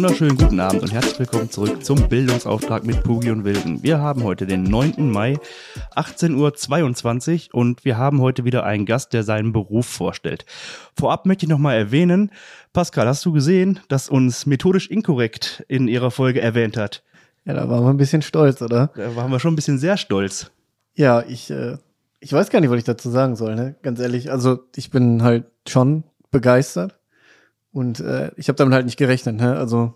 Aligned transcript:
wunderschönen 0.00 0.36
guten 0.36 0.60
Abend 0.60 0.82
und 0.82 0.92
herzlich 0.92 1.18
willkommen 1.18 1.50
zurück 1.50 1.84
zum 1.84 2.08
Bildungsauftrag 2.08 2.84
mit 2.84 3.02
Pugi 3.02 3.32
und 3.32 3.42
Wilden. 3.42 3.82
Wir 3.82 3.98
haben 3.98 4.22
heute 4.22 4.46
den 4.46 4.62
9. 4.62 5.10
Mai, 5.10 5.40
18.22 5.96 7.48
Uhr 7.48 7.54
und 7.56 7.84
wir 7.84 7.98
haben 7.98 8.20
heute 8.20 8.44
wieder 8.44 8.62
einen 8.62 8.86
Gast, 8.86 9.12
der 9.12 9.24
seinen 9.24 9.52
Beruf 9.52 9.86
vorstellt. 9.86 10.46
Vorab 10.96 11.26
möchte 11.26 11.46
ich 11.46 11.50
nochmal 11.50 11.76
erwähnen, 11.76 12.30
Pascal, 12.72 13.08
hast 13.08 13.26
du 13.26 13.32
gesehen, 13.32 13.80
dass 13.88 14.08
uns 14.08 14.46
methodisch 14.46 14.88
inkorrekt 14.88 15.64
in 15.66 15.88
ihrer 15.88 16.12
Folge 16.12 16.40
erwähnt 16.40 16.76
hat? 16.76 17.02
Ja, 17.44 17.54
da 17.54 17.68
waren 17.68 17.82
wir 17.82 17.90
ein 17.90 17.96
bisschen 17.96 18.22
stolz, 18.22 18.62
oder? 18.62 18.92
Da 18.94 19.16
waren 19.16 19.32
wir 19.32 19.40
schon 19.40 19.54
ein 19.54 19.56
bisschen 19.56 19.80
sehr 19.80 19.96
stolz. 19.96 20.52
Ja, 20.94 21.24
ich, 21.26 21.50
äh, 21.50 21.76
ich 22.20 22.32
weiß 22.32 22.50
gar 22.50 22.60
nicht, 22.60 22.70
was 22.70 22.78
ich 22.78 22.84
dazu 22.84 23.10
sagen 23.10 23.34
soll, 23.34 23.56
ne? 23.56 23.74
Ganz 23.82 23.98
ehrlich. 23.98 24.30
Also 24.30 24.60
ich 24.76 24.92
bin 24.92 25.24
halt 25.24 25.46
schon 25.66 26.04
begeistert. 26.30 26.97
Und 27.72 28.00
äh, 28.00 28.30
ich 28.36 28.48
habe 28.48 28.56
damit 28.56 28.74
halt 28.74 28.86
nicht 28.86 28.96
gerechnet, 28.96 29.36
ne? 29.36 29.56
Also. 29.56 29.94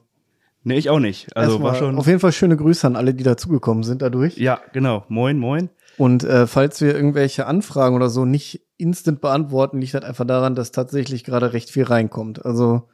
Nee, 0.65 0.79
ich 0.79 0.91
auch 0.91 1.01
nicht. 1.01 1.37
Also 1.37 1.61
war 1.63 1.75
schon. 1.75 1.99
Auf 1.99 2.07
jeden 2.07 2.21
Fall 2.21 2.33
schöne 2.33 2.57
Grüße 2.57 2.87
an 2.87 2.95
alle, 2.95 3.15
die 3.15 3.25
dazugekommen 3.25 3.83
sind 3.83 4.01
dadurch. 4.01 4.37
Ja, 4.37 4.61
genau. 4.73 5.05
Moin, 5.09 5.39
moin. 5.39 5.71
Und 5.99 6.25
äh, 6.25 6.47
falls 6.47 6.81
wir 6.81 6.95
irgendwelche 6.95 7.47
Anfragen 7.47 7.97
oder 7.97 8.09
so 8.09 8.25
nicht 8.25 8.65
instant 8.77 9.21
beantworten, 9.21 9.81
liegt 9.81 9.95
halt 9.95 10.05
einfach 10.05 10.27
daran, 10.27 10.55
dass 10.55 10.71
tatsächlich 10.71 11.25
gerade 11.25 11.53
recht 11.53 11.71
viel 11.71 11.85
reinkommt. 11.85 12.45
Also 12.45 12.89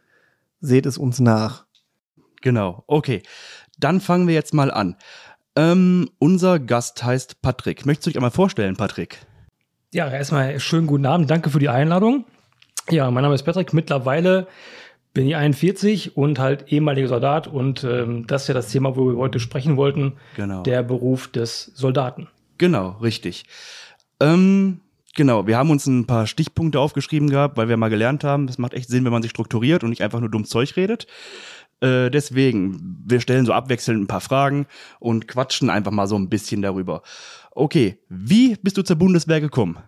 seht 0.61 0.87
es 0.87 0.99
uns 0.99 1.21
nach. 1.21 1.67
Genau, 2.41 2.85
okay. 2.87 3.23
Dann 3.79 4.01
fangen 4.01 4.27
wir 4.27 4.35
jetzt 4.35 4.55
mal 4.55 4.71
an. 4.71 4.97
Ähm, 5.57 6.09
unser 6.19 6.59
Gast 6.59 7.03
heißt 7.05 7.43
Patrick. 7.43 7.85
Möchtest 7.85 8.07
du 8.07 8.11
dich 8.11 8.17
einmal 8.17 8.31
vorstellen, 8.31 8.77
Patrick? 8.77 9.19
Ja, 9.93 10.09
erstmal 10.11 10.59
schönen 10.61 10.87
guten 10.87 11.07
Abend. 11.07 11.31
Danke 11.31 11.51
für 11.51 11.59
die 11.59 11.69
Einladung. 11.69 12.25
Ja, 12.91 13.11
mein 13.11 13.23
Name 13.23 13.35
ist 13.35 13.43
Patrick. 13.43 13.75
Mittlerweile 13.75 14.47
bin 15.13 15.27
ich 15.27 15.37
41 15.37 16.17
und 16.17 16.39
halt 16.39 16.73
ehemaliger 16.73 17.09
Soldat. 17.09 17.47
Und 17.47 17.85
ähm, 17.85 18.27
das 18.27 18.43
ist 18.43 18.49
ja 18.49 18.55
das 18.55 18.69
Thema, 18.69 18.97
wo 18.97 19.11
wir 19.11 19.17
heute 19.19 19.41
sprechen 19.41 19.77
wollten. 19.77 20.15
Genau. 20.37 20.63
Der 20.63 20.83
Beruf 20.83 21.29
des 21.29 21.73
Soldaten. 21.75 22.29
Genau, 22.57 22.91
richtig. 23.03 23.45
Ähm, 24.21 24.81
genau, 25.15 25.47
wir 25.47 25.59
haben 25.59 25.71
uns 25.71 25.87
ein 25.87 26.07
paar 26.07 26.27
Stichpunkte 26.27 26.81
aufgeschrieben 26.81 27.29
gehabt, 27.31 27.57
weil 27.57 27.69
wir 27.69 27.77
mal 27.77 27.91
gelernt 27.91 28.25
haben, 28.25 28.49
es 28.49 28.59
macht 28.59 28.75
echt 28.75 28.89
Sinn, 28.89 29.05
wenn 29.05 29.13
man 29.13 29.23
sich 29.23 29.31
strukturiert 29.31 29.85
und 29.85 29.91
nicht 29.91 30.03
einfach 30.03 30.21
nur 30.21 30.31
dumm 30.31 30.45
Zeug 30.45 30.77
redet. 30.77 31.07
Äh, 31.81 32.11
deswegen, 32.11 33.03
wir 33.07 33.21
stellen 33.21 33.47
so 33.47 33.53
abwechselnd 33.53 34.03
ein 34.03 34.07
paar 34.09 34.21
Fragen 34.21 34.67
und 34.99 35.29
quatschen 35.29 35.71
einfach 35.71 35.93
mal 35.93 36.07
so 36.07 36.17
ein 36.17 36.29
bisschen 36.29 36.63
darüber. 36.63 37.03
Okay, 37.53 37.99
wie 38.09 38.57
bist 38.63 38.77
du 38.77 38.83
zur 38.83 38.97
Bundeswehr 38.97 39.41
gekommen? 39.41 39.79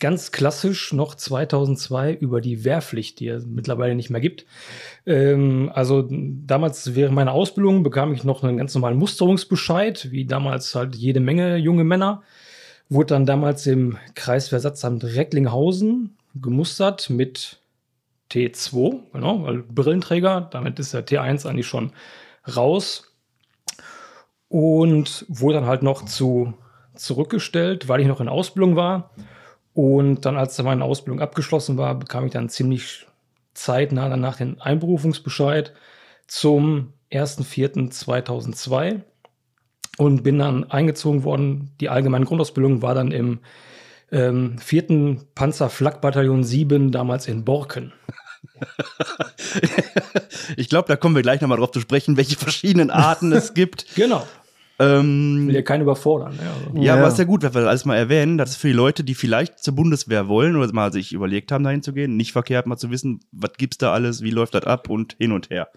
Ganz 0.00 0.30
klassisch 0.30 0.92
noch 0.92 1.14
2002 1.14 2.14
über 2.14 2.40
die 2.40 2.64
Wehrpflicht, 2.64 3.18
die 3.18 3.28
es 3.28 3.46
mittlerweile 3.46 3.94
nicht 3.94 4.10
mehr 4.10 4.20
gibt. 4.20 4.46
Ähm, 5.06 5.70
also 5.74 6.06
damals 6.10 6.94
während 6.94 7.14
meiner 7.14 7.32
Ausbildung 7.32 7.82
bekam 7.82 8.12
ich 8.12 8.22
noch 8.24 8.44
einen 8.44 8.58
ganz 8.58 8.74
normalen 8.74 8.96
Musterungsbescheid, 8.96 10.10
wie 10.10 10.24
damals 10.24 10.74
halt 10.74 10.94
jede 10.94 11.20
Menge 11.20 11.56
junge 11.56 11.84
Männer. 11.84 12.22
Wurde 12.88 13.14
dann 13.14 13.26
damals 13.26 13.66
im 13.66 13.98
Kreisversatzamt 14.14 15.04
Recklinghausen 15.04 16.16
gemustert 16.40 17.10
mit 17.10 17.58
T2, 18.30 19.00
genau, 19.12 19.42
weil 19.42 19.62
Brillenträger, 19.62 20.48
damit 20.52 20.78
ist 20.78 20.94
der 20.94 21.06
T1 21.06 21.46
eigentlich 21.46 21.66
schon 21.66 21.92
raus. 22.56 23.04
Und 24.48 25.26
wurde 25.28 25.58
dann 25.58 25.66
halt 25.66 25.82
noch 25.82 26.04
zu 26.04 26.54
zurückgestellt, 26.94 27.88
weil 27.88 28.00
ich 28.00 28.06
noch 28.06 28.20
in 28.20 28.28
Ausbildung 28.28 28.76
war 28.76 29.10
und 29.78 30.24
dann, 30.24 30.36
als 30.36 30.60
meine 30.60 30.82
Ausbildung 30.82 31.20
abgeschlossen 31.20 31.78
war, 31.78 31.94
bekam 31.94 32.26
ich 32.26 32.32
dann 32.32 32.48
ziemlich 32.48 33.06
zeitnah 33.54 34.08
danach 34.08 34.34
den 34.34 34.60
Einberufungsbescheid 34.60 35.72
zum 36.26 36.94
1.4.2002 37.12 39.02
und 39.96 40.24
bin 40.24 40.40
dann 40.40 40.68
eingezogen 40.68 41.22
worden. 41.22 41.70
Die 41.80 41.90
allgemeine 41.90 42.24
Grundausbildung 42.24 42.82
war 42.82 42.96
dann 42.96 43.12
im 43.12 43.38
ähm, 44.10 44.58
4. 44.58 45.18
Panzerflakbataillon 45.36 46.42
7, 46.42 46.90
damals 46.90 47.28
in 47.28 47.44
Borken. 47.44 47.92
ich 50.56 50.68
glaube, 50.68 50.88
da 50.88 50.96
kommen 50.96 51.14
wir 51.14 51.22
gleich 51.22 51.40
nochmal 51.40 51.58
drauf 51.58 51.70
zu 51.70 51.78
sprechen, 51.78 52.16
welche 52.16 52.34
verschiedenen 52.34 52.90
Arten 52.90 53.30
es 53.30 53.54
gibt. 53.54 53.94
Genau. 53.94 54.26
Ähm, 54.80 55.48
will 55.48 55.54
ja 55.54 55.62
keinen 55.62 55.82
überfordern. 55.82 56.36
Ne? 56.36 56.42
Also. 56.42 56.76
Ja, 56.78 56.82
ja, 56.82 56.94
aber 56.96 57.08
ist 57.08 57.18
ja 57.18 57.24
gut, 57.24 57.42
wenn 57.42 57.52
wir 57.52 57.62
das 57.62 57.68
alles 57.68 57.84
mal 57.84 57.96
erwähnen. 57.96 58.38
Das 58.38 58.50
ist 58.50 58.56
für 58.56 58.68
die 58.68 58.74
Leute, 58.74 59.02
die 59.02 59.14
vielleicht 59.14 59.58
zur 59.58 59.74
Bundeswehr 59.74 60.28
wollen 60.28 60.56
oder 60.56 60.72
mal 60.72 60.92
sich 60.92 61.12
überlegt 61.12 61.50
haben, 61.50 61.64
dahin 61.64 61.82
zu 61.82 61.92
gehen, 61.92 62.16
nicht 62.16 62.32
verkehrt, 62.32 62.66
mal 62.66 62.76
zu 62.76 62.90
wissen, 62.90 63.20
was 63.32 63.52
gibt's 63.56 63.78
da 63.78 63.92
alles, 63.92 64.22
wie 64.22 64.30
läuft 64.30 64.54
das 64.54 64.64
ab 64.64 64.88
und 64.88 65.16
hin 65.18 65.32
und 65.32 65.50
her. 65.50 65.68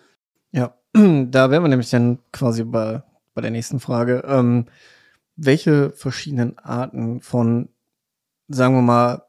Ja, 0.51 0.75
da 0.93 1.49
wären 1.49 1.63
wir 1.63 1.69
nämlich 1.69 1.89
dann 1.89 2.19
quasi 2.31 2.63
bei, 2.63 3.01
bei 3.33 3.41
der 3.41 3.51
nächsten 3.51 3.79
Frage. 3.79 4.23
Ähm, 4.27 4.65
welche 5.35 5.91
verschiedenen 5.91 6.59
Arten 6.59 7.21
von, 7.21 7.69
sagen 8.47 8.75
wir 8.75 8.81
mal, 8.81 9.23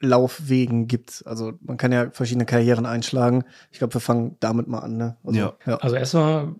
Laufwegen 0.00 0.88
gibt's? 0.88 1.22
Also 1.22 1.52
man 1.60 1.76
kann 1.76 1.92
ja 1.92 2.10
verschiedene 2.10 2.46
Karrieren 2.46 2.86
einschlagen. 2.86 3.44
Ich 3.70 3.78
glaube, 3.78 3.94
wir 3.94 4.00
fangen 4.00 4.36
damit 4.40 4.66
mal 4.66 4.80
an. 4.80 4.96
Ne? 4.96 5.16
Also, 5.22 5.38
ja. 5.38 5.52
ja. 5.66 5.76
Also 5.76 5.96
erstmal 5.96 6.54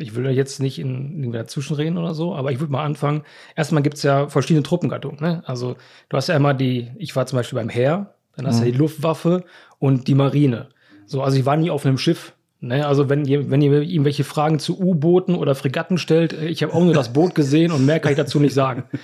ich 0.00 0.14
will 0.14 0.28
jetzt 0.30 0.60
nicht 0.60 0.78
in, 0.78 1.22
in 1.22 1.32
dazwischen 1.32 1.76
reden 1.76 1.98
oder 1.98 2.14
so, 2.14 2.34
aber 2.34 2.52
ich 2.52 2.60
würde 2.60 2.72
mal 2.72 2.84
anfangen. 2.84 3.22
Erstmal 3.56 3.82
gibt 3.82 3.96
es 3.96 4.02
ja 4.02 4.28
verschiedene 4.28 4.62
Truppengattungen. 4.62 5.20
Ne? 5.20 5.42
Also 5.46 5.76
du 6.08 6.16
hast 6.16 6.28
ja 6.28 6.36
immer 6.36 6.54
die, 6.54 6.90
ich 6.98 7.14
war 7.16 7.26
zum 7.26 7.38
Beispiel 7.38 7.58
beim 7.58 7.68
Heer, 7.68 8.14
dann 8.36 8.46
hast 8.46 8.58
du 8.58 8.62
mhm. 8.62 8.66
ja 8.66 8.72
die 8.72 8.78
Luftwaffe 8.78 9.44
und 9.78 10.08
die 10.08 10.14
Marine. 10.14 10.68
So, 11.06 11.22
also 11.22 11.38
ich 11.38 11.46
war 11.46 11.56
nie 11.56 11.70
auf 11.70 11.84
einem 11.84 11.98
Schiff. 11.98 12.34
Ne? 12.60 12.86
Also 12.86 13.08
wenn 13.08 13.24
ihr, 13.24 13.50
wenn 13.50 13.62
ihr 13.62 13.82
irgendwelche 13.82 14.24
Fragen 14.24 14.58
zu 14.58 14.80
U-Booten 14.80 15.34
oder 15.34 15.54
Fregatten 15.54 15.98
stellt, 15.98 16.32
äh, 16.32 16.46
ich 16.46 16.62
habe 16.62 16.74
auch 16.74 16.82
nur 16.82 16.94
das 16.94 17.12
Boot 17.12 17.34
gesehen 17.34 17.72
und 17.72 17.86
mehr 17.86 18.00
kann 18.00 18.12
ich 18.12 18.18
dazu 18.18 18.40
nicht 18.40 18.54
sagen. 18.54 18.84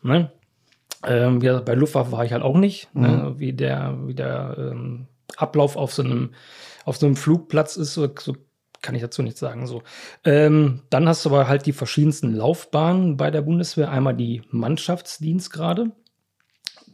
Ne? 0.00 0.30
Ähm, 1.04 1.40
ja, 1.42 1.58
bei 1.58 1.74
Luftwaffe 1.74 2.12
war 2.12 2.24
ich 2.24 2.32
halt 2.32 2.44
auch 2.44 2.56
nicht, 2.56 2.94
ne? 2.94 3.08
mhm. 3.08 3.14
ne? 3.16 3.34
wie 3.38 3.52
der, 3.52 3.98
wie 4.06 4.14
der 4.14 4.54
ähm, 4.56 5.08
Ablauf 5.36 5.76
auf 5.76 5.92
so 5.92 6.04
einem 6.04 6.30
auf 6.84 6.96
so 6.96 7.06
einem 7.06 7.16
Flugplatz 7.16 7.76
ist, 7.76 7.94
so, 7.94 8.08
so 8.18 8.34
kann 8.82 8.94
ich 8.94 9.02
dazu 9.02 9.22
nichts 9.22 9.40
sagen. 9.40 9.66
So. 9.66 9.82
Ähm, 10.24 10.82
dann 10.90 11.08
hast 11.08 11.24
du 11.24 11.30
aber 11.30 11.48
halt 11.48 11.66
die 11.66 11.72
verschiedensten 11.72 12.34
Laufbahnen 12.34 13.16
bei 13.16 13.30
der 13.30 13.42
Bundeswehr. 13.42 13.90
Einmal 13.90 14.14
die 14.14 14.42
Mannschaftsdienstgrade, 14.50 15.92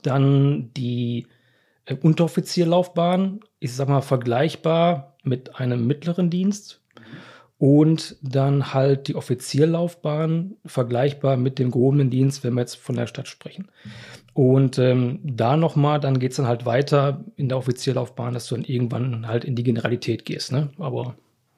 dann 0.02 0.70
die 0.76 1.26
äh, 1.86 1.94
Unteroffizierlaufbahn, 1.94 3.40
ich 3.60 3.74
sag 3.74 3.88
mal 3.88 4.00
vergleichbar 4.00 5.16
mit 5.22 5.56
einem 5.56 5.86
mittleren 5.86 6.30
Dienst. 6.30 6.80
Und 7.56 8.16
dann 8.20 8.74
halt 8.74 9.08
die 9.08 9.14
Offizierlaufbahn, 9.14 10.56
vergleichbar 10.66 11.36
mit 11.36 11.58
dem 11.58 11.70
gehobenen 11.70 12.10
Dienst, 12.10 12.44
wenn 12.44 12.54
wir 12.54 12.60
jetzt 12.60 12.74
von 12.74 12.96
der 12.96 13.06
Stadt 13.06 13.28
sprechen. 13.28 13.68
Und 14.34 14.78
ähm, 14.80 15.20
da 15.22 15.56
nochmal, 15.56 16.00
dann 16.00 16.18
geht 16.18 16.32
es 16.32 16.36
dann 16.36 16.48
halt 16.48 16.66
weiter 16.66 17.24
in 17.36 17.48
der 17.48 17.56
Offizierlaufbahn, 17.56 18.34
dass 18.34 18.48
du 18.48 18.56
dann 18.56 18.64
irgendwann 18.64 19.28
halt 19.28 19.44
in 19.44 19.54
die 19.54 19.62
Generalität 19.62 20.24
gehst. 20.24 20.50
Ne? 20.50 20.70
Aber 20.78 21.14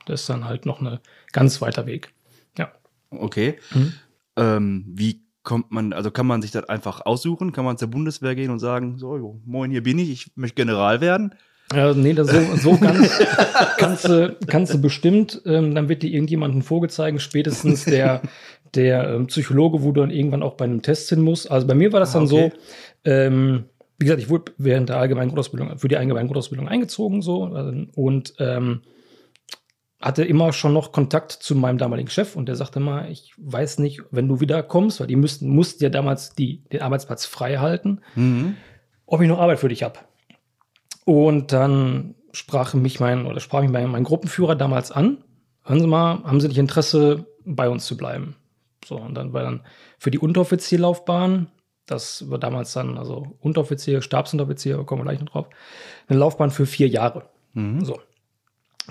das 0.06 0.22
ist 0.22 0.28
dann 0.30 0.46
halt 0.46 0.66
noch 0.66 0.80
ein 0.80 0.98
ganz 1.32 1.60
weiter 1.60 1.86
Weg. 1.86 2.12
Ja. 2.56 2.72
Okay. 3.10 3.56
Mhm. 3.74 3.92
Ähm, 4.36 4.84
wie 4.88 5.26
kommt 5.42 5.70
man, 5.70 5.92
also 5.92 6.10
kann 6.10 6.26
man 6.26 6.42
sich 6.42 6.50
das 6.50 6.68
einfach 6.68 7.06
aussuchen? 7.06 7.52
Kann 7.52 7.64
man 7.64 7.78
zur 7.78 7.88
Bundeswehr 7.88 8.34
gehen 8.34 8.50
und 8.50 8.58
sagen, 8.58 8.98
so, 8.98 9.40
moin, 9.44 9.70
hier 9.70 9.82
bin 9.82 9.98
ich, 9.98 10.10
ich 10.10 10.32
möchte 10.34 10.56
General 10.56 11.00
werden? 11.00 11.34
Ja, 11.74 11.94
nee, 11.94 12.12
das 12.12 12.28
so, 12.28 12.56
so 12.56 12.76
ganz 12.76 13.18
kannst 13.78 14.08
du, 14.08 14.36
kannst 14.46 14.74
du 14.74 14.80
bestimmt, 14.80 15.42
ähm, 15.46 15.74
dann 15.74 15.88
wird 15.88 16.02
dir 16.02 16.10
irgendjemanden 16.10 16.62
vorgezeigt, 16.62 17.20
spätestens 17.20 17.84
der, 17.84 18.22
der 18.74 19.08
ähm, 19.08 19.26
Psychologe, 19.26 19.82
wo 19.82 19.90
du 19.92 20.00
dann 20.00 20.10
irgendwann 20.10 20.42
auch 20.42 20.54
bei 20.54 20.64
einem 20.64 20.82
Test 20.82 21.08
hin 21.08 21.22
musst. 21.22 21.50
Also 21.50 21.66
bei 21.66 21.74
mir 21.74 21.92
war 21.92 22.00
das 22.00 22.14
ah, 22.14 22.20
dann 22.20 22.28
okay. 22.28 22.52
so, 22.52 23.10
ähm, 23.10 23.64
wie 23.98 24.04
gesagt, 24.04 24.22
ich 24.22 24.28
wurde 24.28 24.52
während 24.58 24.90
der 24.90 24.98
allgemeinen 24.98 25.28
Grundausbildung, 25.28 25.78
für 25.78 25.88
die 25.88 25.96
allgemeine 25.96 26.26
Grundausbildung 26.26 26.68
eingezogen, 26.68 27.22
so, 27.22 27.42
und 27.94 28.34
ähm, 28.38 28.82
hatte 30.06 30.24
immer 30.24 30.52
schon 30.52 30.72
noch 30.72 30.92
Kontakt 30.92 31.32
zu 31.32 31.54
meinem 31.54 31.78
damaligen 31.78 32.08
Chef 32.08 32.36
und 32.36 32.46
der 32.46 32.54
sagte 32.56 32.78
immer, 32.78 33.08
ich 33.08 33.32
weiß 33.38 33.78
nicht, 33.78 34.02
wenn 34.10 34.28
du 34.28 34.40
wieder 34.40 34.62
kommst, 34.62 35.00
weil 35.00 35.08
die 35.08 35.16
müssten, 35.16 35.48
mussten 35.48 35.82
ja 35.82 35.90
damals 35.90 36.34
die, 36.34 36.62
den 36.72 36.82
Arbeitsplatz 36.82 37.26
frei 37.26 37.56
halten, 37.56 38.00
mhm. 38.14 38.56
ob 39.06 39.20
ich 39.20 39.28
noch 39.28 39.40
Arbeit 39.40 39.58
für 39.58 39.68
dich 39.68 39.82
habe. 39.82 39.98
Und 41.04 41.52
dann 41.52 42.14
sprach 42.32 42.74
mich 42.74 43.00
mein, 43.00 43.26
oder 43.26 43.40
sprach 43.40 43.62
mich 43.62 43.70
mein, 43.70 43.90
mein 43.90 44.04
Gruppenführer 44.04 44.54
damals 44.54 44.92
an, 44.92 45.24
hören 45.64 45.80
Sie 45.80 45.86
mal, 45.86 46.22
haben 46.22 46.40
Sie 46.40 46.48
nicht 46.48 46.58
Interesse, 46.58 47.26
bei 47.44 47.68
uns 47.68 47.86
zu 47.86 47.96
bleiben? 47.96 48.36
So, 48.84 48.96
und 48.96 49.14
dann 49.14 49.32
war 49.32 49.42
dann 49.42 49.62
für 49.98 50.10
die 50.10 50.18
Unteroffizierlaufbahn, 50.18 51.48
das 51.86 52.30
war 52.30 52.38
damals 52.38 52.72
dann, 52.72 52.98
also 52.98 53.36
Unteroffizier, 53.40 54.02
Stabsunteroffizier, 54.02 54.84
kommen 54.84 55.00
wir 55.00 55.10
gleich 55.10 55.20
noch 55.20 55.30
drauf, 55.30 55.46
eine 56.08 56.18
Laufbahn 56.18 56.50
für 56.50 56.66
vier 56.66 56.88
Jahre. 56.88 57.28
Mhm. 57.54 57.84
So. 57.84 57.98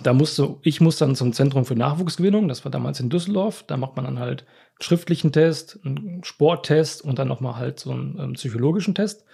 Da 0.04 0.14
musste, 0.14 0.58
ich 0.62 0.82
musste 0.82 1.06
dann 1.06 1.16
zum 1.16 1.32
Zentrum 1.32 1.66
für 1.66 1.76
Nachwuchsgewinnung, 1.76 2.48
das 2.48 2.66
war 2.66 2.72
damals 2.72 3.00
in 3.00 3.10
Düsseldorf. 3.10 3.64
Da 3.64 3.78
macht 3.78 3.96
man 3.96 4.06
dann 4.06 4.20
halt 4.20 4.42
einen 4.42 4.82
schriftlichen 4.82 5.32
Test, 5.32 5.80
einen 5.86 6.24
Sporttest 6.24 7.02
und 7.02 7.18
dann 7.18 7.28
nochmal 7.28 7.56
halt 7.56 7.80
so 7.80 7.92
einen 7.92 8.20
ähm, 8.20 8.34
psychologischen 8.34 8.94
Test. 8.94 9.26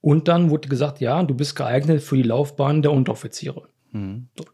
Und 0.00 0.28
dann 0.28 0.50
wurde 0.50 0.68
gesagt, 0.68 1.00
ja, 1.00 1.22
du 1.22 1.34
bist 1.34 1.56
geeignet 1.56 2.02
für 2.02 2.16
die 2.16 2.22
Laufbahn 2.22 2.82
der 2.82 2.92
Unteroffiziere. 2.92 3.68
Mhm. 3.92 4.28
So. 4.36 4.44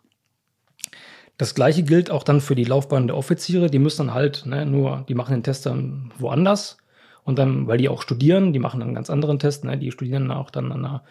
Das 1.37 1.55
gleiche 1.55 1.82
gilt 1.82 2.11
auch 2.11 2.23
dann 2.23 2.41
für 2.41 2.55
die 2.55 2.64
Laufbahn 2.64 3.06
der 3.06 3.17
Offiziere. 3.17 3.69
Die 3.69 3.79
müssen 3.79 4.06
dann 4.06 4.14
halt 4.14 4.44
ne, 4.46 4.67
nur, 4.67 5.05
die 5.08 5.14
machen 5.14 5.32
den 5.32 5.43
Test 5.43 5.67
dann 5.67 6.12
woanders. 6.19 6.76
Und 7.25 7.38
dann, 7.38 7.67
weil 7.67 7.79
die 7.79 7.88
auch 7.88 8.03
studieren, 8.03 8.53
die 8.53 8.58
machen 8.58 8.79
dann 8.79 8.91
einen 8.91 8.94
ganz 8.94 9.11
anderen 9.11 9.38
Test. 9.38 9.64
Ne, 9.64 9.76
die 9.79 9.91
studieren 9.91 10.31
auch 10.31 10.50
dann 10.50 10.70
an, 10.70 10.85
einer, 10.85 11.03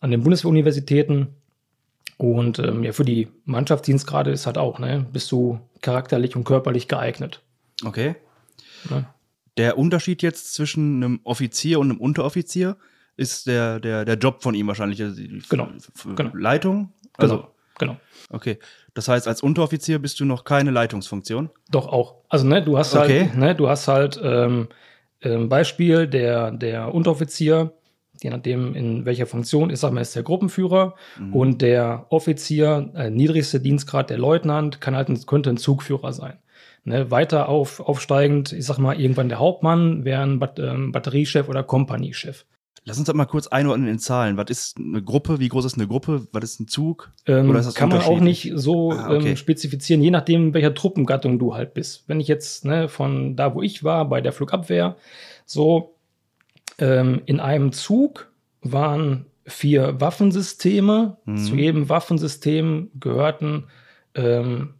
an 0.00 0.10
den 0.10 0.22
Bundeswehruniversitäten. 0.22 1.28
Und 2.22 2.60
ähm, 2.60 2.84
ja, 2.84 2.92
für 2.92 3.04
die 3.04 3.26
Mannschaftsdienstgrade 3.46 4.30
ist 4.30 4.46
halt 4.46 4.56
auch, 4.56 4.78
ne, 4.78 5.04
bist 5.12 5.32
du 5.32 5.58
charakterlich 5.80 6.36
und 6.36 6.44
körperlich 6.44 6.86
geeignet. 6.86 7.42
Okay. 7.84 8.14
Ne? 8.88 9.06
Der 9.56 9.76
Unterschied 9.76 10.22
jetzt 10.22 10.54
zwischen 10.54 11.02
einem 11.02 11.20
Offizier 11.24 11.80
und 11.80 11.90
einem 11.90 12.00
Unteroffizier 12.00 12.76
ist 13.16 13.48
der, 13.48 13.80
der, 13.80 14.04
der 14.04 14.14
Job 14.18 14.40
von 14.40 14.54
ihm 14.54 14.68
wahrscheinlich. 14.68 15.02
also 15.02 15.16
die 15.16 15.42
Genau, 15.48 15.68
genau. 16.14 16.30
Leitung? 16.34 16.92
Also, 17.16 17.38
Genau, 17.38 17.50
genau. 17.78 17.96
okay. 18.30 18.58
Das 18.94 19.08
heißt, 19.08 19.26
als 19.26 19.42
Unteroffizier 19.42 19.98
bist 19.98 20.20
du 20.20 20.24
noch 20.24 20.44
keine 20.44 20.70
Leitungsfunktion? 20.70 21.50
Doch 21.72 21.88
auch. 21.88 22.14
Also 22.28 22.46
ne, 22.46 22.62
du 22.62 22.78
hast 22.78 22.94
Okay. 22.94 23.22
halt, 23.30 23.36
ne, 23.36 23.54
du 23.56 23.68
hast 23.68 23.88
halt 23.88 24.20
ähm, 24.22 24.68
ähm, 25.22 25.48
Beispiel 25.48 26.06
der 26.06 26.52
der 26.52 26.94
Unteroffizier, 26.94 27.72
je 28.22 28.30
nachdem 28.30 28.74
in 28.74 29.04
welcher 29.04 29.26
Funktion 29.26 29.70
ist, 29.70 29.80
sag 29.80 29.92
mal, 29.92 30.00
ist 30.00 30.14
der 30.16 30.22
Gruppenführer 30.22 30.94
Mhm. 31.18 31.34
und 31.34 31.62
der 31.62 32.06
Offizier, 32.10 32.90
äh, 32.94 33.10
niedrigste 33.10 33.60
Dienstgrad 33.60 34.10
der 34.10 34.18
Leutnant, 34.18 34.80
kann 34.80 34.94
halt 34.96 35.08
ein, 35.08 35.24
könnte 35.26 35.50
ein 35.50 35.56
Zugführer 35.56 36.12
sein. 36.12 36.34
Ne, 36.84 37.12
weiter 37.12 37.48
auf, 37.48 37.78
aufsteigend, 37.78 38.52
ich 38.52 38.66
sag 38.66 38.78
mal, 38.78 39.00
irgendwann 39.00 39.28
der 39.28 39.38
Hauptmann 39.38 40.04
wäre 40.04 40.22
ein 40.22 40.40
Bat 40.40 40.58
ähm, 40.58 40.90
Batteriechef 40.90 41.48
oder 41.48 41.62
Kompaniechef. 41.62 42.44
Lass 42.84 42.98
uns 42.98 43.06
das 43.06 43.14
mal 43.14 43.26
kurz 43.26 43.46
einordnen 43.46 43.86
in 43.88 44.00
Zahlen. 44.00 44.36
Was 44.36 44.50
ist 44.50 44.76
eine 44.78 45.00
Gruppe? 45.00 45.38
Wie 45.38 45.46
groß 45.48 45.64
ist 45.64 45.78
eine 45.78 45.86
Gruppe? 45.86 46.26
Was 46.32 46.42
ist 46.42 46.58
ein 46.58 46.66
Zug? 46.66 47.12
Ähm, 47.26 47.48
Oder 47.48 47.60
ist 47.60 47.66
das 47.66 47.74
kann 47.76 47.90
man 47.90 48.00
auch 48.00 48.18
nicht 48.18 48.50
so 48.56 48.90
Ah, 48.90 49.14
okay. 49.14 49.28
ähm, 49.30 49.36
spezifizieren, 49.36 50.02
je 50.02 50.10
nachdem, 50.10 50.52
welcher 50.54 50.74
Truppengattung 50.74 51.38
du 51.38 51.54
halt 51.54 51.72
bist. 51.74 52.02
Wenn 52.08 52.18
ich 52.18 52.26
jetzt 52.26 52.64
ne, 52.64 52.88
von 52.88 53.36
da, 53.36 53.54
wo 53.54 53.62
ich 53.62 53.84
war, 53.84 54.08
bei 54.08 54.20
der 54.20 54.32
Flugabwehr, 54.32 54.96
so 55.46 55.94
ähm, 56.82 57.22
in 57.26 57.38
einem 57.38 57.72
Zug 57.72 58.30
waren 58.60 59.26
vier 59.46 60.00
Waffensysteme. 60.00 61.16
Mhm. 61.24 61.36
Zu 61.38 61.54
jedem 61.54 61.88
Waffensystem 61.88 62.90
gehörten 62.98 63.64
ähm, 64.14 64.74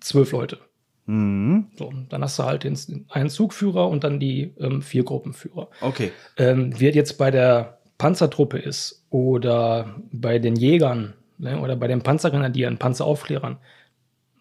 zwölf 0.00 0.32
Leute. 0.32 0.58
Mhm. 1.06 1.68
So, 1.76 1.92
dann 2.10 2.22
hast 2.22 2.38
du 2.38 2.42
halt 2.44 2.64
den, 2.64 3.06
einen 3.08 3.30
Zugführer 3.30 3.88
und 3.88 4.04
dann 4.04 4.20
die 4.20 4.52
ähm, 4.60 4.82
vier 4.82 5.04
Gruppenführer. 5.04 5.68
Okay. 5.80 6.12
Ähm, 6.36 6.78
es 6.78 6.94
jetzt 6.94 7.16
bei 7.16 7.30
der 7.30 7.78
Panzertruppe 7.96 8.58
ist 8.58 9.06
oder 9.08 9.96
bei 10.12 10.38
den 10.38 10.56
Jägern 10.56 11.14
ne, 11.38 11.58
oder 11.58 11.76
bei 11.76 11.86
den 11.86 12.02
Panzergrenadieren, 12.02 12.76
Panzeraufklärern, 12.76 13.56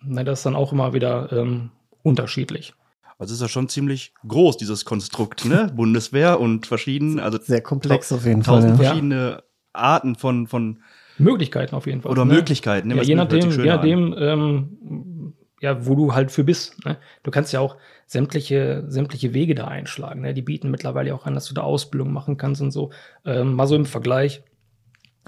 ne, 0.04 0.26
das 0.26 0.40
ist 0.40 0.46
dann 0.46 0.56
auch 0.56 0.74
immer 0.74 0.94
wieder 0.94 1.32
ähm, 1.32 1.72
unterschiedlich. 2.04 2.74
Also 3.18 3.34
ist 3.34 3.42
das 3.42 3.52
schon 3.52 3.70
ziemlich 3.70 4.14
groß, 4.28 4.58
dieses 4.58 4.84
Konstrukt, 4.86 5.46
ne? 5.46 5.72
Bundeswehr 5.76 6.40
und 6.40 6.68
verschieden, 6.68 7.20
also 7.20 7.40
Sehr 7.42 7.62
komplex 7.62 8.12
auf 8.12 8.26
jeden 8.26 8.44
Fall. 8.44 8.56
tausend 8.56 8.78
Ja. 8.78 8.84
verschiedene 8.86 9.44
Arten 9.74 10.16
von, 10.16 10.48
von 10.48 10.80
Möglichkeiten 11.18 11.76
auf 11.76 11.88
jeden 11.88 12.02
Fall. 12.02 12.12
oder 12.12 12.26
ne? 12.26 12.34
Möglichkeiten. 12.34 12.90
ne? 12.90 12.96
Ja, 12.96 13.04
je 13.04 13.16
nachdem, 13.16 13.50
je 13.52 13.66
nachdem 13.66 14.16
ähm, 14.18 15.34
ja, 15.62 15.86
wo 15.86 15.96
du 15.96 16.14
halt 16.14 16.32
für 16.32 16.44
bist. 16.44 16.84
Ne? 16.86 16.98
Du 17.24 17.32
kannst 17.32 17.54
ja 17.54 17.60
auch 17.60 17.78
sämtliche, 18.06 18.84
sämtliche 18.88 19.34
Wege 19.34 19.56
da 19.56 19.68
einschlagen. 19.68 20.22
Ne? 20.22 20.34
Die 20.34 20.42
bieten 20.42 20.70
mittlerweile 20.70 21.16
auch 21.16 21.26
an, 21.26 21.34
dass 21.34 21.46
du 21.48 21.54
da 21.54 21.62
Ausbildung 21.62 22.12
machen 22.12 22.38
kannst 22.38 22.62
und 22.62 22.72
so. 22.72 22.92
Ähm, 23.26 23.54
mal 23.54 23.66
so 23.66 23.76
im 23.76 23.86
Vergleich, 23.86 24.44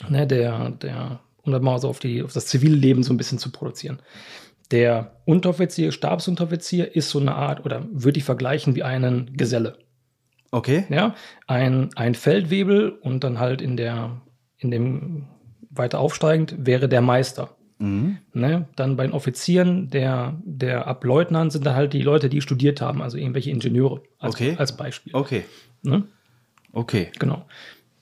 ne, 0.09 0.27
der, 0.27 0.71
der, 0.71 1.21
um 1.43 1.51
das 1.53 1.61
mal 1.61 1.79
so 1.79 1.87
auf, 1.89 1.99
die, 1.99 2.21
auf 2.21 2.33
das 2.33 2.45
zivile 2.47 2.75
Leben 2.75 3.03
so 3.03 3.13
ein 3.13 3.17
bisschen 3.17 3.39
zu 3.39 3.51
produzieren. 3.51 3.99
Der 4.71 5.21
Unteroffizier, 5.25 5.91
Stabsunteroffizier 5.91 6.95
ist 6.95 7.09
so 7.09 7.19
eine 7.19 7.35
Art, 7.35 7.65
oder 7.65 7.85
würde 7.91 8.17
ich 8.19 8.23
vergleichen 8.25 8.75
wie 8.75 8.83
einen 8.83 9.35
Geselle. 9.37 9.77
Okay. 10.51 10.85
Ja, 10.89 11.15
ein, 11.45 11.89
ein 11.95 12.15
Feldwebel 12.15 12.89
und 12.89 13.23
dann 13.23 13.39
halt 13.39 13.61
in 13.61 13.77
der, 13.77 14.21
in 14.57 14.71
dem 14.71 15.25
weiter 15.69 15.99
aufsteigend 15.99 16.55
wäre 16.57 16.89
der 16.89 17.01
Meister. 17.01 17.55
Mhm. 17.79 18.17
Ne? 18.33 18.67
Dann 18.75 18.95
bei 18.95 19.05
den 19.05 19.13
Offizieren, 19.13 19.89
der, 19.89 20.39
der 20.43 20.87
Ableutnant 20.87 21.51
sind 21.51 21.65
dann 21.65 21.75
halt 21.75 21.93
die 21.93 22.01
Leute, 22.01 22.29
die 22.29 22.41
studiert 22.41 22.81
haben, 22.81 23.01
also 23.01 23.17
irgendwelche 23.17 23.51
Ingenieure 23.51 24.01
als, 24.19 24.35
Okay. 24.35 24.55
als 24.57 24.75
Beispiel. 24.75 25.13
Okay. 25.15 25.45
Ne? 25.83 26.03
Okay. 26.73 27.11
Genau. 27.19 27.45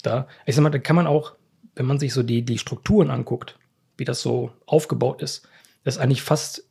Da, 0.02 0.28
ich 0.46 0.56
sag 0.56 0.62
mal, 0.62 0.70
da 0.70 0.80
kann 0.80 0.96
man 0.96 1.08
auch, 1.08 1.34
wenn 1.76 1.86
man 1.86 2.00
sich 2.00 2.14
so 2.14 2.24
die, 2.24 2.44
die 2.44 2.58
Strukturen 2.58 3.10
anguckt, 3.10 3.58
wie 3.98 4.06
das 4.06 4.22
so 4.22 4.52
aufgebaut 4.66 5.22
ist, 5.22 5.48
ist 5.86 5.98
eigentlich 5.98 6.22
fast 6.22 6.70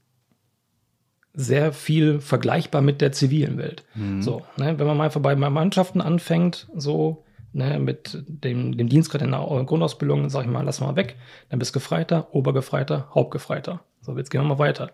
sehr 1.32 1.72
viel 1.72 2.20
vergleichbar 2.20 2.81
mit 2.81 3.00
der 3.00 3.12
zivilen 3.12 3.58
Welt. 3.58 3.84
Mhm. 3.94 4.22
So, 4.22 4.43
ne, 4.56 4.78
wenn 4.78 4.87
man 4.87 4.96
mal 4.96 5.05
einfach 5.05 5.20
bei 5.20 5.34
Mannschaften 5.34 6.00
anfängt, 6.00 6.69
so 6.75 7.25
ne, 7.52 7.78
mit 7.78 8.22
dem, 8.26 8.76
dem 8.76 8.88
Dienstgrad 8.88 9.22
in 9.22 9.32
der 9.32 9.40
Grundausbildung, 9.40 10.28
sag 10.28 10.44
ich 10.44 10.50
mal, 10.50 10.62
lass 10.62 10.81
mal 10.81 10.96
weg, 10.96 11.16
dann 11.49 11.58
bist 11.58 11.72
Gefreiter, 11.72 12.34
Obergefreiter, 12.34 13.08
Hauptgefreiter. 13.14 13.81
So, 14.00 14.16
jetzt 14.16 14.31
gehen 14.31 14.43
wir 14.43 14.49
mal 14.49 14.58
weiter. 14.58 14.90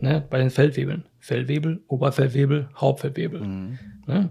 Ne, 0.00 0.24
bei 0.28 0.38
den 0.38 0.50
Feldwebeln. 0.50 1.04
Feldwebel, 1.20 1.82
Oberfeldwebel, 1.86 2.68
Hauptfeldwebel. 2.74 3.40
Mhm. 3.40 3.78
Ne? 4.06 4.30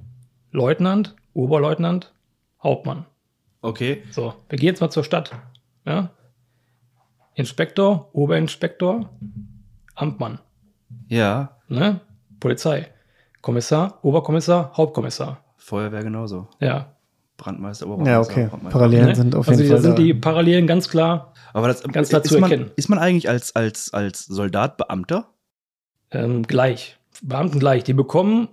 Leutnant, 0.51 1.15
Oberleutnant, 1.33 2.13
Hauptmann. 2.61 3.05
Okay. 3.61 4.03
So, 4.11 4.33
wir 4.49 4.57
gehen 4.57 4.67
jetzt 4.67 4.81
mal 4.81 4.89
zur 4.89 5.03
Stadt. 5.03 5.31
Ja? 5.85 6.11
Inspektor, 7.35 8.09
Oberinspektor, 8.13 9.09
Amtmann, 9.95 10.39
Ja. 11.07 11.57
ne? 11.67 11.99
Polizei, 12.39 12.87
Kommissar, 13.41 13.99
Oberkommissar, 14.03 14.71
Hauptkommissar. 14.75 15.43
Feuerwehr 15.57 16.03
genauso. 16.03 16.47
Ja. 16.59 16.91
Brandmeister, 17.37 17.85
Ja, 17.87 17.91
Obermeister, 17.93 18.31
okay. 18.31 18.47
Hauptmeister. 18.51 18.69
Parallelen 18.79 19.05
Ne? 19.07 19.15
sind 19.15 19.35
auf 19.35 19.47
also 19.47 19.61
jeden 19.61 19.69
da 19.71 19.75
Fall 19.75 19.83
sind 19.83 19.99
da. 19.99 20.03
die 20.03 20.13
Parallelen 20.13 20.67
ganz 20.67 20.87
klar 20.89 21.33
Aber 21.53 21.67
das 21.67 21.83
Ganz 21.83 22.09
klar 22.09 22.23
ist 22.23 22.29
zu 22.31 22.39
man, 22.39 22.49
erkennen. 22.51 22.71
Ist 22.77 22.87
man 22.89 22.97
eigentlich 22.99 23.27
als, 23.29 23.55
als, 23.55 23.93
als 23.93 24.25
Soldat 24.25 24.77
Beamter? 24.77 25.27
ähm, 26.11 26.43
gleich. 26.43 26.97
Beamten 27.21 27.59
gleich. 27.59 27.83
Die 27.83 27.93
bekommen 27.93 28.47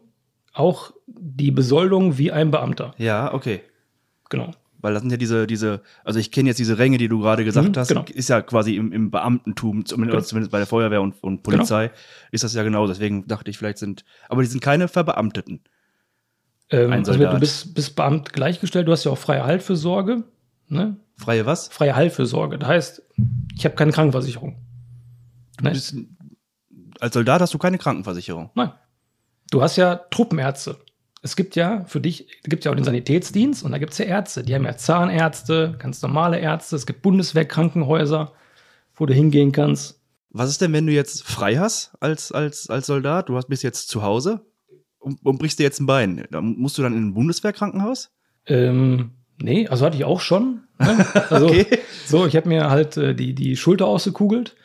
auch 0.52 0.92
die 1.06 1.50
Besoldung 1.52 2.18
wie 2.18 2.32
ein 2.32 2.50
Beamter. 2.50 2.92
Ja, 2.98 3.32
okay. 3.32 3.62
Genau. 4.30 4.50
Weil 4.82 4.92
das 4.94 5.02
sind 5.02 5.10
ja 5.10 5.16
diese, 5.16 5.46
diese, 5.46 5.80
also 6.04 6.18
ich 6.18 6.30
kenne 6.32 6.48
jetzt 6.50 6.58
diese 6.58 6.76
Ränge, 6.76 6.98
die 6.98 7.08
du 7.08 7.20
gerade 7.20 7.44
gesagt 7.44 7.68
Mhm, 7.76 7.78
hast, 7.80 7.88
genau. 7.88 8.04
ist 8.12 8.28
ja 8.28 8.42
quasi 8.42 8.76
im, 8.76 8.92
im 8.92 9.10
Beamtentum, 9.10 9.86
zumindest, 9.86 10.16
Genau. 10.16 10.26
zumindest 10.28 10.52
bei 10.52 10.58
der 10.58 10.66
Feuerwehr 10.66 11.00
und, 11.00 11.14
und 11.22 11.42
Polizei, 11.42 11.90
ist 12.32 12.44
das 12.44 12.52
ja 12.54 12.62
genauso. 12.64 12.92
Deswegen 12.92 13.26
dachte 13.26 13.50
ich, 13.50 13.56
vielleicht 13.58 13.78
sind, 13.78 14.04
aber 14.28 14.42
die 14.42 14.48
sind 14.48 14.60
keine 14.60 14.88
Verbeamteten. 14.88 15.60
Ähm, 16.70 16.92
also 16.92 17.14
du 17.14 17.38
bist, 17.38 17.74
bist 17.74 17.96
Beamt 17.96 18.32
gleichgestellt, 18.32 18.88
du 18.88 18.92
hast 18.92 19.04
ja 19.04 19.12
auch 19.12 19.18
freie 19.18 19.44
Heilfürsorge. 19.44 20.24
Ne? 20.68 20.96
Freie 21.16 21.46
was? 21.46 21.68
Freie 21.68 21.94
Heilfürsorge. 21.94 22.58
Das 22.58 22.68
heißt, 22.68 23.02
ich 23.54 23.64
habe 23.64 23.74
keine 23.76 23.92
Krankenversicherung. 23.92 24.56
Du 25.58 25.70
bist, 25.70 25.94
als 26.98 27.14
Soldat 27.14 27.40
hast 27.40 27.54
du 27.54 27.58
keine 27.58 27.78
Krankenversicherung. 27.78 28.50
Nein. 28.54 28.72
Du 29.50 29.62
hast 29.62 29.76
ja 29.76 29.96
Truppenärzte. 29.96 30.76
Es 31.24 31.36
gibt 31.36 31.54
ja 31.54 31.84
für 31.86 32.00
dich, 32.00 32.26
es 32.42 32.50
gibt 32.50 32.64
ja 32.64 32.72
auch 32.72 32.74
den 32.74 32.84
Sanitätsdienst 32.84 33.62
und 33.62 33.70
da 33.70 33.78
gibt 33.78 33.92
es 33.92 33.98
ja 33.98 34.06
Ärzte. 34.06 34.42
Die 34.42 34.54
haben 34.54 34.64
ja 34.64 34.76
Zahnärzte, 34.76 35.76
ganz 35.78 36.02
normale 36.02 36.40
Ärzte. 36.40 36.74
Es 36.74 36.84
gibt 36.84 37.02
Bundeswehrkrankenhäuser, 37.02 38.32
wo 38.96 39.06
du 39.06 39.14
hingehen 39.14 39.52
kannst. 39.52 40.00
Was 40.30 40.50
ist 40.50 40.60
denn, 40.60 40.72
wenn 40.72 40.86
du 40.86 40.92
jetzt 40.92 41.22
frei 41.22 41.56
hast 41.56 41.92
als, 42.00 42.32
als, 42.32 42.68
als 42.68 42.86
Soldat? 42.86 43.28
Du 43.28 43.36
hast, 43.36 43.48
bist 43.48 43.62
jetzt 43.62 43.88
zu 43.88 44.02
Hause 44.02 44.40
und, 44.98 45.24
und 45.24 45.38
brichst 45.38 45.60
dir 45.60 45.64
jetzt 45.64 45.80
ein 45.80 45.86
Bein. 45.86 46.24
Dann 46.30 46.56
musst 46.56 46.76
du 46.76 46.82
dann 46.82 46.94
in 46.94 47.08
ein 47.08 47.14
Bundeswehrkrankenhaus? 47.14 48.10
Ähm, 48.46 49.12
nee, 49.40 49.68
also 49.68 49.86
hatte 49.86 49.96
ich 49.96 50.04
auch 50.04 50.20
schon. 50.20 50.62
Ne? 50.80 51.06
Also, 51.30 51.46
Okay. 51.46 51.66
So, 52.04 52.26
ich 52.26 52.34
habe 52.34 52.48
mir 52.48 52.68
halt 52.68 52.96
äh, 52.96 53.14
die, 53.14 53.34
die 53.34 53.56
Schulter 53.56 53.86
ausgekugelt 53.86 54.56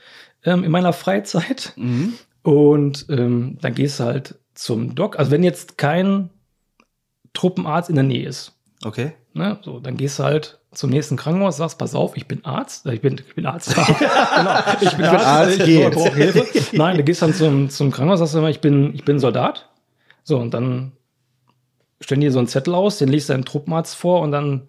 ähm, 0.44 0.64
in 0.64 0.72
meiner 0.72 0.94
Freizeit. 0.94 1.74
Mhm. 1.76 2.14
Und 2.42 3.06
ähm, 3.10 3.58
dann 3.62 3.76
gehst 3.76 4.00
du 4.00 4.06
halt 4.06 4.40
zum 4.56 4.96
Doc. 4.96 5.20
Also 5.20 5.32
wenn 5.32 5.44
jetzt 5.44 5.78
kein 5.78 6.30
Truppenarzt 7.34 7.90
in 7.90 7.96
der 7.96 8.04
Nähe 8.04 8.28
ist, 8.28 8.54
Okay. 8.84 9.14
ne, 9.34 9.60
so, 9.64 9.80
dann 9.80 9.98
gehst 9.98 10.20
du 10.20 10.24
halt 10.24 10.60
zum 10.74 10.90
nächsten 10.92 11.16
Krankenhaus, 11.18 11.58
sagst, 11.58 11.80
pass 11.80 11.96
auf, 11.96 12.16
ich 12.18 12.28
bin 12.28 12.46
Arzt, 12.46 12.86
äh, 12.86 12.94
ich 12.94 13.02
bin, 13.02 13.16
ich 13.26 13.34
bin 13.36 13.46
Arzt. 13.46 13.74
genau, 13.76 14.60
ich 14.82 14.94
bin 14.96 15.06
Arzt, 15.06 15.60
ich 15.60 15.66
geht. 15.66 15.94
brauche 15.94 16.14
Hilfe. 16.14 16.46
Nein, 16.78 16.98
du 16.98 17.04
gehst 17.04 17.22
dann 17.22 17.34
zum, 17.34 17.70
zum 17.70 17.92
Krankenhaus, 17.92 18.20
sagst 18.20 18.36
immer, 18.36 18.50
ich 18.50 18.62
bin, 18.62 18.94
ich 18.94 19.04
bin 19.04 19.18
Soldat. 19.20 19.70
So, 20.24 20.38
und 20.38 20.54
dann 20.54 20.92
stellen 22.02 22.22
die 22.22 22.30
so 22.30 22.38
einen 22.40 22.48
Zettel 22.48 22.76
aus, 22.76 22.98
den 23.00 23.10
liest 23.10 23.30
dein 23.30 23.46
Truppenarzt 23.46 23.96
vor 23.96 24.22
und 24.22 24.32
dann 24.32 24.68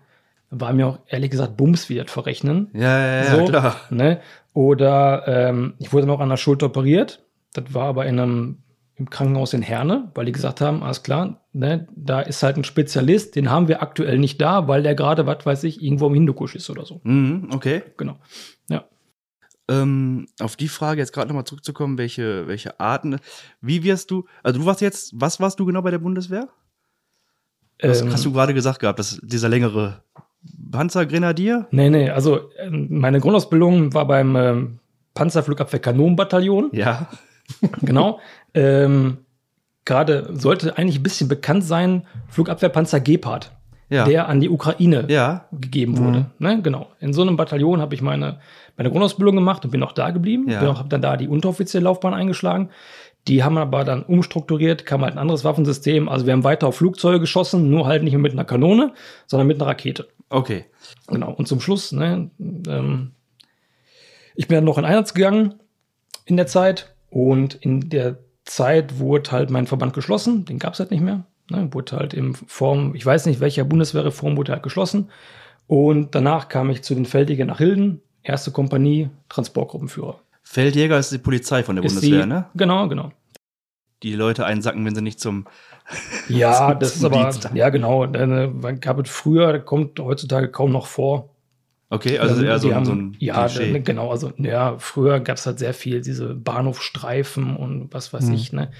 war 0.51 0.73
mir 0.73 0.87
auch 0.87 0.99
ehrlich 1.09 1.31
gesagt 1.31 1.59
Bums, 1.59 1.91
wie 1.91 1.97
das 1.97 2.11
verrechnen. 2.11 2.71
Ja, 2.73 2.99
ja, 3.01 3.25
ja, 3.25 3.37
So, 3.37 3.45
klar. 3.45 3.77
Ne? 3.91 4.21
Oder 4.55 5.25
ähm, 5.29 5.75
ich 5.79 5.93
wurde 5.93 6.07
noch 6.07 6.21
an 6.21 6.31
der 6.31 6.39
Schulter 6.39 6.67
operiert. 6.67 7.23
Das 7.53 7.75
war 7.75 7.85
aber 7.89 8.07
in 8.07 8.19
einem 8.19 8.59
im 8.99 9.09
Krankenhaus 9.11 9.53
in 9.53 9.63
Herne, 9.63 10.11
weil 10.15 10.25
die 10.27 10.33
gesagt 10.33 10.61
haben, 10.61 10.83
alles 10.83 11.03
klar, 11.03 11.47
ne, 11.53 11.87
da 11.95 12.21
ist 12.21 12.43
halt 12.43 12.57
ein 12.57 12.65
Spezialist, 12.65 13.37
den 13.37 13.49
haben 13.51 13.69
wir 13.69 13.81
aktuell 13.81 14.19
nicht 14.19 14.41
da, 14.41 14.67
weil 14.67 14.83
der 14.83 14.95
gerade, 14.95 15.27
was 15.27 15.47
weiß 15.47 15.65
ich, 15.65 15.83
irgendwo 15.83 16.09
im 16.09 16.15
Hindukusch 16.15 16.57
ist 16.57 16.69
oder 16.69 16.85
so. 16.85 17.01
Mhm, 17.05 17.49
okay. 17.53 17.83
Genau. 17.97 18.19
Ja. 18.69 18.85
Ähm, 19.71 20.27
auf 20.41 20.57
die 20.57 20.69
Frage 20.69 21.01
jetzt 21.01 21.13
gerade 21.13 21.29
nochmal 21.29 21.45
zurückzukommen, 21.45 21.97
welche, 21.99 22.49
welche 22.49 22.81
Arten, 22.81 23.19
wie 23.61 23.85
wirst 23.85 24.11
du, 24.11 24.25
also 24.43 24.61
du 24.61 24.67
warst 24.67 24.81
jetzt, 24.81 25.13
was 25.15 25.39
warst 25.39 25.61
du 25.61 25.67
genau 25.67 25.83
bei 25.83 25.91
der 25.91 25.99
Bundeswehr? 25.99 26.49
Was 27.81 28.03
Ähm, 28.03 28.13
hast 28.13 28.25
du 28.25 28.33
gerade 28.33 28.55
gesagt 28.55 28.81
gehabt, 28.81 28.99
dass 28.99 29.21
dieser 29.23 29.49
längere 29.49 30.03
Panzergrenadier? 30.73 31.69
Nee, 31.71 31.91
nee, 31.91 32.11
also 32.11 32.51
ähm, 32.59 32.89
meine 32.91 33.21
Grundausbildung 33.21 33.95
war 33.95 34.07
beim 34.07 34.35
ähm, 34.35 34.79
Panzerflugabwehr-Kanonenbataillon. 35.15 36.71
Ja. 36.73 37.09
Genau. 37.83 38.21
ähm, 38.55 39.19
Gerade 39.89 40.29
sollte 40.35 40.77
eigentlich 40.77 40.99
ein 40.99 41.03
bisschen 41.03 41.29
bekannt 41.29 41.65
sein, 41.65 42.07
Flugabwehrpanzer 42.29 43.01
Gepard, 43.01 43.53
Ja. 43.89 44.05
der 44.05 44.29
an 44.29 44.39
die 44.39 44.51
Ukraine 44.51 45.07
ja. 45.09 45.47
gegeben 45.51 45.97
wurde. 45.97 46.27
Ne? 46.39 46.61
Genau. 46.61 46.89
In 47.01 47.15
so 47.15 47.23
einem 47.23 47.39
Bataillon 47.39 47.81
habe 47.81 47.95
ich 47.95 48.03
meine, 48.03 48.39
meine 48.77 48.91
Grundausbildung 48.91 49.37
gemacht 49.37 49.65
und 49.65 49.71
bin 49.71 49.83
auch 49.83 49.93
da 49.93 50.11
geblieben. 50.11 50.45
Ja. 50.47 50.61
Bin 50.61 50.69
auch, 50.69 50.79
habe 50.79 50.91
dann 50.91 51.01
da 51.01 51.17
die 51.17 51.27
unteroffizielle 51.27 51.85
Laufbahn 51.85 52.13
eingeschlagen. 52.13 52.69
Die 53.29 53.43
haben 53.43 53.57
aber 53.57 53.83
dann 53.83 54.03
umstrukturiert, 54.03 54.85
kam 54.85 55.01
halt 55.01 55.15
ein 55.15 55.19
anderes 55.19 55.43
Waffensystem. 55.43 56.11
Also 56.11 56.27
wir 56.27 56.35
haben 56.35 56.45
weiter 56.45 56.67
auf 56.67 56.77
Flugzeuge 56.77 57.21
geschossen, 57.21 57.71
nur 57.71 57.87
halt 57.87 58.03
nicht 58.03 58.13
mehr 58.13 58.21
mit 58.21 58.33
einer 58.33 58.45
Kanone, 58.45 58.93
sondern 59.27 59.47
mit 59.47 59.57
einer 59.57 59.71
Rakete. 59.71 60.07
Okay. 60.29 60.67
Genau. 61.07 61.33
Und 61.33 61.49
zum 61.49 61.61
Schluss, 61.61 61.93
ne, 61.93 62.31
ähm, 62.39 63.13
ich 64.35 64.49
bin 64.49 64.57
dann 64.57 64.65
noch 64.65 64.77
in 64.77 64.85
Einsatz 64.85 65.15
gegangen 65.15 65.55
in 66.27 66.37
der 66.37 66.47
Zeit 66.47 66.95
und 67.09 67.55
in 67.55 67.89
der 67.89 68.19
Zeit 68.49 68.99
wurde 68.99 69.31
halt 69.31 69.51
mein 69.51 69.67
Verband 69.67 69.93
geschlossen, 69.93 70.45
den 70.45 70.59
gab 70.59 70.73
es 70.75 70.81
halt 70.81 70.91
nicht 70.91 71.03
mehr. 71.03 71.25
Ne, 71.51 71.69
wurde 71.73 71.97
halt 71.97 72.13
in 72.15 72.35
Form, 72.35 72.95
ich 72.95 73.07
weiß 73.07 73.27
nicht, 73.27 73.41
welcher 73.41 73.65
Bundeswehrreform 73.65 74.37
wurde 74.37 74.53
halt 74.53 74.63
geschlossen. 74.63 75.09
Und 75.67 76.15
danach 76.15 76.49
kam 76.49 76.69
ich 76.71 76.83
zu 76.83 76.95
den 76.95 77.07
Feldjägern 77.07 77.47
nach 77.49 77.59
Hilden, 77.59 78.01
erste 78.23 78.51
Kompanie, 78.51 79.09
Transportgruppenführer. 79.29 80.19
Feldjäger 80.43 80.99
ist 80.99 81.13
die 81.13 81.19
Polizei 81.19 81.63
von 81.63 81.77
der 81.77 81.85
Ist 81.85 81.95
Bundeswehr, 81.95 82.23
die- 82.23 82.29
ne? 82.29 82.47
Genau, 82.55 82.89
genau. 82.89 83.13
Die 84.03 84.15
Leute 84.15 84.45
einsacken, 84.47 84.85
wenn 84.85 84.95
sie 84.95 85.03
nicht 85.03 85.21
zum. 85.21 85.47
Ja, 86.29 86.53
Zum- 86.71 86.79
das 86.81 86.95
ist 86.95 87.01
zum 87.01 87.13
aber, 87.13 87.23
Dienst. 87.31 87.51
ja 87.55 87.69
genau, 87.71 88.05
äh, 88.05 88.51
gab 88.81 88.99
es 89.01 89.11
früher, 89.11 89.59
kommt 89.59 89.99
heutzutage 90.01 90.49
kaum 90.51 90.71
noch 90.73 90.87
vor. 90.87 91.31
Okay, 91.91 92.19
also 92.19 92.43
eher 92.43 92.59
so, 92.59 92.75
haben- 92.75 92.85
so 92.85 92.93
ein 92.93 93.17
Ja, 93.19 93.47
Klischee. 93.47 93.73
ne, 93.73 93.81
genau. 93.81 94.11
Also, 94.11 94.33
ja, 94.37 94.77
früher 94.79 95.21
gab 95.21 95.39
es 95.39 95.47
halt 95.47 95.59
sehr 95.59 95.73
viel 95.73 96.03
diese 96.03 96.35
Bahnhofstreifen 96.35 97.57
und 97.57 97.93
was 97.95 98.13
weiß 98.13 98.29
Mhm. 98.29 98.35
ich, 98.35 98.53
ne? 98.53 98.71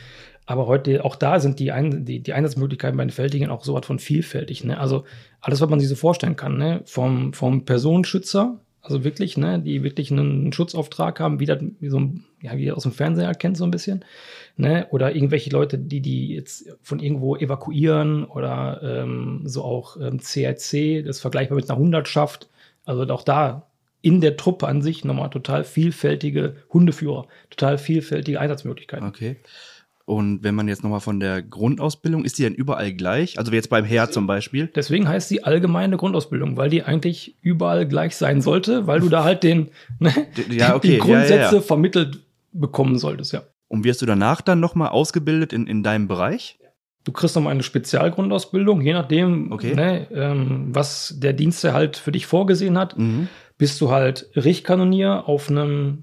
Aber 0.45 0.67
heute, 0.67 1.05
auch 1.05 1.17
da 1.17 1.41
sind 1.41 1.59
die, 1.59 1.73
Ein 1.73 2.05
die, 2.07 2.21
die 2.21 2.33
Einsatzmöglichkeiten 2.33 2.97
bei 2.97 3.05
den 3.05 3.11
Feldjägern 3.11 3.51
auch 3.51 3.65
so 3.65 3.75
was 3.75 3.87
von 3.87 3.99
vielfältig, 3.99 4.65
ne? 4.65 4.79
Also, 4.79 5.05
alles, 5.41 5.61
was 5.61 5.69
man 5.71 5.81
sich 5.81 5.89
so 5.89 5.95
vorstellen 5.95 6.37
kann, 6.37 6.59
ne? 6.59 6.83
Vom, 6.85 7.33
vom 7.33 7.65
Personenschützer, 7.65 8.59
also 8.83 9.05
wirklich, 9.05 9.37
ne? 9.39 9.59
Die 9.59 9.83
wirklich 9.83 10.11
einen 10.11 10.53
Schutzauftrag 10.53 11.19
haben, 11.21 11.41
wie 11.41 11.47
das, 11.47 11.59
wie 11.81 11.89
so 11.89 12.01
ein, 12.01 12.25
ja, 12.43 12.57
wie 12.57 12.65
ihr 12.65 12.77
aus 12.77 12.83
dem 12.85 12.93
Fernseher 12.93 13.27
erkennt, 13.29 13.57
so 13.57 13.65
ein 13.65 13.71
bisschen, 13.71 14.05
ne? 14.59 14.87
Oder 14.91 15.15
irgendwelche 15.15 15.51
Leute, 15.51 15.79
die 15.79 16.01
die 16.01 16.29
jetzt 16.35 16.67
von 16.83 16.99
irgendwo 16.99 17.37
evakuieren 17.37 18.25
oder 18.25 18.81
ähm, 18.83 19.43
so 19.45 19.63
auch 19.65 19.97
ähm, 19.99 20.19
CRC, 20.21 21.03
das 21.07 21.17
ist 21.17 21.21
vergleichbar 21.23 21.57
mit 21.57 21.71
einer 21.71 21.79
Hundertschaft. 21.79 22.49
Also 22.89 23.03
auch 23.13 23.23
da 23.23 23.67
in 24.01 24.21
der 24.21 24.37
Truppe 24.37 24.67
an 24.67 24.81
sich 24.81 25.05
nochmal 25.05 25.29
total 25.31 25.65
vielfältige 25.65 26.57
Hundeführer, 26.73 27.27
total 27.51 27.79
vielfältige 27.79 28.41
Einsatzmöglichkeiten. 28.41 29.07
Okay. 29.07 29.37
Und 30.07 30.43
wenn 30.43 30.55
man 30.55 30.69
jetzt 30.69 30.83
nochmal 30.83 31.01
von 31.01 31.21
der 31.21 31.43
Grundausbildung, 31.43 32.25
ist 32.25 32.39
die 32.39 32.43
denn 32.43 32.55
überall 32.55 32.95
gleich? 32.95 33.39
Also 33.39 33.53
wie 33.53 33.57
jetzt 33.57 33.69
beim 33.69 33.85
Heer 33.85 34.11
zum 34.11 34.27
Beispiel? 34.27 34.69
Deswegen 34.75 35.07
heißt 35.07 35.29
sie 35.29 35.45
allgemeine 35.45 35.99
Grundausbildung, 35.99 36.57
weil 36.57 36.71
die 36.71 36.83
eigentlich 36.83 37.37
überall 37.43 37.87
gleich 37.87 38.17
sein 38.17 38.41
sollte, 38.41 38.87
weil 38.87 39.01
du 39.01 39.11
da 39.11 39.23
halt 39.23 39.43
den, 39.43 39.69
ne, 39.99 40.15
ja, 40.49 40.75
okay, 40.75 40.89
die 40.89 40.95
ja, 40.95 41.05
Grundsätze 41.05 41.35
ja, 41.35 41.53
ja. 41.53 41.61
vermittelt 41.61 42.21
bekommen 42.53 42.99
solltest, 42.99 43.35
ja. 43.35 43.43
Und 43.67 43.85
wirst 43.85 44.01
du 44.01 44.07
danach 44.07 44.41
dann 44.41 44.61
nochmal 44.61 44.89
ausgebildet 44.89 45.53
in, 45.53 45.67
in 45.67 45.83
deinem 45.83 46.09
Bereich? 46.09 46.59
Du 47.09 47.13
kriegst 47.13 47.35
nochmal 47.37 47.53
eine 47.55 47.63
Spezialgrundausbildung, 47.63 48.83
je 48.83 48.93
nachdem, 48.93 49.51
Okay. 49.51 49.75
ne, 49.75 50.07
ähm, 50.13 50.67
was 50.75 51.15
der 51.17 51.33
Dienst 51.33 51.65
halt 51.65 51.97
für 51.97 52.13
dich 52.13 52.27
vorgesehen 52.27 52.77
hat. 52.77 52.99
Mhm. 52.99 53.29
bist 53.57 53.81
du 53.81 53.91
halt 53.91 54.29
Richtkanonier 54.37 55.27
auf 55.27 55.49
einem, 55.49 56.03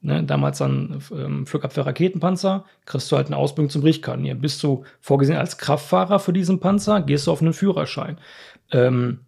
ne, 0.00 0.24
damals 0.24 0.56
dann 0.56 1.02
ähm, 1.12 1.46
Flugabwehr-Raketenpanzer, 1.46 2.64
kriegst 2.86 3.12
du 3.12 3.16
halt 3.16 3.26
eine 3.26 3.36
Ausbildung 3.36 3.68
zum 3.68 3.82
Richtkanonier. 3.82 4.36
Bist 4.36 4.62
du 4.62 4.84
vorgesehen 5.02 5.38
als 5.38 5.58
Kraftfahrer 5.58 6.18
für 6.18 6.32
diesen 6.32 6.60
Panzer, 6.60 7.02
gehst 7.02 7.26
du 7.26 7.32
auf 7.32 7.42
einen 7.42 7.52
Führerschein. 7.52 8.16
Ähm, 8.72 9.18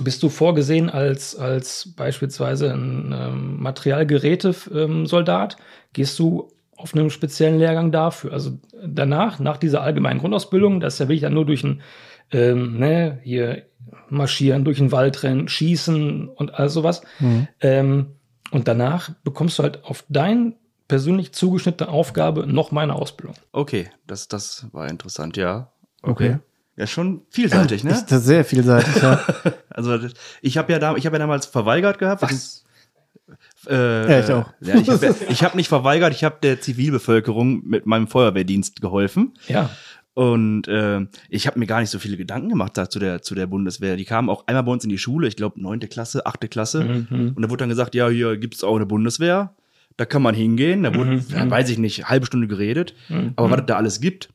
bist 0.00 0.22
du 0.22 0.28
vorgesehen 0.28 0.90
als, 0.90 1.34
als 1.34 1.92
beispielsweise 1.96 2.72
ein 2.72 3.12
ähm, 3.12 3.60
Materialgeräte-Soldat, 3.62 5.56
gehst 5.92 6.18
du 6.20 6.52
auf 6.76 6.94
einem 6.94 7.10
speziellen 7.10 7.58
Lehrgang 7.58 7.92
dafür. 7.92 8.32
Also 8.32 8.58
danach, 8.84 9.38
nach 9.38 9.56
dieser 9.56 9.82
allgemeinen 9.82 10.20
Grundausbildung, 10.20 10.80
das 10.80 10.94
ist 10.94 11.00
ja 11.00 11.08
wirklich 11.08 11.22
dann 11.22 11.34
nur 11.34 11.46
durch 11.46 11.64
ein, 11.64 11.82
ähm, 12.32 12.78
ne, 12.78 13.18
hier 13.22 13.62
marschieren, 14.08 14.64
durch 14.64 14.78
den 14.78 14.92
Wald 14.92 15.22
rennen, 15.22 15.48
schießen 15.48 16.28
und 16.28 16.54
all 16.54 16.68
sowas. 16.68 17.02
Mhm. 17.20 17.48
Ähm, 17.60 18.06
und 18.50 18.68
danach 18.68 19.10
bekommst 19.24 19.58
du 19.58 19.62
halt 19.62 19.84
auf 19.84 20.04
dein 20.08 20.54
persönlich 20.88 21.32
zugeschnittene 21.32 21.90
Aufgabe 21.90 22.46
noch 22.46 22.70
meine 22.70 22.94
Ausbildung. 22.94 23.34
Okay, 23.52 23.90
das, 24.06 24.28
das 24.28 24.66
war 24.72 24.88
interessant, 24.88 25.36
ja. 25.36 25.72
Okay. 26.02 26.38
Ja, 26.76 26.86
schon 26.86 27.22
vielseitig, 27.30 27.84
ne? 27.84 27.90
Ist 27.90 28.12
das 28.12 28.24
sehr 28.24 28.44
vielseitig, 28.44 29.02
ja. 29.02 29.20
Also 29.70 29.98
ich 30.40 30.56
habe 30.56 30.72
ja, 30.72 30.78
da, 30.78 30.94
ich 30.96 31.06
hab 31.06 31.12
ja 31.12 31.18
damals 31.18 31.46
verweigert 31.46 31.98
gehabt. 31.98 32.22
Was? 32.22 32.65
Äh, 33.68 34.10
Ja, 34.10 34.20
ich 34.20 34.32
auch. 34.32 34.52
Ja, 34.60 34.74
ich 34.76 34.88
habe 34.88 35.14
ich 35.28 35.42
hab 35.44 35.54
nicht 35.54 35.68
verweigert, 35.68 36.12
ich 36.12 36.24
habe 36.24 36.36
der 36.42 36.60
Zivilbevölkerung 36.60 37.62
mit 37.66 37.86
meinem 37.86 38.06
Feuerwehrdienst 38.08 38.80
geholfen. 38.80 39.34
Ja. 39.48 39.70
Und 40.14 40.66
äh, 40.66 41.06
ich 41.28 41.46
habe 41.46 41.58
mir 41.58 41.66
gar 41.66 41.80
nicht 41.80 41.90
so 41.90 41.98
viele 41.98 42.16
Gedanken 42.16 42.48
gemacht 42.48 42.78
da 42.78 42.88
zu 42.88 42.98
der, 42.98 43.20
zu 43.20 43.34
der 43.34 43.46
Bundeswehr. 43.46 43.96
Die 43.96 44.06
kamen 44.06 44.30
auch 44.30 44.46
einmal 44.46 44.62
bei 44.62 44.72
uns 44.72 44.82
in 44.82 44.88
die 44.88 44.96
Schule, 44.98 45.28
ich 45.28 45.36
glaube 45.36 45.60
neunte 45.60 45.88
Klasse, 45.88 46.24
achte 46.24 46.48
Klasse. 46.48 47.06
Mhm. 47.10 47.32
Und 47.36 47.42
da 47.42 47.50
wurde 47.50 47.58
dann 47.62 47.68
gesagt, 47.68 47.94
ja, 47.94 48.08
hier 48.08 48.36
gibt's 48.38 48.64
auch 48.64 48.76
eine 48.76 48.86
Bundeswehr. 48.86 49.54
Da 49.98 50.06
kann 50.06 50.22
man 50.22 50.34
hingehen. 50.34 50.84
Da 50.84 50.94
wurde, 50.94 51.10
Mhm. 51.16 51.24
ja, 51.34 51.50
weiß 51.50 51.68
ich 51.68 51.76
nicht, 51.78 52.08
halbe 52.08 52.24
Stunde 52.26 52.46
geredet. 52.48 52.94
Mhm. 53.10 53.32
Aber 53.36 53.50
was 53.50 53.60
es 53.60 53.66
da 53.66 53.76
alles 53.76 54.00
gibt. 54.00 54.30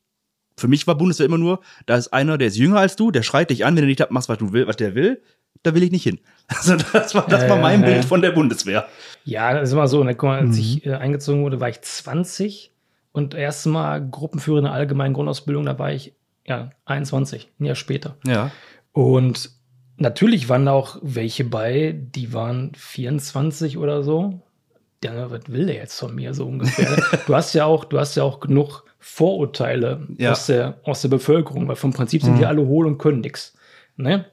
Für 0.56 0.68
mich 0.68 0.86
war 0.86 0.96
Bundeswehr 0.96 1.26
immer 1.26 1.38
nur, 1.38 1.60
da 1.86 1.96
ist 1.96 2.12
einer, 2.12 2.36
der 2.38 2.48
ist 2.48 2.56
jünger 2.58 2.78
als 2.78 2.94
du, 2.94 3.10
der 3.10 3.22
schreit 3.22 3.50
dich 3.50 3.64
an, 3.64 3.74
wenn 3.74 3.82
du 3.82 3.88
nicht 3.88 4.08
machst, 4.10 4.28
was 4.28 4.38
du 4.38 4.52
will, 4.52 4.66
was 4.68 4.76
der 4.76 4.94
will, 4.94 5.20
da 5.62 5.74
will 5.74 5.82
ich 5.82 5.90
nicht 5.90 6.02
hin. 6.04 6.18
Also 6.48 6.76
das 6.76 7.14
war, 7.14 7.26
das 7.28 7.48
war 7.48 7.56
mein. 7.56 7.80
Bild 7.82 8.04
von 8.04 8.20
der 8.20 8.32
Bundeswehr. 8.32 8.86
Ja, 9.24 9.54
das 9.54 9.70
ist 9.70 9.72
immer 9.72 9.88
so. 9.88 10.04
Ne? 10.04 10.14
Guck 10.14 10.28
mal, 10.28 10.40
als 10.40 10.56
Mhm. 10.56 10.60
ich 10.60 10.86
äh, 10.86 10.94
eingezogen 10.94 11.42
wurde, 11.44 11.60
war 11.60 11.68
ich 11.70 11.80
20 11.80 12.72
und 13.12 13.32
erste 13.34 13.70
Mal 13.70 14.06
Gruppenführer 14.06 14.58
in 14.58 14.64
der 14.64 14.72
allgemeinen 14.74 15.14
Grundausbildung, 15.14 15.64
da 15.64 15.78
war 15.78 15.92
ich 15.92 16.12
ja 16.46 16.70
21, 16.84 17.48
ein 17.58 17.64
Jahr 17.64 17.74
später. 17.74 18.16
Ja. 18.26 18.50
Und 18.92 19.50
natürlich 19.96 20.48
waren 20.50 20.66
da 20.66 20.72
auch 20.72 20.98
welche 21.00 21.44
bei, 21.44 21.94
die 21.96 22.34
waren 22.34 22.72
24 22.74 23.78
oder 23.78 24.02
so. 24.02 24.40
Ja, 25.04 25.30
was 25.30 25.40
will 25.48 25.66
der 25.66 25.76
jetzt 25.76 25.98
von 25.98 26.14
mir 26.14 26.34
so 26.34 26.46
ungefähr? 26.46 27.02
du 27.26 27.34
hast 27.34 27.54
ja 27.54 27.64
auch, 27.64 27.84
du 27.86 27.98
hast 27.98 28.14
ja 28.16 28.24
auch 28.24 28.40
genug 28.40 28.84
Vorurteile 28.98 30.06
Ja. 30.18 30.32
aus, 30.32 30.46
der, 30.46 30.78
aus 30.84 31.00
der 31.02 31.08
Bevölkerung, 31.08 31.66
weil 31.68 31.76
vom 31.76 31.92
Prinzip 31.92 32.22
sind 32.22 32.34
Mhm. 32.34 32.38
die 32.38 32.46
alle 32.46 32.66
hohl 32.66 32.86
und 32.86 32.98
können 32.98 33.20
nix. 33.20 33.54
Ne? 33.96 34.26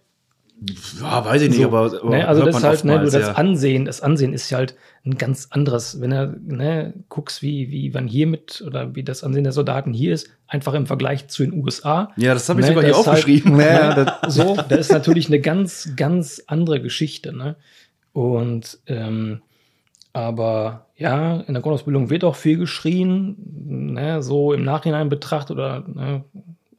Ja, 1.00 1.24
weiß 1.24 1.42
ich 1.44 1.50
nicht, 1.50 1.62
So, 1.62 1.68
aber, 1.68 1.86
aber 2.02 2.10
ne, 2.10 2.28
also 2.28 2.44
das 2.46 2.62
halt, 2.64 2.84
ne, 2.84 2.92
du, 2.94 2.98
oftmals, 3.06 3.14
das 3.14 3.28
ja. 3.28 3.34
Ansehen, 3.36 3.86
das 3.86 4.02
Ansehen 4.02 4.34
ist 4.34 4.50
ja 4.50 4.58
halt 4.58 4.76
ein 5.06 5.18
ganz 5.18 5.48
anderes. 5.52 6.02
Wenn 6.02 6.10
du 6.10 6.40
ne, 6.48 6.94
guckst, 7.08 7.42
wie, 7.42 7.72
wie 7.72 7.90
man 7.92 8.08
hier 8.08 8.28
mit 8.28 8.62
oder 8.66 8.94
wie 8.96 9.04
das 9.04 9.24
Ansehen 9.24 9.44
der 9.46 9.54
Soldaten 9.54 9.94
hier 9.94 10.14
ist, 10.14 10.30
einfach 10.48 10.74
im 10.74 10.86
Vergleich 10.86 11.28
zu 11.30 11.44
den 11.44 11.54
USA. 11.54 12.12
Ja, 12.18 12.34
das 12.34 12.50
habe 12.50 12.60
ich 12.60 12.66
Ne, 12.68 12.74
sogar 12.74 12.84
hier 12.84 12.92
das 12.92 13.02
ist 13.02 13.08
halt- 13.08 13.18
aufgeschrieben. 13.20 13.60
Ja, 13.60 14.06
das, 14.22 14.36
So, 14.36 14.56
da 14.56 14.76
ist 14.76 14.92
natürlich 14.92 15.28
eine 15.28 15.40
ganz, 15.40 15.94
ganz 15.96 16.44
andere 16.48 16.82
Geschichte. 16.82 17.32
Ne? 17.36 17.56
Und 18.12 18.80
ähm, 18.88 19.42
aber 20.12 20.88
ja, 20.98 21.38
in 21.42 21.54
der 21.54 21.62
Grundausbildung 21.62 22.10
wird 22.10 22.24
auch 22.24 22.36
viel 22.36 22.58
geschrien, 22.58 23.38
ne, 23.94 24.22
so 24.22 24.54
im 24.54 24.64
Nachhinein 24.64 25.08
betrachtet 25.08 25.52
oder 25.56 25.84
ne, 25.88 26.24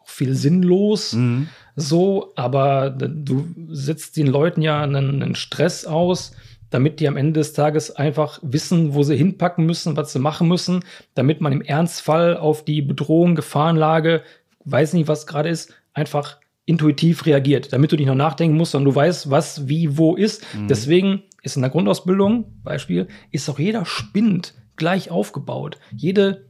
auch 0.00 0.08
viel 0.08 0.34
sinnlos. 0.34 1.12
Mhm. 1.14 1.48
So, 1.76 2.32
aber 2.36 2.90
du 2.90 3.46
setzt 3.70 4.16
den 4.16 4.26
Leuten 4.26 4.62
ja 4.62 4.82
einen, 4.82 5.22
einen 5.22 5.34
Stress 5.34 5.86
aus, 5.86 6.32
damit 6.70 7.00
die 7.00 7.08
am 7.08 7.16
Ende 7.16 7.40
des 7.40 7.52
Tages 7.52 7.90
einfach 7.90 8.38
wissen, 8.42 8.94
wo 8.94 9.02
sie 9.02 9.16
hinpacken 9.16 9.66
müssen, 9.66 9.96
was 9.96 10.12
sie 10.12 10.18
machen 10.18 10.48
müssen, 10.48 10.84
damit 11.14 11.40
man 11.40 11.52
im 11.52 11.62
Ernstfall 11.62 12.36
auf 12.36 12.64
die 12.64 12.80
Bedrohung, 12.80 13.34
Gefahrenlage, 13.34 14.22
weiß 14.64 14.92
nicht, 14.94 15.08
was 15.08 15.26
gerade 15.26 15.48
ist, 15.48 15.74
einfach 15.92 16.38
intuitiv 16.66 17.26
reagiert, 17.26 17.72
damit 17.72 17.90
du 17.90 17.96
nicht 17.96 18.06
noch 18.06 18.14
nachdenken 18.14 18.56
musst, 18.56 18.72
sondern 18.72 18.92
du 18.92 18.96
weißt, 18.96 19.30
was, 19.30 19.68
wie, 19.68 19.98
wo 19.98 20.14
ist. 20.14 20.44
Mhm. 20.54 20.68
Deswegen 20.68 21.22
ist 21.42 21.56
in 21.56 21.62
der 21.62 21.70
Grundausbildung, 21.70 22.44
Beispiel, 22.62 23.08
ist 23.32 23.48
auch 23.48 23.58
jeder 23.58 23.84
Spind 23.84 24.54
gleich 24.76 25.10
aufgebaut. 25.10 25.78
Jede 25.96 26.49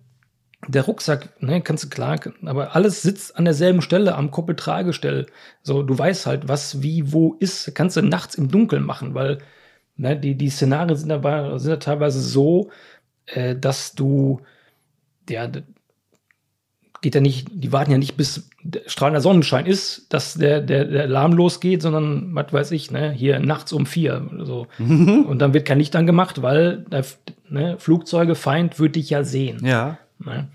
der 0.68 0.82
Rucksack, 0.82 1.42
ne, 1.42 1.62
kannst 1.62 1.84
du 1.84 1.88
klar, 1.88 2.20
aber 2.44 2.76
alles 2.76 3.02
sitzt 3.02 3.36
an 3.36 3.44
derselben 3.44 3.80
Stelle, 3.82 4.14
am 4.14 4.30
Koppeltragestell. 4.30 5.26
So, 5.62 5.82
du 5.82 5.98
weißt 5.98 6.26
halt, 6.26 6.48
was, 6.48 6.82
wie, 6.82 7.12
wo 7.12 7.34
ist, 7.40 7.74
kannst 7.74 7.96
du 7.96 8.02
nachts 8.02 8.34
im 8.34 8.50
Dunkeln 8.50 8.84
machen, 8.84 9.14
weil 9.14 9.38
Ne, 10.00 10.16
die, 10.16 10.34
die 10.34 10.48
Szenarien 10.48 10.96
sind 10.96 11.10
dabei 11.10 11.58
sind 11.58 11.72
ja 11.72 11.76
teilweise 11.76 12.22
so, 12.22 12.70
äh, 13.26 13.54
dass 13.54 13.92
du, 13.92 14.40
ja, 15.28 15.46
geht 17.02 17.14
ja 17.14 17.20
nicht, 17.20 17.48
die 17.52 17.70
warten 17.70 17.90
ja 17.90 17.98
nicht 17.98 18.16
bis 18.16 18.48
der 18.62 18.80
strahlender 18.86 19.20
Sonnenschein 19.20 19.66
ist, 19.66 20.06
dass 20.10 20.34
der, 20.34 20.62
der, 20.62 20.86
der 20.86 21.02
Alarm 21.02 21.34
losgeht, 21.34 21.82
sondern, 21.82 22.34
was 22.34 22.50
weiß 22.50 22.70
ich, 22.70 22.90
ne, 22.90 23.10
hier 23.10 23.40
nachts 23.40 23.74
um 23.74 23.84
vier 23.84 24.26
oder 24.32 24.46
so. 24.46 24.68
Und 25.28 25.38
dann 25.38 25.52
wird 25.52 25.66
kein 25.66 25.78
Licht 25.78 25.94
angemacht, 25.94 26.40
weil 26.40 26.78
der, 26.90 27.04
ne, 27.50 27.76
Flugzeuge, 27.78 28.36
Feind 28.36 28.78
wird 28.78 28.96
dich 28.96 29.10
ja 29.10 29.22
sehen. 29.22 29.66
Ja. 29.66 29.98
Ne? 30.24 30.50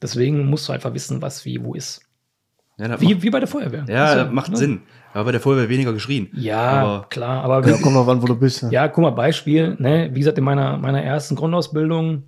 Deswegen 0.00 0.46
musst 0.46 0.68
du 0.68 0.72
einfach 0.72 0.94
wissen, 0.94 1.20
was 1.22 1.44
wie 1.44 1.62
wo 1.62 1.74
ist. 1.74 2.02
Ja, 2.78 3.00
Wie, 3.00 3.14
macht, 3.14 3.22
wie 3.24 3.30
bei 3.30 3.40
der 3.40 3.48
Feuerwehr. 3.48 3.84
ja, 3.88 4.04
Also, 4.04 4.24
das 4.24 4.32
macht 4.32 4.50
ne? 4.52 4.56
Sinn. 4.56 4.82
Aber 5.12 5.24
bei 5.24 5.32
der 5.32 5.40
Feuerwehr 5.40 5.68
weniger 5.68 5.92
geschrien. 5.92 6.28
Ja, 6.32 6.60
Aber- 6.60 7.06
klar, 7.08 7.42
aber 7.42 7.66
Ja, 7.68 7.76
komm 7.82 7.94
noch 7.94 8.06
an, 8.06 8.22
wo 8.22 8.26
du 8.26 8.36
bist. 8.36 8.62
Ja. 8.62 8.70
Ja, 8.70 8.88
guck 8.88 9.02
mal, 9.02 9.10
Beispiel, 9.10 9.74
ne, 9.80 10.10
wie 10.12 10.20
gesagt, 10.20 10.38
in 10.38 10.44
meiner, 10.44 10.76
meiner 10.78 11.02
ersten 11.02 11.34
Grundausbildung, 11.34 12.22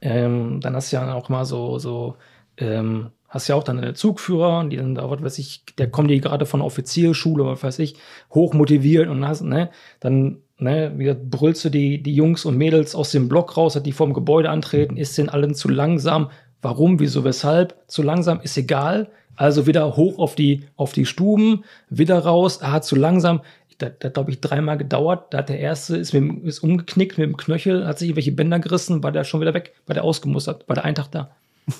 ähm, 0.00 0.60
dann 0.60 0.76
hast 0.76 0.92
du 0.92 0.96
ja 0.96 1.12
auch 1.14 1.28
mal 1.28 1.44
so, 1.44 1.78
so, 1.78 2.16
ähm, 2.58 3.10
hast 3.28 3.48
ja 3.48 3.56
auch 3.56 3.64
dann 3.64 3.78
eine 3.78 3.94
Zugführer, 3.94 4.64
die 4.68 4.76
dann 4.76 4.94
da, 4.94 5.10
was 5.10 5.22
weiß 5.22 5.38
ich, 5.38 5.64
der 5.78 5.90
kommt 5.90 6.10
die 6.10 6.20
gerade 6.20 6.46
von 6.46 6.60
der 6.60 6.66
Offizierschule, 6.66 7.44
was 7.44 7.62
weiß 7.62 7.78
ich, 7.80 7.96
hoch 8.32 8.54
motiviert 8.54 9.08
und 9.08 9.26
hast, 9.26 9.42
ne, 9.42 9.70
dann, 10.00 10.38
ne, 10.58 10.92
wie 10.96 11.04
gesagt, 11.04 11.30
brüllst 11.30 11.64
du 11.64 11.68
die, 11.70 12.02
die 12.02 12.14
Jungs 12.14 12.44
und 12.44 12.56
Mädels 12.56 12.94
aus 12.94 13.10
dem 13.10 13.28
Block 13.28 13.56
raus, 13.56 13.76
hat 13.76 13.86
die 13.86 13.92
vorm 13.92 14.14
Gebäude 14.14 14.50
antreten, 14.50 14.96
ist 14.96 15.16
den 15.18 15.28
allen 15.28 15.54
zu 15.54 15.68
langsam, 15.68 16.30
warum, 16.62 16.98
wieso, 17.00 17.24
weshalb, 17.24 17.74
zu 17.86 18.02
langsam, 18.02 18.40
ist 18.40 18.56
egal, 18.56 19.08
also 19.36 19.66
wieder 19.66 19.96
hoch 19.96 20.18
auf 20.18 20.34
die, 20.34 20.64
auf 20.76 20.92
die 20.92 21.04
Stuben, 21.06 21.64
wieder 21.90 22.18
raus, 22.18 22.60
ah, 22.62 22.80
zu 22.80 22.96
langsam, 22.96 23.40
das 23.78 23.92
hat, 24.02 24.14
glaube 24.14 24.30
ich, 24.30 24.40
dreimal 24.40 24.78
gedauert. 24.78 25.34
Da 25.34 25.38
hat 25.38 25.50
der 25.50 25.58
erste, 25.60 25.98
ist, 25.98 26.14
mit, 26.14 26.42
ist 26.44 26.60
umgeknickt 26.60 27.18
mit 27.18 27.28
dem 27.28 27.36
Knöchel, 27.36 27.86
hat 27.86 27.98
sich 27.98 28.08
irgendwelche 28.08 28.32
Bänder 28.32 28.58
gerissen, 28.58 29.02
war 29.02 29.12
der 29.12 29.24
schon 29.24 29.42
wieder 29.42 29.52
weg, 29.52 29.74
war 29.86 29.92
der 29.92 30.02
ausgemustert, 30.04 30.66
war 30.66 30.74
der 30.74 30.84
einen 30.86 30.94
Tag 30.94 31.10
da. 31.10 31.30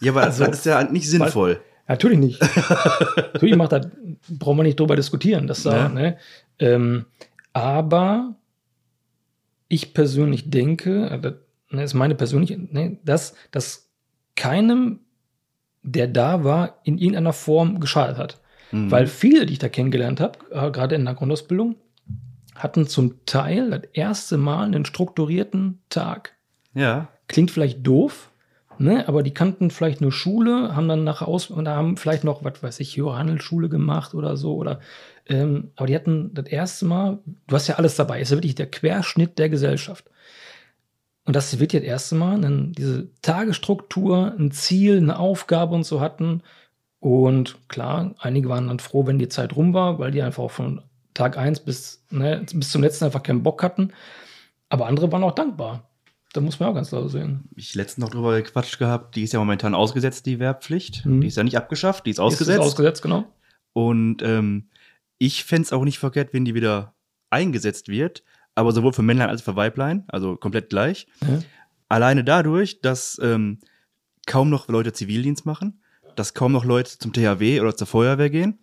Ja, 0.00 0.12
aber 0.12 0.24
Also- 0.24 0.44
das 0.44 0.58
ist 0.58 0.66
ja 0.66 0.84
nicht 0.84 1.08
sinnvoll. 1.08 1.58
Natürlich 1.88 2.18
nicht. 2.18 2.40
Natürlich 3.16 3.56
macht 3.56 3.72
das, 3.72 3.86
brauchen 4.28 4.58
wir 4.58 4.62
nicht 4.64 4.78
drüber 4.78 4.94
diskutieren, 4.94 5.46
dass 5.46 5.62
da, 5.62 5.76
Ja. 5.76 5.88
ne? 5.88 6.18
Ähm, 6.58 7.06
aber 7.56 8.36
ich 9.68 9.94
persönlich 9.94 10.50
denke, 10.50 11.08
äh, 11.08 11.18
das 11.18 11.34
ne, 11.70 11.84
ist 11.84 11.94
meine 11.94 12.14
persönliche, 12.14 12.58
ne, 12.58 12.98
dass, 13.02 13.34
dass 13.50 13.90
keinem, 14.34 15.00
der 15.82 16.06
da 16.06 16.44
war, 16.44 16.80
in 16.84 16.98
irgendeiner 16.98 17.32
Form 17.32 17.80
geschadet 17.80 18.18
hat. 18.18 18.42
Mhm. 18.72 18.90
Weil 18.90 19.06
viele, 19.06 19.46
die 19.46 19.54
ich 19.54 19.58
da 19.58 19.70
kennengelernt 19.70 20.20
habe, 20.20 20.38
äh, 20.50 20.70
gerade 20.70 20.96
in 20.96 21.06
der 21.06 21.14
Grundausbildung, 21.14 21.76
hatten 22.54 22.86
zum 22.88 23.24
Teil 23.24 23.70
das 23.70 23.84
erste 23.94 24.36
Mal 24.36 24.66
einen 24.66 24.84
strukturierten 24.84 25.80
Tag. 25.88 26.36
ja. 26.74 27.08
Klingt 27.28 27.50
vielleicht 27.50 27.84
doof, 27.84 28.30
ne? 28.78 29.08
aber 29.08 29.22
die 29.22 29.34
kannten 29.34 29.70
vielleicht 29.70 30.00
nur 30.00 30.12
Schule, 30.12 30.74
haben 30.74 30.88
dann 30.88 31.04
nach 31.04 31.22
Aus 31.22 31.50
und 31.50 31.68
haben 31.68 31.96
vielleicht 31.96 32.24
noch, 32.24 32.44
was 32.44 32.62
weiß 32.62 32.80
ich, 32.80 32.98
Handelsschule 32.98 33.68
gemacht 33.68 34.14
oder 34.14 34.36
so. 34.36 34.56
Oder, 34.56 34.80
ähm, 35.26 35.70
aber 35.76 35.86
die 35.86 35.94
hatten 35.94 36.32
das 36.34 36.46
erste 36.46 36.84
Mal, 36.86 37.18
du 37.46 37.54
hast 37.54 37.66
ja 37.68 37.76
alles 37.76 37.96
dabei, 37.96 38.20
ist 38.20 38.30
ja 38.30 38.36
wirklich 38.36 38.54
der 38.54 38.70
Querschnitt 38.70 39.38
der 39.38 39.48
Gesellschaft. 39.48 40.04
Und 41.24 41.34
das 41.34 41.58
wird 41.58 41.72
ja 41.72 41.80
das 41.80 41.88
erste 41.88 42.14
Mal, 42.14 42.40
dann 42.40 42.72
diese 42.72 43.08
Tagesstruktur, 43.22 44.34
ein 44.38 44.52
Ziel, 44.52 44.98
eine 44.98 45.18
Aufgabe 45.18 45.74
und 45.74 45.84
so 45.84 46.00
hatten. 46.00 46.42
Und 47.00 47.68
klar, 47.68 48.14
einige 48.18 48.48
waren 48.48 48.68
dann 48.68 48.78
froh, 48.78 49.06
wenn 49.06 49.18
die 49.18 49.28
Zeit 49.28 49.56
rum 49.56 49.74
war, 49.74 49.98
weil 49.98 50.12
die 50.12 50.22
einfach 50.22 50.44
auch 50.44 50.50
von 50.50 50.82
Tag 51.14 51.36
1 51.36 51.60
bis, 51.60 52.04
ne, 52.10 52.44
bis 52.52 52.70
zum 52.70 52.82
letzten 52.82 53.06
einfach 53.06 53.22
keinen 53.22 53.42
Bock 53.42 53.62
hatten. 53.62 53.92
Aber 54.68 54.86
andere 54.86 55.10
waren 55.12 55.24
auch 55.24 55.34
dankbar. 55.34 55.85
Da 56.36 56.42
muss 56.42 56.60
man 56.60 56.68
auch 56.68 56.74
ganz 56.74 56.90
klar 56.90 57.08
sehen. 57.08 57.48
Ich 57.56 57.74
letztens 57.74 58.04
noch 58.04 58.10
drüber 58.10 58.36
gequatscht 58.40 58.78
gehabt, 58.78 59.16
die 59.16 59.22
ist 59.22 59.32
ja 59.32 59.38
momentan 59.38 59.74
ausgesetzt, 59.74 60.26
die 60.26 60.38
Wehrpflicht. 60.38 61.06
Mhm. 61.06 61.22
Die 61.22 61.28
ist 61.28 61.36
ja 61.38 61.44
nicht 61.44 61.56
abgeschafft, 61.56 62.04
die 62.04 62.10
ist 62.10 62.16
Ist 62.16 62.20
ausgesetzt. 62.20 62.60
es 62.60 62.66
ausgesetzt, 62.66 63.02
genau. 63.02 63.24
Und 63.72 64.22
ähm, 64.22 64.68
ich 65.16 65.44
fände 65.44 65.62
es 65.62 65.72
auch 65.72 65.84
nicht 65.84 65.98
verkehrt, 65.98 66.34
wenn 66.34 66.44
die 66.44 66.54
wieder 66.54 66.94
eingesetzt 67.30 67.88
wird, 67.88 68.22
aber 68.54 68.72
sowohl 68.72 68.92
für 68.92 69.02
Männlein 69.02 69.30
als 69.30 69.40
für 69.40 69.56
Weiblein, 69.56 70.04
also 70.08 70.36
komplett 70.36 70.68
gleich. 70.68 71.06
Ja. 71.22 71.38
Alleine 71.88 72.22
dadurch, 72.22 72.80
dass 72.80 73.18
ähm, 73.22 73.60
kaum 74.26 74.50
noch 74.50 74.68
Leute 74.68 74.92
Zivildienst 74.92 75.46
machen, 75.46 75.80
dass 76.16 76.34
kaum 76.34 76.52
noch 76.52 76.64
Leute 76.66 76.98
zum 76.98 77.14
THW 77.14 77.60
oder 77.60 77.74
zur 77.76 77.86
Feuerwehr 77.86 78.28
gehen. 78.28 78.58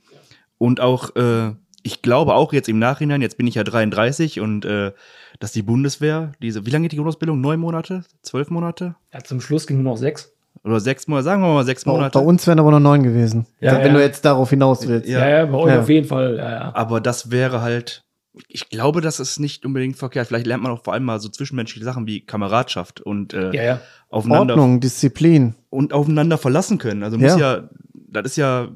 Und 0.60 0.80
auch, 0.80 1.16
äh, 1.16 1.56
ich 1.84 2.02
glaube 2.02 2.34
auch 2.34 2.54
jetzt 2.54 2.70
im 2.70 2.80
Nachhinein, 2.80 3.22
jetzt 3.22 3.38
bin 3.38 3.46
ich 3.46 3.56
ja 3.56 3.64
33 3.64 4.40
und 4.40 4.66
äh, 4.66 4.92
dass 5.40 5.52
die 5.52 5.62
Bundeswehr, 5.62 6.32
diese, 6.42 6.66
wie 6.66 6.70
lange 6.70 6.84
geht 6.84 6.94
die 6.94 6.98
Grundausbildung? 6.98 7.40
Neun 7.42 7.60
Monate? 7.60 8.04
Zwölf 8.22 8.50
Monate? 8.50 8.96
Ja, 9.14 9.20
zum 9.20 9.42
Schluss 9.42 9.68
ging 9.68 9.82
nur 9.82 9.92
noch 9.92 9.98
sechs. 9.98 10.32
Oder 10.64 10.80
sechs 10.80 11.08
Monate, 11.08 11.26
sagen 11.26 11.42
wir 11.42 11.54
mal 11.54 11.66
sechs 11.66 11.84
Bei, 11.84 11.92
Monate. 11.92 12.18
bei 12.18 12.26
uns 12.26 12.48
wären 12.48 12.60
aber 12.60 12.72
noch 12.72 12.80
neun 12.80 13.04
gewesen. 13.04 13.46
Ja, 13.60 13.74
wenn 13.80 13.88
ja. 13.88 13.94
du 13.94 14.02
jetzt 14.02 14.24
darauf 14.24 14.50
hinaus 14.50 14.88
willst. 14.88 15.10
Ja. 15.10 15.20
Ja, 15.20 15.40
ja, 15.40 15.46
bei 15.46 15.58
euch 15.58 15.74
Ja. 15.74 15.82
auf 15.82 15.90
jeden 15.90 16.08
Fall. 16.08 16.38
Ja, 16.38 16.52
ja. 16.52 16.72
Aber 16.76 17.02
das 17.02 17.32
wäre 17.32 17.62
halt, 17.62 18.06
ich 18.48 18.70
glaube, 18.70 19.02
das 19.02 19.20
ist 19.20 19.40
nicht 19.40 19.66
unbedingt 19.66 19.98
verkehrt. 19.98 20.28
Vielleicht 20.28 20.48
lernt 20.48 20.64
man 20.64 20.72
auch 20.72 20.84
vor 20.84 20.94
allem 20.94 21.04
mal 21.04 21.20
so 21.20 21.28
zwischenmenschliche 21.28 21.84
Sachen 21.84 22.08
wie 22.08 22.22
Kameradschaft 22.22 23.02
und 23.02 23.34
äh, 23.34 23.52
ja, 23.54 23.64
ja. 23.64 23.82
aufeinander 24.10 24.54
Ordnung, 24.54 24.80
Disziplin. 24.80 25.56
und 25.70 25.92
aufeinander 25.92 26.38
verlassen 26.38 26.78
können. 26.78 27.04
Also 27.04 27.18
muss 27.18 27.38
ja. 27.38 27.68
das 27.94 28.26
ist 28.28 28.38
ja 28.38 28.70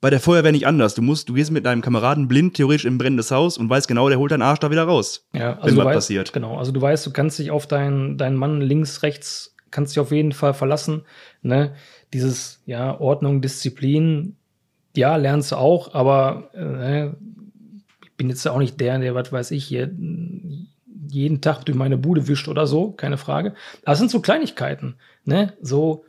bei 0.00 0.10
der 0.10 0.20
Feuerwehr 0.20 0.52
nicht 0.52 0.66
anders. 0.66 0.94
Du 0.94 1.02
musst, 1.02 1.28
du 1.28 1.34
gehst 1.34 1.50
mit 1.50 1.64
deinem 1.64 1.82
Kameraden 1.82 2.28
blind 2.28 2.54
theoretisch 2.54 2.84
in 2.84 2.94
ein 2.94 2.98
brennendes 2.98 3.30
Haus 3.30 3.58
und 3.58 3.68
weißt 3.68 3.88
genau, 3.88 4.08
der 4.08 4.18
holt 4.18 4.30
deinen 4.30 4.42
Arsch 4.42 4.58
da 4.60 4.70
wieder 4.70 4.84
raus. 4.84 5.26
ja 5.32 5.56
Wenn 5.56 5.62
also 5.62 5.74
du 5.74 5.78
was 5.78 5.86
weißt, 5.86 5.96
passiert. 5.96 6.32
Genau, 6.32 6.58
also 6.58 6.72
du 6.72 6.80
weißt, 6.80 7.06
du 7.06 7.12
kannst 7.12 7.38
dich 7.38 7.50
auf 7.50 7.66
deinen, 7.66 8.18
deinen 8.18 8.36
Mann 8.36 8.60
links, 8.60 9.02
rechts, 9.02 9.54
kannst 9.70 9.94
dich 9.94 10.00
auf 10.00 10.12
jeden 10.12 10.32
Fall 10.32 10.54
verlassen. 10.54 11.02
Ne? 11.42 11.74
Dieses, 12.12 12.62
ja, 12.66 12.98
Ordnung, 13.00 13.40
Disziplin, 13.40 14.36
ja, 14.96 15.16
lernst 15.16 15.52
du 15.52 15.56
auch, 15.56 15.94
aber 15.94 16.50
äh, 16.54 16.64
ne, 16.64 17.16
ich 18.02 18.12
bin 18.16 18.28
jetzt 18.28 18.46
auch 18.46 18.58
nicht 18.58 18.80
der, 18.80 18.98
der, 18.98 19.14
was 19.14 19.32
weiß 19.32 19.50
ich, 19.50 19.64
hier 19.64 19.90
jeden 21.08 21.40
Tag 21.40 21.64
durch 21.64 21.76
meine 21.76 21.98
Bude 21.98 22.28
wischt 22.28 22.48
oder 22.48 22.66
so, 22.66 22.92
keine 22.92 23.18
Frage. 23.18 23.54
Aber 23.84 23.92
es 23.92 23.98
sind 23.98 24.10
so 24.10 24.20
Kleinigkeiten, 24.20 24.96
ne? 25.24 25.52
So, 25.60 26.04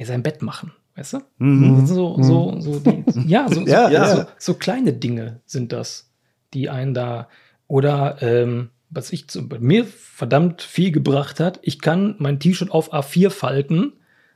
sein 0.00 0.22
Bett 0.22 0.42
machen, 0.42 0.72
weißt 0.98 1.14
du? 1.14 1.18
Mhm. 1.38 1.62
Das 1.62 1.88
sind 1.88 1.96
so, 1.96 2.22
so, 2.22 2.60
so 2.60 2.80
die, 2.80 3.04
ja, 3.26 3.48
so, 3.48 3.60
Ja, 3.62 3.86
so, 3.86 3.92
ja. 3.92 4.16
So, 4.16 4.24
so 4.38 4.54
kleine 4.54 4.92
Dinge 4.92 5.40
sind 5.46 5.72
das, 5.72 6.10
die 6.54 6.68
einen 6.68 6.94
da 6.94 7.28
oder 7.66 8.16
ähm, 8.20 8.70
was 8.90 9.12
ich 9.12 9.28
zu, 9.28 9.48
bei 9.48 9.58
mir 9.58 9.84
verdammt 9.84 10.62
viel 10.62 10.90
gebracht 10.90 11.40
hat. 11.40 11.60
Ich 11.62 11.80
kann 11.80 12.16
mein 12.18 12.40
T-Shirt 12.40 12.70
auf 12.70 12.92
A4 12.92 13.30
falten, 13.30 13.92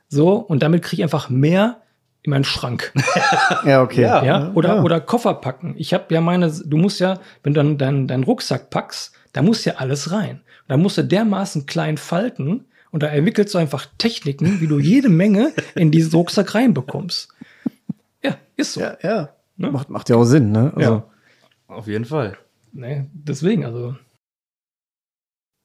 so 0.08 0.34
und 0.34 0.62
damit 0.62 0.82
kriege 0.82 1.00
ich 1.00 1.04
einfach 1.04 1.30
mehr 1.30 1.78
in 2.22 2.30
meinen 2.30 2.44
Schrank. 2.44 2.92
Ja, 3.64 3.82
okay. 3.82 4.02
Ja. 4.02 4.24
Ja, 4.24 4.50
oder, 4.54 4.76
ja. 4.76 4.82
oder 4.82 5.00
Koffer 5.00 5.34
packen. 5.34 5.74
Ich 5.76 5.94
habe 5.94 6.12
ja 6.12 6.20
meine, 6.20 6.50
du 6.50 6.76
musst 6.76 7.00
ja, 7.00 7.20
wenn 7.42 7.54
du 7.54 7.60
dann 7.60 7.78
deinen 7.78 8.08
deinen 8.08 8.24
Rucksack 8.24 8.70
packst, 8.70 9.12
da 9.32 9.42
muss 9.42 9.64
ja 9.64 9.74
alles 9.76 10.10
rein. 10.10 10.40
Und 10.62 10.68
da 10.68 10.76
musst 10.76 10.98
du 10.98 11.04
dermaßen 11.04 11.66
klein 11.66 11.96
falten 11.96 12.66
und 12.92 13.02
da 13.02 13.08
entwickelst 13.08 13.54
du 13.54 13.58
einfach 13.58 13.86
Techniken, 13.98 14.60
wie 14.60 14.68
du 14.68 14.78
jede 14.78 15.08
Menge 15.08 15.52
in 15.74 15.90
diesen 15.90 16.12
Rucksack 16.12 16.54
reinbekommst. 16.54 17.28
Ja, 18.22 18.36
ist 18.56 18.74
so. 18.74 18.80
Ja, 18.80 18.96
ja. 19.02 19.30
Ne? 19.56 19.72
Macht, 19.72 19.90
macht 19.90 20.08
ja 20.08 20.16
auch 20.16 20.24
Sinn, 20.24 20.52
ne? 20.52 20.72
Also, 20.76 20.90
Ja. 20.90 21.04
Auf 21.66 21.86
jeden 21.88 22.04
Fall. 22.04 22.36
Ne, 22.72 23.10
deswegen, 23.12 23.64
also. 23.64 23.96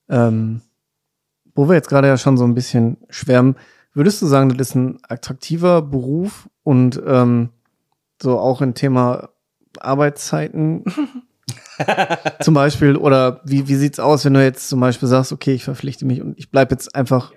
ähm, 0.09 0.61
wo 1.53 1.67
wir 1.67 1.75
jetzt 1.75 1.89
gerade 1.89 2.07
ja 2.07 2.17
schon 2.17 2.37
so 2.37 2.43
ein 2.45 2.53
bisschen 2.53 2.97
schwärmen, 3.09 3.55
würdest 3.93 4.21
du 4.21 4.25
sagen, 4.25 4.49
das 4.49 4.69
ist 4.69 4.75
ein 4.75 4.99
attraktiver 5.07 5.81
Beruf 5.81 6.49
und 6.63 7.01
ähm, 7.05 7.49
so 8.21 8.39
auch 8.39 8.61
im 8.61 8.73
Thema 8.73 9.29
Arbeitszeiten 9.79 10.85
zum 12.41 12.53
Beispiel? 12.53 12.95
Oder 12.95 13.41
wie, 13.43 13.67
wie 13.67 13.75
sieht's 13.75 13.99
aus, 13.99 14.25
wenn 14.25 14.33
du 14.33 14.43
jetzt 14.43 14.69
zum 14.69 14.79
Beispiel 14.79 15.07
sagst, 15.07 15.31
okay, 15.31 15.53
ich 15.53 15.63
verpflichte 15.63 16.05
mich 16.05 16.21
und 16.21 16.37
ich 16.37 16.51
bleib 16.51 16.71
jetzt 16.71 16.95
einfach 16.95 17.31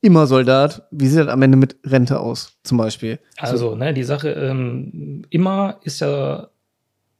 immer 0.00 0.26
Soldat? 0.26 0.86
Wie 0.90 1.06
sieht 1.06 1.20
das 1.20 1.28
am 1.28 1.42
Ende 1.42 1.56
mit 1.56 1.76
Rente 1.84 2.20
aus, 2.20 2.58
zum 2.62 2.78
Beispiel? 2.78 3.18
Also, 3.38 3.74
ne, 3.74 3.94
die 3.94 4.02
Sache, 4.02 4.30
ähm, 4.30 5.22
immer 5.30 5.78
ist 5.82 6.00
ja, 6.00 6.48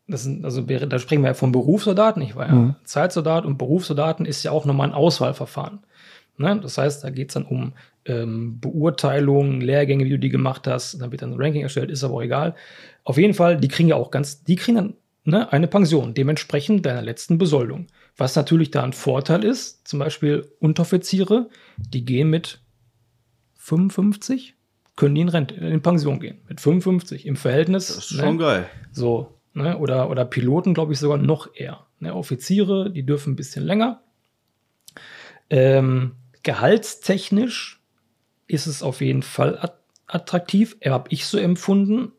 das 0.06 0.24
sind, 0.24 0.44
also 0.44 0.62
da 0.62 0.98
sprechen 0.98 1.22
wir 1.22 1.28
ja 1.28 1.34
von 1.34 1.52
Berufssoldaten, 1.52 2.22
ich 2.22 2.34
war 2.36 2.46
ja 2.46 2.54
Mhm. 2.54 2.74
Zeitsoldat 2.84 3.44
und 3.44 3.58
Berufssoldaten 3.58 4.26
ist 4.26 4.42
ja 4.42 4.50
auch 4.50 4.64
nochmal 4.64 4.88
ein 4.88 4.94
Auswahlverfahren. 4.94 5.80
Ne? 6.36 6.58
Das 6.60 6.78
heißt, 6.78 7.04
da 7.04 7.10
geht's 7.10 7.34
dann 7.34 7.44
um 7.44 7.74
ähm, 8.06 8.58
Beurteilungen, 8.60 9.60
Lehrgänge, 9.60 10.06
wie 10.06 10.10
du 10.10 10.18
die 10.18 10.30
gemacht 10.30 10.66
hast, 10.66 11.00
dann 11.00 11.12
wird 11.12 11.22
dann 11.22 11.32
ein 11.32 11.40
Ranking 11.40 11.62
erstellt, 11.62 11.90
ist 11.90 12.02
aber 12.02 12.14
auch 12.14 12.22
egal. 12.22 12.54
Auf 13.04 13.18
jeden 13.18 13.34
Fall, 13.34 13.58
die 13.58 13.68
kriegen 13.68 13.90
ja 13.90 13.96
auch 13.96 14.10
ganz, 14.10 14.42
die 14.42 14.56
kriegen 14.56 14.76
dann 14.76 14.94
ne, 15.24 15.52
eine 15.52 15.68
Pension, 15.68 16.14
dementsprechend 16.14 16.84
deiner 16.86 17.02
letzten 17.02 17.38
Besoldung. 17.38 17.86
Was 18.16 18.36
natürlich 18.36 18.70
da 18.70 18.82
ein 18.82 18.92
Vorteil 18.92 19.44
ist, 19.44 19.86
zum 19.86 19.98
Beispiel 19.98 20.50
Unteroffiziere, 20.60 21.48
die 21.76 22.04
gehen 22.04 22.30
mit 22.30 22.60
55, 23.58 24.56
können 24.96 25.14
die 25.14 25.20
in, 25.22 25.28
Rente, 25.28 25.54
in 25.54 25.82
Pension 25.82 26.20
gehen. 26.20 26.40
Mit 26.48 26.60
55 26.60 27.26
im 27.26 27.36
Verhältnis. 27.36 27.88
Das 27.88 27.98
ist 27.98 28.16
schon 28.16 28.36
ne, 28.36 28.42
geil. 28.42 28.66
so, 28.92 29.38
ne? 29.54 29.78
Oder, 29.78 30.10
oder 30.10 30.24
Piloten, 30.24 30.74
glaube 30.74 30.92
ich, 30.92 30.98
sogar 30.98 31.18
noch 31.18 31.54
eher. 31.54 31.86
Ne, 32.00 32.14
Offiziere, 32.14 32.90
die 32.90 33.04
dürfen 33.04 33.32
ein 33.32 33.36
bisschen 33.36 33.64
länger. 33.64 34.02
Ähm, 35.48 36.12
gehaltstechnisch 36.42 37.80
ist 38.46 38.66
es 38.66 38.82
auf 38.82 39.00
jeden 39.00 39.22
Fall 39.22 39.58
at 39.58 39.80
attraktiv, 40.06 40.76
habe 40.84 41.08
ich 41.10 41.26
so 41.26 41.38
empfunden. 41.38 42.10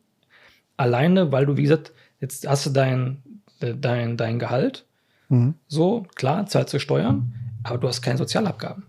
Alleine, 0.77 1.33
weil 1.33 1.45
du, 1.45 1.57
wie 1.57 1.63
gesagt, 1.63 1.91
jetzt 2.21 2.47
hast 2.47 2.65
du 2.65 2.69
dein, 2.69 3.21
dein, 3.59 4.15
dein 4.15 4.39
Gehalt. 4.39 4.85
Mhm. 5.27 5.55
So, 5.67 6.05
klar, 6.15 6.45
zahlst 6.45 6.73
du 6.73 6.79
Steuern, 6.79 7.33
aber 7.63 7.77
du 7.77 7.87
hast 7.87 8.01
keine 8.01 8.17
Sozialabgaben. 8.17 8.85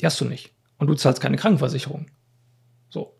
Die 0.00 0.06
hast 0.06 0.20
du 0.20 0.24
nicht. 0.24 0.52
Und 0.78 0.86
du 0.86 0.94
zahlst 0.94 1.20
keine 1.20 1.36
Krankenversicherung. 1.36 2.06
So. 2.88 3.14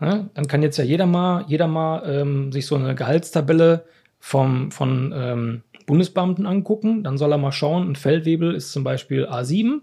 Ne? 0.00 0.30
Dann 0.34 0.46
kann 0.46 0.62
jetzt 0.62 0.76
ja 0.76 0.84
jeder 0.84 1.06
mal, 1.06 1.44
jeder 1.48 1.66
mal 1.66 2.02
ähm, 2.06 2.52
sich 2.52 2.66
so 2.66 2.76
eine 2.76 2.94
Gehaltstabelle 2.94 3.84
vom, 4.20 4.70
von 4.70 5.12
ähm, 5.14 5.62
Bundesbeamten 5.86 6.46
angucken. 6.46 7.02
Dann 7.02 7.18
soll 7.18 7.32
er 7.32 7.38
mal 7.38 7.52
schauen, 7.52 7.90
ein 7.90 7.96
Feldwebel 7.96 8.54
ist 8.54 8.72
zum 8.72 8.84
Beispiel 8.84 9.26
A7, 9.26 9.80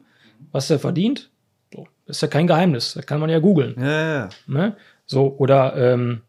was 0.51 0.69
er 0.69 0.79
verdient. 0.79 1.31
So, 1.73 1.87
ist 2.05 2.21
ja 2.21 2.27
kein 2.27 2.47
Geheimnis, 2.47 2.93
das 2.93 3.05
kann 3.05 3.19
man 3.19 3.29
ja 3.29 3.39
googeln. 3.39 3.75
Ja, 3.77 4.13
ja. 4.13 4.29
Ne? 4.47 4.77
So, 5.05 5.35
oder 5.37 5.75
ähm, 5.75 6.21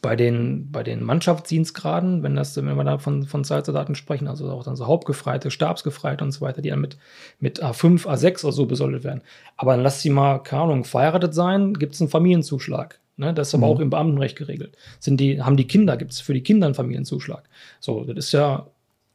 bei 0.00 0.16
den, 0.16 0.70
bei 0.70 0.82
den 0.82 1.02
Mannschaftsdienstgraden, 1.02 2.22
wenn, 2.22 2.36
das, 2.36 2.56
wenn 2.56 2.76
wir 2.76 2.84
da 2.84 2.98
von, 2.98 3.24
von 3.24 3.44
Salzsoldaten 3.44 3.94
sprechen, 3.94 4.28
also 4.28 4.50
auch 4.50 4.64
dann 4.64 4.76
so 4.76 4.86
Hauptgefreite, 4.86 5.50
Stabsgefreite 5.50 6.24
und 6.24 6.32
so 6.32 6.40
weiter, 6.40 6.62
die 6.62 6.70
dann 6.70 6.80
mit, 6.80 6.96
mit 7.40 7.62
A5, 7.62 8.06
A6 8.06 8.44
oder 8.44 8.52
so 8.52 8.66
besoldet 8.66 9.04
werden. 9.04 9.22
Aber 9.56 9.72
dann 9.72 9.82
lass 9.82 10.02
sie 10.02 10.10
mal, 10.10 10.38
keine 10.38 10.62
Ahnung, 10.62 10.84
verheiratet 10.84 11.34
sein, 11.34 11.74
gibt 11.74 11.94
es 11.94 12.00
einen 12.00 12.10
Familienzuschlag. 12.10 13.00
Ne? 13.16 13.34
Das 13.34 13.48
ist 13.48 13.54
aber 13.54 13.66
mhm. 13.66 13.72
auch 13.72 13.80
im 13.80 13.90
Beamtenrecht 13.90 14.36
geregelt. 14.36 14.76
Sind 15.00 15.18
die, 15.18 15.42
haben 15.42 15.56
die 15.56 15.66
Kinder, 15.66 15.96
gibt 15.96 16.12
es 16.12 16.20
für 16.20 16.34
die 16.34 16.42
Kinder 16.42 16.66
einen 16.66 16.74
Familienzuschlag. 16.74 17.44
So, 17.80 18.04
das 18.04 18.26
ist 18.26 18.32
ja 18.32 18.66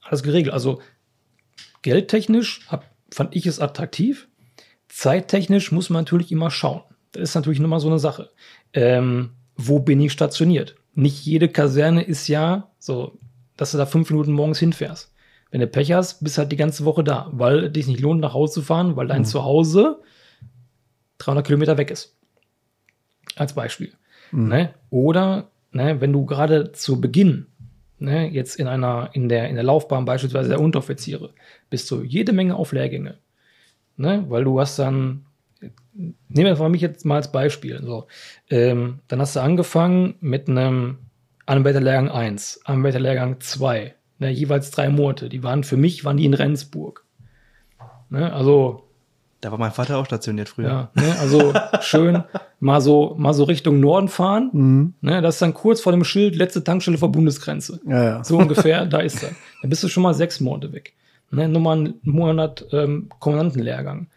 alles 0.01 0.23
geregelt. 0.23 0.53
Also 0.53 0.81
geldtechnisch 1.81 2.61
hab, 2.67 2.85
fand 3.11 3.35
ich 3.35 3.45
es 3.45 3.59
attraktiv. 3.59 4.27
Zeittechnisch 4.89 5.71
muss 5.71 5.89
man 5.89 6.03
natürlich 6.03 6.31
immer 6.31 6.51
schauen. 6.51 6.81
Das 7.13 7.23
ist 7.23 7.35
natürlich 7.35 7.59
nochmal 7.59 7.79
so 7.79 7.87
eine 7.87 7.99
Sache. 7.99 8.29
Ähm, 8.73 9.31
wo 9.55 9.79
bin 9.79 9.99
ich 9.99 10.11
stationiert? 10.11 10.75
Nicht 10.93 11.25
jede 11.25 11.49
Kaserne 11.49 12.03
ist 12.03 12.27
ja 12.27 12.69
so, 12.79 13.17
dass 13.57 13.71
du 13.71 13.77
da 13.77 13.85
fünf 13.85 14.09
Minuten 14.09 14.31
morgens 14.31 14.59
hinfährst. 14.59 15.11
Wenn 15.51 15.61
du 15.61 15.67
Pech 15.67 15.91
hast, 15.91 16.23
bist 16.23 16.37
du 16.37 16.39
halt 16.39 16.51
die 16.51 16.57
ganze 16.57 16.85
Woche 16.85 17.03
da, 17.03 17.29
weil 17.31 17.65
es 17.65 17.73
dich 17.73 17.87
nicht 17.87 17.99
lohnt, 17.99 18.21
nach 18.21 18.33
Hause 18.33 18.53
zu 18.53 18.61
fahren, 18.63 18.95
weil 18.95 19.07
dein 19.07 19.21
mhm. 19.21 19.25
Zuhause 19.25 20.01
300 21.19 21.45
Kilometer 21.45 21.77
weg 21.77 21.91
ist. 21.91 22.17
Als 23.35 23.53
Beispiel. 23.53 23.93
Mhm. 24.31 24.47
Ne? 24.47 24.73
Oder 24.89 25.49
ne, 25.71 26.01
wenn 26.01 26.11
du 26.11 26.25
gerade 26.25 26.71
zu 26.71 26.99
Beginn, 26.99 27.47
ne, 27.99 28.27
jetzt 28.29 28.55
in 28.55 28.67
einer, 28.67 29.09
in 29.13 29.29
der, 29.29 29.49
in 29.49 29.55
der 29.55 29.63
Laufbahn 29.63 30.05
beispielsweise 30.05 30.49
der 30.49 30.59
Unteroffiziere, 30.59 31.31
bist 31.69 31.89
du 31.91 32.01
jede 32.01 32.33
Menge 32.33 32.55
auf 32.55 32.71
Lehrgänge. 32.71 33.17
Ne? 33.95 34.25
Weil 34.29 34.43
du 34.43 34.59
hast 34.59 34.79
dann 34.79 35.25
nehmen 35.93 36.57
wir 36.57 36.69
mich 36.69 36.81
jetzt 36.81 37.05
mal 37.05 37.15
als 37.15 37.31
Beispiel. 37.31 37.81
So, 37.83 38.07
ähm, 38.49 38.99
dann 39.07 39.19
hast 39.19 39.35
du 39.35 39.41
angefangen 39.41 40.15
mit 40.19 40.49
einem 40.49 40.97
Anwärterlehrgang 41.45 42.09
1, 42.09 42.61
Anwärterlehrgang 42.65 43.39
2, 43.39 43.93
ne, 44.19 44.29
jeweils 44.29 44.71
drei 44.71 44.89
Monate. 44.89 45.29
Die 45.29 45.43
waren 45.43 45.63
für 45.63 45.77
mich, 45.77 46.05
waren 46.05 46.17
die 46.17 46.25
in 46.25 46.33
Rendsburg. 46.33 47.05
Ne, 48.09 48.31
also. 48.31 48.83
Da 49.41 49.51
war 49.51 49.59
mein 49.59 49.71
Vater 49.73 49.97
auch 49.97 50.05
stationiert 50.05 50.47
früher. 50.47 50.69
Ja, 50.69 50.91
ne, 50.95 51.19
also 51.19 51.53
schön 51.81 52.23
mal 52.61 52.79
so, 52.79 53.13
mal 53.17 53.33
so 53.33 53.43
Richtung 53.43 53.81
Norden 53.81 54.07
fahren. 54.07 54.49
Mhm. 54.53 54.93
Ne, 55.01 55.21
das 55.21 55.35
ist 55.35 55.41
dann 55.41 55.53
kurz 55.53 55.81
vor 55.81 55.91
dem 55.91 56.05
Schild, 56.05 56.35
letzte 56.35 56.63
Tankstelle 56.63 56.97
vor 56.97 57.11
Bundesgrenze. 57.11 57.81
Ja, 57.85 58.03
ja. 58.03 58.23
So 58.23 58.37
ungefähr, 58.37 58.85
da 58.85 58.99
ist 58.99 59.21
er. 59.21 59.31
Da 59.61 59.67
bist 59.67 59.83
du 59.83 59.89
schon 59.89 60.03
mal 60.03 60.13
sechs 60.13 60.39
Monate 60.39 60.71
weg. 60.71 60.93
Ne, 61.29 61.49
nur 61.49 61.61
mal 61.61 61.77
einen 61.77 61.95
Monat 62.03 62.65
ähm, 62.71 63.09
Kommandantenlehrgang 63.19 64.07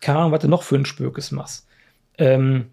keine 0.00 0.18
Ahnung, 0.18 0.32
was 0.32 0.40
du 0.40 0.48
noch 0.48 0.62
für 0.62 0.76
ein 0.76 0.86
Spökes 0.86 1.30
machst. 1.32 1.66
Ähm, 2.18 2.66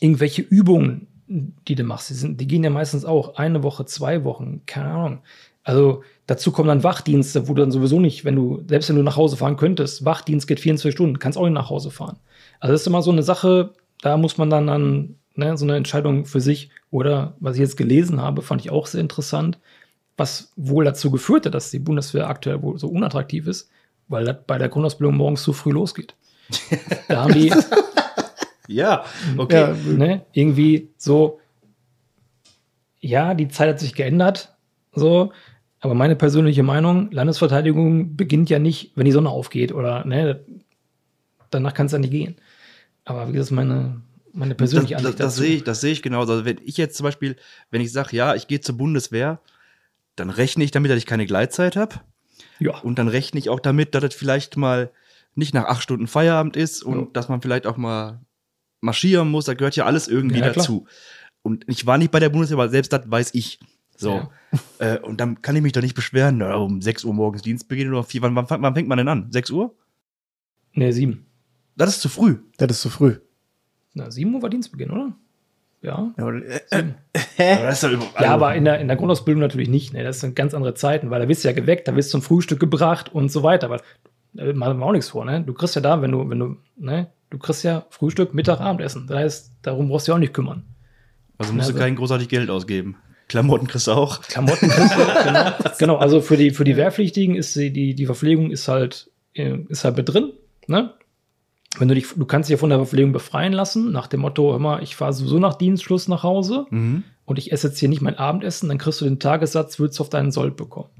irgendwelche 0.00 0.42
Übungen, 0.42 1.06
die 1.28 1.74
du 1.74 1.84
machst, 1.84 2.10
die, 2.10 2.14
sind, 2.14 2.40
die 2.40 2.46
gehen 2.46 2.64
ja 2.64 2.70
meistens 2.70 3.04
auch 3.04 3.36
eine 3.36 3.62
Woche, 3.62 3.84
zwei 3.84 4.24
Wochen, 4.24 4.62
keine 4.66 4.90
Ahnung. 4.90 5.18
Also 5.62 6.02
dazu 6.26 6.52
kommen 6.52 6.68
dann 6.68 6.82
Wachdienste, 6.82 7.46
wo 7.46 7.54
du 7.54 7.62
dann 7.62 7.70
sowieso 7.70 8.00
nicht, 8.00 8.24
wenn 8.24 8.34
du, 8.34 8.62
selbst 8.66 8.88
wenn 8.88 8.96
du 8.96 9.02
nach 9.02 9.16
Hause 9.16 9.36
fahren 9.36 9.56
könntest, 9.56 10.04
Wachdienst 10.04 10.46
geht 10.46 10.60
24 10.60 10.94
Stunden, 10.94 11.18
kannst 11.18 11.38
auch 11.38 11.44
nicht 11.44 11.52
nach 11.52 11.70
Hause 11.70 11.90
fahren. 11.90 12.16
Also 12.58 12.72
das 12.72 12.80
ist 12.82 12.86
immer 12.86 13.02
so 13.02 13.12
eine 13.12 13.22
Sache, 13.22 13.74
da 14.02 14.16
muss 14.16 14.38
man 14.38 14.50
dann, 14.50 14.66
dann 14.66 15.16
ne, 15.34 15.56
so 15.56 15.64
eine 15.64 15.76
Entscheidung 15.76 16.24
für 16.24 16.40
sich 16.40 16.70
oder 16.90 17.36
was 17.40 17.56
ich 17.56 17.60
jetzt 17.60 17.76
gelesen 17.76 18.20
habe, 18.20 18.42
fand 18.42 18.62
ich 18.62 18.70
auch 18.70 18.86
sehr 18.86 19.00
interessant, 19.00 19.58
was 20.16 20.52
wohl 20.56 20.84
dazu 20.84 21.10
geführt 21.10 21.46
hat, 21.46 21.54
dass 21.54 21.70
die 21.70 21.78
Bundeswehr 21.78 22.28
aktuell 22.28 22.62
wohl 22.62 22.78
so 22.78 22.88
unattraktiv 22.88 23.46
ist, 23.46 23.70
weil 24.08 24.24
das 24.24 24.36
bei 24.46 24.58
der 24.58 24.68
Grundausbildung 24.68 25.16
morgens 25.16 25.42
zu 25.42 25.52
früh 25.52 25.72
losgeht. 25.72 26.14
Da 27.08 27.22
haben 27.22 27.34
die. 27.34 27.52
ja, 28.68 29.04
okay. 29.36 29.60
Ja, 29.60 29.92
ne, 29.92 30.26
irgendwie 30.32 30.90
so. 30.96 31.40
Ja, 33.00 33.34
die 33.34 33.48
Zeit 33.48 33.68
hat 33.68 33.80
sich 33.80 33.94
geändert. 33.94 34.54
So. 34.94 35.32
Aber 35.80 35.94
meine 35.94 36.14
persönliche 36.14 36.62
Meinung, 36.62 37.10
Landesverteidigung 37.10 38.14
beginnt 38.14 38.50
ja 38.50 38.58
nicht, 38.58 38.92
wenn 38.96 39.06
die 39.06 39.12
Sonne 39.12 39.30
aufgeht 39.30 39.72
oder 39.72 40.04
ne, 40.04 40.44
danach 41.48 41.72
kann 41.72 41.86
es 41.86 41.92
ja 41.92 41.98
nicht 41.98 42.10
gehen. 42.10 42.36
Aber 43.04 43.28
wie 43.28 43.32
gesagt, 43.32 43.52
meine, 43.52 44.02
meine 44.32 44.54
persönliche 44.54 44.94
das, 44.94 45.04
Ansicht 45.04 45.20
das, 45.20 45.26
das 45.26 45.36
sehe 45.36 45.56
ich, 45.56 45.64
das 45.64 45.80
sehe 45.80 45.92
ich 45.92 46.02
genauso. 46.02 46.32
Also 46.32 46.44
wenn 46.44 46.58
ich 46.62 46.76
jetzt 46.76 46.96
zum 46.96 47.04
Beispiel, 47.04 47.36
wenn 47.70 47.80
ich 47.80 47.92
sage, 47.92 48.14
ja, 48.14 48.34
ich 48.34 48.46
gehe 48.46 48.60
zur 48.60 48.76
Bundeswehr, 48.76 49.40
dann 50.16 50.28
rechne 50.28 50.64
ich 50.64 50.70
damit, 50.70 50.90
dass 50.90 50.98
ich 50.98 51.06
keine 51.06 51.24
Gleitzeit 51.24 51.76
habe. 51.76 51.96
Ja. 52.58 52.78
Und 52.80 52.98
dann 52.98 53.08
rechne 53.08 53.40
ich 53.40 53.48
auch 53.48 53.60
damit, 53.60 53.94
dass 53.94 54.04
es 54.04 54.14
vielleicht 54.14 54.58
mal 54.58 54.90
nicht 55.40 55.54
nach 55.54 55.64
acht 55.64 55.82
Stunden 55.82 56.06
Feierabend 56.06 56.56
ist 56.56 56.84
und 56.84 56.98
ja. 56.98 57.06
dass 57.12 57.28
man 57.28 57.42
vielleicht 57.42 57.66
auch 57.66 57.76
mal 57.76 58.20
marschieren 58.80 59.28
muss. 59.28 59.46
Da 59.46 59.54
gehört 59.54 59.74
ja 59.74 59.86
alles 59.86 60.06
irgendwie 60.06 60.38
ja, 60.38 60.52
dazu. 60.52 60.86
Und 61.42 61.64
ich 61.68 61.86
war 61.86 61.98
nicht 61.98 62.12
bei 62.12 62.20
der 62.20 62.28
Bundeswehr, 62.28 62.58
aber 62.58 62.68
selbst 62.68 62.92
das 62.92 63.10
weiß 63.10 63.34
ich. 63.34 63.58
So. 63.96 64.14
Ja. 64.14 64.30
Äh, 64.80 64.98
und 64.98 65.20
dann 65.20 65.42
kann 65.42 65.54
ich 65.54 65.62
mich 65.62 65.74
doch 65.74 65.82
nicht 65.82 65.94
beschweren, 65.94 66.38
na, 66.38 66.56
um 66.56 66.82
6 66.82 67.04
Uhr 67.04 67.14
morgens 67.14 67.42
Dienstbeginn 67.42 67.92
oder 67.92 68.02
4. 68.02 68.22
Wann, 68.22 68.34
wann, 68.34 68.46
wann 68.48 68.74
fängt 68.74 68.88
man 68.88 68.98
denn 68.98 69.06
an? 69.06 69.30
6 69.30 69.50
Uhr? 69.50 69.76
Nee, 70.72 70.90
7. 70.90 71.24
Das 71.76 71.90
ist 71.90 72.00
zu 72.00 72.08
früh. 72.08 72.38
Das 72.56 72.68
ist 72.70 72.80
zu 72.80 72.90
früh. 72.90 73.18
Na, 73.94 74.10
7 74.10 74.34
Uhr 74.34 74.42
war 74.42 74.50
Dienstbeginn, 74.50 74.90
oder? 74.90 75.12
Ja. 75.82 76.12
Ja, 76.16 76.24
aber, 76.24 76.34
äh, 76.44 76.60
aber, 77.38 77.66
also, 77.68 77.88
ja, 77.88 78.34
aber 78.34 78.54
in, 78.54 78.64
der, 78.64 78.80
in 78.80 78.88
der 78.88 78.96
Grundausbildung 78.96 79.40
natürlich 79.40 79.68
nicht. 79.68 79.92
Ne? 79.92 80.02
Das 80.02 80.20
sind 80.20 80.34
ganz 80.34 80.52
andere 80.52 80.74
Zeiten, 80.74 81.10
weil 81.10 81.20
da 81.20 81.28
wirst 81.28 81.44
du 81.44 81.48
ja 81.48 81.54
geweckt, 81.54 81.86
da 81.86 81.94
wirst 81.94 82.10
du 82.10 82.18
zum 82.18 82.22
Frühstück 82.22 82.58
gebracht 82.58 83.14
und 83.14 83.30
so 83.30 83.42
weiter. 83.42 83.70
Weil 83.70 83.80
da 84.32 84.52
machen 84.52 84.78
wir 84.78 84.86
auch 84.86 84.92
nichts 84.92 85.08
vor, 85.08 85.24
ne? 85.24 85.42
Du 85.42 85.52
kriegst 85.52 85.74
ja 85.74 85.80
da, 85.80 86.02
wenn 86.02 86.12
du, 86.12 86.28
wenn 86.28 86.38
du, 86.38 86.56
ne? 86.76 87.08
Du 87.30 87.38
kriegst 87.38 87.62
ja 87.62 87.86
Frühstück, 87.90 88.34
Mittag, 88.34 88.60
Abendessen. 88.60 89.06
Das 89.06 89.18
heißt, 89.18 89.52
darum 89.62 89.88
brauchst 89.88 90.08
du 90.08 90.12
ja 90.12 90.16
auch 90.16 90.20
nicht 90.20 90.34
kümmern. 90.34 90.64
Also 91.38 91.52
musst 91.52 91.68
also, 91.68 91.78
du 91.78 91.84
kein 91.84 91.96
großartig 91.96 92.28
Geld 92.28 92.50
ausgeben. 92.50 92.96
Klamotten 93.28 93.68
kriegst 93.68 93.86
du 93.86 93.92
auch. 93.92 94.20
Klamotten 94.22 94.68
kriegst 94.68 94.94
du, 94.94 94.98
genau. 95.24 95.52
genau. 95.78 95.96
Also 95.96 96.20
für 96.20 96.36
die, 96.36 96.50
für 96.50 96.64
die 96.64 96.76
Wehrpflichtigen 96.76 97.36
ist 97.36 97.54
die, 97.54 97.72
die, 97.72 97.94
die 97.94 98.06
Verpflegung 98.06 98.50
ist 98.50 98.66
halt, 98.66 99.10
äh, 99.34 99.58
ist 99.68 99.84
halt 99.84 99.96
mit 99.96 100.08
drin, 100.08 100.32
ne? 100.66 100.94
Wenn 101.78 101.86
du 101.86 101.94
dich, 101.94 102.08
du 102.16 102.24
kannst 102.24 102.48
dich 102.48 102.54
ja 102.54 102.58
von 102.58 102.70
der 102.70 102.80
Verpflegung 102.80 103.12
befreien 103.12 103.52
lassen, 103.52 103.92
nach 103.92 104.08
dem 104.08 104.20
Motto, 104.20 104.56
immer, 104.56 104.82
ich 104.82 104.96
fahre 104.96 105.12
sowieso 105.12 105.38
nach 105.38 105.54
Dienstschluss 105.54 106.08
nach 106.08 106.24
Hause 106.24 106.66
mhm. 106.70 107.04
und 107.24 107.38
ich 107.38 107.52
esse 107.52 107.68
jetzt 107.68 107.78
hier 107.78 107.88
nicht 107.88 108.02
mein 108.02 108.18
Abendessen, 108.18 108.68
dann 108.68 108.78
kriegst 108.78 109.00
du 109.00 109.04
den 109.04 109.20
Tagessatz, 109.20 109.78
würdest 109.78 110.00
du 110.00 110.02
auf 110.02 110.10
deinen 110.10 110.32
Sold 110.32 110.56
bekommen. 110.56 110.90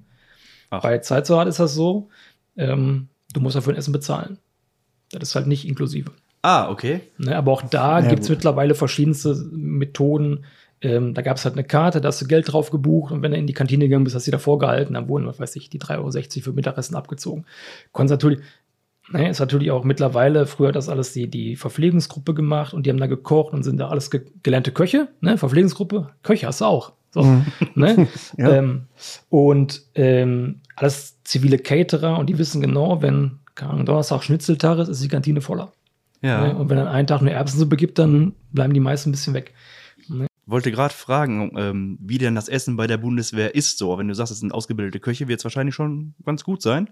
Ach. 0.70 0.82
Bei 0.82 0.98
Zeitsoldat 0.98 1.48
ist 1.48 1.58
das 1.58 1.74
so, 1.74 2.08
ähm, 2.56 3.08
Du 3.32 3.40
musst 3.40 3.56
dafür 3.56 3.72
ein 3.72 3.78
Essen 3.78 3.92
bezahlen. 3.92 4.38
Das 5.12 5.30
ist 5.30 5.34
halt 5.34 5.46
nicht 5.46 5.66
inklusive. 5.66 6.12
Ah, 6.42 6.70
okay. 6.70 7.00
Ne, 7.18 7.36
aber 7.36 7.52
auch 7.52 7.62
da 7.62 8.00
ja, 8.00 8.08
gibt 8.08 8.22
es 8.22 8.28
mittlerweile 8.28 8.74
verschiedenste 8.74 9.34
Methoden. 9.52 10.44
Ähm, 10.80 11.12
da 11.12 11.20
gab 11.20 11.36
es 11.36 11.44
halt 11.44 11.56
eine 11.56 11.64
Karte, 11.64 12.00
da 12.00 12.08
hast 12.08 12.22
du 12.22 12.26
Geld 12.26 12.50
drauf 12.50 12.70
gebucht 12.70 13.12
und 13.12 13.22
wenn 13.22 13.32
du 13.32 13.36
in 13.36 13.46
die 13.46 13.52
Kantine 13.52 13.84
gegangen 13.84 14.04
bist, 14.04 14.16
hast 14.16 14.26
du 14.26 14.30
davor 14.30 14.58
gehalten, 14.58 14.94
dann 14.94 15.08
wurden, 15.08 15.26
was 15.26 15.38
weiß 15.38 15.56
ich, 15.56 15.68
die 15.68 15.78
3,60 15.78 15.98
Euro 15.98 16.44
für 16.44 16.52
Mittagessen 16.54 16.96
abgezogen. 16.96 17.44
Konntest 17.92 18.12
natürlich, 18.12 18.40
ne, 19.10 19.28
ist 19.28 19.40
natürlich 19.40 19.70
auch 19.72 19.84
mittlerweile, 19.84 20.46
früher 20.46 20.68
hat 20.68 20.76
das 20.76 20.88
alles 20.88 21.12
die, 21.12 21.28
die 21.28 21.56
Verpflegungsgruppe 21.56 22.32
gemacht 22.32 22.72
und 22.72 22.86
die 22.86 22.90
haben 22.90 22.96
da 22.96 23.08
gekocht 23.08 23.52
und 23.52 23.62
sind 23.62 23.76
da 23.76 23.88
alles 23.88 24.10
ge 24.10 24.22
gelernte 24.42 24.72
Köche, 24.72 25.08
ne, 25.20 25.36
Verpflegungsgruppe, 25.36 26.08
Köche 26.22 26.46
hast 26.46 26.62
du 26.62 26.64
auch. 26.64 26.92
So, 27.10 27.22
mhm. 27.22 27.46
ne? 27.74 28.08
ja. 28.36 28.50
ähm, 28.50 28.86
und 29.28 29.82
ähm, 29.94 30.60
alles 30.76 31.22
zivile 31.24 31.58
Caterer 31.58 32.18
und 32.18 32.28
die 32.28 32.38
wissen 32.38 32.60
genau, 32.60 33.02
wenn 33.02 33.40
Ahnung, 33.62 33.84
Donnerstag 33.84 34.22
Schnitzeltag 34.22 34.78
ist, 34.78 34.88
ist 34.88 35.02
die 35.02 35.08
Kantine 35.08 35.40
voller. 35.40 35.72
Ja. 36.22 36.46
Ne? 36.46 36.56
Und 36.56 36.68
wenn 36.68 36.76
dann 36.76 36.88
einen 36.88 37.06
Tag 37.06 37.22
nur 37.22 37.32
Erbsensuppe 37.32 37.76
gibt, 37.76 37.98
dann 37.98 38.34
bleiben 38.52 38.74
die 38.74 38.80
meisten 38.80 39.10
ein 39.10 39.12
bisschen 39.12 39.34
weg. 39.34 39.54
Ne? 40.08 40.26
Wollte 40.46 40.70
gerade 40.70 40.94
fragen, 40.94 41.52
ähm, 41.56 41.98
wie 42.00 42.18
denn 42.18 42.34
das 42.34 42.48
Essen 42.48 42.76
bei 42.76 42.86
der 42.86 42.98
Bundeswehr 42.98 43.54
ist 43.54 43.78
so. 43.78 43.96
Wenn 43.98 44.08
du 44.08 44.14
sagst, 44.14 44.32
es 44.32 44.40
sind 44.40 44.52
ausgebildete 44.52 45.00
Köche, 45.00 45.28
wird 45.28 45.40
es 45.40 45.44
wahrscheinlich 45.44 45.74
schon 45.74 46.14
ganz 46.24 46.44
gut 46.44 46.62
sein. 46.62 46.90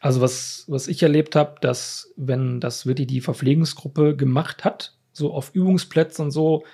Also 0.00 0.20
was, 0.20 0.64
was 0.68 0.88
ich 0.88 1.02
erlebt 1.02 1.36
habe, 1.36 1.56
dass 1.60 2.12
wenn 2.16 2.60
das 2.60 2.86
wirklich 2.86 3.06
die 3.06 3.20
Verpflegungsgruppe 3.20 4.16
gemacht 4.16 4.64
hat, 4.64 4.94
so 5.12 5.32
auf 5.32 5.54
Übungsplätzen 5.54 6.26
und 6.26 6.30
so, 6.30 6.64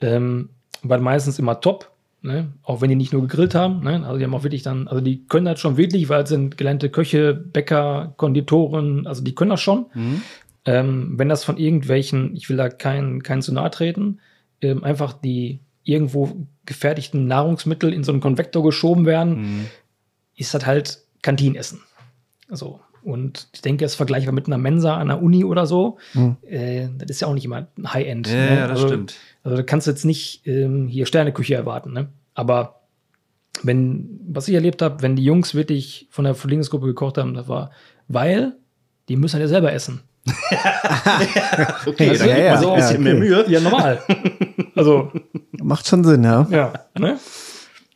ähm, 0.00 0.50
war 0.82 1.00
meistens 1.00 1.38
immer 1.38 1.60
top 1.60 1.90
Ne? 2.20 2.52
Auch 2.62 2.80
wenn 2.80 2.88
die 2.88 2.96
nicht 2.96 3.12
nur 3.12 3.22
gegrillt 3.22 3.54
haben, 3.54 3.84
ne? 3.84 4.04
also 4.04 4.18
die 4.18 4.24
haben 4.24 4.34
auch 4.34 4.42
wirklich 4.42 4.64
dann, 4.64 4.88
also 4.88 5.00
die 5.00 5.24
können 5.26 5.46
das 5.46 5.60
schon 5.60 5.76
wirklich, 5.76 6.08
weil 6.08 6.24
es 6.24 6.28
sind 6.28 6.56
gelernte 6.58 6.90
Köche, 6.90 7.32
Bäcker, 7.32 8.12
Konditoren, 8.16 9.06
also 9.06 9.22
die 9.22 9.36
können 9.36 9.50
das 9.50 9.60
schon. 9.60 9.86
Mhm. 9.94 10.22
Ähm, 10.64 11.14
wenn 11.16 11.28
das 11.28 11.44
von 11.44 11.56
irgendwelchen, 11.56 12.34
ich 12.34 12.48
will 12.48 12.56
da 12.56 12.68
keinen 12.68 13.22
kein 13.22 13.40
zu 13.40 13.54
nahe 13.54 13.70
treten, 13.70 14.18
ähm, 14.60 14.82
einfach 14.82 15.12
die 15.12 15.60
irgendwo 15.84 16.46
gefertigten 16.66 17.26
Nahrungsmittel 17.28 17.92
in 17.92 18.02
so 18.02 18.10
einen 18.12 18.20
Konvektor 18.20 18.64
geschoben 18.64 19.06
werden, 19.06 19.40
Mhm. 19.40 19.66
ist 20.36 20.52
das 20.52 20.66
halt 20.66 20.98
Kantinenessen. 21.22 21.80
So. 22.50 22.80
Und 23.02 23.48
ich 23.52 23.62
denke, 23.62 23.84
es 23.84 23.94
vergleichbar 23.94 24.34
mit 24.34 24.48
einer 24.48 24.58
Mensa 24.58 24.96
an 24.96 25.08
der 25.08 25.22
Uni 25.22 25.44
oder 25.44 25.66
so. 25.66 25.98
Mhm. 26.14 26.36
Äh, 26.42 26.88
das 26.98 27.10
ist 27.10 27.20
ja 27.20 27.28
auch 27.28 27.34
nicht 27.34 27.44
immer 27.44 27.68
ein 27.78 27.92
High-End. 27.94 28.26
Ja, 28.26 28.34
ne? 28.34 28.48
ja, 28.48 28.66
das 28.66 28.70
also, 28.70 28.88
stimmt. 28.88 29.14
Also 29.48 29.56
da 29.56 29.62
kannst 29.62 29.86
du 29.86 29.90
jetzt 29.92 30.04
nicht 30.04 30.46
ähm, 30.46 30.88
hier 30.88 31.06
Sterneküche 31.06 31.54
erwarten, 31.54 31.94
ne? 31.94 32.08
Aber 32.34 32.82
wenn, 33.62 34.20
was 34.28 34.46
ich 34.46 34.54
erlebt 34.54 34.82
habe, 34.82 35.00
wenn 35.00 35.16
die 35.16 35.24
Jungs 35.24 35.54
wirklich 35.54 36.06
von 36.10 36.26
der 36.26 36.34
Verlegungsgruppe 36.34 36.84
gekocht 36.84 37.16
haben, 37.16 37.32
das 37.32 37.48
war, 37.48 37.70
weil 38.08 38.56
die 39.08 39.16
müssen 39.16 39.40
ja 39.40 39.48
selber 39.48 39.72
essen. 39.72 40.02
Okay, 41.86 42.10
Also, 42.10 42.26
ja, 42.26 42.58
sich 42.58 42.68
ein 42.68 42.72
ja, 42.72 42.74
bisschen 42.74 42.96
okay. 42.96 42.98
mehr 42.98 43.14
Mühe. 43.14 43.44
Ja, 43.48 43.60
normal. 43.60 44.02
also, 44.76 45.10
Macht 45.52 45.88
schon 45.88 46.04
Sinn, 46.04 46.24
ja. 46.24 46.46
ja, 46.50 46.72
ne? 46.98 47.18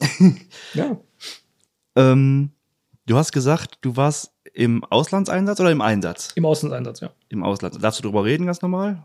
ja. 0.73 0.97
Ähm, 1.97 2.53
du 3.05 3.19
hast 3.19 3.33
gesagt, 3.33 3.77
du 3.83 3.95
warst 3.95 4.33
im 4.55 4.85
Auslandseinsatz 4.85 5.61
oder 5.61 5.71
im 5.71 5.83
Einsatz? 5.83 6.33
Im 6.35 6.47
Außeneinsatz, 6.47 7.01
ja. 7.01 7.11
Im 7.29 7.43
Ausland. 7.45 7.77
Darfst 7.85 7.99
du 7.99 8.05
darüber 8.05 8.25
reden, 8.25 8.47
ganz 8.47 8.63
normal? 8.63 9.05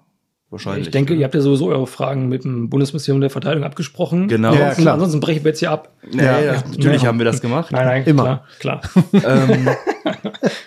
Wahrscheinlich. 0.50 0.88
Ich 0.88 0.92
denke, 0.92 1.12
oder? 1.14 1.20
ihr 1.20 1.26
habt 1.26 1.36
ja 1.36 1.42
sowieso 1.42 1.68
eure 1.68 1.88
Fragen 1.88 2.30
mit 2.30 2.46
dem 2.46 2.70
Bundesministerium 2.70 3.20
der 3.20 3.30
Verteidigung 3.30 3.66
abgesprochen. 3.66 4.28
Genau. 4.30 4.54
Ja, 4.54 4.60
Ansonsten, 4.60 4.82
klar. 4.84 4.94
ansonsten 4.94 5.20
brechen 5.20 5.44
wir 5.44 5.50
jetzt 5.50 5.60
hier 5.60 5.72
ab. 5.72 5.92
Ja, 6.12 6.24
ja, 6.24 6.40
ja. 6.40 6.54
natürlich 6.70 7.02
Ja. 7.02 7.10
haben 7.10 7.18
wir 7.18 7.26
das 7.26 7.42
gemacht. 7.42 7.72
Nein, 7.72 7.86
nein, 7.86 8.04
Immer. 8.06 8.44
klar, 8.60 8.82
klar. 8.92 9.04
ähm, 9.50 9.66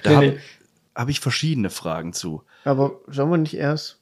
da 0.02 0.10
Nee, 0.10 0.14
habe 0.16 0.26
nee. 0.26 0.38
hab 0.94 1.08
ich 1.08 1.20
verschiedene 1.20 1.70
Fragen 1.70 2.12
zu. 2.12 2.42
Aber 2.64 2.92
sollen 3.08 3.30
wir 3.30 3.38
nicht 3.38 3.54
erst? 3.56 3.96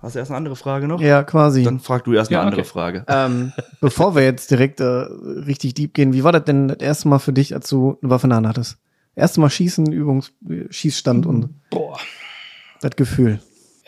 Hast 0.00 0.14
du 0.14 0.20
erst 0.20 0.30
eine 0.30 0.38
andere 0.38 0.54
Frage 0.56 0.86
noch? 0.86 1.00
Ja, 1.00 1.24
quasi. 1.24 1.64
Dann 1.64 1.80
frag 1.80 2.04
du 2.04 2.12
erst 2.14 2.30
eine 2.30 2.36
Ja, 2.38 2.42
andere 2.44 2.60
okay. 2.62 2.70
Frage. 2.70 3.04
ähm, 3.08 3.52
bevor 3.80 4.14
wir 4.14 4.22
jetzt 4.22 4.50
direkt 4.50 4.80
äh, 4.80 4.84
richtig 4.84 5.74
deep 5.74 5.92
gehen, 5.92 6.12
wie 6.12 6.22
war 6.24 6.32
das 6.32 6.44
denn 6.44 6.68
das 6.68 6.78
erste 6.78 7.08
Mal 7.08 7.18
für 7.18 7.32
dich, 7.32 7.52
als 7.54 7.68
du 7.68 7.98
eine 8.00 8.10
Waffe 8.10 8.26
in 8.26 8.30
der 8.30 8.36
Hand 8.38 8.46
hattest? 8.46 8.78
Erste 9.16 9.40
Mal 9.40 9.50
Schießen, 9.50 9.92
Übungs, 9.92 10.32
Schießstand 10.70 11.26
und 11.26 11.50
Boah. 11.70 11.98
das 12.80 12.92
Gefühl. 12.94 13.40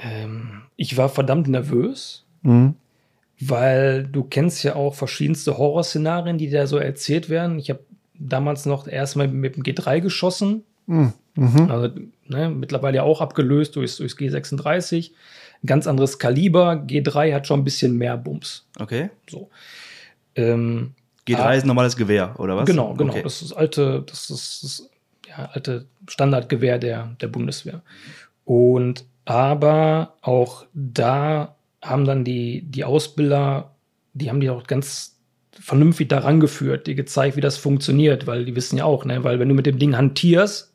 Ähm, 0.03 0.40
ich 0.83 0.97
war 0.97 1.09
verdammt 1.11 1.47
nervös. 1.49 2.25
Mhm. 2.43 2.75
weil 3.43 4.05
du 4.07 4.25
kennst 4.25 4.63
ja 4.65 4.77
auch 4.77 4.95
verschiedenste 4.95 5.57
Horrorszenarien, 5.59 6.37
die 6.39 6.51
da 6.51 6.67
so 6.67 6.77
erzählt 6.79 7.29
werden. 7.31 7.59
Ich 7.59 7.69
habe 7.71 7.81
damals 8.19 8.67
noch 8.67 8.87
erstmal 8.87 9.29
mit 9.29 9.57
dem 9.57 9.63
G3 9.63 10.01
geschossen, 10.01 10.63
Mhm. 10.87 11.13
Mhm. 11.37 11.71
also 11.71 11.89
ne, 12.27 12.51
mittlerweile 12.51 12.97
ja 12.97 13.03
auch 13.03 13.21
abgelöst 13.23 13.77
durchs, 13.77 13.97
durchs 13.97 14.17
G36. 14.19 15.11
Ein 15.63 15.67
ganz 15.67 15.87
anderes 15.87 16.19
Kaliber. 16.19 16.73
G3 16.87 17.33
hat 17.35 17.47
schon 17.47 17.61
ein 17.61 17.65
bisschen 17.65 17.97
mehr 17.97 18.17
Bums. 18.19 18.67
Okay. 18.79 19.09
So. 19.29 19.49
Ähm, 20.35 20.93
G3 21.27 21.37
Ah. 21.39 21.53
ist 21.55 21.65
ein 21.65 21.69
normales 21.69 21.97
Gewehr, 21.97 22.35
oder 22.39 22.57
was? 22.57 22.67
Genau, 22.67 22.95
genau. 22.95 23.13
Okay. 23.13 23.23
Das 23.23 23.41
ist 23.41 23.51
das 23.51 23.57
alte, 23.57 24.03
das 24.07 24.29
ist 24.31 24.63
das 24.65 24.91
ja, 25.29 25.49
alte 25.53 25.87
Standardgewehr 26.09 26.79
der, 26.79 27.15
der 27.21 27.29
Bundeswehr. 27.29 27.83
Und 28.45 29.05
aber 29.31 30.17
auch 30.23 30.67
da 30.75 31.55
haben 31.81 32.05
dann 32.05 32.25
die, 32.25 32.63
die 32.63 32.83
Ausbilder, 32.83 33.77
die 34.13 34.29
haben 34.29 34.41
die 34.41 34.51
auch 34.51 34.67
ganz 34.67 35.21
vernünftig 35.53 36.09
daran 36.09 36.41
geführt, 36.41 36.89
die 36.89 36.97
gezeigt, 36.97 37.37
wie 37.37 37.41
das 37.41 37.57
funktioniert, 37.57 38.27
weil 38.27 38.45
die 38.45 38.57
wissen 38.57 38.77
ja 38.77 38.87
auch, 38.87 39.05
ne, 39.05 39.23
weil 39.23 39.39
wenn 39.39 39.49
du 39.49 39.55
mit 39.55 39.67
dem 39.67 39.79
Ding 39.79 39.97
hantierst, 39.97 40.75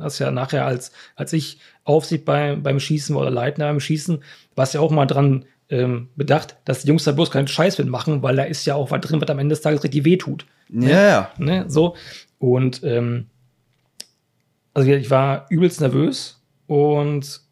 hast 0.00 0.18
ja 0.18 0.30
nachher 0.30 0.66
als, 0.66 0.92
als 1.16 1.32
ich 1.32 1.60
Aufsicht 1.84 2.26
bei, 2.26 2.56
beim 2.56 2.78
Schießen 2.78 3.14
war 3.14 3.22
oder 3.22 3.30
Leitner 3.30 3.68
beim 3.68 3.80
Schießen, 3.80 4.22
warst 4.54 4.74
ja 4.74 4.80
auch 4.80 4.90
mal 4.90 5.06
dran 5.06 5.46
ähm, 5.70 6.10
bedacht, 6.14 6.58
dass 6.66 6.82
die 6.82 6.88
Jungs 6.88 7.04
da 7.04 7.12
bloß 7.12 7.30
keinen 7.30 7.48
Scheiß 7.48 7.78
mitmachen, 7.78 8.22
weil 8.22 8.36
da 8.36 8.42
ist 8.42 8.66
ja 8.66 8.74
auch 8.74 8.90
was 8.90 9.00
drin, 9.00 9.22
was 9.22 9.30
am 9.30 9.38
Ende 9.38 9.54
des 9.54 9.62
Tages 9.62 9.82
richtig 9.82 10.04
wehtut 10.04 10.44
Ja, 10.68 11.08
ja. 11.08 11.30
ne, 11.38 11.64
so. 11.68 11.96
Und 12.38 12.82
ähm, 12.84 13.28
also 14.74 14.90
ich 14.90 15.08
war 15.08 15.46
übelst 15.48 15.80
nervös 15.80 16.42
und 16.66 17.44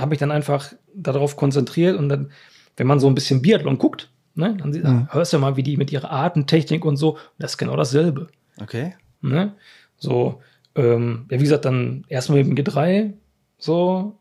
habe 0.00 0.10
mich 0.10 0.18
dann 0.18 0.30
einfach 0.30 0.72
darauf 0.94 1.36
konzentriert 1.36 1.96
und 1.98 2.08
dann, 2.08 2.30
wenn 2.76 2.86
man 2.86 3.00
so 3.00 3.06
ein 3.08 3.14
bisschen 3.14 3.42
Biathlon 3.42 3.78
guckt, 3.78 4.10
ne, 4.34 4.56
dann 4.58 4.72
sie- 4.72 4.80
Mhm. 4.80 5.08
hörst 5.12 5.32
du 5.32 5.36
ja 5.36 5.40
mal, 5.40 5.56
wie 5.56 5.62
die 5.62 5.76
mit 5.76 5.92
ihrer 5.92 6.10
Artentechnik 6.10 6.84
und 6.84 6.96
so, 6.96 7.18
das 7.38 7.52
ist 7.52 7.58
genau 7.58 7.76
dasselbe. 7.76 8.28
Okay. 8.60 8.94
Ne? 9.20 9.54
So, 9.98 10.40
ähm, 10.74 11.26
ja, 11.30 11.38
wie 11.38 11.42
gesagt, 11.44 11.64
dann 11.64 12.04
erstmal 12.08 12.42
mit 12.44 12.46
dem 12.58 12.64
G3, 12.64 13.12
so, 13.58 14.16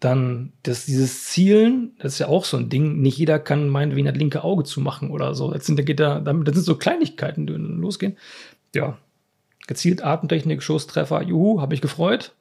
dann 0.00 0.52
das, 0.62 0.84
dieses 0.84 1.24
Zielen, 1.24 1.92
das 1.98 2.14
ist 2.14 2.18
ja 2.18 2.28
auch 2.28 2.44
so 2.44 2.58
ein 2.58 2.68
Ding. 2.68 3.00
Nicht 3.00 3.16
jeder 3.16 3.38
kann 3.38 3.68
meinetwegen 3.68 4.06
das 4.06 4.16
linke 4.16 4.44
Auge 4.44 4.64
zu 4.64 4.80
machen 4.82 5.10
oder 5.10 5.34
so. 5.34 5.50
Das 5.50 5.64
sind, 5.64 5.78
da 5.98 6.20
das 6.20 6.54
sind 6.54 6.64
so 6.64 6.76
Kleinigkeiten, 6.76 7.46
die 7.46 7.54
losgehen. 7.54 8.18
Ja, 8.74 8.98
gezielt 9.66 10.04
Atemtechnik, 10.04 10.62
Schusstreffer, 10.62 11.22
juhu, 11.22 11.62
habe 11.62 11.74
ich 11.74 11.80
gefreut. 11.80 12.34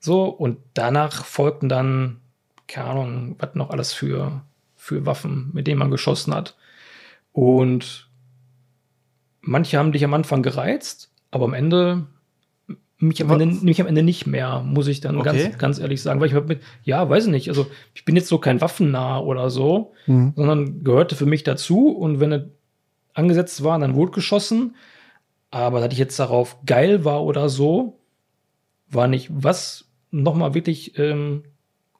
So, 0.00 0.24
und 0.26 0.58
danach 0.74 1.24
folgten 1.24 1.68
dann, 1.68 2.20
keine 2.66 2.88
Ahnung, 2.88 3.36
was 3.38 3.54
noch 3.54 3.70
alles 3.70 3.92
für, 3.92 4.42
für 4.76 5.06
Waffen, 5.06 5.50
mit 5.52 5.66
denen 5.66 5.78
man 5.78 5.90
geschossen 5.90 6.34
hat. 6.34 6.56
Und 7.32 8.08
manche 9.40 9.78
haben 9.78 9.92
dich 9.92 10.04
am 10.04 10.14
Anfang 10.14 10.42
gereizt, 10.42 11.12
aber 11.30 11.46
am 11.46 11.54
Ende 11.54 12.06
mich 13.00 13.22
am 13.22 13.30
Ende, 13.30 13.64
mich 13.64 13.80
am 13.80 13.86
Ende 13.86 14.02
nicht 14.02 14.26
mehr, 14.26 14.60
muss 14.60 14.88
ich 14.88 15.00
dann 15.00 15.18
Okay. 15.18 15.44
ganz, 15.44 15.58
ganz 15.58 15.78
ehrlich 15.78 16.02
sagen. 16.02 16.20
Weil 16.20 16.26
ich 16.28 16.34
mit, 16.34 16.62
ja, 16.82 17.08
weiß 17.08 17.26
ich 17.26 17.30
nicht, 17.30 17.48
also 17.48 17.70
ich 17.94 18.04
bin 18.04 18.16
jetzt 18.16 18.28
so 18.28 18.38
kein 18.38 18.60
Waffennah 18.60 19.20
oder 19.20 19.50
so, 19.50 19.92
Mhm. 20.06 20.32
sondern 20.34 20.82
gehörte 20.82 21.14
für 21.14 21.26
mich 21.26 21.44
dazu 21.44 21.90
und 21.90 22.18
wenn 22.18 22.32
es 22.32 22.42
angesetzt 23.14 23.62
war, 23.62 23.78
dann 23.78 23.94
wurde 23.94 24.12
geschossen. 24.12 24.74
Aber 25.50 25.80
dass 25.80 25.92
ich 25.92 25.98
jetzt 25.98 26.18
darauf 26.18 26.56
geil 26.66 27.04
war 27.04 27.22
oder 27.24 27.48
so, 27.48 28.00
war 28.90 29.06
nicht. 29.06 29.28
Was 29.30 29.87
nochmal 30.10 30.54
wirklich, 30.54 30.98
ähm, 30.98 31.44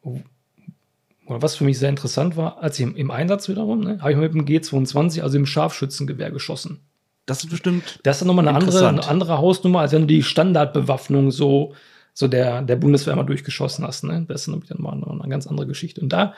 oder 0.02 1.42
was 1.42 1.56
für 1.56 1.64
mich 1.64 1.78
sehr 1.78 1.90
interessant 1.90 2.36
war, 2.36 2.62
als 2.62 2.78
ich 2.78 2.84
im, 2.84 2.96
im 2.96 3.10
Einsatz 3.10 3.48
wiederum, 3.48 3.80
ne, 3.80 3.98
habe 4.00 4.12
ich 4.12 4.18
mit 4.18 4.34
dem 4.34 4.46
G22, 4.46 5.22
also 5.22 5.36
im 5.36 5.46
Scharfschützengewehr 5.46 6.30
geschossen. 6.30 6.80
Das 7.26 7.44
ist 7.44 7.50
bestimmt. 7.50 8.00
Das 8.04 8.16
ist 8.16 8.20
dann 8.22 8.28
nochmal 8.28 8.48
eine 8.48 8.56
andere, 8.56 8.88
eine 8.88 9.06
andere 9.06 9.38
Hausnummer, 9.38 9.80
als 9.80 9.92
wenn 9.92 10.02
du 10.02 10.06
die 10.06 10.22
Standardbewaffnung 10.22 11.30
so, 11.30 11.74
so 12.14 12.26
der, 12.26 12.62
der 12.62 12.76
Bundeswehr 12.76 13.14
mal 13.14 13.24
durchgeschossen 13.24 13.86
hast. 13.86 14.04
Ne? 14.04 14.24
Das 14.26 14.42
ist 14.42 14.48
nämlich 14.48 14.70
dann 14.70 14.80
mal 14.80 14.92
eine, 14.92 15.28
ganz 15.28 15.46
andere 15.46 15.66
Geschichte. 15.66 16.00
Und 16.00 16.10
da 16.10 16.34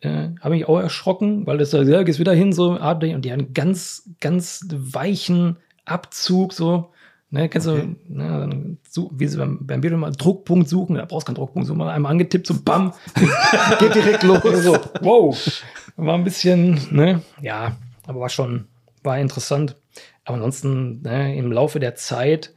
äh, 0.00 0.28
habe 0.40 0.56
ich 0.56 0.68
auch 0.68 0.78
erschrocken, 0.78 1.44
weil 1.48 1.58
das 1.58 1.70
da 1.70 1.82
ja, 1.82 2.04
geht's 2.04 2.20
wieder 2.20 2.34
hin, 2.34 2.52
so 2.52 2.70
und 2.70 3.02
die 3.02 3.32
haben 3.32 3.40
einen 3.40 3.52
ganz, 3.52 4.08
ganz 4.20 4.64
weichen 4.70 5.56
Abzug, 5.84 6.52
so. 6.52 6.92
Ne, 7.30 7.48
kennst 7.50 7.68
Okay. 7.68 7.94
du, 8.08 8.14
ne, 8.14 8.24
dann 8.40 8.78
so, 8.88 9.10
wie 9.14 9.26
sie 9.26 9.36
beim, 9.36 9.58
beim 9.66 9.82
Video 9.82 9.98
mal 9.98 10.12
Druckpunkt 10.12 10.66
suchen, 10.68 10.96
da 10.96 11.04
brauchst 11.04 11.26
du 11.28 11.32
keinen 11.32 11.36
Druckpunkt, 11.36 11.68
so 11.68 11.74
mal 11.74 11.90
einmal 11.90 12.12
angetippt, 12.12 12.46
so 12.46 12.54
bam, 12.62 12.94
Geht 13.80 13.94
direkt 13.94 14.22
los. 14.22 14.40
so, 14.64 14.78
wow. 15.02 15.62
War 15.96 16.14
ein 16.14 16.24
bisschen, 16.24 16.80
ne, 16.90 17.20
ja, 17.42 17.76
aber 18.06 18.20
war 18.20 18.28
schon, 18.30 18.66
war 19.02 19.18
interessant. 19.18 19.76
Aber 20.24 20.36
ansonsten, 20.36 21.02
ne, 21.02 21.36
im 21.36 21.52
Laufe 21.52 21.80
der 21.80 21.94
Zeit, 21.96 22.54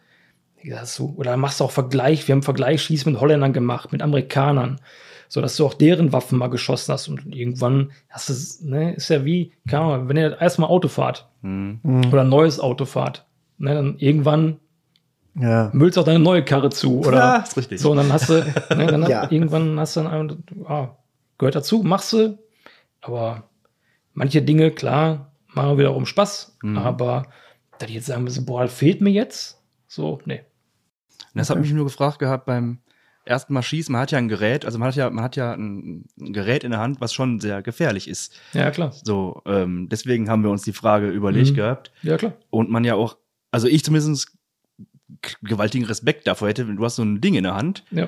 wie 0.57 0.67
gesagt, 0.69 0.83
hast 0.83 0.99
du, 0.99 1.13
oder 1.17 1.35
machst 1.35 1.59
du 1.59 1.65
auch 1.65 1.71
Vergleich, 1.71 2.27
wir 2.29 2.33
haben 2.35 2.43
Vergleichsschießen 2.43 3.11
mit 3.11 3.19
Holländern 3.19 3.51
gemacht, 3.51 3.91
mit 3.91 4.01
Amerikanern, 4.01 4.79
so 5.27 5.41
dass 5.41 5.57
du 5.57 5.65
auch 5.65 5.73
deren 5.73 6.13
Waffen 6.13 6.37
mal 6.37 6.47
geschossen 6.49 6.93
hast 6.93 7.07
und 7.09 7.35
irgendwann 7.35 7.91
hast 8.09 8.29
du, 8.29 8.33
es, 8.33 8.61
ne, 8.61 8.93
ist 8.93 9.09
ja 9.09 9.25
wie, 9.25 9.51
keine 9.67 9.83
Ahnung, 9.83 10.07
wenn 10.09 10.17
ihr 10.17 10.39
erstmal 10.39 10.69
Auto 10.69 10.87
fahrt 10.87 11.27
Hm. 11.41 11.79
Mhm. 11.83 12.05
oder 12.13 12.21
ein 12.21 12.29
neues 12.29 12.59
Auto 12.59 12.85
fahrt, 12.85 13.25
ne, 13.61 13.73
dann 13.75 13.97
irgendwann 13.97 14.59
Ja. 15.39 15.69
müllst 15.73 15.95
du 15.97 16.01
auch 16.01 16.05
deine 16.05 16.19
neue 16.19 16.43
Karre 16.43 16.69
zu 16.69 16.99
oder 16.99 17.17
ja, 17.17 17.35
ist 17.37 17.55
richtig. 17.57 17.79
so, 17.79 17.91
und 17.91 17.97
dann 17.97 18.11
hast 18.11 18.29
du, 18.29 18.33
ne, 18.75 18.87
dann 18.87 19.03
Ja. 19.09 19.21
hat, 19.23 19.31
irgendwann 19.31 19.79
hast 19.79 19.95
du 19.95 20.01
dann, 20.03 20.43
ja, 20.67 20.97
gehört 21.37 21.55
dazu, 21.55 21.83
machst 21.83 22.11
du, 22.13 22.37
aber 23.01 23.49
manche 24.13 24.41
Dinge, 24.41 24.71
klar, 24.71 25.31
machen 25.53 25.77
wiederum 25.77 26.05
Spaß, 26.05 26.57
Mhm. 26.63 26.77
aber 26.77 27.27
dass 27.79 27.89
ich 27.89 27.95
jetzt 27.95 28.05
sagen 28.07 28.23
müssen, 28.25 28.45
boah, 28.45 28.67
fehlt 28.67 29.01
mir 29.01 29.09
jetzt, 29.11 29.61
so, 29.87 30.19
nee. 30.25 30.41
Und 31.33 31.39
das 31.39 31.49
hat 31.49 31.59
mich 31.59 31.71
nur 31.71 31.85
gefragt 31.85 32.19
gehabt 32.19 32.45
beim 32.45 32.79
ersten 33.23 33.53
Mal 33.53 33.61
schießen. 33.61 33.91
Man 33.93 34.01
hat 34.01 34.11
ja 34.11 34.17
ein 34.17 34.27
Gerät, 34.27 34.65
also 34.65 34.77
man 34.79 34.87
hat 34.89 34.95
ja, 34.95 35.09
man 35.09 35.23
hat 35.23 35.35
ja 35.37 35.53
ein, 35.53 36.05
ein 36.19 36.33
Gerät 36.33 36.63
in 36.63 36.71
der 36.71 36.79
Hand, 36.81 36.99
was 36.99 37.13
schon 37.13 37.39
sehr 37.39 37.61
gefährlich 37.61 38.07
ist. 38.09 38.33
Ja, 38.53 38.69
klar, 38.71 38.91
So, 38.91 39.41
ähm, 39.45 39.87
deswegen 39.89 40.29
haben 40.29 40.43
wir 40.43 40.49
uns 40.49 40.63
die 40.63 40.73
Frage 40.73 41.09
überlegt 41.09 41.51
Mhm. 41.51 41.55
gehabt. 41.55 41.91
ja, 42.03 42.17
klar. 42.17 42.33
Und 42.49 42.69
man 42.69 42.83
ja 42.83 42.95
auch, 42.95 43.17
also 43.51 43.67
ich 43.67 43.83
zumindest 43.83 44.31
gewaltigen 45.43 45.85
Respekt 45.85 46.25
davor 46.27 46.47
hätte, 46.47 46.67
wenn 46.67 46.77
du 46.77 46.85
hast 46.85 46.95
so 46.95 47.03
ein 47.03 47.21
Ding 47.21 47.35
in 47.35 47.43
der 47.43 47.55
Hand, 47.55 47.83
Ja. 47.91 48.07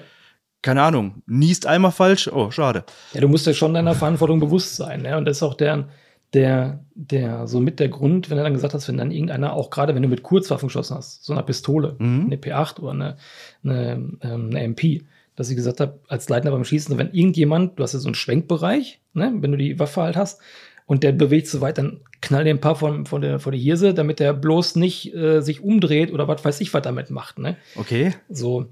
keine 0.61 0.81
Ahnung, 0.81 1.21
niest 1.27 1.67
einmal 1.67 1.91
falsch, 1.91 2.27
oh, 2.29 2.49
schade. 2.51 2.83
Ja, 3.13 3.21
du 3.21 3.27
musst 3.27 3.45
ja 3.45 3.53
schon 3.53 3.73
deiner 3.73 3.93
Verantwortung 3.95 4.39
bewusst 4.39 4.75
sein, 4.77 5.01
ne? 5.01 5.17
Und 5.17 5.25
das 5.25 5.37
ist 5.37 5.43
auch 5.43 5.53
der, 5.55 5.89
der, 6.33 6.83
der, 6.95 7.45
so 7.47 7.59
mit 7.59 7.79
der 7.79 7.89
Grund, 7.89 8.29
wenn 8.29 8.37
er 8.37 8.43
dann 8.45 8.53
gesagt 8.53 8.73
hat, 8.73 8.87
wenn 8.87 8.97
dann 8.97 9.11
irgendeiner, 9.11 9.53
auch 9.53 9.69
gerade 9.69 9.93
wenn 9.93 10.01
du 10.01 10.07
mit 10.09 10.23
Kurzwaffen 10.23 10.67
geschossen 10.69 10.95
hast, 10.97 11.23
so 11.25 11.33
einer 11.33 11.43
Pistole, 11.43 11.95
Mhm. 11.99 12.25
eine 12.27 12.37
P8 12.37 12.79
oder 12.79 12.91
eine, 12.91 13.17
eine, 13.63 13.91
ähm, 14.21 14.49
eine 14.51 14.61
MP, 14.63 15.03
dass 15.35 15.49
ich 15.49 15.55
gesagt 15.55 15.79
habe, 15.79 15.99
als 16.07 16.29
Leitner 16.29 16.51
beim 16.51 16.63
Schießen, 16.63 16.97
wenn 16.97 17.11
irgendjemand, 17.11 17.77
du 17.77 17.83
hast 17.83 17.93
ja 17.93 17.99
so 17.99 18.07
einen 18.07 18.15
Schwenkbereich, 18.15 19.01
ne, 19.13 19.31
wenn 19.35 19.51
du 19.51 19.57
die 19.57 19.77
Waffe 19.79 20.01
halt 20.01 20.15
hast, 20.15 20.39
und 20.85 21.03
der 21.03 21.11
bewegt 21.11 21.47
so 21.47 21.61
weit, 21.61 21.77
dann 21.77 22.01
knall 22.21 22.43
den 22.43 22.57
ein 22.57 22.61
paar 22.61 22.75
von, 22.75 23.05
von, 23.05 23.21
der, 23.21 23.39
von 23.39 23.51
der 23.51 23.61
Hirse, 23.61 23.93
damit 23.93 24.19
der 24.19 24.33
bloß 24.33 24.75
nicht 24.77 25.13
äh, 25.13 25.41
sich 25.41 25.61
umdreht 25.63 26.11
oder 26.13 26.27
was 26.27 26.43
weiß 26.43 26.61
ich, 26.61 26.73
was 26.73 26.81
damit 26.81 27.09
macht. 27.09 27.39
Ne? 27.39 27.57
Okay, 27.75 28.13
So, 28.29 28.67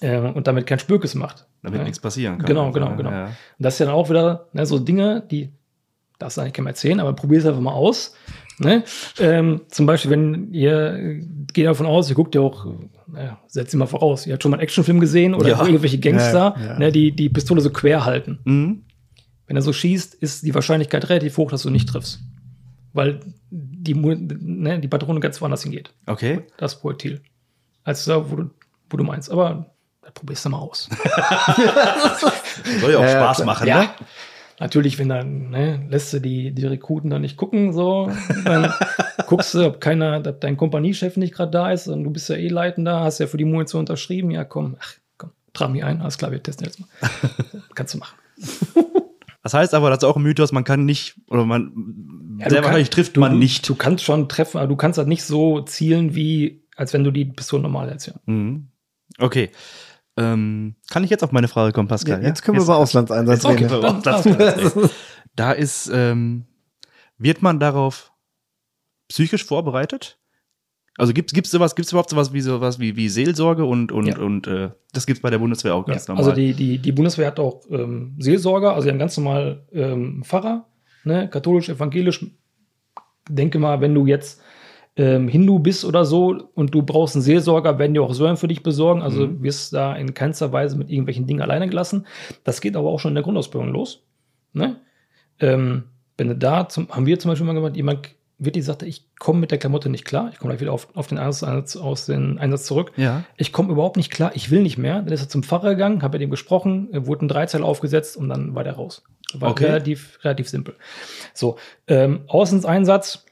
äh, 0.00 0.18
und 0.18 0.46
damit 0.46 0.66
kein 0.66 0.78
Spürkes 0.78 1.14
macht. 1.14 1.46
damit 1.62 1.78
ne? 1.78 1.84
nichts 1.84 2.00
passieren 2.00 2.38
kann. 2.38 2.46
Genau, 2.46 2.70
genau, 2.72 2.94
genau. 2.96 3.10
Ja. 3.10 3.24
Und 3.26 3.32
das 3.58 3.74
ist 3.74 3.78
ja 3.80 3.86
dann 3.86 3.94
auch 3.94 4.10
wieder 4.10 4.48
ne, 4.52 4.66
so 4.66 4.78
Dinge, 4.78 5.22
die 5.30 5.50
darfst 6.18 6.36
du 6.36 6.42
eigentlich 6.42 6.52
keinem 6.54 6.66
erzählen, 6.68 7.00
aber 7.00 7.12
probier 7.14 7.38
es 7.38 7.46
einfach 7.46 7.60
mal 7.60 7.72
aus. 7.72 8.14
Ne? 8.58 8.84
Ähm, 9.18 9.62
zum 9.68 9.86
Beispiel, 9.86 10.10
wenn 10.10 10.52
ihr 10.52 11.20
geht 11.52 11.66
davon 11.66 11.86
aus, 11.86 12.08
ihr 12.10 12.14
guckt 12.14 12.34
ja 12.34 12.42
auch, 12.42 12.66
naja, 13.06 13.38
setzt 13.48 13.74
ihr 13.74 13.78
mal 13.78 13.86
voraus, 13.86 14.26
ihr 14.26 14.34
habt 14.34 14.42
schon 14.42 14.50
mal 14.50 14.56
einen 14.58 14.62
Actionfilm 14.62 15.00
gesehen 15.00 15.34
oder 15.34 15.48
Ja. 15.48 15.64
irgendwelche 15.66 15.98
Gangster, 15.98 16.54
Ja, 16.60 16.66
ja. 16.66 16.78
Ne, 16.78 16.92
die 16.92 17.12
die 17.12 17.28
Pistole 17.28 17.60
so 17.60 17.70
quer 17.70 18.04
halten. 18.04 18.38
Mhm. 18.44 18.82
Wenn 19.52 19.56
er 19.58 19.62
so 19.62 19.74
schießt, 19.74 20.14
ist 20.14 20.46
die 20.46 20.54
Wahrscheinlichkeit 20.54 21.10
relativ 21.10 21.36
hoch, 21.36 21.50
dass 21.50 21.60
du 21.64 21.68
nicht 21.68 21.86
triffst. 21.86 22.20
Weil 22.94 23.20
die, 23.50 23.92
ne, 23.92 24.80
die 24.80 24.88
Patrone 24.88 25.20
ganz 25.20 25.42
woanders 25.42 25.62
hingeht. 25.62 25.92
Okay. 26.06 26.46
Das 26.56 26.80
Projektil. 26.80 27.20
Als 27.84 28.06
da, 28.06 28.30
wo 28.30 28.36
du, 28.36 28.50
wo 28.88 28.96
du 28.96 29.04
meinst. 29.04 29.30
Aber 29.30 29.66
da 30.00 30.10
probierst 30.10 30.46
du 30.46 30.48
mal 30.48 30.56
aus. 30.56 30.88
Soll 32.80 32.92
ja 32.92 32.96
auch 32.98 33.02
ja, 33.02 33.10
Spaß 33.10 33.44
machen, 33.44 33.68
Ja. 33.68 33.82
ne? 33.82 33.88
Natürlich, 34.58 34.98
wenn 34.98 35.10
dann, 35.10 35.50
ne, 35.50 35.86
lässt 35.90 36.14
du 36.14 36.20
die, 36.20 36.52
die 36.52 36.64
Rekruten 36.64 37.10
dann 37.10 37.20
nicht 37.20 37.36
gucken, 37.36 37.74
so, 37.74 38.10
dann 38.46 38.72
guckst 39.26 39.52
du, 39.52 39.66
ob 39.66 39.82
keiner, 39.82 40.22
ob 40.26 40.40
dein 40.40 40.56
Kompaniechef 40.56 41.18
nicht 41.18 41.34
gerade 41.34 41.50
da 41.50 41.70
ist 41.72 41.88
und 41.88 42.04
du 42.04 42.10
bist 42.10 42.30
ja 42.30 42.36
eh 42.36 42.48
Leitender, 42.48 43.00
hast 43.00 43.18
ja 43.18 43.26
für 43.26 43.36
die 43.36 43.44
Munition 43.44 43.80
unterschrieben, 43.80 44.30
ja 44.30 44.44
komm, 44.44 44.76
ach, 44.80 44.94
komm, 45.18 45.32
trag 45.52 45.68
mich 45.72 45.84
ein, 45.84 46.00
alles 46.00 46.16
klar, 46.16 46.30
wir 46.30 46.42
testen 46.42 46.64
jetzt 46.64 46.80
mal. 46.80 46.88
Kannst 47.74 47.92
du 47.92 47.98
machen. 47.98 48.16
Das 49.42 49.54
heißt 49.54 49.74
aber, 49.74 49.90
das 49.90 49.98
ist 49.98 50.04
auch 50.04 50.16
ein 50.16 50.22
Mythos, 50.22 50.52
man 50.52 50.64
kann 50.64 50.84
nicht, 50.84 51.20
oder 51.28 51.44
man, 51.44 52.36
Ja, 52.38 52.48
sehr 52.48 52.56
kann- 52.60 52.64
wahrscheinlich 52.64 52.90
trifft 52.90 53.16
du, 53.16 53.20
man 53.20 53.38
nicht. 53.38 53.68
Du 53.68 53.74
kannst 53.74 54.04
schon 54.04 54.28
treffen, 54.28 54.58
aber 54.58 54.68
du 54.68 54.76
kannst 54.76 54.98
halt 54.98 55.08
nicht 55.08 55.24
so 55.24 55.60
zielen, 55.62 56.14
wie, 56.14 56.64
als 56.76 56.92
wenn 56.92 57.02
du 57.04 57.10
die 57.10 57.24
Pistole 57.24 57.62
normal 57.62 57.88
hältst, 57.90 58.06
ja. 58.06 58.14
Mhm. 58.26 58.68
Okay. 59.18 59.50
Ähm, 60.16 60.76
kann 60.90 61.04
ich 61.04 61.10
jetzt 61.10 61.24
auf 61.24 61.32
meine 61.32 61.48
Frage 61.48 61.72
kommen, 61.72 61.88
Pascal? 61.88 62.22
Ja, 62.22 62.28
jetzt 62.28 62.42
können 62.42 62.58
wir 62.58 62.62
über 62.64 62.76
Auslandseinsatz 62.76 63.44
Okay, 63.44 63.64
reden. 63.66 63.84
Auslandseinsatz. 63.84 64.90
Da 65.34 65.52
ist, 65.52 65.90
ähm, 65.92 66.44
wird 67.16 67.40
man 67.40 67.58
darauf 67.58 68.12
psychisch 69.08 69.44
vorbereitet? 69.46 70.18
Also 70.98 71.12
gibt 71.14 71.32
es 71.34 71.50
sowas, 71.50 71.74
gibt's 71.74 71.90
überhaupt 71.92 72.10
sowas 72.10 72.32
wie 72.34 72.40
sowas 72.42 72.78
wie, 72.78 72.96
wie 72.96 73.08
Seelsorge 73.08 73.64
und, 73.64 73.92
und, 73.92 74.06
Ja. 74.06 74.18
und 74.18 74.46
äh, 74.46 74.70
das 74.92 75.06
gibt 75.06 75.18
es 75.18 75.22
bei 75.22 75.30
der 75.30 75.38
Bundeswehr 75.38 75.74
auch 75.74 75.86
ganz 75.86 76.06
Ja, 76.06 76.14
normal. 76.14 76.30
also 76.30 76.40
die, 76.40 76.52
die, 76.52 76.78
die 76.78 76.92
Bundeswehr 76.92 77.26
hat 77.28 77.40
auch 77.40 77.62
ähm, 77.70 78.14
Seelsorger, 78.18 78.74
also 78.74 78.84
die 78.86 78.90
haben 78.90 78.98
ganz 78.98 79.16
normal 79.16 79.66
ähm, 79.72 80.22
Pfarrer, 80.24 80.66
ne, 81.04 81.28
katholisch, 81.30 81.70
evangelisch. 81.70 82.26
Denke 83.28 83.58
mal, 83.58 83.80
wenn 83.80 83.94
du 83.94 84.06
jetzt 84.06 84.42
ähm, 84.96 85.28
Hindu 85.28 85.58
bist 85.60 85.84
oder 85.86 86.04
so 86.04 86.50
und 86.54 86.74
du 86.74 86.82
brauchst 86.82 87.14
einen 87.16 87.22
Seelsorger, 87.22 87.78
werden 87.78 87.94
die 87.94 88.00
auch 88.00 88.12
Säulen 88.12 88.36
für 88.36 88.48
dich 88.48 88.62
besorgen. 88.62 89.00
Also 89.00 89.26
Mhm. 89.28 89.42
wirst 89.42 89.72
da 89.72 89.94
in 89.96 90.12
keinster 90.12 90.52
Weise 90.52 90.76
mit 90.76 90.90
irgendwelchen 90.90 91.26
Dingen 91.26 91.40
alleine 91.40 91.68
gelassen. 91.68 92.06
Das 92.44 92.60
geht 92.60 92.76
aber 92.76 92.90
auch 92.90 92.98
schon 93.00 93.12
in 93.12 93.14
der 93.14 93.24
Grundausbildung 93.24 93.72
los. 93.72 94.04
Ne? 94.52 94.76
Ähm, 95.40 95.84
wenn 96.18 96.28
du 96.28 96.36
da, 96.36 96.68
zum, 96.68 96.90
haben 96.90 97.06
wir 97.06 97.18
zum 97.18 97.30
Beispiel 97.30 97.46
mal 97.46 97.54
gemacht, 97.54 97.76
jemand 97.76 98.10
wirklich 98.44 98.64
sagte, 98.64 98.86
ich 98.86 99.04
komme 99.18 99.40
mit 99.40 99.50
der 99.50 99.58
Klamotte 99.58 99.88
nicht 99.88 100.04
klar. 100.04 100.30
Ich 100.32 100.38
komme 100.38 100.52
gleich 100.52 100.60
wieder 100.60 100.72
auf, 100.72 100.88
auf 100.94 101.06
den 101.06 101.18
Einsatz, 101.18 101.76
aus 101.76 102.06
den 102.06 102.38
Einsatz 102.38 102.64
zurück 102.64 102.92
ja. 102.96 103.24
ich 103.36 103.52
komme 103.52 103.72
überhaupt 103.72 103.96
nicht 103.96 104.10
klar, 104.10 104.32
ich 104.34 104.50
will 104.50 104.62
nicht 104.62 104.78
mehr. 104.78 105.02
Dann 105.02 105.12
ist 105.12 105.20
er 105.22 105.28
zum 105.28 105.42
Pfarrer 105.42 105.70
gegangen, 105.70 106.02
habe 106.02 106.18
mit 106.18 106.24
ihm 106.24 106.30
gesprochen, 106.30 106.88
wurde 106.92 107.26
ein 107.26 107.28
Dreizeiler 107.28 107.64
aufgesetzt 107.64 108.16
und 108.16 108.28
dann 108.28 108.54
war 108.54 108.64
der 108.64 108.74
raus. 108.74 109.02
War 109.34 109.50
Okay. 109.50 109.66
relativ, 109.66 110.18
relativ 110.22 110.48
simpel. 110.48 110.74
So, 111.34 111.56
ähm, 111.86 112.22
Außenseinsatz 112.28 113.24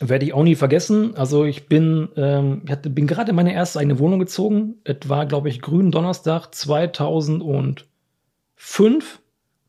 werde 0.00 0.24
ich 0.24 0.32
auch 0.32 0.44
nie 0.44 0.54
vergessen. 0.54 1.16
Also 1.16 1.44
ich 1.44 1.66
bin, 1.66 2.08
ähm, 2.16 2.62
ich 2.64 2.70
hatte, 2.70 2.88
bin 2.90 3.06
gerade 3.06 3.30
in 3.30 3.36
meine 3.36 3.52
erste 3.52 3.80
eigene 3.80 3.98
Wohnung 3.98 4.20
gezogen. 4.20 4.76
Es 4.84 5.08
war, 5.08 5.26
glaube 5.26 5.48
ich, 5.48 5.60
grünen 5.60 5.90
Donnerstag 5.90 6.54
2005. 6.54 7.84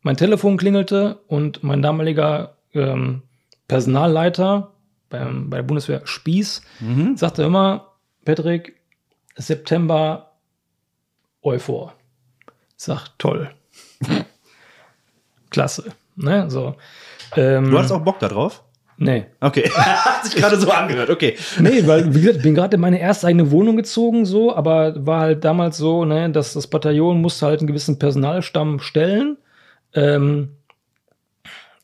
Mein 0.02 0.18
Telefon 0.18 0.58
klingelte 0.58 1.20
und 1.28 1.64
mein 1.64 1.82
damaliger 1.82 2.58
ähm, 2.74 3.24
Personalleiter 3.70 4.72
beim, 5.10 5.50
bei 5.50 5.58
der 5.58 5.64
Bundeswehr 5.64 6.02
Spieß 6.04 6.62
Mhm. 6.82 7.16
sagte 7.16 7.44
immer, 7.44 7.94
Patrick, 8.26 8.76
September 9.38 10.32
Euphor. 11.42 11.94
Ich 12.78 12.84
sag, 12.84 13.08
toll. 13.18 13.50
Klasse. 15.50 15.86
Ne, 16.16 16.50
so. 16.50 16.76
Ähm, 17.38 17.72
Du 17.72 17.78
hattest 17.78 17.94
auch 17.94 18.02
Bock 18.04 18.20
da 18.20 18.28
drauf? 18.28 18.64
Nee. 18.98 19.26
Okay. 19.40 19.70
Hat 19.74 20.26
sich 20.26 20.36
gerade 20.36 20.58
so 20.60 20.70
angehört, 20.72 21.10
okay. 21.10 21.38
Nee, 21.60 21.88
weil, 21.88 22.14
wie 22.14 22.20
gesagt, 22.20 22.38
ich 22.38 22.44
bin 22.44 22.54
gerade 22.56 22.76
in 22.76 22.82
meine 22.82 23.00
erste 23.00 23.28
eigene 23.28 23.50
Wohnung 23.52 23.78
gezogen, 23.78 24.26
so, 24.26 24.54
aber 24.54 25.06
war 25.06 25.22
halt 25.22 25.46
damals 25.46 25.78
so, 25.78 26.04
ne, 26.04 26.30
dass 26.32 26.54
das 26.54 26.68
Bataillon 26.68 27.22
musste 27.22 27.46
halt 27.46 27.62
einen 27.62 27.68
gewissen 27.68 27.98
Personalstamm 27.98 28.80
stellen. 28.80 29.38
Ähm, 29.94 30.58